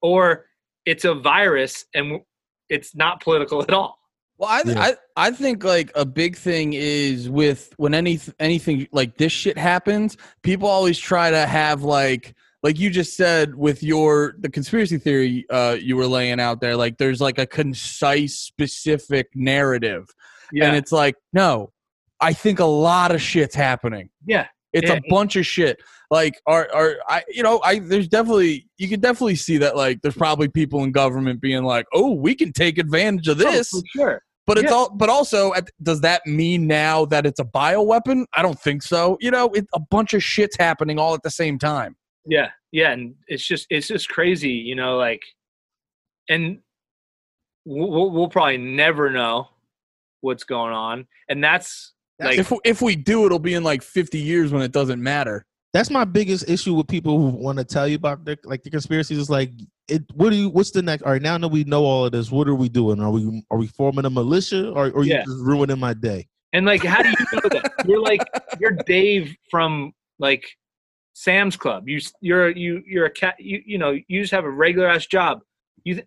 or 0.00 0.46
it's 0.84 1.04
a 1.04 1.14
virus 1.14 1.84
and 1.94 2.20
it's 2.68 2.94
not 2.94 3.22
political 3.22 3.62
at 3.62 3.70
all. 3.70 3.98
Well, 4.38 4.50
I, 4.50 4.62
Yeah. 4.64 4.80
I 5.16 5.28
I 5.28 5.30
think 5.30 5.62
like 5.62 5.92
a 5.94 6.04
big 6.04 6.36
thing 6.36 6.72
is 6.72 7.30
with 7.30 7.72
when 7.76 7.94
any 7.94 8.18
anything 8.40 8.88
like 8.90 9.16
this 9.16 9.32
shit 9.32 9.56
happens, 9.56 10.16
people 10.42 10.68
always 10.68 10.98
try 10.98 11.30
to 11.30 11.46
have 11.46 11.82
like 11.84 12.34
like 12.62 12.78
you 12.78 12.90
just 12.90 13.16
said 13.16 13.54
with 13.54 13.82
your 13.82 14.34
the 14.38 14.48
conspiracy 14.48 14.98
theory 14.98 15.44
uh, 15.50 15.76
you 15.80 15.96
were 15.96 16.06
laying 16.06 16.40
out 16.40 16.60
there. 16.60 16.76
Like 16.76 16.98
there's 16.98 17.20
like 17.20 17.38
a 17.38 17.46
concise, 17.46 18.34
specific 18.34 19.28
narrative, 19.34 20.08
and 20.52 20.76
it's 20.76 20.92
like 20.92 21.16
no, 21.32 21.72
I 22.20 22.32
think 22.32 22.58
a 22.58 22.64
lot 22.64 23.12
of 23.14 23.20
shit's 23.20 23.54
happening. 23.54 24.10
yeah, 24.26 24.48
It's 24.72 24.88
Yeah. 24.88 24.96
a 24.96 25.00
bunch 25.10 25.36
of 25.36 25.46
shit. 25.46 25.80
Like, 26.10 26.40
are 26.46 26.68
are 26.74 26.96
I? 27.08 27.22
You 27.28 27.42
know, 27.42 27.60
I 27.64 27.78
there's 27.78 28.08
definitely 28.08 28.66
you 28.78 28.88
can 28.88 29.00
definitely 29.00 29.36
see 29.36 29.58
that. 29.58 29.76
Like, 29.76 30.02
there's 30.02 30.16
probably 30.16 30.48
people 30.48 30.84
in 30.84 30.92
government 30.92 31.40
being 31.40 31.64
like, 31.64 31.86
"Oh, 31.92 32.12
we 32.12 32.34
can 32.34 32.52
take 32.52 32.78
advantage 32.78 33.28
of 33.28 33.40
oh, 33.40 33.50
this." 33.50 33.72
Oh, 33.74 33.82
sure. 33.94 34.22
But 34.46 34.58
it's 34.58 34.70
Yeah. 34.70 34.76
all. 34.76 34.90
But 34.90 35.08
also, 35.08 35.52
does 35.82 36.00
that 36.02 36.26
mean 36.26 36.66
now 36.66 37.04
that 37.06 37.24
it's 37.26 37.40
a 37.40 37.44
bioweapon? 37.44 38.24
I 38.34 38.42
don't 38.42 38.58
think 38.58 38.82
so. 38.82 39.16
You 39.20 39.30
know, 39.30 39.48
it, 39.50 39.66
a 39.74 39.80
bunch 39.80 40.14
of 40.14 40.22
shit's 40.22 40.56
happening 40.58 40.98
all 40.98 41.14
at 41.14 41.22
the 41.22 41.30
same 41.30 41.58
time. 41.58 41.96
Yeah, 42.26 42.50
yeah, 42.72 42.92
and 42.92 43.14
it's 43.28 43.46
just 43.46 43.66
it's 43.70 43.88
just 43.88 44.08
crazy, 44.08 44.50
you 44.50 44.74
know, 44.74 44.96
like, 44.96 45.22
and 46.28 46.60
we'll- 47.64 48.10
we'll 48.10 48.28
probably 48.28 48.58
never 48.58 49.10
know 49.10 49.48
what's 50.20 50.44
going 50.44 50.72
on, 50.72 51.06
and 51.28 51.42
that's 51.42 51.92
like 52.24 52.38
if 52.38 52.52
if 52.64 52.82
we 52.82 52.96
do, 52.96 53.26
it'll 53.26 53.38
be 53.38 53.54
in 53.54 53.64
like 53.64 53.82
50 53.82 54.18
years 54.18 54.52
when 54.52 54.62
it 54.62 54.72
doesn't 54.72 55.02
matter. 55.02 55.44
That's 55.72 55.88
my 55.90 56.04
biggest 56.04 56.48
issue 56.50 56.74
with 56.74 56.86
people 56.86 57.16
who 57.18 57.28
want 57.36 57.56
to 57.58 57.64
tell 57.64 57.88
you 57.88 57.96
about 57.96 58.24
their 58.26 58.36
like 58.44 58.62
the 58.62 58.68
conspiracies. 58.70 59.16
Is 59.18 59.30
like, 59.30 59.50
it. 59.88 60.02
What 60.14 60.30
do 60.30 60.36
you? 60.36 60.48
What's 60.50 60.70
the 60.70 60.82
next? 60.82 61.02
All 61.04 61.12
right, 61.12 61.22
now 61.22 61.38
that 61.38 61.48
we 61.48 61.64
know 61.64 61.84
all 61.84 62.04
of 62.04 62.12
this, 62.12 62.30
what 62.30 62.46
are 62.48 62.54
we 62.54 62.68
doing? 62.68 63.00
Are 63.00 63.10
we 63.10 63.42
are 63.50 63.56
we 63.58 63.66
forming 63.68 64.04
a 64.04 64.10
militia, 64.10 64.70
or, 64.72 64.90
or 64.90 65.04
Yeah. 65.04 65.20
you 65.20 65.24
just 65.32 65.38
ruining 65.42 65.78
my 65.78 65.94
day? 65.94 66.26
And 66.52 66.66
like, 66.66 66.84
how 66.84 67.02
do 67.02 67.08
you 67.08 67.14
know 67.32 67.40
that? 67.50 67.72
You're 67.88 68.02
like, 68.02 68.20
you're 68.60 68.76
Dave 68.86 69.34
from 69.50 69.92
like 70.18 70.44
Sam's 71.14 71.56
Club. 71.56 71.88
You 71.88 72.00
you're 72.20 72.50
you 72.50 72.82
you're 72.86 73.06
a 73.06 73.10
cat. 73.10 73.36
You 73.38 73.62
you 73.64 73.78
know 73.78 73.98
you 74.08 74.20
just 74.20 74.32
have 74.32 74.44
a 74.44 74.50
regular 74.50 74.88
ass 74.88 75.06
job. 75.06 75.40
You 75.84 75.94
th- 75.94 76.06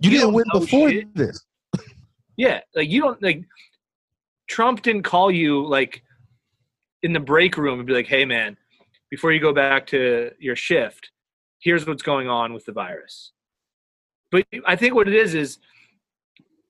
You, 0.00 0.10
You 0.10 0.18
didn't 0.18 0.34
win 0.34 0.44
before 0.52 0.90
shit. 0.90 1.14
this. 1.14 1.40
yeah, 2.36 2.60
like 2.74 2.88
you 2.90 3.00
don't 3.00 3.22
like. 3.22 3.44
Trump 4.48 4.82
didn't 4.82 5.02
call 5.02 5.30
you 5.30 5.64
like 5.66 6.02
in 7.02 7.12
the 7.12 7.20
break 7.20 7.56
room 7.56 7.78
and 7.78 7.86
be 7.86 7.92
like, 7.94 8.06
"Hey 8.06 8.24
man, 8.24 8.56
before 9.10 9.32
you 9.32 9.40
go 9.40 9.52
back 9.52 9.86
to 9.88 10.30
your 10.38 10.56
shift, 10.56 11.10
here's 11.60 11.86
what's 11.86 12.02
going 12.02 12.28
on 12.28 12.52
with 12.52 12.64
the 12.64 12.72
virus." 12.72 13.32
But 14.30 14.46
I 14.66 14.76
think 14.76 14.94
what 14.94 15.08
it 15.08 15.14
is 15.14 15.34
is 15.34 15.58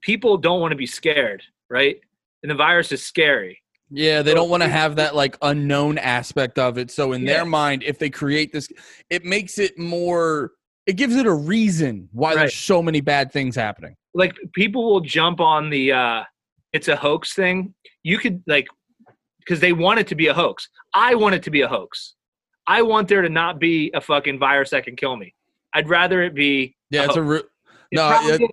people 0.03 0.37
don't 0.37 0.61
want 0.61 0.72
to 0.72 0.76
be 0.76 0.87
scared, 0.87 1.43
right? 1.70 1.99
And 2.43 2.51
the 2.51 2.55
virus 2.55 2.93
is 2.93 3.03
scary. 3.05 3.61
Yeah, 3.91 4.22
they 4.22 4.35
don't 4.35 4.51
want 4.51 4.62
to 4.62 4.68
have 4.68 4.97
that 4.97 5.16
like 5.16 5.37
unknown 5.43 5.99
aspect 5.99 6.59
of 6.59 6.79
it. 6.79 6.91
So 6.91 7.12
in 7.12 7.22
Yeah. 7.22 7.39
their 7.39 7.45
mind, 7.47 7.83
if 7.85 7.99
they 7.99 8.11
create 8.11 8.53
this, 8.53 8.68
it 9.11 9.24
makes 9.24 9.59
it 9.59 9.79
more. 9.79 10.53
It 10.87 10.95
gives 10.97 11.16
it 11.16 11.26
a 11.26 11.33
reason 11.33 12.09
why 12.12 12.31
Right. 12.31 12.39
there's 12.41 12.55
so 12.57 12.83
many 12.83 13.01
bad 13.01 13.33
things 13.33 13.55
happening. 13.57 13.95
like 14.14 14.37
people 14.55 14.91
will 14.91 15.01
jump 15.01 15.39
on 15.39 15.68
the 15.70 15.93
uh 15.93 16.24
it's 16.79 16.89
a 16.89 16.97
hoax 16.97 17.35
thing 17.35 17.74
you 18.05 18.16
could 18.22 18.41
like 18.47 18.66
because 19.41 19.59
they 19.61 19.72
want 19.72 19.99
it 19.99 20.07
to 20.07 20.14
be 20.14 20.29
a 20.29 20.35
hoax 20.43 20.68
i 20.95 21.11
want 21.22 21.35
it 21.35 21.43
to 21.43 21.51
be 21.51 21.62
a 21.62 21.68
hoax 21.76 22.14
i 22.68 22.81
want 22.81 23.09
there 23.09 23.22
to 23.22 23.29
not 23.29 23.59
be 23.59 23.91
a 23.95 24.01
fucking 24.01 24.39
virus 24.39 24.70
that 24.70 24.85
can 24.85 24.95
kill 24.95 25.16
me 25.16 25.35
i'd 25.74 25.89
rather 25.89 26.22
it 26.22 26.35
be 26.35 26.55
Yeah, 26.91 27.03
a 27.03 27.05
it's 27.07 27.16
a. 27.16 27.22
Re- 27.22 27.39
It 27.91 27.97
no, 27.99 28.09
probably 28.09 28.29
yeah, 28.29 28.35
isn't, 28.35 28.51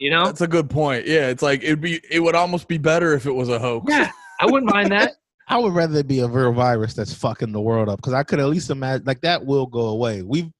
you 0.00 0.10
know 0.10 0.24
that's 0.24 0.40
a 0.40 0.46
good 0.56 0.68
point. 0.70 1.06
Yeah, 1.06 1.28
it's 1.32 1.42
like 1.42 1.60
it'd 1.64 1.80
be. 1.80 2.00
It 2.10 2.20
would 2.20 2.34
almost 2.34 2.66
be 2.68 2.78
better 2.78 3.14
if 3.18 3.24
it 3.26 3.32
was 3.40 3.48
a 3.48 3.58
hoax. 3.58 3.84
yeah 3.88 4.10
i 4.40 4.46
wouldn't 4.46 4.70
mind 4.72 4.90
that 4.92 5.12
I 5.48 5.58
would 5.58 5.74
rather 5.74 5.98
it 6.00 6.08
be 6.08 6.20
a 6.20 6.26
real 6.26 6.52
virus 6.52 6.92
that's 6.94 7.14
fucking 7.14 7.52
the 7.52 7.60
world 7.60 7.88
up 7.88 7.98
because 8.00 8.12
I 8.20 8.24
could 8.24 8.40
at 8.40 8.48
least 8.48 8.68
imagine 8.70 9.06
like 9.06 9.20
that 9.20 9.44
will 9.46 9.66
go 9.66 9.86
away. 9.96 10.22
We've 10.22 10.50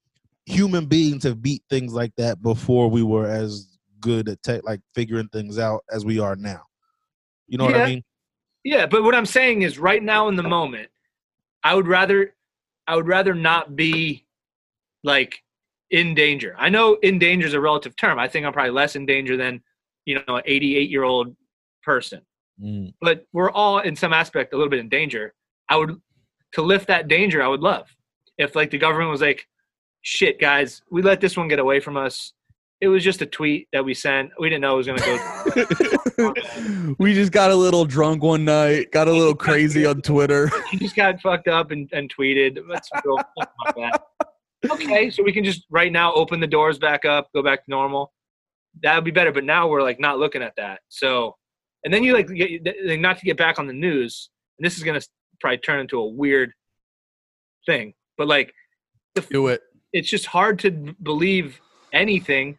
human 0.47 0.87
beings 0.87 1.25
have 1.25 1.43
beat 1.43 1.63
things 1.69 1.93
like 1.93 2.13
that 2.19 2.41
before 2.41 2.89
we 2.89 3.03
were 3.03 3.27
as 3.29 3.77
good 4.01 4.29
at 4.29 4.41
tech, 4.45 4.63
like 4.65 4.81
figuring 4.95 5.29
things 5.33 5.59
out 5.59 5.83
as 5.91 6.05
we 6.05 6.21
are 6.21 6.37
now. 6.37 6.61
You 7.49 7.59
know 7.59 7.65
what 7.67 7.77
I 7.77 7.87
mean? 7.87 8.03
yeah 8.65 8.85
but 8.87 9.05
what 9.05 9.15
i'm 9.15 9.27
saying 9.27 9.63
is 9.63 9.79
right 9.79 10.03
now 10.03 10.27
in 10.29 10.35
the 10.35 10.43
moment 10.43 10.89
i 11.63 11.73
would 11.75 11.87
rather 11.87 12.35
i 12.89 12.97
would 12.97 13.07
rather 13.07 13.33
not 13.33 13.77
be 13.77 14.25
like 15.05 15.41
in 15.91 16.15
danger 16.15 16.57
i 16.59 16.69
know 16.69 16.95
in 17.03 17.19
danger 17.19 17.47
is 17.47 17.55
a 17.55 17.61
relative 17.61 17.95
term 17.95 18.19
i 18.19 18.27
think 18.27 18.45
i'm 18.45 18.53
probably 18.53 18.73
less 18.73 18.97
in 18.97 19.07
danger 19.07 19.37
than 19.37 19.63
you 20.05 20.17
know 20.27 20.37
an 20.37 20.43
88 20.45 20.91
year 20.91 21.05
old 21.05 21.37
person 21.83 22.21
Mm. 22.61 22.95
but 23.03 23.27
we're 23.35 23.51
all 23.51 23.81
in 23.81 23.95
some 23.95 24.15
aspect 24.15 24.55
a 24.55 24.57
little 24.57 24.71
bit 24.71 24.81
in 24.81 24.89
danger. 24.89 25.35
I 25.69 25.77
would 25.77 26.01
to 26.53 26.63
lift 26.63 26.87
that 26.87 27.07
danger. 27.07 27.43
I 27.43 27.49
would 27.49 27.61
love 27.61 27.95
if 28.39 28.57
like 28.57 28.71
the 28.71 28.79
government 28.79 29.11
was 29.11 29.21
like, 29.21 29.47
"Shit, 30.01 30.41
guys, 30.41 30.81
we 30.91 31.03
let 31.03 31.21
this 31.21 31.37
one 31.37 31.49
get 31.49 31.59
away 31.59 31.81
from 31.81 31.99
us. 31.99 32.33
It 32.81 32.89
was 32.89 33.03
just 33.03 33.23
a 33.23 33.27
tweet 33.27 33.69
that 33.73 33.85
we 33.85 33.95
sent. 33.95 34.31
We 34.39 34.51
didn't 34.51 34.61
know 34.63 34.75
it 34.75 34.77
was 34.77 34.87
going 34.87 34.99
to 34.99 36.05
go." 36.17 36.95
we 36.99 37.15
just 37.15 37.33
got 37.33 37.51
a 37.51 37.55
little 37.55 37.85
drunk 37.85 38.23
one 38.23 38.45
night, 38.45 38.93
got 38.93 39.09
a 39.09 39.13
little 39.13 39.35
crazy 39.35 39.87
on 39.87 40.03
Twitter. 40.03 40.51
he 40.71 40.77
just 40.79 40.95
got 40.95 41.21
fucked 41.21 41.49
up 41.49 41.71
and, 41.71 41.89
and 41.93 42.13
tweeted. 42.15 42.59
That's 42.69 42.91
real, 43.05 43.17
fuck 43.17 43.53
my 43.65 43.73
bad. 43.73 44.01
okay, 44.71 45.11
so 45.11 45.23
we 45.23 45.33
can 45.33 45.43
just 45.45 45.65
right 45.71 45.91
now 45.91 46.13
open 46.13 46.39
the 46.41 46.47
doors 46.47 46.79
back 46.79 47.05
up, 47.05 47.29
go 47.35 47.43
back 47.43 47.65
to 47.65 47.71
normal. 47.71 48.13
That 48.83 48.95
would 48.95 49.05
be 49.05 49.11
better. 49.11 49.33
But 49.33 49.45
now 49.45 49.69
we're 49.69 49.83
like 49.83 49.99
not 49.99 50.19
looking 50.19 50.43
at 50.43 50.53
that. 50.57 50.81
So, 50.89 51.37
and 51.85 51.93
then 51.95 52.05
you 52.05 52.13
like 52.13 52.29
get, 52.29 52.63
like, 52.85 53.01
not 53.01 53.19
to 53.19 53.25
get 53.25 53.39
back 53.39 53.59
on 53.59 53.67
the 53.67 53.73
news. 53.73 54.29
And 54.59 54.67
this 54.67 54.77
is 54.77 54.83
gonna 54.83 55.01
probably 55.41 55.59
turn 55.59 55.81
into 55.81 55.99
a 55.99 56.07
weird 56.07 56.53
thing, 57.65 57.95
but 58.19 58.29
like 58.29 58.53
Do 59.31 59.49
it. 59.49 59.63
it's 59.93 60.09
just 60.09 60.27
hard 60.27 60.59
to 60.61 60.71
believe 61.03 61.61
anything 61.93 62.59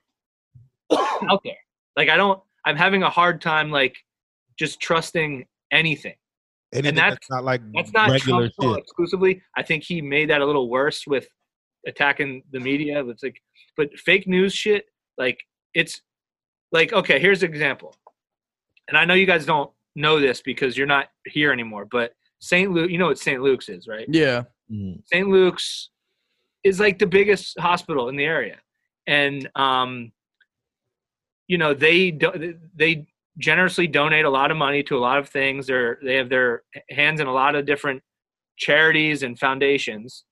out 1.29 1.41
there. 1.43 1.57
Like 1.95 2.09
I 2.09 2.17
don't. 2.17 2.39
I'm 2.65 2.75
having 2.75 3.03
a 3.03 3.09
hard 3.09 3.41
time 3.41 3.71
like 3.71 3.95
just 4.59 4.79
trusting 4.79 5.45
anything. 5.71 6.15
Anything 6.73 6.95
that's- 6.95 7.13
that's 7.13 7.29
not 7.29 7.43
like 7.45 7.61
That's 7.73 7.93
not 7.93 8.09
regular 8.09 8.41
Trump's 8.41 8.55
fault 8.57 8.75
shit. 8.75 8.83
exclusively. 8.83 9.41
I 9.55 9.63
think 9.63 9.83
he 9.83 10.01
made 10.01 10.29
that 10.29 10.41
a 10.41 10.45
little 10.45 10.69
worse 10.69 11.07
with 11.07 11.27
attacking 11.88 12.43
the 12.51 12.59
media. 12.59 13.05
It's 13.05 13.23
like, 13.23 13.39
but 13.77 13.97
fake 13.97 14.27
news 14.27 14.53
shit, 14.53 14.85
like 15.17 15.39
it's 15.73 16.01
like 16.71 16.91
okay. 16.93 17.19
Here's 17.19 17.41
an 17.43 17.49
example, 17.49 17.95
and 18.89 18.97
I 18.97 19.05
know 19.05 19.13
you 19.13 19.25
guys 19.25 19.45
don't 19.45 19.71
know 19.95 20.19
this 20.19 20.41
because 20.41 20.77
you're 20.77 20.88
not 20.88 21.07
here 21.25 21.51
anymore. 21.53 21.88
But 21.89 22.11
St. 22.39 22.69
Luke, 22.71 22.91
you 22.91 22.97
know 22.97 23.07
what 23.07 23.17
St. 23.17 23.41
Luke's 23.41 23.69
is, 23.69 23.88
right? 23.88 24.05
Yeah. 24.09 24.43
Mm. 24.71 25.01
St. 25.05 25.27
Luke's 25.29 25.89
is 26.65 26.79
like 26.81 26.99
the 26.99 27.07
biggest 27.07 27.57
hospital 27.59 28.09
in 28.09 28.17
the 28.17 28.25
area, 28.25 28.57
and 29.07 29.49
um, 29.55 30.11
you 31.47 31.57
know 31.57 31.73
they 31.73 32.11
do, 32.11 32.55
they 32.75 33.07
generously 33.37 33.87
donate 33.87 34.25
a 34.25 34.29
lot 34.29 34.51
of 34.51 34.57
money 34.57 34.83
to 34.83 34.97
a 34.97 34.99
lot 34.99 35.17
of 35.17 35.29
things. 35.29 35.67
They're 35.67 35.99
they 36.03 36.15
have 36.15 36.29
their 36.29 36.63
hands 36.89 37.19
in 37.19 37.27
a 37.27 37.33
lot 37.33 37.55
of 37.55 37.65
different 37.65 38.01
charities 38.57 39.23
and 39.23 39.37
foundations, 39.37 40.25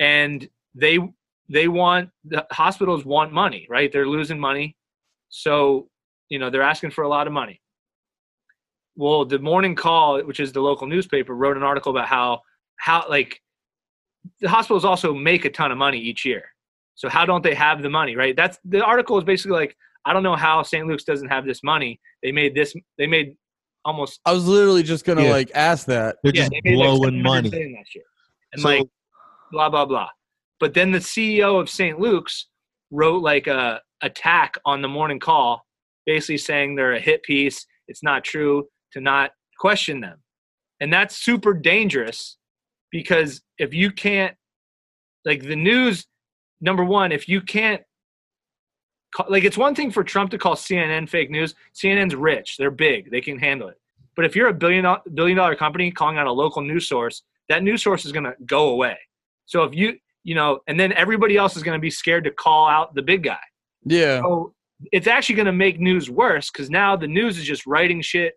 and 0.00 0.48
they 0.74 0.98
they 1.48 1.68
want 1.68 2.10
the 2.24 2.46
hospitals 2.50 3.04
want 3.04 3.32
money, 3.32 3.66
right? 3.68 3.92
They're 3.92 4.08
losing 4.08 4.38
money, 4.38 4.76
so 5.28 5.88
you 6.28 6.38
know 6.38 6.50
they're 6.50 6.62
asking 6.62 6.90
for 6.90 7.04
a 7.04 7.08
lot 7.08 7.26
of 7.26 7.32
money. 7.32 7.60
Well, 8.94 9.24
the 9.24 9.38
Morning 9.38 9.74
Call, 9.74 10.22
which 10.22 10.40
is 10.40 10.52
the 10.52 10.60
local 10.60 10.86
newspaper, 10.86 11.34
wrote 11.34 11.56
an 11.56 11.62
article 11.62 11.90
about 11.90 12.08
how 12.08 12.40
how 12.76 13.04
like 13.08 13.40
the 14.40 14.48
hospitals 14.48 14.84
also 14.84 15.14
make 15.14 15.44
a 15.44 15.50
ton 15.50 15.72
of 15.72 15.78
money 15.78 15.98
each 15.98 16.24
year. 16.24 16.44
So 16.94 17.08
how 17.08 17.24
don't 17.24 17.42
they 17.42 17.54
have 17.54 17.82
the 17.82 17.90
money, 17.90 18.16
right? 18.16 18.36
That's 18.36 18.58
the 18.64 18.84
article 18.84 19.18
is 19.18 19.24
basically 19.24 19.58
like 19.58 19.76
I 20.04 20.12
don't 20.12 20.22
know 20.22 20.36
how 20.36 20.62
St. 20.62 20.86
Luke's 20.86 21.04
doesn't 21.04 21.28
have 21.28 21.46
this 21.46 21.62
money. 21.62 22.00
They 22.22 22.32
made 22.32 22.54
this 22.54 22.74
they 22.98 23.06
made 23.06 23.34
almost 23.84 24.20
I 24.24 24.32
was 24.32 24.46
literally 24.46 24.82
just 24.82 25.04
gonna 25.04 25.24
Yeah. 25.24 25.30
like 25.30 25.50
ask 25.54 25.86
that. 25.86 26.16
They're 26.22 26.32
yeah, 26.34 26.42
just 26.42 26.52
they 26.52 26.60
made 26.64 26.76
like 26.78 26.86
blowing 26.98 27.22
money. 27.22 27.50
million 27.50 27.74
last 27.74 27.94
year. 27.94 28.04
And 28.52 28.62
So- 28.62 28.68
like 28.68 28.86
blah 29.52 29.68
blah 29.70 29.86
blah. 29.86 30.08
But 30.60 30.74
then 30.74 30.92
the 30.92 30.98
CEO 31.00 31.60
of 31.60 31.68
St. 31.68 31.98
Luke's 31.98 32.48
wrote 32.90 33.22
like 33.22 33.46
a 33.46 33.80
attack 34.02 34.54
on 34.64 34.82
the 34.82 34.88
morning 34.88 35.18
call, 35.18 35.64
basically 36.06 36.38
saying 36.38 36.74
they're 36.74 36.92
a 36.94 37.00
hit 37.00 37.22
piece. 37.22 37.64
It's 37.88 38.02
not 38.02 38.22
true 38.24 38.68
to 38.92 39.00
not 39.00 39.32
question 39.58 40.00
them. 40.00 40.22
And 40.80 40.92
that's 40.92 41.16
super 41.16 41.54
dangerous 41.54 42.36
because 42.90 43.42
if 43.58 43.72
you 43.72 43.90
can't 43.92 44.36
like 45.24 45.42
the 45.42 45.56
news 45.56 46.06
number 46.60 46.84
one, 46.84 47.12
if 47.12 47.28
you 47.28 47.40
can't 47.40 47.80
ca- 47.80 47.86
like 49.28 49.44
it's 49.44 49.58
one 49.58 49.74
thing 49.74 49.90
for 49.90 50.02
Trump 50.02 50.30
to 50.30 50.38
call 50.38 50.54
CNN 50.54 51.08
fake 51.08 51.30
news. 51.30 51.54
CNN's 51.74 52.14
rich, 52.14 52.56
they're 52.56 52.70
big, 52.70 53.10
they 53.10 53.20
can 53.20 53.38
handle 53.38 53.68
it. 53.68 53.78
But 54.14 54.24
if 54.24 54.36
you're 54.36 54.48
a 54.48 54.54
billion 54.54 54.86
billion 55.14 55.36
dollar 55.36 55.54
company 55.56 55.90
calling 55.90 56.18
out 56.18 56.26
a 56.26 56.32
local 56.32 56.62
news 56.62 56.88
source, 56.88 57.22
that 57.48 57.62
news 57.62 57.82
source 57.82 58.04
is 58.04 58.12
going 58.12 58.24
to 58.24 58.34
go 58.46 58.70
away. 58.70 58.98
So 59.46 59.64
if 59.64 59.74
you 59.74 59.98
you 60.24 60.34
know, 60.34 60.60
and 60.66 60.78
then 60.78 60.92
everybody 60.92 61.36
else 61.36 61.56
is 61.56 61.62
going 61.62 61.76
to 61.76 61.80
be 61.80 61.90
scared 61.90 62.24
to 62.24 62.30
call 62.30 62.68
out 62.68 62.94
the 62.94 63.02
big 63.02 63.24
guy. 63.24 63.40
Yeah. 63.84 64.20
So 64.20 64.54
it's 64.92 65.06
actually 65.06 65.34
going 65.36 65.46
to 65.46 65.52
make 65.52 65.80
news 65.80 66.10
worse 66.10 66.50
because 66.50 66.70
now 66.70 66.96
the 66.96 67.08
news 67.08 67.38
is 67.38 67.44
just 67.44 67.66
writing 67.66 68.00
shit 68.02 68.34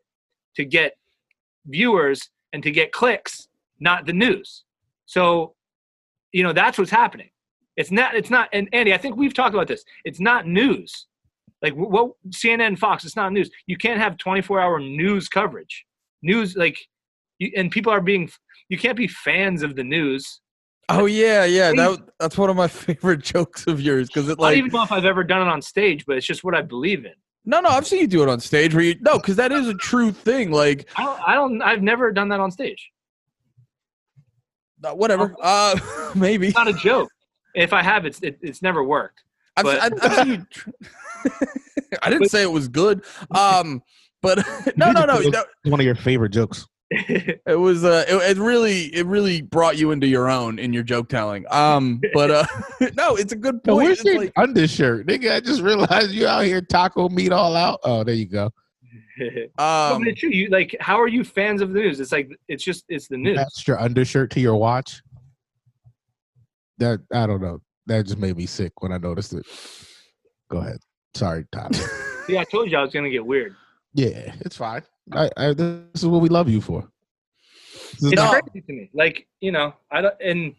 to 0.55 0.65
get 0.65 0.93
viewers 1.67 2.30
and 2.53 2.63
to 2.63 2.71
get 2.71 2.91
clicks, 2.91 3.47
not 3.80 4.05
the 4.05 4.13
news. 4.13 4.63
So, 5.05 5.55
you 6.32 6.43
know, 6.43 6.53
that's 6.53 6.78
what's 6.78 6.91
happening. 6.91 7.30
It's 7.78 7.91
not. 7.91 8.15
It's 8.15 8.30
not. 8.30 8.49
And 8.53 8.69
Andy, 8.73 8.93
I 8.93 8.97
think 8.97 9.15
we've 9.17 9.34
talked 9.34 9.53
about 9.53 9.67
this. 9.67 9.84
It's 10.05 10.19
not 10.19 10.47
news. 10.47 11.07
Like 11.61 11.73
what 11.73 12.11
CNN, 12.30 12.78
Fox. 12.78 13.03
It's 13.05 13.15
not 13.15 13.32
news. 13.34 13.49
You 13.67 13.78
can't 13.78 13.99
have 13.99 14.17
24-hour 14.17 14.80
news 14.80 15.28
coverage. 15.28 15.86
News 16.21 16.55
like, 16.55 16.78
you, 17.39 17.51
and 17.55 17.71
people 17.71 17.91
are 17.91 18.01
being. 18.01 18.30
You 18.69 18.78
can't 18.78 18.97
be 18.97 19.07
fans 19.07 19.63
of 19.63 19.76
the 19.76 19.84
news. 19.84 20.41
Oh 20.89 21.05
yeah, 21.05 21.45
yeah. 21.45 21.71
That 21.73 21.99
that's 22.19 22.38
one 22.38 22.49
of 22.49 22.55
my 22.55 22.67
favorite 22.86 23.23
jokes 23.23 23.67
of 23.67 23.82
yours 23.82 24.07
because 24.07 24.30
it 24.30 24.39
like. 24.39 24.49
I 24.49 24.55
don't 24.55 24.67
even 24.67 24.78
know 24.78 24.84
if 24.84 24.91
I've 24.91 25.05
ever 25.05 25.23
done 25.23 25.41
it 25.41 25.51
on 25.51 25.61
stage, 25.61 26.05
but 26.05 26.17
it's 26.17 26.26
just 26.26 26.43
what 26.43 26.55
I 26.55 26.61
believe 26.61 27.05
in. 27.05 27.13
no 27.45 27.59
no 27.59 27.69
I've 27.69 27.88
seen 27.88 28.01
you 28.01 28.07
do 28.07 28.23
it 28.23 28.30
on 28.30 28.39
stage 28.39 28.73
where 28.73 28.84
you 28.84 28.95
no 29.01 29.17
because 29.17 29.36
that 29.38 29.51
is 29.51 29.67
a 29.67 29.73
true 29.73 30.11
thing 30.11 30.51
like 30.51 30.88
I 30.95 31.03
don't. 31.03 31.19
I 31.28 31.34
don't. 31.34 31.61
I've 31.61 31.82
never 31.82 32.11
done 32.11 32.30
that 32.30 32.39
on 32.39 32.51
stage. 32.51 32.91
uh, 34.84 34.91
whatever 34.91 35.36
uh 35.41 35.78
maybe 36.15 36.47
It's 36.47 36.55
not 36.57 36.67
a 36.67 36.73
joke. 36.73 37.09
If 37.55 37.73
I 37.73 37.81
have, 37.81 38.05
it's 38.05 38.19
it, 38.21 38.37
it's 38.41 38.61
never 38.61 38.83
worked. 38.83 39.23
I've, 39.57 39.63
but- 39.63 39.79
I've, 39.81 39.93
I've 40.01 40.13
seen 40.15 40.27
you. 40.29 40.45
tr- 40.51 40.69
I 42.03 42.09
didn't 42.09 42.23
But- 42.23 42.31
say 42.31 42.41
it 42.43 42.51
was 42.51 42.67
good 42.67 43.03
um 43.31 43.81
but 44.21 44.37
no 44.77 44.91
no 44.91 45.05
no, 45.05 45.19
no 45.19 45.43
one 45.63 45.79
of 45.79 45.85
your 45.85 45.95
favorite 45.95 46.29
jokes. 46.29 46.67
it 46.91 47.57
was 47.59 47.83
uh 47.83 48.03
it, 48.07 48.37
it 48.37 48.37
really 48.37 48.93
it 48.93 49.05
really 49.07 49.41
brought 49.41 49.77
you 49.77 49.91
into 49.91 50.05
your 50.07 50.29
own 50.29 50.59
in 50.59 50.71
your 50.73 50.83
joke 50.83 51.09
telling 51.09 51.45
um 51.49 51.99
but 52.13 52.29
uh 52.29 52.45
no 52.95 53.15
it's 53.15 53.31
a 53.33 53.35
good 53.35 53.59
Yo, 53.65 53.73
point 53.75 53.85
where's 53.85 53.99
It's 53.99 54.05
your 54.05 54.17
like, 54.19 54.33
undershirt, 54.37 55.07
nigga? 55.07 55.31
I 55.35 55.39
just 55.39 55.61
realized 55.61 56.11
you 56.11 56.27
out 56.27 56.43
here 56.45 56.61
taco 56.61 57.09
meat 57.09 57.31
all 57.31 57.55
out. 57.55 57.79
Oh, 57.83 58.03
there 58.03 58.13
you 58.15 58.25
go. 58.27 58.51
No, 59.17 59.27
um 59.63 60.01
but 60.01 60.09
it's 60.09 60.19
true. 60.19 60.29
You 60.29 60.49
like, 60.49 60.75
how 60.79 60.99
are 60.99 61.07
you 61.07 61.23
fans 61.23 61.61
of 61.61 61.71
the 61.73 61.79
news? 61.79 61.99
It's 61.99 62.11
like 62.11 62.29
it's 62.47 62.63
just 62.63 62.83
it's 62.89 63.07
the 63.07 63.17
news. 63.17 63.37
Matched 63.37 63.67
your 63.67 63.79
undershirt 63.79 64.29
to 64.31 64.39
your 64.39 64.55
watch. 64.57 65.01
That 66.78 67.01
I 67.13 67.26
don't 67.28 67.41
know. 67.41 67.59
That 67.88 68.05
just 68.05 68.17
made 68.17 68.36
me 68.38 68.45
sick 68.45 68.73
when 68.82 68.91
I 68.91 68.97
noticed 68.97 69.34
it. 69.34 69.45
Go 70.49 70.57
ahead. 70.57 70.78
Sorry, 71.13 71.45
Tyler. 71.51 71.69
Yeah, 72.28 72.41
I 72.41 72.43
told 72.45 72.71
you 72.71 72.78
I 72.80 72.82
was 72.82 72.91
gonna 72.91 73.11
get 73.11 73.23
weird. 73.23 73.55
yeah, 73.93 74.34
it's 74.39 74.57
fine. 74.57 74.82
I, 75.11 75.30
I, 75.38 75.53
this 75.53 75.78
is 76.01 76.07
what 76.07 76.21
we 76.21 76.30
love 76.30 76.49
you 76.49 76.59
for. 76.59 76.89
This 77.99 78.13
It's 78.13 78.15
No. 78.15 78.30
crazy 78.32 78.61
to 78.65 78.73
me. 78.73 78.89
Like 78.95 79.28
you 79.41 79.51
know, 79.51 79.76
I 79.91 80.01
don't 80.01 80.15
and 80.19 80.55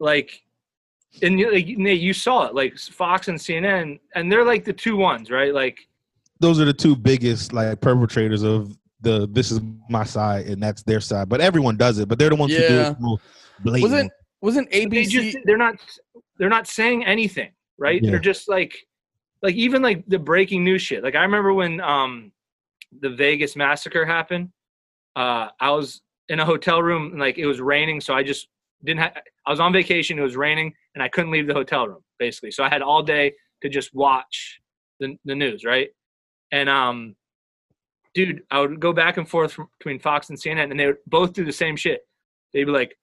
like 0.00 0.42
and 1.22 1.38
you, 1.38 1.52
like, 1.52 1.68
Nate, 1.68 2.00
you 2.00 2.12
saw 2.12 2.46
it 2.46 2.54
like 2.56 2.76
Fox 2.76 3.28
and 3.28 3.38
CNN, 3.38 4.00
and 4.16 4.32
they're 4.32 4.44
like 4.44 4.64
the 4.64 4.72
two 4.72 4.96
ones, 4.96 5.30
right? 5.30 5.54
Like 5.54 5.78
those 6.40 6.58
are 6.60 6.64
the 6.64 6.72
two 6.72 6.96
biggest 6.96 7.52
like 7.52 7.80
perpetrators 7.80 8.42
of 8.42 8.76
the 9.02 9.28
this 9.30 9.52
is 9.52 9.60
my 9.88 10.02
side 10.02 10.46
and 10.46 10.60
that's 10.60 10.82
their 10.82 11.00
side. 11.00 11.28
But 11.28 11.40
everyone 11.40 11.76
does 11.76 11.98
it. 12.00 12.08
But 12.08 12.18
they're 12.18 12.30
the 12.30 12.34
ones 12.36 12.56
who 12.56 12.62
do 12.66 12.80
it 12.80 12.96
most 13.00 13.22
blatant. 13.60 13.92
wasn't 13.92 14.12
wasn't 14.44 14.70
but 14.70 14.90
they 14.90 15.04
ABC 15.04 15.08
just 15.08 15.38
they're 15.44 15.56
not 15.56 15.76
they're 16.38 16.48
not 16.48 16.66
saying 16.66 17.04
anything, 17.04 17.50
right? 17.78 18.02
Yeah. 18.02 18.10
They're 18.10 18.20
just 18.20 18.48
like 18.48 18.74
like 19.42 19.54
even 19.54 19.82
like 19.82 20.04
the 20.06 20.18
breaking 20.18 20.64
news 20.64 20.82
shit. 20.82 21.02
Like 21.02 21.14
I 21.14 21.22
remember 21.22 21.52
when 21.54 21.80
um 21.80 22.30
the 23.00 23.10
Vegas 23.10 23.56
massacre 23.56 24.04
happened. 24.04 24.50
Uh 25.16 25.48
I 25.60 25.70
was 25.70 26.02
in 26.28 26.40
a 26.40 26.44
hotel 26.44 26.82
room 26.82 27.12
and 27.12 27.20
like 27.20 27.38
it 27.38 27.46
was 27.46 27.60
raining, 27.60 28.00
so 28.00 28.14
I 28.14 28.22
just 28.22 28.48
didn't 28.84 29.00
have 29.00 29.16
I 29.46 29.50
was 29.50 29.60
on 29.60 29.72
vacation, 29.72 30.18
it 30.18 30.22
was 30.22 30.36
raining, 30.36 30.74
and 30.94 31.02
I 31.02 31.08
couldn't 31.08 31.30
leave 31.30 31.46
the 31.46 31.54
hotel 31.54 31.88
room, 31.88 32.02
basically. 32.18 32.50
So 32.50 32.64
I 32.64 32.68
had 32.68 32.82
all 32.82 33.02
day 33.02 33.32
to 33.62 33.68
just 33.68 33.94
watch 33.94 34.60
the 35.00 35.16
the 35.24 35.34
news, 35.34 35.64
right? 35.64 35.88
And 36.52 36.68
um 36.68 37.16
dude, 38.14 38.42
I 38.50 38.60
would 38.60 38.78
go 38.78 38.92
back 38.92 39.16
and 39.16 39.28
forth 39.28 39.52
from, 39.52 39.68
between 39.78 39.98
Fox 39.98 40.28
and 40.30 40.38
CNN, 40.38 40.70
and 40.70 40.78
they 40.78 40.86
would 40.86 40.98
both 41.06 41.32
do 41.32 41.44
the 41.44 41.52
same 41.52 41.76
shit. 41.76 42.02
They'd 42.52 42.64
be 42.64 42.70
like, 42.70 42.96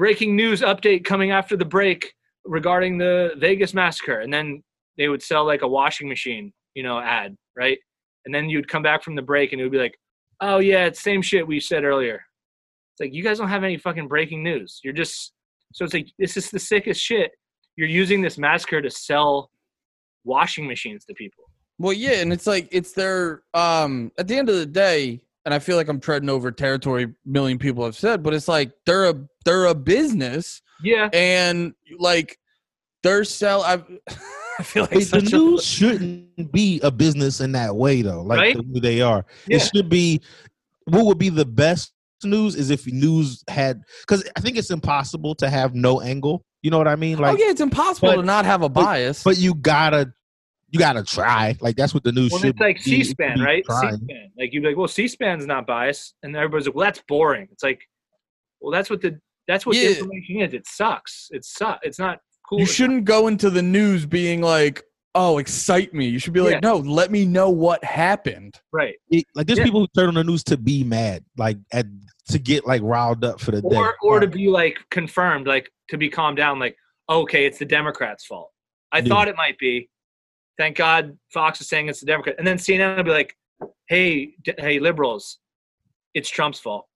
breaking 0.00 0.34
news 0.34 0.62
update 0.62 1.04
coming 1.04 1.30
after 1.30 1.58
the 1.58 1.64
break 1.66 2.14
regarding 2.46 2.96
the 2.96 3.32
Vegas 3.36 3.74
massacre. 3.74 4.20
And 4.20 4.32
then 4.32 4.62
they 4.96 5.08
would 5.08 5.22
sell 5.22 5.44
like 5.44 5.60
a 5.60 5.68
washing 5.68 6.08
machine, 6.08 6.54
you 6.72 6.82
know, 6.82 6.98
ad, 6.98 7.36
right? 7.54 7.76
And 8.24 8.34
then 8.34 8.48
you'd 8.48 8.66
come 8.66 8.82
back 8.82 9.04
from 9.04 9.14
the 9.14 9.20
break 9.20 9.52
and 9.52 9.60
it 9.60 9.64
would 9.64 9.72
be 9.72 9.78
like, 9.78 9.94
oh, 10.40 10.58
yeah, 10.58 10.86
it's 10.86 11.02
same 11.02 11.20
shit 11.20 11.46
we 11.46 11.60
said 11.60 11.84
earlier. 11.84 12.14
It's 12.14 13.00
like, 13.00 13.12
you 13.12 13.22
guys 13.22 13.36
don't 13.36 13.50
have 13.50 13.62
any 13.62 13.76
fucking 13.76 14.08
breaking 14.08 14.42
news. 14.42 14.80
You're 14.82 14.94
just, 14.94 15.34
so 15.74 15.84
it's 15.84 15.92
like, 15.92 16.08
this 16.18 16.38
is 16.38 16.50
the 16.50 16.58
sickest 16.58 16.98
shit. 16.98 17.32
You're 17.76 17.86
using 17.86 18.22
this 18.22 18.38
massacre 18.38 18.80
to 18.80 18.90
sell 18.90 19.50
washing 20.24 20.66
machines 20.66 21.04
to 21.04 21.14
people. 21.14 21.44
Well, 21.78 21.92
yeah, 21.92 22.22
and 22.22 22.32
it's 22.32 22.46
like 22.46 22.68
it's 22.72 22.92
their 22.92 23.42
um 23.52 24.12
at 24.18 24.28
the 24.28 24.36
end 24.36 24.48
of 24.48 24.56
the 24.56 24.66
day, 24.66 25.20
and 25.44 25.54
I 25.54 25.58
feel 25.58 25.76
like 25.76 25.88
I'm 25.88 26.00
treading 26.00 26.28
over 26.28 26.50
territory 26.50 27.08
million 27.24 27.58
people 27.58 27.84
have 27.84 27.96
said, 27.96 28.22
but 28.22 28.34
it's 28.34 28.48
like 28.48 28.72
they're 28.86 29.08
a 29.10 29.14
they're 29.44 29.66
a 29.66 29.74
business 29.74 30.62
Yeah. 30.82 31.08
and 31.12 31.74
like 31.98 32.38
they're 33.02 33.24
sell 33.24 33.62
I 33.62 33.82
I 34.58 34.62
feel 34.62 34.82
like 34.82 34.90
the 34.92 35.00
such 35.02 35.32
a- 35.32 35.36
news 35.38 35.64
shouldn't 35.64 36.52
be 36.52 36.80
a 36.82 36.90
business 36.90 37.40
in 37.40 37.52
that 37.52 37.74
way 37.76 38.02
though. 38.02 38.22
Like 38.22 38.38
Right? 38.38 38.56
the 38.56 38.62
way 38.62 38.80
they 38.80 39.00
are. 39.00 39.24
Yeah. 39.46 39.56
It 39.56 39.60
should 39.74 39.88
be 39.88 40.20
what 40.84 41.06
would 41.06 41.18
be 41.18 41.28
the 41.30 41.46
best 41.46 41.92
news 42.22 42.54
is 42.54 42.68
if 42.68 42.86
news 42.86 43.42
had 43.48 43.80
because 44.02 44.28
I 44.36 44.40
think 44.40 44.58
it's 44.58 44.70
impossible 44.70 45.34
to 45.36 45.48
have 45.48 45.74
no 45.74 46.00
angle. 46.02 46.44
You 46.62 46.70
know 46.70 46.76
what 46.76 46.88
I 46.88 46.96
mean? 46.96 47.18
Oh, 47.18 47.22
like, 47.22 47.38
oh 47.38 47.42
yeah, 47.42 47.50
it's 47.50 47.62
impossible 47.62 48.10
but- 48.10 48.16
to 48.16 48.22
not 48.22 48.44
have 48.44 48.60
a 48.62 48.68
bias. 48.68 49.22
but 49.24 49.38
you 49.38 49.54
gotta, 49.54 50.12
you 50.72 50.78
gotta 50.78 51.02
try. 51.04 51.56
Like 51.60 51.76
that's 51.76 51.92
what 51.94 52.04
the 52.04 52.12
news 52.12 52.30
Well, 52.32 52.40
should. 52.40 52.50
it's 52.50 52.60
like 52.60 52.76
be. 52.84 53.02
C-SPAN, 53.02 53.38
be 53.38 53.42
right? 53.44 53.64
trying. 53.64 53.98
C-SPAN. 53.98 54.30
Like 54.38 54.52
you'd 54.52 54.62
be 54.62 54.68
like, 54.68 54.76
well, 54.76 54.88
C-SPAN's 54.88 55.46
not 55.46 55.66
biased, 55.66 56.14
and 56.22 56.34
everybody's 56.36 56.66
like, 56.66 56.74
well, 56.76 56.84
that's 56.86 57.02
boring. 57.08 57.48
It's 57.52 57.62
like, 57.62 57.80
well, 58.60 58.70
that's 58.72 58.90
what 58.90 59.00
the 59.00 59.18
that's 59.48 59.66
what 59.66 59.76
Yeah. 59.76 59.88
the 59.88 59.98
information 59.98 60.40
is. 60.42 60.54
It 60.54 60.66
sucks. 60.66 61.28
It 61.30 61.44
sucks. 61.44 61.84
It's 61.86 61.98
not 61.98 62.18
cool. 62.48 62.58
you 62.58 62.62
It's 62.64 62.70
not- 62.72 62.74
shouldn't 62.76 63.04
go 63.04 63.26
into 63.26 63.50
the 63.50 63.62
news 63.62 64.06
being 64.06 64.42
like, 64.42 64.82
"Oh, 65.14 65.38
excite 65.38 65.92
me." 65.92 66.06
You 66.06 66.18
should 66.20 66.32
be 66.34 66.40
like, 66.40 66.52
Yeah. 66.52 66.60
"No, 66.62 66.76
let 66.76 67.10
me 67.10 67.24
know 67.24 67.50
what 67.50 67.82
happened." 67.82 68.60
right. 68.72 68.94
It- 69.10 69.24
like 69.34 69.46
there's 69.46 69.58
Yeah. 69.58 69.64
people 69.64 69.80
who 69.80 69.88
turn 69.96 70.08
on 70.08 70.14
the 70.14 70.24
news 70.24 70.44
to 70.44 70.56
be 70.56 70.84
mad, 70.84 71.24
like 71.36 71.58
at 71.72 71.86
to 72.28 72.38
get 72.38 72.64
like 72.66 72.80
riled 72.82 73.24
up 73.24 73.40
for 73.40 73.50
the 73.50 73.60
day. 73.62 73.76
Or 73.76 73.96
or 74.02 74.20
to 74.20 74.26
be 74.28 74.46
like 74.48 74.78
confirmed, 74.90 75.46
like 75.48 75.68
to 75.88 75.98
be 75.98 76.08
calmed 76.08 76.36
down, 76.36 76.58
like 76.60 76.76
okay, 77.08 77.44
it's 77.44 77.58
the 77.58 77.64
Democrats' 77.64 78.24
fault. 78.24 78.52
I 78.92 78.98
Yeah. 78.98 79.06
thought 79.08 79.26
it 79.26 79.34
might 79.36 79.58
be. 79.58 79.88
Thank 80.60 80.76
God 80.76 81.16
Fox 81.32 81.58
is 81.62 81.70
saying 81.70 81.88
it's 81.88 82.00
the 82.00 82.06
Democrat, 82.06 82.34
and 82.36 82.46
then 82.46 82.58
CNN 82.58 82.94
will 82.94 83.04
be 83.04 83.10
like, 83.12 83.34
hey, 83.88 84.34
d- 84.44 84.52
hey, 84.58 84.78
liberals, 84.78 85.38
it's 86.12 86.28
Trump's 86.28 86.60
fault. 86.60 86.86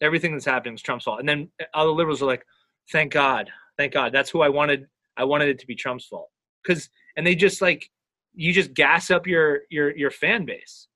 Everything 0.00 0.32
that's 0.32 0.46
happening 0.46 0.72
is 0.72 0.80
Trump's 0.80 1.04
fault. 1.04 1.20
And 1.20 1.28
then 1.28 1.50
other 1.74 1.90
liberals 1.90 2.22
are 2.22 2.24
like, 2.24 2.46
thank 2.92 3.12
God, 3.12 3.50
thank 3.76 3.92
God, 3.92 4.10
that's 4.10 4.30
who 4.30 4.40
I 4.40 4.48
wanted. 4.48 4.86
I 5.18 5.24
wanted 5.24 5.48
it 5.48 5.58
to 5.58 5.66
be 5.66 5.74
Trump's 5.74 6.06
fault 6.06 6.30
because, 6.62 6.88
and 7.18 7.26
they 7.26 7.34
just 7.34 7.60
like, 7.60 7.90
you 8.32 8.54
just 8.54 8.72
gas 8.72 9.10
up 9.10 9.26
your 9.26 9.64
your 9.68 9.94
your 9.94 10.10
fan 10.10 10.46
base. 10.46 10.88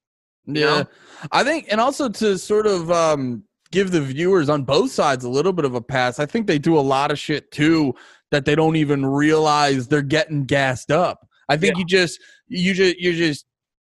Yeah, 0.46 0.64
know? 0.64 0.84
I 1.30 1.44
think, 1.44 1.66
and 1.70 1.78
also 1.78 2.08
to 2.08 2.38
sort 2.38 2.66
of 2.66 2.90
um, 2.90 3.44
give 3.70 3.90
the 3.90 4.00
viewers 4.00 4.48
on 4.48 4.62
both 4.62 4.92
sides 4.92 5.26
a 5.26 5.28
little 5.28 5.52
bit 5.52 5.66
of 5.66 5.74
a 5.74 5.82
pass. 5.82 6.18
I 6.18 6.24
think 6.24 6.46
they 6.46 6.58
do 6.58 6.78
a 6.78 6.80
lot 6.80 7.10
of 7.10 7.18
shit 7.18 7.50
too 7.50 7.94
that 8.30 8.46
they 8.46 8.54
don't 8.54 8.76
even 8.76 9.04
realize 9.04 9.88
they're 9.88 10.00
getting 10.00 10.46
gassed 10.46 10.90
up. 10.90 11.27
I 11.48 11.56
think 11.56 11.74
Yeah. 11.76 11.80
you 11.80 11.84
just 11.86 12.20
you 12.48 12.74
just 12.74 12.98
you 12.98 13.12
just 13.14 13.46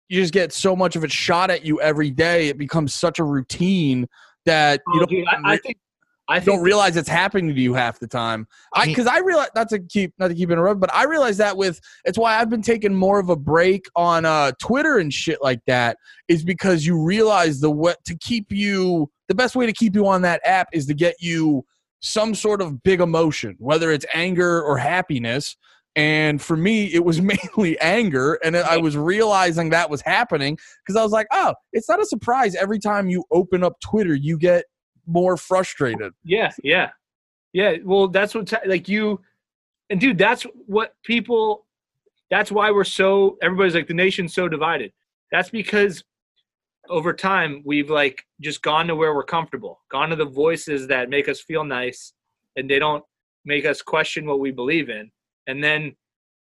you 0.09 0.21
just 0.21 0.33
get 0.33 0.53
so 0.53 0.75
much 0.75 0.97
of 0.97 1.05
it 1.05 1.13
shot 1.13 1.51
at 1.51 1.65
you 1.65 1.81
every 1.81 2.11
day. 2.11 2.49
It 2.49 2.59
becomes 2.59 2.93
such 2.95 3.19
a 3.19 3.25
routine 3.25 4.09
that 4.47 4.81
you 4.89 4.95
Oh, 4.95 4.99
don't 5.01 5.11
dude, 5.11 5.27
I, 5.29 5.53
I 5.53 5.57
think 5.57 5.77
I 6.29 6.39
you 6.39 6.45
don't 6.45 6.63
realize 6.63 6.97
it's 6.97 7.09
happening 7.09 7.55
to 7.55 7.61
you 7.61 7.75
half 7.75 7.99
the 7.99 8.07
time. 8.07 8.47
I 8.75 8.87
because 8.87 9.07
I 9.07 9.19
realize 9.19 9.49
not 9.55 9.69
to 9.71 9.79
keep 9.81 10.13
not 10.19 10.29
to 10.29 10.35
keep 10.35 10.51
interrupting, 10.51 10.81
but 10.81 10.95
I 10.95 11.05
realize 11.05 11.37
that 11.39 11.57
with 11.57 11.81
it's 12.05 12.19
why 12.19 12.39
I've 12.39 12.51
been 12.51 12.63
taking 12.63 12.95
more 12.95 13.19
of 13.19 13.29
a 13.31 13.37
break 13.37 13.87
on 13.97 14.25
uh, 14.25 14.53
Twitter 14.61 14.99
and 14.99 15.13
shit 15.13 15.43
like 15.43 15.61
that 15.67 15.97
is 16.29 16.45
because 16.45 16.87
you 16.87 17.01
realize 17.03 17.61
the 17.61 17.71
what 17.71 18.03
to 18.05 18.17
keep 18.17 18.53
you 18.53 19.11
the 19.29 19.35
best 19.35 19.55
way 19.57 19.67
to 19.67 19.73
keep 19.73 19.95
you 19.95 20.07
on 20.07 20.23
that 20.23 20.41
app 20.45 20.69
is 20.73 20.87
to 20.87 20.95
get 20.95 21.17
you 21.21 21.65
some 22.01 22.35
sort 22.35 22.63
of 22.63 22.83
big 22.83 23.01
emotion, 23.01 23.55
whether 23.59 23.91
it's 23.91 24.07
anger 24.15 24.63
or 24.63 24.77
happiness. 24.79 25.57
And 25.97 26.41
for 26.41 26.57
me, 26.57 26.93
it 26.93 27.05
was 27.05 27.21
mainly 27.23 27.79
anger, 27.81 28.39
and 28.45 28.57
I 28.57 28.77
was 28.77 28.97
realizing 28.97 29.71
that 29.71 29.91
was 29.91 30.01
happening 30.03 30.59
because 30.85 30.99
I 30.99 31.03
was 31.03 31.13
like, 31.13 31.27
"Oh, 31.33 31.55
it's 31.73 31.89
not 31.89 32.01
a 32.01 32.07
surprise. 32.07 32.55
Every 32.55 32.79
time 32.79 33.09
you 33.09 33.25
open 33.31 33.65
up 33.65 33.81
Twitter, 33.81 34.15
you 34.15 34.39
get 34.39 34.65
more 35.07 35.37
frustrated." 35.37 36.13
Yeah, 36.23 36.51
yeah, 36.63 36.91
yeah. 37.53 37.77
Well, 37.85 38.09
that's 38.09 38.35
what 38.35 38.53
like 38.67 38.89
you, 38.89 39.21
and 39.91 40.01
dude, 40.01 40.19
that's 40.19 40.45
what 40.67 40.95
people. 41.05 41.67
That's 42.31 42.53
why 42.53 42.71
we're 42.71 42.85
so. 42.85 43.37
Everybody's 43.43 43.75
like 43.75 43.89
the 43.89 43.95
nation's 43.95 44.33
so 44.33 44.49
divided. 44.49 44.93
That's 45.33 45.51
because 45.51 46.05
over 46.89 47.13
time 47.13 47.63
we've 47.65 47.91
like 47.91 48.25
just 48.41 48.63
gone 48.63 48.87
to 48.87 48.97
where 48.97 49.15
we're 49.15 49.25
comfortable, 49.25 49.81
gone 49.91 50.11
to 50.11 50.17
the 50.17 50.25
voices 50.25 50.87
that 50.89 51.11
make 51.11 51.29
us 51.29 51.41
feel 51.41 51.65
nice, 51.65 52.13
and 52.57 52.71
they 52.71 52.79
don't 52.79 53.05
make 53.45 53.65
us 53.65 53.83
question 53.83 54.27
what 54.27 54.39
we 54.39 54.51
believe 54.51 54.89
in, 54.89 55.11
and 55.47 55.63
then 55.63 55.95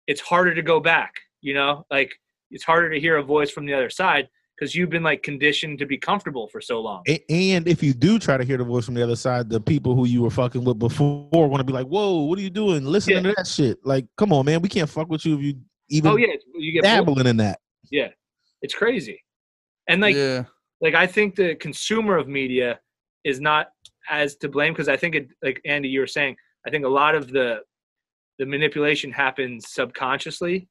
it's 0.08 0.22
harder 0.22 0.54
to 0.56 0.62
go 0.62 0.80
back. 0.80 1.14
You 1.42 1.54
know, 1.54 1.86
like 1.92 2.14
it's 2.52 2.64
harder 2.64 2.90
to 2.92 3.00
hear 3.00 3.18
a 3.18 3.24
voice 3.24 3.52
from 3.52 3.66
the 3.66 3.74
other 3.74 3.90
side 3.90 4.28
because 4.58 4.74
you've 4.74 4.90
been 4.90 5.04
like 5.04 5.22
conditioned 5.22 5.78
to 5.80 5.86
be 5.86 5.98
comfortable 5.98 6.48
for 6.48 6.60
so 6.60 6.82
long. 6.82 7.04
And 7.30 7.68
if 7.68 7.84
you 7.84 7.94
do 7.94 8.18
try 8.18 8.38
to 8.38 8.44
hear 8.44 8.58
the 8.58 8.64
voice 8.64 8.86
from 8.86 8.96
the 8.96 9.04
other 9.04 9.16
side, 9.16 9.50
the 9.50 9.62
people 9.62 9.94
who 9.96 10.06
you 10.06 10.24
were 10.24 10.32
fucking 10.32 10.64
with 10.64 10.80
before 10.80 11.48
want 11.48 11.60
to 11.60 11.64
be 11.64 11.74
like, 11.74 11.86
"Whoa, 11.88 12.22
what 12.24 12.40
are 12.40 12.42
you 12.42 12.50
doing? 12.50 12.84
Listening 12.86 13.18
Yeah. 13.24 13.30
to 13.32 13.34
that 13.38 13.48
shit? 13.48 13.78
Like, 13.86 14.06
come 14.18 14.34
on, 14.34 14.46
man, 14.46 14.62
we 14.62 14.70
can't 14.70 14.90
fuck 14.90 15.10
with 15.10 15.26
you 15.26 15.36
if 15.38 15.42
you 15.44 15.54
even 15.90 16.12
Oh 16.12 16.16
yeah, 16.18 16.34
you 16.56 16.72
get 16.74 16.84
bull- 16.84 17.16
dabbling 17.16 17.28
in 17.28 17.38
that." 17.38 17.60
Yeah, 17.92 18.10
it's 18.62 18.74
crazy, 18.74 19.24
and 19.88 20.02
like 20.02 20.16
yeah. 20.16 20.44
like 20.82 20.96
I 20.96 21.06
think 21.08 21.36
the 21.36 21.56
consumer 21.56 22.18
of 22.18 22.28
media 22.28 22.80
is 23.24 23.40
not 23.40 23.68
as 24.10 24.36
to 24.38 24.50
blame 24.50 24.74
because 24.74 24.90
I 24.90 24.98
think 24.98 25.16
it 25.16 25.28
like 25.44 25.62
Andy 25.66 25.88
you 25.90 26.00
were 26.00 26.08
saying 26.08 26.36
I 26.66 26.70
think 26.72 26.84
a 26.84 26.90
lot 26.90 27.14
of 27.14 27.32
the 27.32 27.62
the 28.40 28.46
manipulation 28.46 29.12
happens 29.12 29.66
subconsciously. 29.72 30.68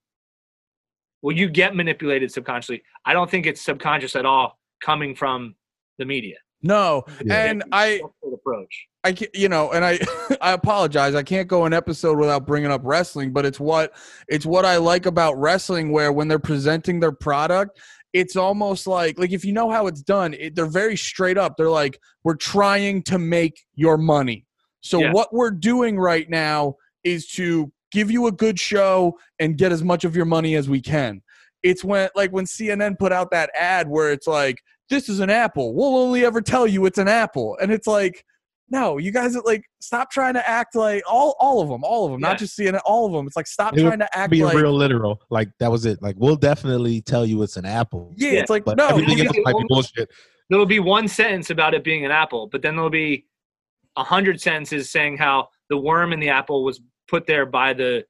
Well, 1.23 1.35
you 1.37 1.49
get 1.49 1.75
manipulated 1.75 2.31
subconsciously. 2.31 2.83
I 3.05 3.13
don't 3.13 3.31
think 3.31 3.47
it's 3.47 3.61
subconscious 3.63 4.15
at 4.17 4.27
all 4.27 4.59
coming 4.83 5.15
from 5.15 5.55
the 5.99 6.05
media. 6.05 6.37
No, 6.63 7.05
Yeah. 7.25 7.45
and 7.47 7.65
I, 7.73 8.01
approach. 8.33 8.87
I, 9.05 9.13
ca- 9.13 9.29
you 9.35 9.49
know, 9.49 9.73
and 9.73 9.85
I, 9.85 9.99
I 10.41 10.53
apologize. 10.53 11.15
I 11.15 11.23
can't 11.23 11.49
go 11.49 11.65
an 11.65 11.73
episode 11.73 12.19
without 12.19 12.47
bringing 12.47 12.71
up 12.71 12.81
wrestling, 12.85 13.33
but 13.33 13.45
it's 13.45 13.61
what, 13.61 13.93
it's 14.29 14.47
what 14.47 14.65
I 14.65 14.77
like 14.77 15.07
about 15.07 15.35
wrestling, 15.39 15.91
where 15.91 16.13
when 16.13 16.29
they're 16.29 16.39
presenting 16.39 17.01
their 17.01 17.13
product, 17.13 17.79
it's 18.13 18.37
almost 18.37 18.87
like, 18.87 19.19
like 19.19 19.33
if 19.33 19.45
you 19.45 19.53
know 19.53 19.71
how 19.71 19.87
it's 19.87 20.03
done, 20.03 20.35
it, 20.35 20.55
they're 20.55 20.67
very 20.67 20.97
straight 20.97 21.37
up. 21.39 21.57
They're 21.57 21.71
like, 21.71 21.99
we're 22.25 22.37
trying 22.37 23.03
to 23.05 23.19
make 23.19 23.61
your 23.75 23.99
money. 23.99 24.47
So 24.81 25.01
Yeah. 25.01 25.13
what 25.13 25.33
we're 25.35 25.51
doing 25.51 25.99
right 25.99 26.29
now 26.31 26.77
is 27.07 27.27
to 27.29 27.73
give 27.93 28.11
you 28.11 28.27
a 28.27 28.33
good 28.33 28.59
show 28.59 29.17
and 29.39 29.57
get 29.57 29.73
as 29.73 29.83
much 29.83 30.05
of 30.05 30.17
your 30.17 30.25
money 30.25 30.57
as 30.57 30.69
we 30.69 30.81
can. 30.81 31.23
It's 31.63 31.85
when, 31.85 32.09
like, 32.15 32.31
when 32.33 32.45
CNN 32.45 32.99
put 32.99 33.13
out 33.13 33.31
that 33.31 33.51
ad 33.55 33.89
where 33.89 34.11
it's 34.13 34.27
like, 34.27 34.59
this 34.91 35.09
is 35.09 35.21
an 35.21 35.31
apple. 35.31 35.75
We'll 35.75 35.97
only 35.97 36.25
ever 36.25 36.41
tell 36.41 36.67
you 36.67 36.85
it's 36.87 36.99
an 36.99 37.09
apple. 37.09 37.57
And 37.61 37.73
it's 37.73 37.87
like, 37.87 38.25
no, 38.69 38.99
you 38.99 39.13
guys 39.13 39.37
are 39.37 39.43
like, 39.43 39.65
stop 39.81 40.11
trying 40.11 40.35
to 40.35 40.49
act 40.49 40.75
like 40.75 41.03
all, 41.09 41.37
all 41.39 41.61
of 41.63 41.69
them, 41.69 41.85
all 41.85 42.05
of 42.05 42.11
them, 42.13 42.21
Yeah. 42.21 42.29
not 42.29 42.39
just 42.39 42.59
CNN, 42.59 42.81
all 42.85 43.07
of 43.07 43.13
them. 43.13 43.27
It's 43.27 43.37
like, 43.37 43.47
stop 43.47 43.77
It 43.77 43.83
trying 43.83 44.01
to 44.01 44.19
act 44.19 44.31
be 44.31 44.45
like, 44.45 44.57
real 44.57 44.73
literal, 44.75 45.21
like 45.31 45.49
that 45.61 45.71
was 45.71 45.87
it. 45.87 46.03
Like, 46.03 46.17
we'll 46.19 46.37
definitely 46.37 47.01
tell 47.01 47.25
you 47.25 47.43
it's 47.43 47.57
an 47.57 47.65
apple, 47.65 48.13
yeah, 48.17 48.31
Yeah, 48.31 48.41
it's 48.41 48.51
like, 48.51 48.65
but 48.65 48.77
no, 48.77 48.89
everything 48.89 49.19
you 49.19 49.25
else 49.25 49.37
might 49.45 49.57
be 49.57 49.65
bullshit. 49.69 50.11
There'll 50.51 50.67
be 50.67 50.81
one 50.81 51.07
sentence 51.07 51.51
about 51.51 51.75
it 51.75 51.85
being 51.85 52.05
an 52.05 52.11
apple, 52.11 52.49
but 52.49 52.63
then 52.63 52.75
there'll 52.75 52.91
be 52.91 53.27
a 53.97 54.03
hundred 54.05 54.41
sentences 54.41 54.91
saying 54.91 55.17
how 55.17 55.49
the 55.71 55.77
worm 55.77 56.13
in 56.13 56.21
the 56.21 56.29
apple 56.29 56.65
was 56.65 56.81
put 57.09 57.27
there 57.27 57.47
by 57.47 57.73
the 57.73 58.05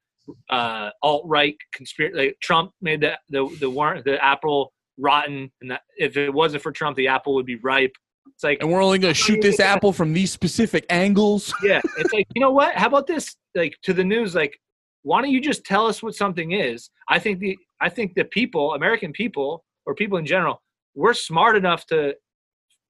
uh, 0.51 0.91
alt 1.03 1.25
right 1.27 1.57
conspiracy. 1.73 2.17
Like 2.17 2.37
Trump 2.43 2.73
made 2.81 3.01
the 3.01 3.19
the 3.31 3.49
the 3.61 3.71
worm 3.71 4.03
the 4.05 4.23
apple 4.23 4.73
rotten, 4.99 5.51
and 5.61 5.71
that 5.71 5.83
if 5.97 6.17
it 6.17 6.33
wasn't 6.33 6.63
for 6.63 6.73
Trump, 6.73 6.97
the 6.97 7.09
apple 7.09 7.35
would 7.35 7.47
be 7.47 7.57
ripe. 7.57 7.93
It's 8.35 8.43
like 8.43 8.59
and 8.61 8.71
we're 8.71 8.83
only 8.83 8.99
going 8.99 9.15
to 9.15 9.21
shoot 9.21 9.41
this 9.41 9.61
apple 9.61 9.93
from 9.93 10.13
these 10.13 10.33
specific 10.33 10.85
angles. 10.91 11.55
yeah, 11.63 11.81
it's 11.99 12.13
like 12.13 12.27
you 12.35 12.41
know 12.41 12.51
what? 12.51 12.75
How 12.75 12.89
about 12.89 13.07
this? 13.07 13.37
Like 13.55 13.77
to 13.83 13.93
the 13.93 14.05
news, 14.05 14.35
like 14.35 14.59
why 15.03 15.23
don't 15.23 15.31
you 15.31 15.41
just 15.41 15.65
tell 15.65 15.87
us 15.87 16.03
what 16.03 16.17
something 16.17 16.53
is? 16.53 16.91
I 17.09 17.21
think 17.21 17.39
the 17.39 17.57
I 17.81 17.89
think 17.89 18.15
the 18.15 18.25
people, 18.25 18.75
American 18.75 19.13
people, 19.13 19.65
or 19.87 19.95
people 19.95 20.19
in 20.19 20.27
general, 20.27 20.61
we're 20.97 21.15
smart 21.15 21.57
enough 21.57 21.87
to, 21.87 22.15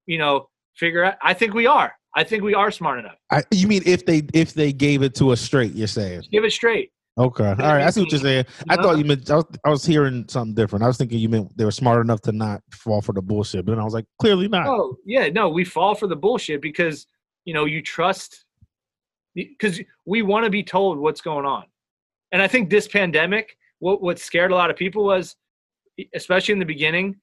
you 0.06 0.16
know, 0.16 0.48
figure 0.76 1.04
out. 1.04 1.16
I 1.22 1.34
think 1.34 1.52
we 1.52 1.66
are. 1.66 1.92
I 2.16 2.24
think 2.24 2.42
we 2.42 2.54
are 2.54 2.70
smart 2.70 2.98
enough. 2.98 3.18
I, 3.30 3.42
you 3.50 3.68
mean 3.68 3.82
if 3.84 4.06
they 4.06 4.22
if 4.32 4.54
they 4.54 4.72
gave 4.72 5.02
it 5.02 5.14
to 5.16 5.30
us 5.30 5.40
straight? 5.40 5.74
You're 5.74 5.86
saying 5.86 6.22
Give 6.32 6.44
it 6.44 6.52
straight. 6.52 6.90
okay. 7.18 7.44
All 7.44 7.54
right, 7.54 7.82
I 7.82 7.90
see 7.90 8.00
what 8.00 8.10
you're 8.10 8.20
saying. 8.20 8.46
I 8.68 8.74
uh-huh. 8.74 8.82
thought 8.82 8.98
you 8.98 9.04
meant 9.04 9.30
I 9.30 9.36
was, 9.36 9.44
I 9.66 9.68
was 9.68 9.84
hearing 9.84 10.24
something 10.26 10.54
different. 10.54 10.82
I 10.82 10.86
was 10.86 10.96
thinking 10.96 11.18
you 11.18 11.28
meant 11.28 11.56
they 11.56 11.66
were 11.66 11.70
smart 11.70 12.00
enough 12.00 12.22
to 12.22 12.32
not 12.32 12.62
fall 12.72 13.02
for 13.02 13.12
the 13.12 13.20
bullshit, 13.20 13.66
but 13.66 13.72
then 13.72 13.80
I 13.80 13.84
was 13.84 13.92
like, 13.92 14.06
clearly 14.18 14.48
not. 14.48 14.66
Oh 14.66 14.96
yeah, 15.04 15.28
no, 15.28 15.50
we 15.50 15.62
fall 15.62 15.94
for 15.94 16.06
the 16.06 16.16
bullshit 16.16 16.62
because 16.62 17.06
you 17.44 17.52
know 17.52 17.66
you 17.66 17.82
trust 17.82 18.46
because 19.34 19.78
we 20.06 20.22
want 20.22 20.44
to 20.44 20.50
be 20.50 20.62
told 20.62 20.96
what's 20.98 21.20
going 21.20 21.44
on, 21.44 21.64
and 22.32 22.40
I 22.40 22.48
think 22.48 22.70
this 22.70 22.88
pandemic, 22.88 23.58
what 23.78 24.00
what 24.00 24.18
scared 24.18 24.52
a 24.52 24.54
lot 24.54 24.70
of 24.70 24.76
people 24.76 25.04
was, 25.04 25.36
especially 26.14 26.54
in 26.54 26.60
the 26.60 26.64
beginning, 26.64 27.16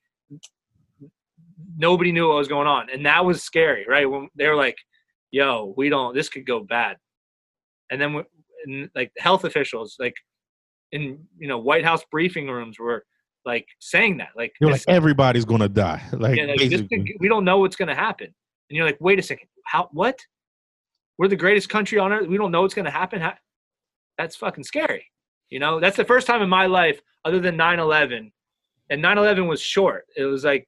nobody 1.76 2.12
knew 2.12 2.28
what 2.28 2.38
was 2.38 2.48
going 2.48 2.68
on, 2.68 2.90
and 2.92 3.04
that 3.08 3.26
was 3.26 3.42
scary, 3.42 3.86
right? 3.88 4.10
When 4.10 4.30
they 4.36 4.48
were 4.48 4.56
like, 4.56 4.78
"Yo, 5.34 5.74
we 5.76 5.90
don't, 5.90 6.16
this 6.16 6.30
could 6.30 6.46
go 6.46 6.62
bad," 6.62 6.96
and 7.92 8.00
then 8.00 8.24
and, 8.66 8.90
like 8.96 9.12
health 9.18 9.44
officials, 9.44 9.98
like 10.00 10.16
in 10.94 11.20
you 11.38 11.50
know 11.50 11.58
White 11.58 11.84
House 11.84 12.04
briefing 12.10 12.48
rooms, 12.48 12.80
were 12.80 13.04
like 13.46 13.68
saying 13.80 14.18
that, 14.18 14.30
like 14.36 14.54
You're 14.62 14.72
like 14.72 14.84
everybody's 14.88 15.46
gonna 15.46 15.68
die. 15.70 16.02
Like, 16.14 16.38
yeah, 16.38 16.46
like, 16.46 16.90
could- 16.90 17.10
we 17.20 17.28
don't 17.28 17.44
know 17.44 17.58
what's 17.58 17.76
going 17.76 17.90
to 17.90 17.96
happen. 17.96 18.28
And 18.28 18.78
you're 18.78 18.86
like, 18.86 18.98
wait 19.02 19.20
a 19.20 19.22
second, 19.22 19.48
how? 19.66 19.90
What? 19.92 20.18
We're 21.18 21.28
the 21.28 21.36
greatest 21.36 21.70
country 21.70 22.00
on 22.00 22.12
earth. 22.12 22.28
We 22.28 22.38
don't 22.38 22.52
know 22.52 22.62
what's 22.62 22.74
going 22.74 22.86
to 22.86 22.92
happen. 22.92 23.22
How, 23.22 23.34
that's 24.18 24.36
fucking 24.36 24.64
scary. 24.64 25.06
You 25.50 25.60
know, 25.60 25.80
that's 25.80 25.98
the 25.98 26.06
first 26.06 26.26
time 26.26 26.42
in 26.42 26.50
my 26.50 26.66
life, 26.66 27.00
other 27.26 27.40
than 27.40 27.58
9/11, 27.58 28.32
and 28.90 29.04
9/11 29.04 29.48
was 29.48 29.62
short. 29.62 30.06
It 30.16 30.24
was 30.24 30.44
like, 30.44 30.66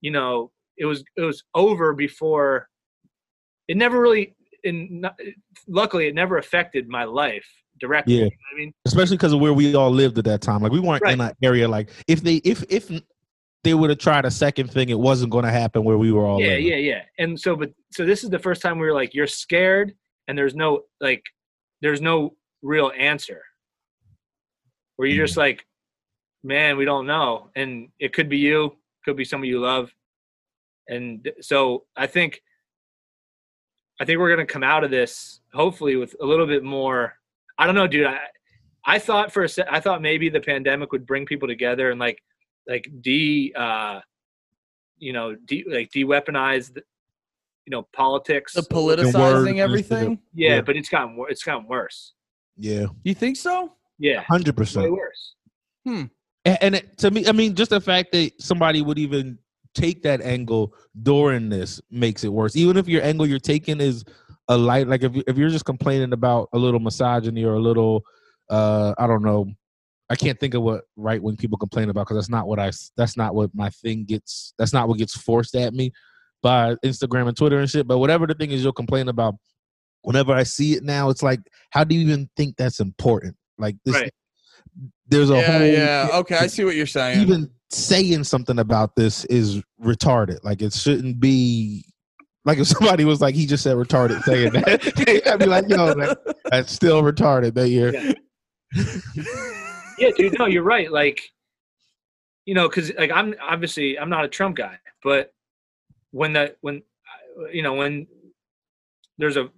you 0.00 0.10
know, 0.10 0.50
it 0.76 0.86
was 0.86 1.04
it 1.16 1.22
was 1.22 1.42
over 1.54 1.94
before. 1.94 2.68
It 3.72 3.78
never 3.78 3.98
really 3.98 4.34
in 4.64 5.02
luckily 5.66 6.08
it 6.08 6.14
never 6.14 6.36
affected 6.36 6.88
my 6.88 7.04
life 7.04 7.48
directly. 7.80 8.14
Yeah. 8.14 8.24
You 8.24 8.26
know 8.26 8.36
I 8.52 8.58
mean, 8.58 8.72
especially 8.84 9.16
because 9.16 9.32
of 9.32 9.40
where 9.40 9.54
we 9.54 9.74
all 9.74 9.90
lived 9.90 10.18
at 10.18 10.26
that 10.26 10.42
time. 10.42 10.60
Like 10.60 10.72
we 10.72 10.78
weren't 10.78 11.02
in 11.08 11.18
Right. 11.20 11.30
an 11.30 11.36
area 11.42 11.66
like 11.66 11.88
if 12.06 12.22
they 12.22 12.36
if 12.44 12.62
if 12.68 12.90
they 13.64 13.72
would 13.72 13.88
have 13.88 13.98
tried 13.98 14.26
a 14.26 14.30
second 14.30 14.70
thing, 14.70 14.90
it 14.90 14.98
wasn't 14.98 15.30
going 15.30 15.44
to 15.44 15.50
happen 15.50 15.84
where 15.84 15.96
we 15.96 16.12
were 16.12 16.26
all. 16.26 16.40
yeah, 16.40 16.48
living. 16.48 16.66
yeah, 16.66 16.76
yeah. 16.76 17.02
And 17.18 17.38
so, 17.40 17.54
but 17.56 17.70
so 17.92 18.04
this 18.04 18.24
is 18.24 18.30
the 18.30 18.38
first 18.38 18.60
time 18.60 18.78
we 18.78 18.86
were 18.86 18.92
like, 18.92 19.14
you're 19.14 19.26
scared, 19.26 19.94
and 20.26 20.36
there's 20.36 20.54
no 20.54 20.82
like, 21.00 21.22
there's 21.80 22.00
no 22.00 22.34
real 22.62 22.92
answer. 22.98 23.40
Where 24.96 25.08
you're 25.08 25.26
just 25.26 25.38
mm. 25.38 25.44
like, 25.46 25.64
man, 26.42 26.76
we 26.76 26.84
don't 26.84 27.06
know, 27.06 27.50
and 27.54 27.88
it 27.98 28.12
could 28.12 28.28
be 28.28 28.38
you, 28.38 28.76
could 29.04 29.16
be 29.16 29.24
somebody 29.24 29.50
you 29.50 29.60
love, 29.60 29.92
and 30.88 31.30
so 31.40 31.84
I 31.96 32.06
think, 32.06 32.42
I 34.02 34.04
think 34.04 34.18
we're 34.18 34.30
gonna 34.30 34.44
come 34.44 34.64
out 34.64 34.82
of 34.82 34.90
this 34.90 35.40
hopefully 35.54 35.94
with 35.94 36.16
a 36.20 36.26
little 36.26 36.44
bit 36.46 36.64
more. 36.64 37.14
I 37.56 37.66
don't 37.66 37.76
know, 37.76 37.86
dude. 37.86 38.04
I 38.06 38.18
I 38.84 38.98
thought 38.98 39.32
for 39.32 39.44
a 39.44 39.48
sec, 39.48 39.68
I 39.70 39.78
thought 39.78 40.02
maybe 40.02 40.28
the 40.28 40.40
pandemic 40.40 40.90
would 40.90 41.06
bring 41.06 41.24
people 41.24 41.46
together 41.46 41.92
and 41.92 42.00
like 42.00 42.20
like 42.66 42.90
de 43.00 43.52
uh 43.54 44.00
you 44.98 45.12
know 45.12 45.36
de 45.46 45.64
like 45.70 45.88
de-weaponize 45.92 46.76
you 47.64 47.70
know 47.70 47.86
politics 47.92 48.54
The 48.54 48.62
politicizing 48.62 49.54
is 49.54 49.60
everything. 49.60 50.18
yeah, 50.34 50.56
yeah. 50.56 50.60
but 50.62 50.76
it's 50.76 50.88
gotten 50.88 51.14
wor- 51.16 51.30
it's 51.30 51.44
gotten 51.44 51.68
worse 51.68 52.14
yeah, 52.56 52.86
You 53.04 53.14
think 53.14 53.36
so? 53.36 53.72
yeah 54.00 54.22
hundred 54.22 54.56
way 54.56 54.62
percent. 54.62 54.90
worse 54.90 55.34
And, 56.44 56.58
and 56.60 56.74
it, 56.74 56.98
to 56.98 57.10
me, 57.12 57.28
I 57.28 57.32
mean, 57.32 57.54
just 57.54 57.70
the 57.70 57.80
fact 57.80 58.10
that 58.12 58.32
somebody 58.40 58.82
would 58.82 58.98
even 58.98 59.38
take 59.74 60.02
that 60.02 60.20
angle 60.20 60.74
during 61.02 61.48
this 61.48 61.80
makes 61.90 62.24
it 62.24 62.28
worse. 62.32 62.56
Even 62.56 62.76
if 62.76 62.88
your 62.88 63.02
angle 63.02 63.26
you're 63.26 63.38
taking 63.38 63.80
is 63.80 64.04
a 64.48 64.56
light, 64.56 64.88
like 64.88 65.02
if 65.02 65.12
if 65.26 65.36
you're 65.36 65.50
just 65.50 65.64
complaining 65.64 66.12
about 66.12 66.48
a 66.52 66.58
little 66.58 66.80
misogyny 66.80 67.44
or 67.44 67.54
a 67.54 67.60
little, 67.60 68.04
uh, 68.50 68.94
I 68.98 69.06
don't 69.06 69.22
know, 69.22 69.46
I 70.10 70.16
can't 70.16 70.38
think 70.38 70.54
of 70.54 70.62
what 70.62 70.84
right 70.96 71.22
wing 71.22 71.36
people 71.36 71.56
complain 71.58 71.88
about 71.88 72.02
because 72.02 72.16
that's 72.16 72.28
not 72.28 72.46
what 72.46 72.58
I 72.58 72.70
that's 72.96 73.16
not 73.16 73.34
what 73.34 73.50
my 73.54 73.70
thing 73.70 74.04
gets. 74.04 74.52
That's 74.58 74.72
not 74.72 74.88
what 74.88 74.98
gets 74.98 75.16
forced 75.16 75.54
at 75.54 75.72
me 75.72 75.92
by 76.42 76.74
Instagram 76.84 77.28
and 77.28 77.36
Twitter 77.36 77.58
and 77.60 77.70
shit. 77.70 77.86
But 77.86 77.98
whatever 77.98 78.26
the 78.26 78.34
thing 78.34 78.50
is 78.50 78.62
you'll 78.62 78.72
complain 78.72 79.08
about, 79.08 79.36
whenever 80.02 80.32
I 80.32 80.42
see 80.42 80.74
it 80.74 80.82
now, 80.82 81.08
it's 81.08 81.22
like, 81.22 81.40
how 81.70 81.84
do 81.84 81.94
you 81.94 82.02
even 82.02 82.28
think 82.36 82.56
that's 82.56 82.80
important? 82.80 83.36
Like 83.58 83.76
this, 83.84 83.94
Right. 83.94 84.12
there's 85.06 85.30
a 85.30 85.34
yeah, 85.36 85.58
whole 85.58 85.66
yeah. 85.66 86.08
Okay, 86.14 86.36
I 86.36 86.46
see 86.48 86.64
what 86.64 86.74
you're 86.74 86.86
saying. 86.86 87.20
even 87.22 87.48
saying 87.74 88.24
something 88.24 88.58
about 88.58 88.96
this 88.96 89.24
is 89.26 89.62
retarded. 89.82 90.42
Like 90.44 90.62
it 90.62 90.72
shouldn't 90.72 91.20
be. 91.20 91.84
Like 92.44 92.58
if 92.58 92.66
somebody 92.66 93.04
was 93.04 93.20
like, 93.20 93.36
he 93.36 93.46
just 93.46 93.62
said 93.62 93.76
retarded 93.76 94.22
saying 94.24 94.52
that, 94.52 95.22
I'd 95.32 95.38
be 95.38 95.46
like, 95.46 95.68
yo, 95.68 95.94
that, 95.94 96.36
that's 96.50 96.72
still 96.72 97.02
retarded. 97.02 97.54
That 97.54 97.68
you're. 97.68 97.94
Yeah. 97.94 98.12
yeah 99.98 100.10
dude 100.16 100.38
no 100.38 100.46
you're 100.46 100.62
right 100.62 100.90
like 100.90 101.20
you 102.44 102.54
know 102.54 102.68
because 102.68 102.92
like 102.94 103.10
i'm 103.12 103.34
obviously 103.40 103.98
i'm 103.98 104.10
not 104.10 104.24
a 104.24 104.28
trump 104.28 104.56
guy 104.56 104.78
but 105.02 105.32
when 106.10 106.32
the 106.32 106.54
when 106.60 106.82
you 107.52 107.62
know 107.62 107.74
when 107.74 108.06
there's 109.18 109.36
a 109.36 109.48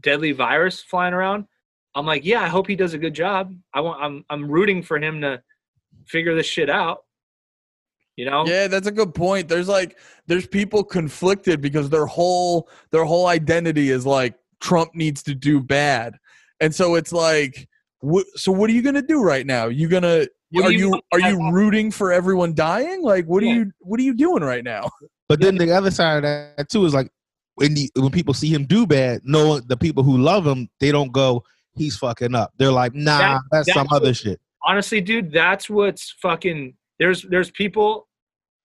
deadly 0.00 0.32
virus 0.32 0.82
flying 0.82 1.14
around 1.14 1.46
i'm 1.94 2.06
like 2.06 2.24
yeah 2.24 2.42
i 2.42 2.48
hope 2.48 2.66
he 2.66 2.76
does 2.76 2.94
a 2.94 2.98
good 2.98 3.14
job 3.14 3.54
i 3.72 3.80
want 3.80 4.02
i'm 4.02 4.24
i'm 4.30 4.50
rooting 4.50 4.82
for 4.82 4.98
him 4.98 5.20
to 5.20 5.42
figure 6.06 6.34
this 6.34 6.46
shit 6.46 6.68
out 6.68 7.04
you 8.16 8.24
know 8.24 8.44
Yeah, 8.46 8.66
that's 8.68 8.86
a 8.86 8.92
good 8.92 9.14
point. 9.14 9.48
There's 9.48 9.68
like 9.68 9.98
there's 10.26 10.46
people 10.46 10.82
conflicted 10.82 11.60
because 11.60 11.88
their 11.90 12.06
whole 12.06 12.68
their 12.90 13.04
whole 13.04 13.26
identity 13.28 13.90
is 13.90 14.04
like 14.06 14.34
Trump 14.60 14.94
needs 14.94 15.22
to 15.24 15.34
do 15.34 15.60
bad, 15.60 16.16
and 16.60 16.74
so 16.74 16.94
it's 16.94 17.12
like, 17.12 17.68
wh- 18.02 18.24
so 18.34 18.50
what 18.52 18.70
are 18.70 18.72
you 18.72 18.82
gonna 18.82 19.02
do 19.02 19.22
right 19.22 19.46
now? 19.46 19.66
You 19.68 19.88
gonna 19.88 20.26
What 20.50 20.64
are 20.66 20.72
you 20.72 20.94
you 20.94 21.00
are 21.12 21.20
you 21.20 21.50
rooting 21.52 21.90
for 21.90 22.12
everyone 22.12 22.54
dying? 22.54 23.02
Like, 23.02 23.26
what 23.26 23.42
are 23.42 23.46
you 23.46 23.70
what 23.80 24.00
are 24.00 24.02
you 24.04 24.14
doing 24.14 24.42
right 24.42 24.64
now? 24.64 24.88
But 25.28 25.40
then 25.40 25.56
the 25.56 25.72
other 25.72 25.90
side 25.90 26.16
of 26.18 26.22
that 26.22 26.68
too 26.68 26.84
is 26.86 26.94
like 26.94 27.10
when 27.56 27.74
the, 27.74 27.90
when 27.96 28.10
people 28.10 28.32
see 28.32 28.48
him 28.48 28.64
do 28.64 28.86
bad, 28.86 29.22
no, 29.24 29.58
the 29.60 29.76
people 29.76 30.02
who 30.04 30.18
love 30.18 30.46
him, 30.46 30.68
they 30.78 30.92
don't 30.92 31.10
go, 31.10 31.42
he's 31.74 31.96
fucking 31.96 32.34
up. 32.34 32.52
They're 32.58 32.70
like, 32.70 32.94
nah, 32.94 33.18
That- 33.18 33.40
that's, 33.50 33.72
some 33.72 33.88
that's 33.90 33.92
other 33.96 34.14
shit. 34.14 34.40
honestly 34.66 35.00
dude 35.00 35.30
that's 35.32 35.68
what's 35.68 36.12
fucking 36.22 36.74
there's 36.98 37.22
there's 37.22 37.50
people 37.50 38.08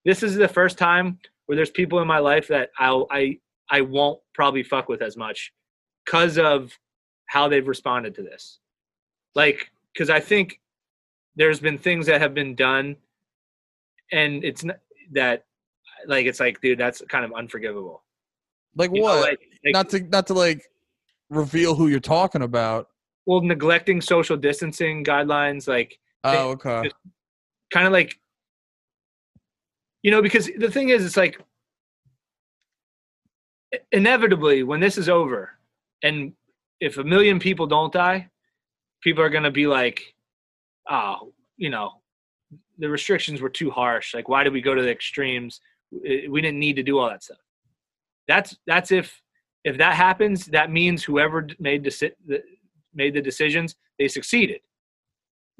this 0.04 0.22
is 0.22 0.34
the 0.34 0.48
first 0.48 0.78
time 0.78 1.18
where 1.46 1.56
there's 1.56 1.70
people 1.70 2.00
in 2.00 2.06
my 2.06 2.18
life 2.18 2.48
that 2.48 2.70
i'll 2.78 3.06
i 3.10 3.38
i 3.70 3.80
won't 3.80 4.18
probably 4.34 4.62
fuck 4.62 4.88
with 4.88 5.02
as 5.02 5.16
much 5.16 5.52
because 6.04 6.38
of 6.38 6.72
how 7.26 7.48
they've 7.48 7.68
responded 7.68 8.14
to 8.14 8.22
this 8.22 8.58
like 9.34 9.70
because 9.92 10.10
i 10.10 10.20
think 10.20 10.60
there's 11.36 11.60
been 11.60 11.78
things 11.78 12.06
that 12.06 12.20
have 12.20 12.34
been 12.34 12.54
done 12.54 12.96
and 14.12 14.44
it's 14.44 14.64
not 14.64 14.76
that 15.12 15.44
like 16.06 16.26
it's 16.26 16.40
like 16.40 16.60
dude 16.60 16.78
that's 16.78 17.02
kind 17.08 17.24
of 17.24 17.32
unforgivable 17.32 18.02
Like 18.76 18.90
You 18.92 18.98
know, 19.00 19.02
what? 19.04 19.20
like- 19.22 19.40
like- 19.64 19.72
not 19.74 19.88
to 19.90 20.00
not 20.00 20.26
to 20.28 20.34
like 20.34 20.62
reveal 21.30 21.74
who 21.74 21.88
you're 21.88 22.00
talking 22.00 22.42
about. 22.42 22.88
well 23.26 23.40
neglecting 23.40 24.00
social 24.00 24.36
distancing 24.36 25.04
guidelines 25.04 25.68
like 25.68 25.98
Oh, 26.24 26.50
okay. 26.50 26.88
Kind 27.72 27.86
of 27.86 27.92
like 27.92 28.18
you 30.02 30.10
know 30.10 30.22
because 30.22 30.50
the 30.58 30.70
thing 30.70 30.90
is 30.90 31.04
it's 31.04 31.16
like 31.16 31.40
inevitably 33.90 34.62
when 34.62 34.80
this 34.80 34.98
is 34.98 35.08
over 35.08 35.50
and 36.02 36.32
if 36.80 36.98
a 36.98 37.04
million 37.04 37.38
people 37.38 37.66
don't 37.66 37.92
die 37.92 38.28
people 39.02 39.22
are 39.22 39.30
going 39.30 39.44
to 39.44 39.50
be 39.50 39.66
like 39.66 40.14
oh 40.90 41.32
you 41.56 41.70
know 41.70 41.92
the 42.78 42.88
restrictions 42.88 43.40
were 43.40 43.48
too 43.48 43.70
harsh. 43.70 44.14
Like 44.14 44.28
why 44.28 44.44
did 44.44 44.52
we 44.52 44.60
go 44.60 44.74
to 44.74 44.82
the 44.82 44.90
extremes? 44.90 45.60
We 45.90 46.28
we 46.28 46.40
didn't 46.40 46.58
need 46.58 46.76
to 46.76 46.82
do 46.82 46.98
all 46.98 47.08
that 47.08 47.22
stuff. 47.22 47.38
That's 48.28 48.56
that's 48.66 48.90
if 48.90 49.20
if 49.64 49.78
that 49.78 49.94
happens 49.94 50.46
that 50.46 50.70
means 50.70 51.04
whoever 51.04 51.46
made 51.58 51.84
the 51.84 52.42
made 52.94 53.14
the 53.14 53.22
decisions 53.22 53.76
they 53.98 54.08
succeeded 54.08 54.60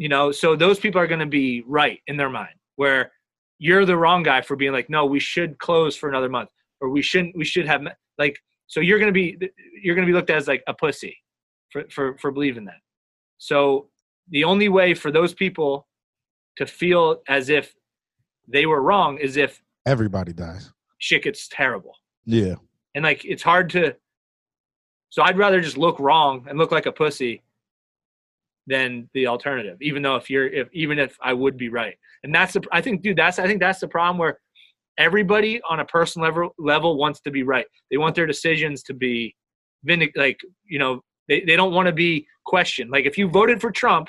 you 0.02 0.08
know 0.08 0.32
so 0.32 0.56
those 0.64 0.78
people 0.84 1.00
are 1.00 1.06
going 1.12 1.20
to 1.28 1.34
be 1.42 1.62
right 1.80 2.00
in 2.10 2.16
their 2.16 2.28
mind 2.40 2.56
where 2.76 3.12
you're 3.66 3.84
the 3.92 3.96
wrong 3.96 4.22
guy 4.30 4.40
for 4.48 4.56
being 4.62 4.72
like 4.78 4.88
no 4.96 5.02
we 5.06 5.20
should 5.20 5.52
close 5.66 5.94
for 6.00 6.08
another 6.08 6.28
month 6.38 6.50
or 6.80 6.86
we 6.96 7.00
shouldn't 7.10 7.32
we 7.36 7.44
should 7.52 7.66
have 7.72 7.80
like 8.18 8.36
so 8.66 8.80
you're 8.80 8.98
going 8.98 9.12
to 9.14 9.18
be 9.22 9.26
you're 9.82 9.94
going 9.94 10.06
to 10.06 10.12
be 10.12 10.16
looked 10.18 10.30
at 10.30 10.38
as 10.42 10.48
like 10.48 10.62
a 10.66 10.74
pussy 10.74 11.16
for 11.70 11.84
for 11.94 12.04
for 12.18 12.30
believing 12.32 12.64
that 12.64 12.80
so 13.38 13.88
the 14.36 14.42
only 14.52 14.68
way 14.78 14.88
for 15.02 15.10
those 15.18 15.32
people 15.34 15.86
to 16.56 16.64
feel 16.66 17.04
as 17.28 17.48
if 17.48 17.72
they 18.48 18.66
were 18.66 18.82
wrong 18.82 19.18
is 19.18 19.36
if 19.36 19.62
Everybody 19.86 20.32
dies. 20.32 20.64
shit 20.98 21.22
gets 21.22 21.46
terrible 21.48 21.94
Yeah. 22.24 22.56
and 22.96 23.04
like 23.04 23.20
it's 23.24 23.42
hard 23.52 23.70
to 23.70 23.94
so 25.10 25.22
i'd 25.26 25.38
rather 25.38 25.60
just 25.60 25.78
look 25.86 25.98
wrong 26.00 26.34
and 26.48 26.58
look 26.58 26.72
like 26.72 26.86
a 26.86 26.92
pussy 27.04 27.34
than 28.66 29.08
the 29.12 29.26
alternative 29.26 29.76
even 29.80 30.02
though 30.02 30.16
if 30.16 30.30
you're 30.30 30.46
if 30.46 30.68
even 30.72 30.98
if 30.98 31.16
i 31.20 31.32
would 31.32 31.56
be 31.56 31.68
right. 31.68 31.96
And 32.22 32.34
that's 32.34 32.52
the 32.52 32.62
i 32.72 32.80
think 32.80 33.02
dude 33.02 33.18
that's 33.18 33.38
i 33.38 33.46
think 33.46 33.60
that's 33.60 33.80
the 33.80 33.88
problem 33.88 34.18
where 34.18 34.38
everybody 34.98 35.60
on 35.68 35.80
a 35.80 35.84
personal 35.84 36.28
level 36.28 36.54
level 36.58 36.96
wants 36.96 37.20
to 37.22 37.30
be 37.30 37.42
right. 37.42 37.66
They 37.90 37.96
want 37.96 38.14
their 38.14 38.26
decisions 38.26 38.82
to 38.84 38.94
be 38.94 39.34
vindic 39.84 40.12
like 40.16 40.38
you 40.64 40.78
know 40.78 41.00
they, 41.28 41.40
they 41.40 41.56
don't 41.56 41.72
want 41.72 41.86
to 41.86 41.92
be 41.92 42.26
questioned. 42.44 42.90
Like 42.90 43.06
if 43.06 43.18
you 43.18 43.28
voted 43.28 43.60
for 43.60 43.70
trump 43.70 44.08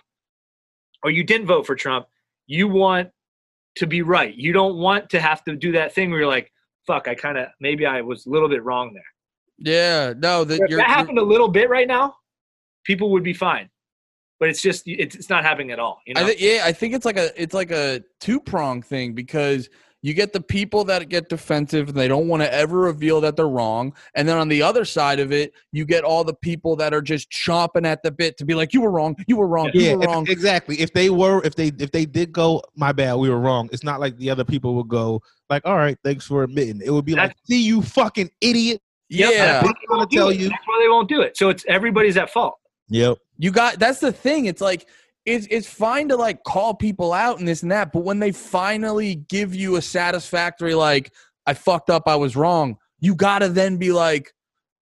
or 1.03 1.11
you 1.11 1.23
didn't 1.23 1.47
vote 1.47 1.65
for 1.65 1.75
trump 1.75 2.05
you 2.45 2.67
want 2.67 3.09
to 3.77 3.87
be 3.87 4.01
right. 4.01 4.35
You 4.35 4.53
don't 4.53 4.77
want 4.77 5.09
to 5.11 5.19
have 5.19 5.43
to 5.45 5.55
do 5.55 5.71
that 5.71 5.95
thing 5.95 6.11
where 6.11 6.19
you're 6.19 6.27
like 6.27 6.51
fuck 6.85 7.07
i 7.07 7.15
kind 7.15 7.37
of 7.37 7.47
maybe 7.61 7.85
i 7.85 8.01
was 8.01 8.25
a 8.25 8.29
little 8.29 8.49
bit 8.49 8.63
wrong 8.63 8.93
there. 8.93 9.03
Yeah, 9.57 10.13
no, 10.17 10.43
that 10.43 10.55
if 10.55 10.69
you're, 10.69 10.79
that 10.79 10.89
happened 10.89 11.19
a 11.19 11.23
little 11.23 11.47
bit 11.47 11.69
right 11.69 11.87
now, 11.87 12.15
people 12.83 13.11
would 13.11 13.23
be 13.23 13.33
fine. 13.33 13.69
But 14.43 14.49
it's 14.49 14.61
just 14.61 14.83
it's, 14.85 15.15
it's 15.15 15.29
not 15.29 15.45
happening 15.45 15.71
at 15.71 15.79
all. 15.79 16.01
You 16.05 16.15
know? 16.15 16.21
I 16.21 16.25
think 16.25 16.41
yeah, 16.41 16.63
I 16.65 16.73
think 16.73 16.93
it's 16.93 17.05
like 17.05 17.15
a 17.15 17.31
it's 17.41 17.53
like 17.53 17.71
a 17.71 18.03
two 18.19 18.41
prong 18.41 18.81
thing 18.81 19.13
because 19.13 19.69
you 20.01 20.13
get 20.13 20.33
the 20.33 20.41
people 20.41 20.83
that 20.83 21.07
get 21.07 21.29
defensive 21.29 21.87
and 21.87 21.97
they 21.97 22.09
don't 22.09 22.27
want 22.27 22.43
to 22.43 22.53
ever 22.53 22.77
reveal 22.77 23.21
that 23.21 23.37
they're 23.37 23.47
wrong, 23.47 23.93
and 24.15 24.27
then 24.27 24.37
on 24.37 24.49
the 24.49 24.61
other 24.61 24.83
side 24.83 25.21
of 25.21 25.31
it, 25.31 25.53
you 25.71 25.85
get 25.85 26.03
all 26.03 26.25
the 26.25 26.33
people 26.33 26.75
that 26.75 26.93
are 26.93 27.01
just 27.01 27.31
chomping 27.31 27.85
at 27.87 28.03
the 28.03 28.11
bit 28.11 28.35
to 28.39 28.43
be 28.43 28.53
like, 28.53 28.73
"You 28.73 28.81
were 28.81 28.91
wrong, 28.91 29.15
you 29.27 29.37
were 29.37 29.47
wrong, 29.47 29.71
you 29.73 29.79
Yeah, 29.79 29.93
were 29.95 30.03
if- 30.03 30.09
wrong." 30.09 30.27
exactly. 30.27 30.81
If 30.81 30.91
they 30.91 31.09
were, 31.09 31.41
if 31.45 31.55
they, 31.55 31.67
if 31.79 31.91
they 31.91 32.05
did 32.05 32.33
go, 32.33 32.61
my 32.75 32.91
bad, 32.91 33.13
we 33.13 33.29
were 33.29 33.39
wrong. 33.39 33.69
It's 33.71 33.85
not 33.85 34.01
like 34.01 34.17
the 34.17 34.29
other 34.29 34.43
people 34.43 34.75
would 34.75 34.89
go, 34.89 35.21
like, 35.49 35.61
all 35.65 35.77
right, 35.77 35.97
thanks 36.03 36.25
for 36.27 36.43
admitting. 36.43 36.81
It 36.83 36.89
would 36.91 37.05
be 37.05 37.15
like, 37.15 37.33
see, 37.45 37.63
you 37.63 37.81
fucking 37.81 38.29
idiot. 38.41 38.81
Yep, 39.07 39.31
yeah, 39.31 39.45
that's 39.45 39.63
why 39.63 39.69
I'm 39.69 39.75
they 39.79 39.87
gonna 39.87 39.99
won't 39.99 40.11
do 40.11 40.17
tell 40.17 40.27
it. 40.31 40.37
you. 40.37 40.49
That's 40.49 40.63
why 40.67 40.79
they 40.83 40.89
won't 40.89 41.07
do 41.07 41.21
it. 41.21 41.37
So 41.37 41.47
it's 41.47 41.63
everybody's 41.69 42.17
at 42.17 42.29
fault. 42.29 42.55
Yep. 42.89 43.19
You 43.37 43.51
got 43.51 43.79
that's 43.79 43.99
the 43.99 44.11
thing. 44.11 44.45
It's 44.45 44.61
like 44.61 44.87
it's 45.25 45.47
it's 45.49 45.67
fine 45.67 46.09
to 46.09 46.15
like 46.15 46.43
call 46.43 46.73
people 46.73 47.13
out 47.13 47.39
and 47.39 47.47
this 47.47 47.63
and 47.63 47.71
that, 47.71 47.91
but 47.91 48.03
when 48.03 48.19
they 48.19 48.31
finally 48.31 49.15
give 49.15 49.55
you 49.55 49.77
a 49.77 49.81
satisfactory 49.81 50.75
like, 50.75 51.11
"I 51.45 51.53
fucked 51.53 51.89
up, 51.89 52.03
I 52.07 52.15
was 52.15 52.35
wrong," 52.35 52.77
you 52.99 53.15
gotta 53.15 53.49
then 53.49 53.77
be 53.77 53.91
like. 53.91 54.31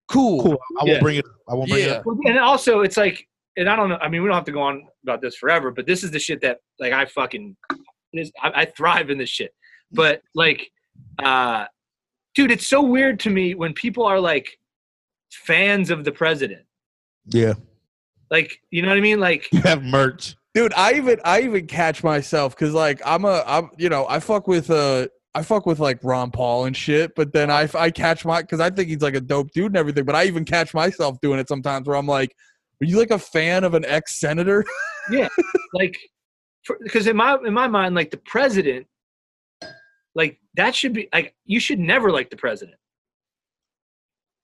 Cool. 0.09 0.43
Cool. 0.43 0.59
I 0.77 0.83
won't 0.83 0.89
Yeah. 0.89 0.99
bring 0.99 1.17
it. 1.19 1.25
I 1.47 1.53
won't 1.53 1.69
bring 1.69 1.85
it. 1.85 1.91
Up. 1.91 2.03
And 2.25 2.37
also 2.37 2.81
it's 2.81 2.97
like, 2.97 3.25
and 3.55 3.69
I 3.69 3.77
don't 3.77 3.87
know. 3.87 3.97
I 4.01 4.09
mean, 4.09 4.21
we 4.21 4.27
don't 4.27 4.35
have 4.35 4.43
to 4.43 4.51
go 4.51 4.59
on 4.61 4.85
about 5.03 5.21
this 5.21 5.37
forever, 5.37 5.71
but 5.71 5.85
this 5.85 6.03
is 6.03 6.11
the 6.11 6.19
shit 6.19 6.41
that 6.41 6.57
like 6.79 6.91
I 6.91 7.05
fucking, 7.05 7.55
I, 7.73 8.51
I 8.53 8.65
thrive 8.65 9.09
in 9.09 9.17
this 9.17 9.29
shit. 9.29 9.53
But 9.89 10.21
like, 10.35 10.69
uh, 11.23 11.63
dude, 12.35 12.51
it's 12.51 12.67
so 12.67 12.81
weird 12.81 13.21
to 13.21 13.29
me 13.29 13.55
when 13.55 13.71
people 13.71 14.03
are 14.05 14.19
like 14.19 14.49
fans 15.31 15.89
of 15.89 16.03
the 16.03 16.11
president. 16.11 16.65
Yeah. 17.27 17.53
Like, 18.31 18.61
you 18.71 18.81
know 18.81 18.87
what 18.87 18.97
I 18.97 19.01
mean? 19.01 19.19
Like, 19.19 19.47
You 19.51 19.61
have 19.61 19.83
merch. 19.83 20.35
dude 20.53 20.73
i 20.75 20.93
even 20.93 21.19
i 21.23 21.41
even 21.41 21.65
catch 21.67 22.03
myself 22.03 22.55
because 22.55 22.73
like 22.73 22.99
i'm 23.05 23.23
a 23.23 23.41
i'm 23.47 23.69
you 23.77 23.87
know 23.87 24.05
i 24.09 24.19
fuck 24.19 24.47
with 24.47 24.69
uh 24.69 25.07
i 25.33 25.41
fuck 25.41 25.65
with 25.65 25.79
like 25.79 25.97
ron 26.03 26.29
paul 26.29 26.65
and 26.65 26.75
shit 26.75 27.15
but 27.15 27.31
then 27.31 27.49
i 27.49 27.69
i 27.75 27.89
catch 27.89 28.25
my 28.25 28.41
because 28.41 28.59
i 28.59 28.69
think 28.69 28.89
he's 28.89 29.01
like 29.01 29.15
a 29.15 29.21
dope 29.21 29.49
dude 29.51 29.67
and 29.67 29.77
everything 29.77 30.03
but 30.03 30.13
i 30.13 30.25
even 30.25 30.43
catch 30.43 30.73
myself 30.73 31.17
doing 31.21 31.39
it 31.39 31.47
sometimes 31.47 31.87
where 31.87 31.95
i'm 31.95 32.05
like 32.05 32.35
are 32.81 32.85
you 32.85 32.97
like 32.97 33.11
a 33.11 33.19
fan 33.19 33.63
of 33.63 33.75
an 33.75 33.85
ex-senator 33.85 34.65
yeah, 35.11 35.29
like, 35.73 35.97
because 36.83 37.07
in 37.07 37.15
my 37.15 37.37
in 37.45 37.53
my 37.53 37.67
mind, 37.67 37.95
like 37.95 38.11
the 38.11 38.17
president, 38.17 38.87
like 40.15 40.39
that 40.55 40.75
should 40.75 40.93
be 40.93 41.07
like 41.13 41.33
you 41.45 41.59
should 41.59 41.79
never 41.79 42.11
like 42.11 42.29
the 42.29 42.35
president. 42.37 42.77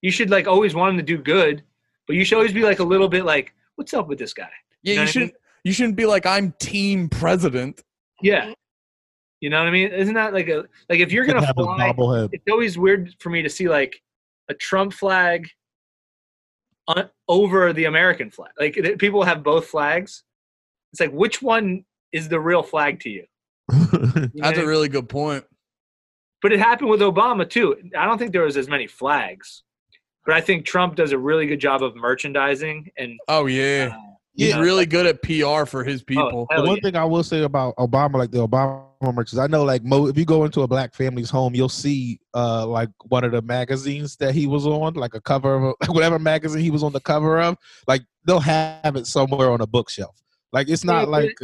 You 0.02 0.10
should 0.10 0.30
like 0.30 0.46
always 0.46 0.74
want 0.74 0.92
him 0.92 0.96
to 0.98 1.02
do 1.02 1.18
good, 1.18 1.62
but 2.06 2.16
you 2.16 2.24
should 2.24 2.36
always 2.36 2.52
be 2.52 2.62
like 2.62 2.78
a 2.78 2.84
little 2.84 3.08
bit 3.08 3.24
like, 3.24 3.54
what's 3.78 3.94
up 3.94 4.08
with 4.08 4.18
this 4.18 4.34
guy? 4.34 4.50
yeah 4.82 4.92
You 4.92 4.94
know 4.94 4.94
you 4.94 4.98
what 5.00 5.08
I 5.08 5.10
shouldn't 5.12 5.34
you 5.64 5.72
shouldn't 5.72 5.96
be 5.96 6.06
like 6.06 6.26
i'm 6.26 6.52
team 6.60 7.08
president 7.08 7.82
Yeah. 8.22 8.52
You 9.40 9.50
know 9.50 9.58
what 9.58 9.68
I 9.68 9.70
mean? 9.70 9.92
Isn't 9.92 10.14
that 10.14 10.32
like 10.34 10.48
a 10.48 10.64
like 10.88 10.98
if 10.98 11.12
you're 11.12 11.24
gonna 11.24 11.46
have 11.46 11.54
fly? 11.54 11.92
bobblehead. 11.92 12.30
It's 12.32 12.42
always 12.50 12.76
weird 12.76 13.14
for 13.20 13.30
me 13.30 13.40
to 13.42 13.48
see 13.48 13.68
like 13.68 14.02
a 14.48 14.54
Trump 14.54 14.92
flag 14.92 15.46
on, 16.88 17.08
over 17.28 17.72
the 17.72 17.84
American 17.84 18.30
flag. 18.32 18.50
Like 18.58 18.74
th- 18.74 18.98
people 18.98 19.22
have 19.22 19.44
both 19.44 19.66
flags. 19.66 20.24
It's 20.92 21.00
like 21.00 21.12
which 21.12 21.40
one 21.40 21.84
is 22.10 22.28
the 22.28 22.40
real 22.40 22.64
flag 22.64 22.98
to 23.00 23.10
you? 23.10 23.24
You 24.34 24.42
that's 24.42 24.56
what 24.56 24.58
I 24.58 24.62
a 24.62 24.66
really 24.66 24.88
good 24.88 25.08
point 25.08 25.44
But 26.42 26.52
it 26.52 26.58
happened 26.58 26.90
with 26.90 27.00
Obama 27.00 27.48
too. 27.48 27.76
I 27.96 28.06
don't 28.06 28.18
think 28.18 28.32
there 28.32 28.42
was 28.42 28.56
as 28.56 28.68
many 28.68 28.88
flags, 28.88 29.62
but 30.28 30.36
I 30.36 30.42
think 30.42 30.66
Trump 30.66 30.94
does 30.94 31.12
a 31.12 31.18
really 31.18 31.46
good 31.46 31.58
job 31.58 31.82
of 31.82 31.96
merchandising 31.96 32.90
and 32.98 33.18
oh 33.28 33.46
yeah 33.46 33.92
uh, 33.92 33.98
he's 34.34 34.48
you 34.48 34.54
know, 34.54 34.60
really 34.60 34.84
good 34.84 35.06
at 35.06 35.22
pr 35.22 35.64
for 35.64 35.82
his 35.82 36.02
people 36.02 36.46
hell 36.50 36.62
the 36.62 36.68
one 36.68 36.76
yeah. 36.76 36.82
thing 36.82 36.96
I 36.96 37.04
will 37.04 37.24
say 37.24 37.42
about 37.42 37.74
Obama, 37.76 38.16
like 38.16 38.30
the 38.30 38.46
Obama 38.46 38.84
merch, 39.14 39.32
is 39.32 39.38
I 39.38 39.46
know 39.46 39.64
like 39.64 39.82
mo- 39.82 40.06
if 40.06 40.18
you 40.18 40.26
go 40.26 40.44
into 40.44 40.60
a 40.62 40.68
black 40.68 40.94
family's 40.94 41.30
home, 41.30 41.54
you'll 41.54 41.70
see 41.70 42.20
uh 42.34 42.66
like 42.66 42.90
one 43.04 43.24
of 43.24 43.32
the 43.32 43.40
magazines 43.40 44.16
that 44.16 44.34
he 44.34 44.46
was 44.46 44.66
on, 44.66 44.94
like 44.94 45.14
a 45.14 45.20
cover 45.20 45.54
of 45.54 45.74
a, 45.80 45.86
whatever 45.92 46.18
magazine 46.18 46.60
he 46.60 46.70
was 46.70 46.82
on 46.82 46.92
the 46.92 47.00
cover 47.00 47.40
of. 47.40 47.56
Like 47.86 48.02
they'll 48.26 48.38
have 48.38 48.96
it 48.96 49.06
somewhere 49.06 49.50
on 49.50 49.62
a 49.62 49.66
bookshelf. 49.66 50.20
Like 50.52 50.68
it's 50.68 50.84
not 50.84 51.04
Yeah, 51.04 51.10
like 51.10 51.38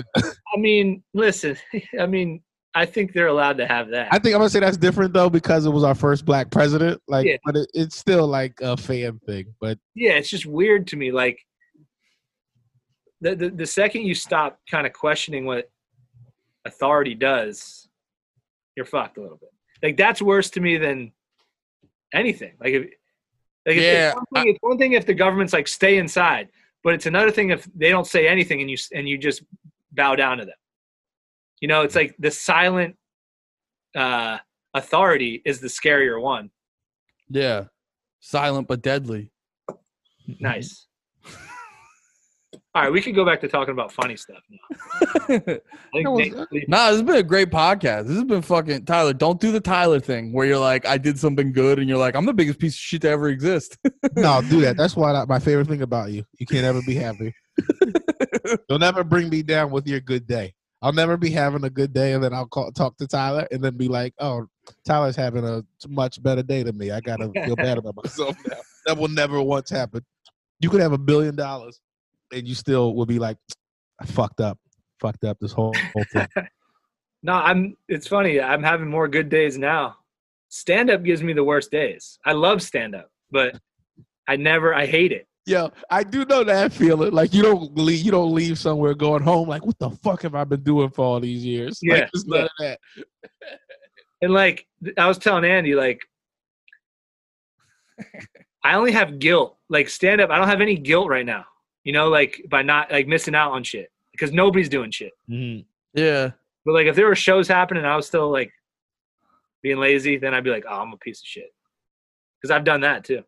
I 0.55 0.59
mean, 0.59 1.03
listen. 1.15 1.57
I 1.99 2.07
mean, 2.07 2.43
I 2.77 2.87
think 2.87 3.13
they're 3.13 3.29
allowed 3.29 3.59
to 3.59 3.67
have 3.67 3.89
that. 3.91 4.09
I 4.11 4.19
think 4.19 4.35
I'm 4.35 4.41
gonna 4.41 4.51
say 4.51 4.61
that's 4.61 4.77
different 4.77 5.13
though 5.15 5.31
because 5.31 5.65
it 5.67 5.71
was 5.71 5.85
our 5.85 5.95
first 5.95 6.25
black 6.25 6.51
president. 6.51 7.01
Like, 7.07 7.27
Yeah. 7.27 7.37
but 7.45 7.57
it, 7.57 7.71
it's 7.73 7.97
still 7.97 8.27
like 8.27 8.55
a 8.61 8.77
fan 8.77 9.21
thing. 9.27 9.55
But 9.61 9.79
yeah, 9.95 10.13
it's 10.13 10.29
just 10.29 10.45
weird 10.47 10.87
to 10.89 10.97
me. 10.97 11.13
Like 11.13 11.39
the 13.21 13.37
the, 13.37 13.51
the 13.51 13.67
second 13.67 14.03
you 14.03 14.15
stop 14.15 14.59
kind 14.71 14.87
of 14.87 14.93
questioning 14.93 15.45
what 15.45 15.71
authority 16.65 17.15
does, 17.15 17.89
you're 18.77 18.87
fucked 18.87 19.19
a 19.19 19.21
little 19.21 19.37
bit. 19.39 19.51
Like 19.83 19.97
that's 19.97 20.21
worse 20.21 20.51
to 20.51 20.61
me 20.61 20.77
than 20.77 21.13
anything. 22.13 22.55
Like 22.61 22.73
if 22.75 22.83
like 23.67 23.77
Yeah, 23.77 24.09
it's, 24.09 24.17
one 24.17 24.25
thing, 24.35 24.49
it's 24.51 24.59
one 24.63 24.79
thing 24.79 24.93
if 24.95 25.07
the 25.07 25.15
government's 25.15 25.53
like 25.53 25.69
stay 25.69 25.99
inside, 25.99 26.49
but 26.83 26.93
it's 26.95 27.07
another 27.07 27.31
thing 27.31 27.51
if 27.51 27.69
they 27.75 27.91
don't 27.91 28.07
say 28.07 28.27
anything 28.27 28.61
and 28.61 28.71
you 28.71 28.77
and 28.93 29.09
you 29.09 29.17
just 29.17 29.43
bow 29.93 30.17
down 30.17 30.39
to 30.39 30.45
them. 30.45 30.55
You 31.65 31.69
know, 31.69 31.81
it's 31.81 31.95
like 31.95 32.15
the 32.19 32.31
silent 32.31 32.95
uh, 33.97 34.37
authority 34.75 35.41
is 35.47 35.61
the 35.61 35.69
scarier 35.69 36.21
one. 36.21 36.51
yeah 37.31 37.65
silent 38.21 38.69
but 38.69 38.83
deadly 38.83 39.33
Nice. 40.41 40.87
All 42.75 42.83
right, 42.83 42.93
we 42.93 43.01
could 43.01 43.15
go 43.15 43.25
back 43.25 43.41
to 43.41 43.49
talking 43.49 43.73
about 43.73 43.93
funny 43.93 44.15
stuff 44.15 44.43
now. 44.51 45.39
No, 45.95 46.17
Nate, 46.17 46.35
nah, 46.69 46.91
this 46.91 46.97
has 46.97 47.03
been 47.03 47.17
a 47.17 47.23
great 47.23 47.51
podcast. 47.51 48.09
This 48.09 48.17
has 48.17 48.25
been 48.25 48.43
fucking 48.43 48.85
Tyler. 48.85 49.15
Don't 49.15 49.41
do 49.41 49.51
the 49.51 49.61
Tyler 49.61 50.01
thing 50.01 50.35
where 50.35 50.47
you're 50.47 50.59
like, 50.59 50.87
I 50.87 50.99
did 50.99 51.19
something 51.19 51.51
good, 51.51 51.79
and 51.79 51.89
you're 51.89 51.97
like, 51.97 52.15
I'm 52.15 52.27
the 52.27 52.35
biggest 52.35 52.59
piece 52.59 52.75
of 52.75 52.81
shit 52.81 53.01
to 53.03 53.09
ever 53.09 53.31
exist. 53.31 53.79
no, 54.17 54.43
do 54.51 54.61
that. 54.61 54.77
That's 54.77 54.97
why 54.97 55.15
I, 55.15 55.25
my 55.25 55.39
favorite 55.39 55.69
thing 55.69 55.81
about 55.81 56.13
you. 56.13 56.27
You 56.39 56.45
can't 56.45 56.65
ever 56.67 56.83
be 56.85 56.95
happy. 56.95 57.35
You'll 58.69 58.81
never 58.81 59.03
bring 59.03 59.31
me 59.31 59.43
down 59.43 59.71
with 59.71 59.87
your 59.87 60.01
good 60.01 60.27
day. 60.27 60.53
I'll 60.85 60.93
never 60.93 61.17
be 61.17 61.31
having 61.31 61.65
a 61.65 61.71
good 61.71 61.95
day, 61.95 62.13
and 62.13 62.23
then 62.23 62.35
I'll 62.35 62.45
call, 62.45 62.71
talk 62.71 62.99
to 62.99 63.07
Tyler, 63.07 63.49
and 63.51 63.65
then 63.65 63.75
be 63.79 63.89
like, 63.89 64.13
"Oh, 64.19 64.47
Tyler's 64.87 65.17
having 65.17 65.43
a 65.43 65.65
much 65.89 66.23
better 66.23 66.43
day 66.43 66.63
than 66.63 66.77
me. 66.77 66.91
I 66.91 67.01
gotta 67.01 67.31
feel 67.33 67.57
bad 67.57 67.79
about 67.79 67.97
myself 67.97 68.37
now." 68.47 68.59
That 68.85 68.99
will 68.99 69.09
never 69.09 69.41
once 69.41 69.71
happen. 69.71 70.05
You 70.61 70.69
could 70.69 70.83
have 70.83 70.93
a 70.93 70.99
billion 70.99 71.37
dollars, 71.37 71.81
and 72.35 72.47
you 72.47 72.55
still 72.55 72.95
will 72.95 73.07
be 73.07 73.19
like, 73.19 73.39
"I 73.99 74.05
fucked 74.05 74.43
up, 74.43 74.59
fucked 75.01 75.25
up 75.25 75.39
this 75.41 75.53
whole, 75.53 75.75
whole 75.95 76.05
thing." 76.13 76.29
No, 77.27 77.33
I'm. 77.33 77.75
It's 77.89 78.07
funny. 78.07 78.39
I'm 78.39 78.63
having 78.63 78.87
more 78.87 79.09
good 79.09 79.31
days 79.31 79.57
now. 79.57 79.97
Stand 80.51 80.91
up 80.91 81.03
gives 81.03 81.23
me 81.23 81.33
the 81.33 81.43
worst 81.43 81.71
days. 81.71 82.19
I 82.27 82.33
love 82.33 82.61
stand 82.61 82.95
up, 82.95 83.09
but 83.31 83.59
I 84.29 84.37
never. 84.37 84.75
I 84.75 84.85
hate 84.85 85.11
it. 85.11 85.27
Yo, 85.47 85.71
I 85.91 86.03
do 86.03 86.25
know 86.25 86.43
that 86.43 86.73
feeling. 86.73 87.13
Like 87.13 87.35
you 87.35 87.43
don't 87.43 87.77
leave, 87.77 88.03
you 88.03 88.11
don't 88.11 88.35
leave 88.35 88.59
somewhere 88.59 88.95
going 88.95 89.23
home. 89.23 89.49
Like, 89.49 89.67
what 89.67 89.79
the 89.79 89.91
fuck 89.91 90.23
have 90.23 90.35
I 90.35 90.45
been 90.45 90.63
doing 90.63 90.89
for 90.89 91.05
all 91.05 91.21
these 91.21 91.45
years? 91.45 91.81
Yeah, 91.83 91.95
like, 91.95 92.11
it's 92.15 92.27
none 92.27 92.45
of 92.45 92.51
that. 92.61 92.79
And 94.23 94.33
like 94.33 94.67
I 94.97 95.07
was 95.07 95.19
telling 95.19 95.45
Andy, 95.45 95.75
like 95.75 96.01
I 98.65 98.75
only 98.75 98.93
have 98.93 99.19
guilt. 99.19 99.59
Like 99.69 99.91
stand 99.91 100.23
up, 100.23 100.31
I 100.31 100.39
don't 100.39 100.49
have 100.49 100.63
any 100.63 100.77
guilt 100.77 101.09
right 101.09 101.27
now. 101.27 101.45
You 101.85 101.93
know, 101.93 102.09
like 102.09 102.43
by 102.49 102.63
not 102.63 102.91
like 102.91 103.07
missing 103.07 103.35
out 103.35 103.53
on 103.53 103.63
shit 103.63 103.93
because 104.13 104.33
nobody's 104.33 104.71
doing 104.71 104.91
shit. 104.91 105.13
Mm-hmm. 105.29 105.63
yeah. 105.99 106.31
But 106.65 106.73
like 106.73 106.87
if 106.87 106.97
there 106.97 107.07
were 107.07 107.15
shows 107.15 107.47
happening, 107.47 107.85
I 107.85 107.97
was 107.97 108.07
still 108.07 108.31
like 108.31 108.51
being 109.63 109.79
lazy, 109.79 110.17
then 110.17 110.33
I'd 110.33 110.45
be 110.45 110.51
like, 110.51 110.65
oh, 110.67 110.81
I'm 110.81 110.95
a 110.95 110.97
piece 110.97 111.21
of 111.21 111.27
shit. 111.27 111.53
Because 112.41 112.51
I've 112.51 112.65
done 112.65 112.81
that 112.81 113.05
too. 113.05 113.23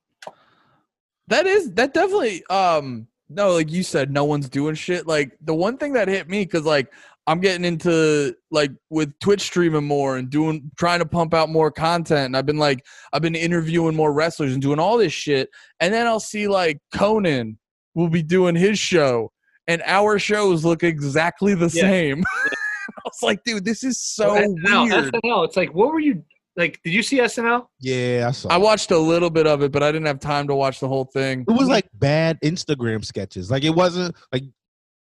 That 1.28 1.46
is 1.46 1.72
that 1.74 1.92
definitely 1.94 2.44
um 2.46 3.08
no 3.28 3.52
like 3.52 3.70
you 3.72 3.82
said 3.82 4.10
no 4.12 4.24
one's 4.24 4.48
doing 4.48 4.74
shit 4.76 5.06
like 5.06 5.36
the 5.40 5.54
one 5.54 5.76
thing 5.76 5.92
that 5.94 6.06
hit 6.08 6.28
me 6.28 6.46
cuz 6.46 6.64
like 6.64 6.92
I'm 7.28 7.40
getting 7.40 7.64
into 7.64 8.36
like 8.52 8.70
with 8.88 9.18
Twitch 9.18 9.40
streaming 9.40 9.82
more 9.84 10.16
and 10.16 10.30
doing 10.30 10.70
trying 10.78 11.00
to 11.00 11.06
pump 11.06 11.34
out 11.34 11.48
more 11.48 11.72
content 11.72 12.26
and 12.26 12.36
I've 12.36 12.46
been 12.46 12.58
like 12.58 12.84
I've 13.12 13.22
been 13.22 13.34
interviewing 13.34 13.96
more 13.96 14.12
wrestlers 14.12 14.52
and 14.52 14.62
doing 14.62 14.78
all 14.78 14.96
this 14.98 15.12
shit 15.12 15.50
and 15.80 15.92
then 15.92 16.06
I'll 16.06 16.20
see 16.20 16.46
like 16.46 16.78
Conan 16.94 17.58
will 17.94 18.08
be 18.08 18.22
doing 18.22 18.54
his 18.54 18.78
show 18.78 19.32
and 19.66 19.82
our 19.86 20.20
shows 20.20 20.64
look 20.64 20.84
exactly 20.84 21.54
the 21.54 21.70
Yeah. 21.74 21.82
same. 21.82 22.24
I 22.34 23.00
was 23.04 23.18
like 23.22 23.42
dude 23.44 23.64
this 23.64 23.82
is 23.82 24.00
so 24.00 24.36
SNL, 24.36 24.88
weird. 24.88 25.14
SNL, 25.14 25.44
it's 25.46 25.56
like, 25.56 25.74
what 25.74 25.92
were 25.92 25.98
you 25.98 26.22
like? 26.56 26.80
Did 26.82 26.92
you 26.94 27.02
see 27.02 27.18
SNL? 27.18 27.66
Yeah, 27.80 28.26
I 28.28 28.30
saw. 28.32 28.48
I 28.48 28.56
watched 28.56 28.90
a 28.90 28.98
little 28.98 29.30
bit 29.30 29.46
of 29.46 29.62
it 29.62 29.72
but 29.72 29.82
I 29.82 29.92
didn't 29.92 30.06
have 30.06 30.20
time 30.20 30.46
to 30.48 30.54
watch 30.54 30.80
the 30.80 30.88
whole 30.88 31.04
thing. 31.04 31.44
It 31.48 31.52
was 31.52 31.68
like 31.68 31.86
bad 31.94 32.38
Instagram 32.42 33.04
sketches. 33.04 33.50
Like 33.50 33.64
it 33.64 33.70
wasn't 33.74 34.14
like 34.32 34.44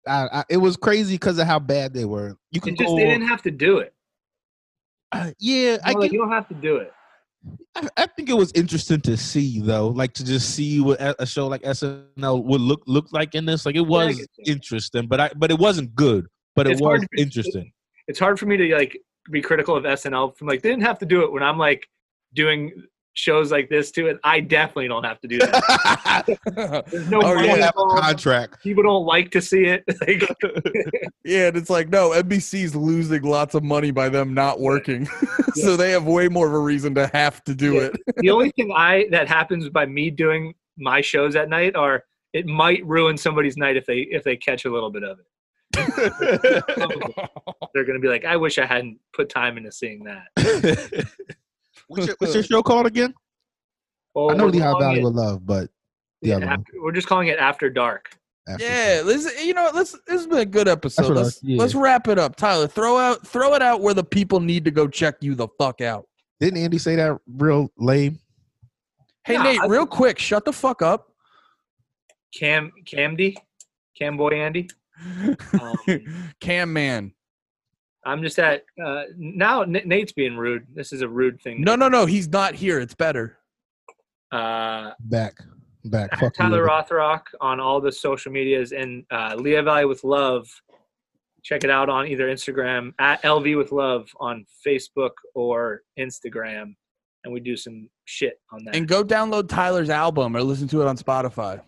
I, 0.08 0.28
I, 0.40 0.44
it 0.50 0.58
was 0.58 0.76
crazy 0.78 1.16
because 1.16 1.40
of 1.40 1.48
how 1.48 1.60
bad 1.60 1.94
they 1.94 2.06
were. 2.06 2.38
You 2.52 2.60
could 2.62 2.74
It 2.74 2.80
just 2.80 2.90
go, 2.90 2.96
they 2.98 3.06
didn't 3.06 3.28
have 3.28 3.42
to 3.44 3.52
do 3.52 3.78
it. 3.80 3.94
Uh, 5.12 5.32
yeah, 5.40 5.78
I, 5.84 5.92
like, 5.94 6.02
get- 6.02 6.14
you 6.14 6.20
don't 6.20 6.32
have 6.32 6.48
to 6.50 6.56
do 6.56 6.78
it. 6.78 6.92
I 7.76 7.88
I 7.98 8.06
think 8.08 8.30
it 8.30 8.34
was 8.34 8.52
interesting 8.56 9.02
to 9.02 9.18
see 9.18 9.60
though, 9.60 9.90
like 9.90 10.14
to 10.14 10.24
just 10.24 10.52
see 10.56 10.80
what 10.80 11.00
a 11.02 11.24
a 11.24 11.26
show 11.26 11.48
like 11.48 11.62
SNL 11.64 12.44
would 12.46 12.62
look 12.62 12.84
look 12.88 13.12
like 13.12 13.36
in 13.36 13.46
this. 13.46 13.66
Like 13.66 13.76
it 13.76 13.82
was 13.82 14.16
get 14.16 14.30
interesting, 14.48 15.08
but 15.08 15.20
I 15.20 15.32
but 15.36 15.52
it 15.52 15.60
wasn't 15.60 15.94
good. 15.94 16.26
But 16.56 16.68
it 16.68 16.74
It's 16.74 16.82
hard 16.82 17.02
was 17.02 17.08
to 17.16 17.22
interesting. 17.22 17.72
It's 18.08 18.20
hard 18.20 18.40
for 18.40 18.46
me 18.46 18.58
to 18.58 18.76
like 18.76 18.98
be 19.32 19.42
critical 19.42 19.76
of 19.76 19.84
SNL 19.84 20.36
from 20.36 20.48
like 20.48 20.62
they 20.62 20.70
didn't 20.70 20.84
have 20.84 21.00
to 21.00 21.06
do 21.06 21.24
it 21.24 21.32
when 21.32 21.44
I'm 21.44 21.58
like 21.58 21.88
doing 22.34 22.72
shows 23.16 23.52
like 23.52 23.70
this 23.70 23.92
too, 23.92 24.08
and 24.10 24.20
I 24.24 24.40
definitely 24.40 24.88
don't 24.88 25.04
have 25.04 25.20
to 25.22 25.28
do 25.28 25.38
that. 25.38 26.84
There's 26.92 27.10
no 27.10 27.20
Oh, 27.22 27.36
money 27.36 27.48
yeah. 27.50 27.66
have 27.66 27.76
a 27.78 28.02
contract. 28.02 28.64
People 28.64 28.82
don't 28.84 29.06
like 29.06 29.30
to 29.32 29.42
see 29.42 29.66
it. 29.66 29.84
Like, 30.02 30.28
Yeah, 31.24 31.48
and 31.50 31.58
it's 31.58 31.70
like 31.70 31.90
no, 31.90 32.10
NBC's 32.10 32.76
losing 32.76 33.22
lots 33.24 33.54
of 33.56 33.64
money 33.64 33.92
by 33.92 34.10
them 34.10 34.34
not 34.34 34.60
working, 34.60 35.08
so 35.54 35.78
they 35.78 35.92
have 35.92 36.06
way 36.06 36.28
more 36.28 36.48
of 36.48 36.54
a 36.54 36.60
reason 36.60 36.96
to 36.96 37.08
have 37.14 37.44
to 37.46 37.54
do 37.56 37.74
Yeah. 37.76 37.82
it. 37.82 37.98
the 38.18 38.30
only 38.32 38.50
thing 38.52 38.72
I 38.76 39.06
that 39.12 39.28
happens 39.28 39.70
by 39.70 39.86
me 39.86 40.10
doing 40.10 40.54
my 40.78 41.02
shows 41.02 41.36
at 41.36 41.50
night 41.50 41.76
are 41.76 42.04
it 42.34 42.48
might 42.48 42.84
ruin 42.86 43.16
somebody's 43.16 43.58
night 43.58 43.78
if 43.78 43.86
they 43.86 44.00
if 44.10 44.24
they 44.24 44.36
catch 44.36 44.66
a 44.66 44.72
little 44.72 44.90
bit 44.90 45.04
of 45.04 45.20
it. 45.20 45.26
They're 47.74 47.86
gonna 47.86 48.00
be 48.00 48.08
like, 48.08 48.26
I 48.26 48.38
wish 48.38 48.58
I 48.60 48.66
hadn't 48.66 49.00
put 49.14 49.30
time 49.30 49.58
into 49.58 49.72
seeing 49.72 50.04
that. 50.04 50.28
what's, 51.88 52.08
your, 52.08 52.16
what's 52.20 52.34
your 52.34 52.44
show 52.52 52.62
called 52.64 52.86
again? 52.86 53.14
Or 54.14 54.32
I 54.32 54.36
know 54.36 54.52
the 54.52 54.60
High 54.60 54.68
Lehigh 54.68 54.72
calling 54.80 54.88
Valley 54.96 55.04
with 55.04 55.14
love, 55.16 55.46
but 55.46 55.70
the 56.22 56.30
yeah, 56.30 56.36
other 56.38 56.46
one. 56.46 56.54
after- 56.60 56.74
we're 56.82 56.92
just 56.92 57.08
calling 57.08 57.28
it 57.30 57.40
after 57.40 57.70
dark. 57.70 58.16
after- 58.48 58.64
Yeah, 58.64 59.02
this 59.02 59.44
you 59.44 59.54
know, 59.54 59.70
let's 59.74 59.92
this 59.94 60.02
has 60.20 60.28
been 60.28 60.40
a 60.40 60.46
good 60.46 60.68
episode. 60.68 61.16
Let's 61.16 61.42
yeah. 61.44 61.58
let's 61.58 61.74
wrap 61.76 62.08
it 62.08 62.20
up. 62.20 62.36
Tyler, 62.36 62.68
throw 62.68 62.98
out 62.98 63.26
throw 63.26 63.54
it 63.56 63.62
out 63.62 63.82
where 63.82 63.94
the 63.96 64.04
people 64.04 64.40
need 64.40 64.66
to 64.66 64.72
go 64.72 64.88
check 64.88 65.16
you 65.22 65.34
the 65.36 65.48
fuck 65.58 65.82
out. 65.82 66.08
Didn't 66.40 66.60
Andy 66.60 66.78
say 66.78 66.96
that 66.96 67.18
real 67.28 67.72
lame? 67.78 68.20
Hey 69.26 69.34
Yeah, 69.34 69.44
Nate, 69.44 69.62
I- 69.62 69.68
real 69.68 69.88
quick, 69.88 70.20
shut 70.20 70.46
the 70.46 70.54
fuck 70.54 70.82
up. 70.82 71.10
Cam 72.38 72.72
Camdy, 72.86 73.36
Cam 73.98 74.18
Boy 74.18 74.30
Andy. 74.30 74.70
Um, 75.60 75.76
Cam 76.40 76.72
man. 76.74 77.14
I'm 78.06 78.22
just 78.22 78.38
at 78.40 78.66
uh, 78.86 79.04
now. 79.18 79.62
N- 79.62 79.82
Nate's 79.86 80.12
being 80.12 80.36
rude. 80.36 80.68
This 80.74 80.92
is 80.92 81.02
a 81.02 81.08
rude 81.08 81.42
thing. 81.42 81.62
No, 81.62 81.76
no, 81.76 81.88
no, 81.88 82.06
he's 82.06 82.28
not 82.28 82.54
here. 82.54 82.80
It's 82.80 82.94
better. 82.96 83.38
Uh, 84.32 84.92
Back, 85.00 85.38
back. 85.86 86.18
Fuck 86.20 86.34
Tyler 86.34 86.66
Rothrock 86.68 87.22
on 87.40 87.60
all 87.60 87.80
the 87.80 87.92
social 87.92 88.32
medias 88.32 88.72
and 88.72 89.06
uh, 89.12 89.36
Lehigh 89.38 89.62
Valley 89.62 89.86
with 89.86 90.04
Love. 90.04 90.50
Check 91.44 91.64
it 91.64 91.70
out 91.70 91.88
on 91.90 92.08
either 92.08 92.28
Instagram 92.30 92.94
at 93.00 93.22
LV 93.24 93.58
with 93.58 93.72
Love 93.72 94.10
on 94.20 94.46
Facebook 94.66 95.12
or 95.36 95.82
Instagram, 96.00 96.74
and 97.24 97.34
we 97.34 97.40
do 97.40 97.56
some 97.56 97.90
shit 98.06 98.40
on 98.52 98.64
that. 98.66 98.76
And 98.76 98.88
go 98.88 99.04
download 99.04 99.48
Tyler's 99.50 99.90
album 99.90 100.36
or 100.36 100.42
listen 100.42 100.68
to 100.70 100.82
it 100.82 100.88
on 100.88 100.98
Spotify. 100.98 101.62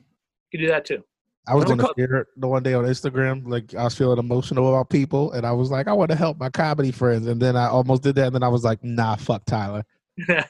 you 0.51 0.59
can 0.59 0.61
do 0.61 0.67
that 0.67 0.85
too. 0.85 1.03
I 1.47 1.53
was 1.55 1.63
What 1.65 1.69
gonna 1.77 1.83
about- 1.83 1.95
share 1.97 2.27
the 2.37 2.47
one 2.47 2.63
day 2.63 2.73
on 2.73 2.85
Instagram. 2.85 3.47
Like 3.47 3.73
I 3.75 3.83
was 3.83 3.95
feeling 3.95 4.17
emotional 4.17 4.67
about 4.69 4.89
people, 4.89 5.31
and 5.33 5.45
I 5.45 5.51
was 5.51 5.69
like, 5.71 5.87
I 5.87 5.93
want 5.93 6.09
to 6.11 6.17
help 6.17 6.39
my 6.39 6.49
comedy 6.49 6.91
friends, 6.91 7.27
and 7.27 7.41
then 7.41 7.55
I 7.55 7.67
almost 7.67 8.03
did 8.03 8.15
that, 8.15 8.27
and 8.27 8.35
then 8.35 8.43
I 8.43 8.47
was 8.47 8.63
like, 8.63 8.83
Nah, 8.83 9.15
fuck 9.15 9.45
Tyler. 9.45 9.83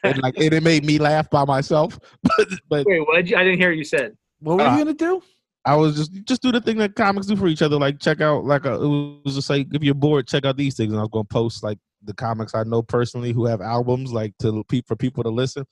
And 0.04 0.22
like, 0.22 0.36
and 0.38 0.54
it 0.54 0.62
made 0.64 0.86
me 0.86 1.00
laugh 1.00 1.30
by 1.30 1.44
myself. 1.46 2.00
But 2.24 2.48
but 2.70 2.86
Wait, 2.86 3.00
what? 3.02 3.18
I 3.18 3.22
didn't 3.24 3.58
hear 3.58 3.70
what 3.70 3.78
you 3.78 3.84
said. 3.84 4.16
What 4.40 4.58
were 4.58 4.64
Uh, 4.64 4.78
you 4.78 4.84
gonna 4.86 4.94
do? 4.94 5.22
I 5.66 5.76
was 5.76 5.96
just 5.96 6.14
just 6.26 6.42
do 6.44 6.52
the 6.52 6.62
thing 6.62 6.78
that 6.78 6.96
comics 6.96 7.26
do 7.26 7.36
for 7.36 7.48
each 7.48 7.62
other. 7.64 7.78
Like 7.78 8.00
check 8.00 8.22
out 8.22 8.46
like 8.46 8.66
a, 8.66 8.74
it 8.76 9.22
was 9.26 9.34
just 9.36 9.50
like 9.50 9.68
if 9.74 9.82
you're 9.84 9.96
bored, 9.96 10.28
check 10.28 10.46
out 10.46 10.56
these 10.58 10.76
things. 10.78 10.92
And 10.92 11.00
I 11.00 11.04
was 11.04 11.10
gonna 11.12 11.24
post 11.26 11.64
like 11.64 11.80
the 12.04 12.14
comics 12.14 12.54
I 12.54 12.64
know 12.64 12.84
personally 12.84 13.32
who 13.34 13.46
have 13.48 13.62
albums 13.62 14.14
like 14.14 14.34
to 14.40 14.64
pe- 14.66 14.84
for 14.86 14.96
people 14.96 15.24
to 15.24 15.30
listen. 15.30 15.64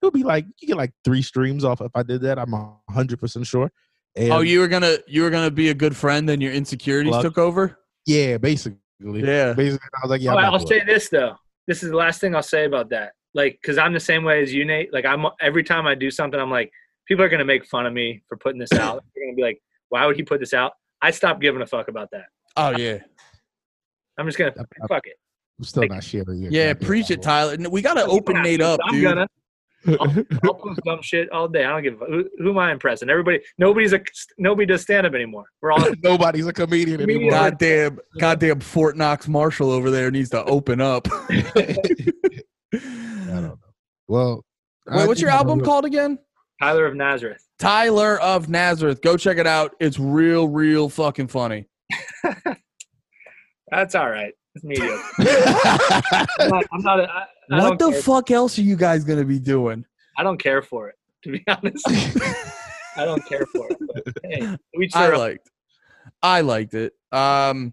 It 0.00 0.06
would 0.06 0.14
be 0.14 0.22
like 0.24 0.46
you 0.60 0.68
get 0.68 0.78
like 0.78 0.92
three 1.04 1.20
streams 1.20 1.62
off 1.64 1.82
if 1.82 1.92
I 1.94 2.02
did 2.02 2.22
that. 2.22 2.38
I'm 2.38 2.54
hundred 2.88 3.18
percent 3.20 3.46
sure. 3.46 3.70
Oh, 4.16 4.20
and 4.20 4.32
Oh, 4.32 4.40
you 4.40 4.60
were 4.60 4.68
gonna 4.68 4.98
you 5.06 5.22
were 5.22 5.30
gonna 5.30 5.50
be 5.50 5.70
a 5.70 5.74
good 5.74 5.96
friend, 5.96 6.28
and 6.30 6.42
your 6.42 6.52
insecurities 6.52 7.10
Plug. 7.12 7.22
took 7.22 7.38
over. 7.38 7.78
yeah, 8.06 8.36
basically. 8.38 8.78
Yeah. 9.00 9.52
Basically, 9.54 9.88
I 9.96 10.00
was 10.06 10.10
like, 10.10 10.20
yeah. 10.22 10.32
oh, 10.32 10.36
I'm 10.36 10.42
not 10.42 10.52
I'll 10.52 10.58
doing 10.58 10.80
say 10.80 10.84
this 10.86 11.08
though. 11.08 11.34
This 11.66 11.82
is 11.82 11.90
the 11.90 11.96
last 11.96 12.20
thing 12.20 12.34
I'll 12.36 12.42
say 12.42 12.64
about 12.66 12.90
that. 12.90 13.12
Like, 13.34 13.58
cause 13.64 13.78
I'm 13.78 13.92
the 13.92 14.00
same 14.00 14.24
way 14.24 14.42
as 14.42 14.52
you, 14.52 14.64
Nate. 14.64 14.92
Like, 14.92 15.06
I'm 15.06 15.24
every 15.40 15.64
time 15.64 15.86
I 15.86 15.94
do 15.94 16.10
something, 16.10 16.38
I'm 16.38 16.50
like, 16.50 16.70
people 17.08 17.24
are 17.24 17.28
gonna 17.28 17.44
make 17.44 17.64
fun 17.66 17.86
of 17.86 17.92
me 17.92 18.22
for 18.28 18.36
putting 18.36 18.60
this 18.60 18.72
out. 18.72 19.02
They're 19.14 19.24
gonna 19.26 19.34
be 19.36 19.42
like, 19.42 19.60
why 19.88 20.06
would 20.06 20.16
he 20.16 20.22
put 20.22 20.38
this 20.40 20.52
out? 20.54 20.72
I 21.00 21.10
stopped 21.10 21.40
giving 21.40 21.62
a 21.62 21.66
fuck 21.66 21.88
about 21.88 22.10
that. 22.12 22.26
Oh 22.56 22.76
yeah, 22.76 22.98
I'm 24.18 24.26
just 24.26 24.38
gonna 24.38 24.52
I'm- 24.56 24.66
fuck 24.88 25.06
it. 25.06 25.14
I'm 25.58 25.64
still 25.64 25.86
not 25.86 26.02
sharing. 26.04 26.48
yeah. 26.50 26.74
Preach 26.74 27.10
it. 27.10 27.22
Tyler. 27.22 27.56
We 27.70 27.82
gotta 27.82 28.04
open 28.04 28.42
Nate 28.42 28.60
up, 28.60 28.80
I'm 28.84 28.94
dude. 28.94 29.04
gonna. 29.04 29.26
I'll, 29.86 30.24
I'll 30.44 30.54
post 30.54 30.80
dumb 30.84 31.02
shit 31.02 31.30
all 31.30 31.48
day. 31.48 31.64
I 31.64 31.70
don't 31.70 31.82
give 31.82 31.94
a 31.94 31.98
fuck. 31.98 32.08
Who, 32.08 32.28
who 32.38 32.50
am 32.50 32.58
I 32.58 32.72
impressing? 32.72 33.10
Everybody, 33.10 33.40
nobody's 33.58 33.92
a 33.92 34.00
nobody 34.38 34.66
does 34.66 34.82
stand 34.82 35.06
up 35.06 35.14
anymore. 35.14 35.44
We're 35.60 35.72
all 35.72 35.84
Nobody's 36.02 36.46
a 36.46 36.52
comedian 36.52 37.00
Comedian. 37.00 37.32
anymore. 37.32 37.50
Goddamn, 37.50 37.98
goddamn 38.18 38.60
Fort 38.60 38.96
Knox 38.96 39.26
Marshall 39.28 39.70
over 39.70 39.90
there 39.90 40.10
needs 40.10 40.30
to 40.30 40.44
open 40.44 40.80
up. 40.80 41.08
I 41.32 41.50
don't 42.72 43.42
know. 43.42 43.58
Well, 44.08 44.44
Wait, 44.86 45.06
what's 45.06 45.20
your 45.20 45.30
album 45.30 45.58
gonna- 45.58 45.64
called 45.68 45.84
again? 45.84 46.18
Tyler 46.60 46.86
of 46.86 46.94
Nazareth. 46.94 47.44
Tyler 47.58 48.20
of 48.20 48.48
Nazareth. 48.48 49.00
Go 49.02 49.16
check 49.16 49.36
it 49.38 49.46
out. 49.46 49.74
It's 49.80 49.98
real, 49.98 50.48
real 50.48 50.88
fucking 50.88 51.26
funny. 51.28 51.66
That's 53.70 53.94
all 53.94 54.08
right. 54.10 54.32
It's 54.54 54.64
mediocre. 54.64 55.02
I'm 56.38 56.48
not. 56.48 56.64
I'm 56.72 56.82
not 56.82 57.00
a, 57.00 57.04
I, 57.04 57.24
I 57.50 57.62
What 57.68 57.78
don't 57.78 57.92
the 57.94 58.02
fuck 58.02 58.30
else 58.30 58.58
are 58.58 58.62
you 58.62 58.76
guys 58.76 59.04
gonna 59.04 59.24
be 59.24 59.38
doing? 59.38 59.84
I 60.18 60.22
don't 60.22 60.38
care 60.38 60.62
for 60.62 60.88
it. 60.88 60.96
To 61.24 61.32
be 61.32 61.42
honest, 61.48 61.84
I 62.96 63.04
don't 63.04 63.24
care 63.26 63.46
for 63.46 63.66
it. 63.70 63.78
But, 63.80 64.14
hey, 64.24 64.56
we 64.76 64.88
I 64.94 65.06
sure. 65.06 65.16
liked. 65.18 65.50
I 66.22 66.40
liked 66.42 66.74
it. 66.74 66.92
Um, 67.12 67.72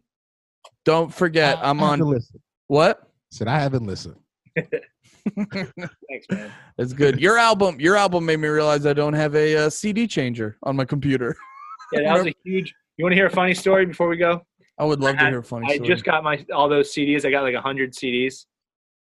don't 0.86 1.14
forget, 1.14 1.58
I'm 1.62 1.82
I 1.82 1.88
on 1.88 2.00
listened. 2.00 2.42
what? 2.68 3.04
Said 3.32 3.48
I 3.48 3.60
haven't 3.60 3.86
listened. 3.86 4.16
Thanks, 4.56 6.28
man. 6.32 6.52
It's 6.78 6.94
good. 6.94 7.20
Your 7.20 7.38
album, 7.38 7.80
your 7.80 7.96
album 7.96 8.26
made 8.26 8.40
me 8.40 8.48
realize 8.48 8.86
I 8.86 8.94
don't 8.94 9.14
have 9.14 9.36
a 9.36 9.66
uh, 9.66 9.70
CD 9.70 10.08
changer 10.08 10.58
on 10.64 10.76
my 10.76 10.86
computer. 10.86 11.36
Yeah, 11.92 12.04
that 12.04 12.18
was 12.24 12.28
a 12.28 12.36
huge. 12.44 12.74
You 12.98 13.06
want 13.06 13.12
to 13.14 13.16
hear 13.16 13.28
a 13.28 13.32
funny 13.32 13.54
story 13.54 13.86
before 13.86 14.08
we 14.08 14.18
go? 14.18 14.46
I 14.80 14.86
would 14.86 15.02
love 15.02 15.18
to 15.18 15.26
hear 15.28 15.40
a 15.40 15.44
funny 15.44 15.68
I 15.70 15.76
story. 15.76 15.90
just 15.90 16.06
got 16.06 16.24
my 16.24 16.44
all 16.54 16.70
those 16.70 16.94
CDs. 16.94 17.26
I 17.26 17.32
got 17.32 17.44
like 17.44 17.56
hundred 17.56 17.94
CDs, 17.94 18.46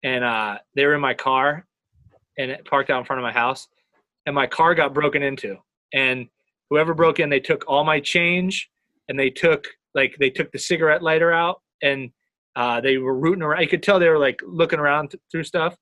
and 0.05 0.23
uh, 0.23 0.59
they 0.77 0.87
were 0.87 0.95
in 0.95 1.01
my 1.01 1.15
car, 1.15 1.67
and 2.39 2.51
it 2.51 2.65
parked 2.65 2.91
out 2.91 3.01
in 3.01 3.05
front 3.05 3.19
of 3.19 3.25
my 3.25 3.33
house, 3.33 3.67
and 4.27 4.35
my 4.35 4.47
car 4.47 4.75
got 4.77 4.95
broken 4.95 5.23
into, 5.23 5.57
and 5.93 6.29
whoever 6.71 6.95
broke 6.95 7.19
in, 7.19 7.29
they 7.29 7.41
took 7.41 7.65
all 7.67 7.83
my 7.85 7.99
change, 7.99 8.71
and 9.09 9.19
they 9.19 9.31
took 9.31 9.67
like 9.95 10.15
they 10.21 10.31
took 10.31 10.53
the 10.53 10.59
cigarette 10.59 11.03
lighter 11.03 11.33
out, 11.33 11.61
and 11.83 12.11
uh, 12.55 12.81
they 12.81 12.99
were 12.99 13.19
rooting 13.19 13.43
around. 13.43 13.61
I 13.61 13.67
could 13.67 13.83
tell 13.83 13.99
they 13.99 14.09
were 14.09 14.19
like 14.19 14.41
looking 14.47 14.79
around 14.79 15.11
th- 15.11 15.21
through 15.33 15.45
stuff. 15.45 15.77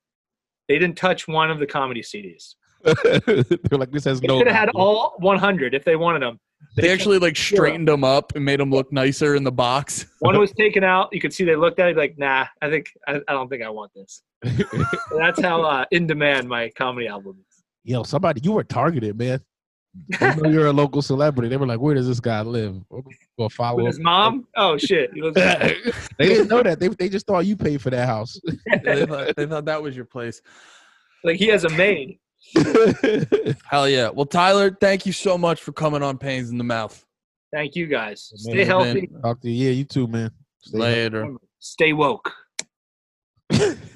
They 0.68 0.78
didn't 0.78 0.96
touch 0.96 1.28
one 1.28 1.50
of 1.50 1.58
the 1.58 1.66
comedy 1.66 2.00
CDs. 2.00 2.54
They're 3.26 3.78
like, 3.78 3.90
this 3.90 4.04
has 4.04 4.22
no. 4.22 4.26
They 4.26 4.26
no. 4.34 4.38
could 4.38 4.48
have 4.48 4.56
had 4.56 4.68
all 4.74 5.14
100 5.18 5.74
if 5.74 5.84
they 5.84 5.96
wanted 5.96 6.22
them. 6.22 6.40
they 6.76 6.90
actually 6.90 7.18
like 7.18 7.36
straightened 7.36 7.88
them 7.88 8.04
up 8.04 8.34
and 8.34 8.44
made 8.44 8.60
them 8.60 8.70
look 8.70 8.92
nicer 8.92 9.34
in 9.34 9.44
the 9.44 9.52
box. 9.52 10.06
One 10.20 10.38
was 10.38 10.52
taken 10.52 10.84
out. 10.84 11.08
You 11.12 11.20
could 11.20 11.32
see 11.32 11.44
they 11.44 11.56
looked 11.56 11.78
at 11.78 11.88
it 11.90 11.96
like, 11.96 12.18
nah, 12.18 12.46
I 12.60 12.70
think 12.70 12.86
I, 13.06 13.20
I 13.28 13.32
don't 13.32 13.48
think 13.48 13.62
I 13.62 13.68
want 13.68 13.92
this. 13.94 14.22
That's 15.16 15.40
how 15.40 15.62
uh, 15.62 15.84
in 15.90 16.06
demand 16.06 16.48
my 16.48 16.70
comedy 16.70 17.06
album 17.06 17.38
is. 17.48 17.64
Yo, 17.84 18.02
somebody, 18.02 18.40
you 18.42 18.52
were 18.52 18.64
targeted, 18.64 19.18
man. 19.18 19.40
They 20.18 20.34
know 20.36 20.48
you're 20.48 20.66
a 20.68 20.72
local 20.72 21.02
celebrity. 21.02 21.48
They 21.48 21.56
were 21.56 21.66
like, 21.66 21.80
where 21.80 21.94
does 21.94 22.06
this 22.08 22.20
guy 22.20 22.40
live? 22.40 22.80
We'll 23.36 23.50
follow 23.50 23.76
With 23.76 23.86
him. 23.86 23.90
his 23.92 24.00
mom? 24.00 24.46
Oh 24.56 24.78
shit. 24.78 25.10
They 25.14 26.28
didn't 26.28 26.48
know 26.48 26.62
that. 26.62 26.78
They, 26.80 26.88
they 26.88 27.08
just 27.08 27.26
thought 27.26 27.44
you 27.44 27.56
paid 27.56 27.82
for 27.82 27.90
that 27.90 28.06
house. 28.06 28.40
they, 28.84 29.04
thought, 29.04 29.36
they 29.36 29.46
thought 29.46 29.64
that 29.66 29.82
was 29.82 29.94
your 29.94 30.06
place. 30.06 30.40
like 31.24 31.36
he 31.36 31.48
has 31.48 31.64
a 31.64 31.68
maid. 31.70 32.18
Hell 33.70 33.88
yeah. 33.88 34.10
Well, 34.10 34.26
Tyler, 34.26 34.76
thank 34.80 35.06
you 35.06 35.12
so 35.12 35.38
much 35.38 35.60
for 35.62 35.72
coming 35.72 36.02
on 36.02 36.18
Pains 36.18 36.50
in 36.50 36.58
the 36.58 36.64
Mouth. 36.64 37.04
Thank 37.52 37.74
you 37.76 37.86
guys. 37.86 38.30
Man, 38.32 38.54
Stay 38.54 38.60
it's 38.62 38.68
healthy. 38.68 39.10
Talk 39.22 39.40
to 39.42 39.50
you. 39.50 39.66
Yeah, 39.66 39.72
you 39.72 39.84
too, 39.84 40.06
man. 40.06 40.30
Stay 40.60 40.78
Later. 40.78 41.36
Stay 41.58 41.92
woke. 41.92 42.32
healthy. 43.50 43.78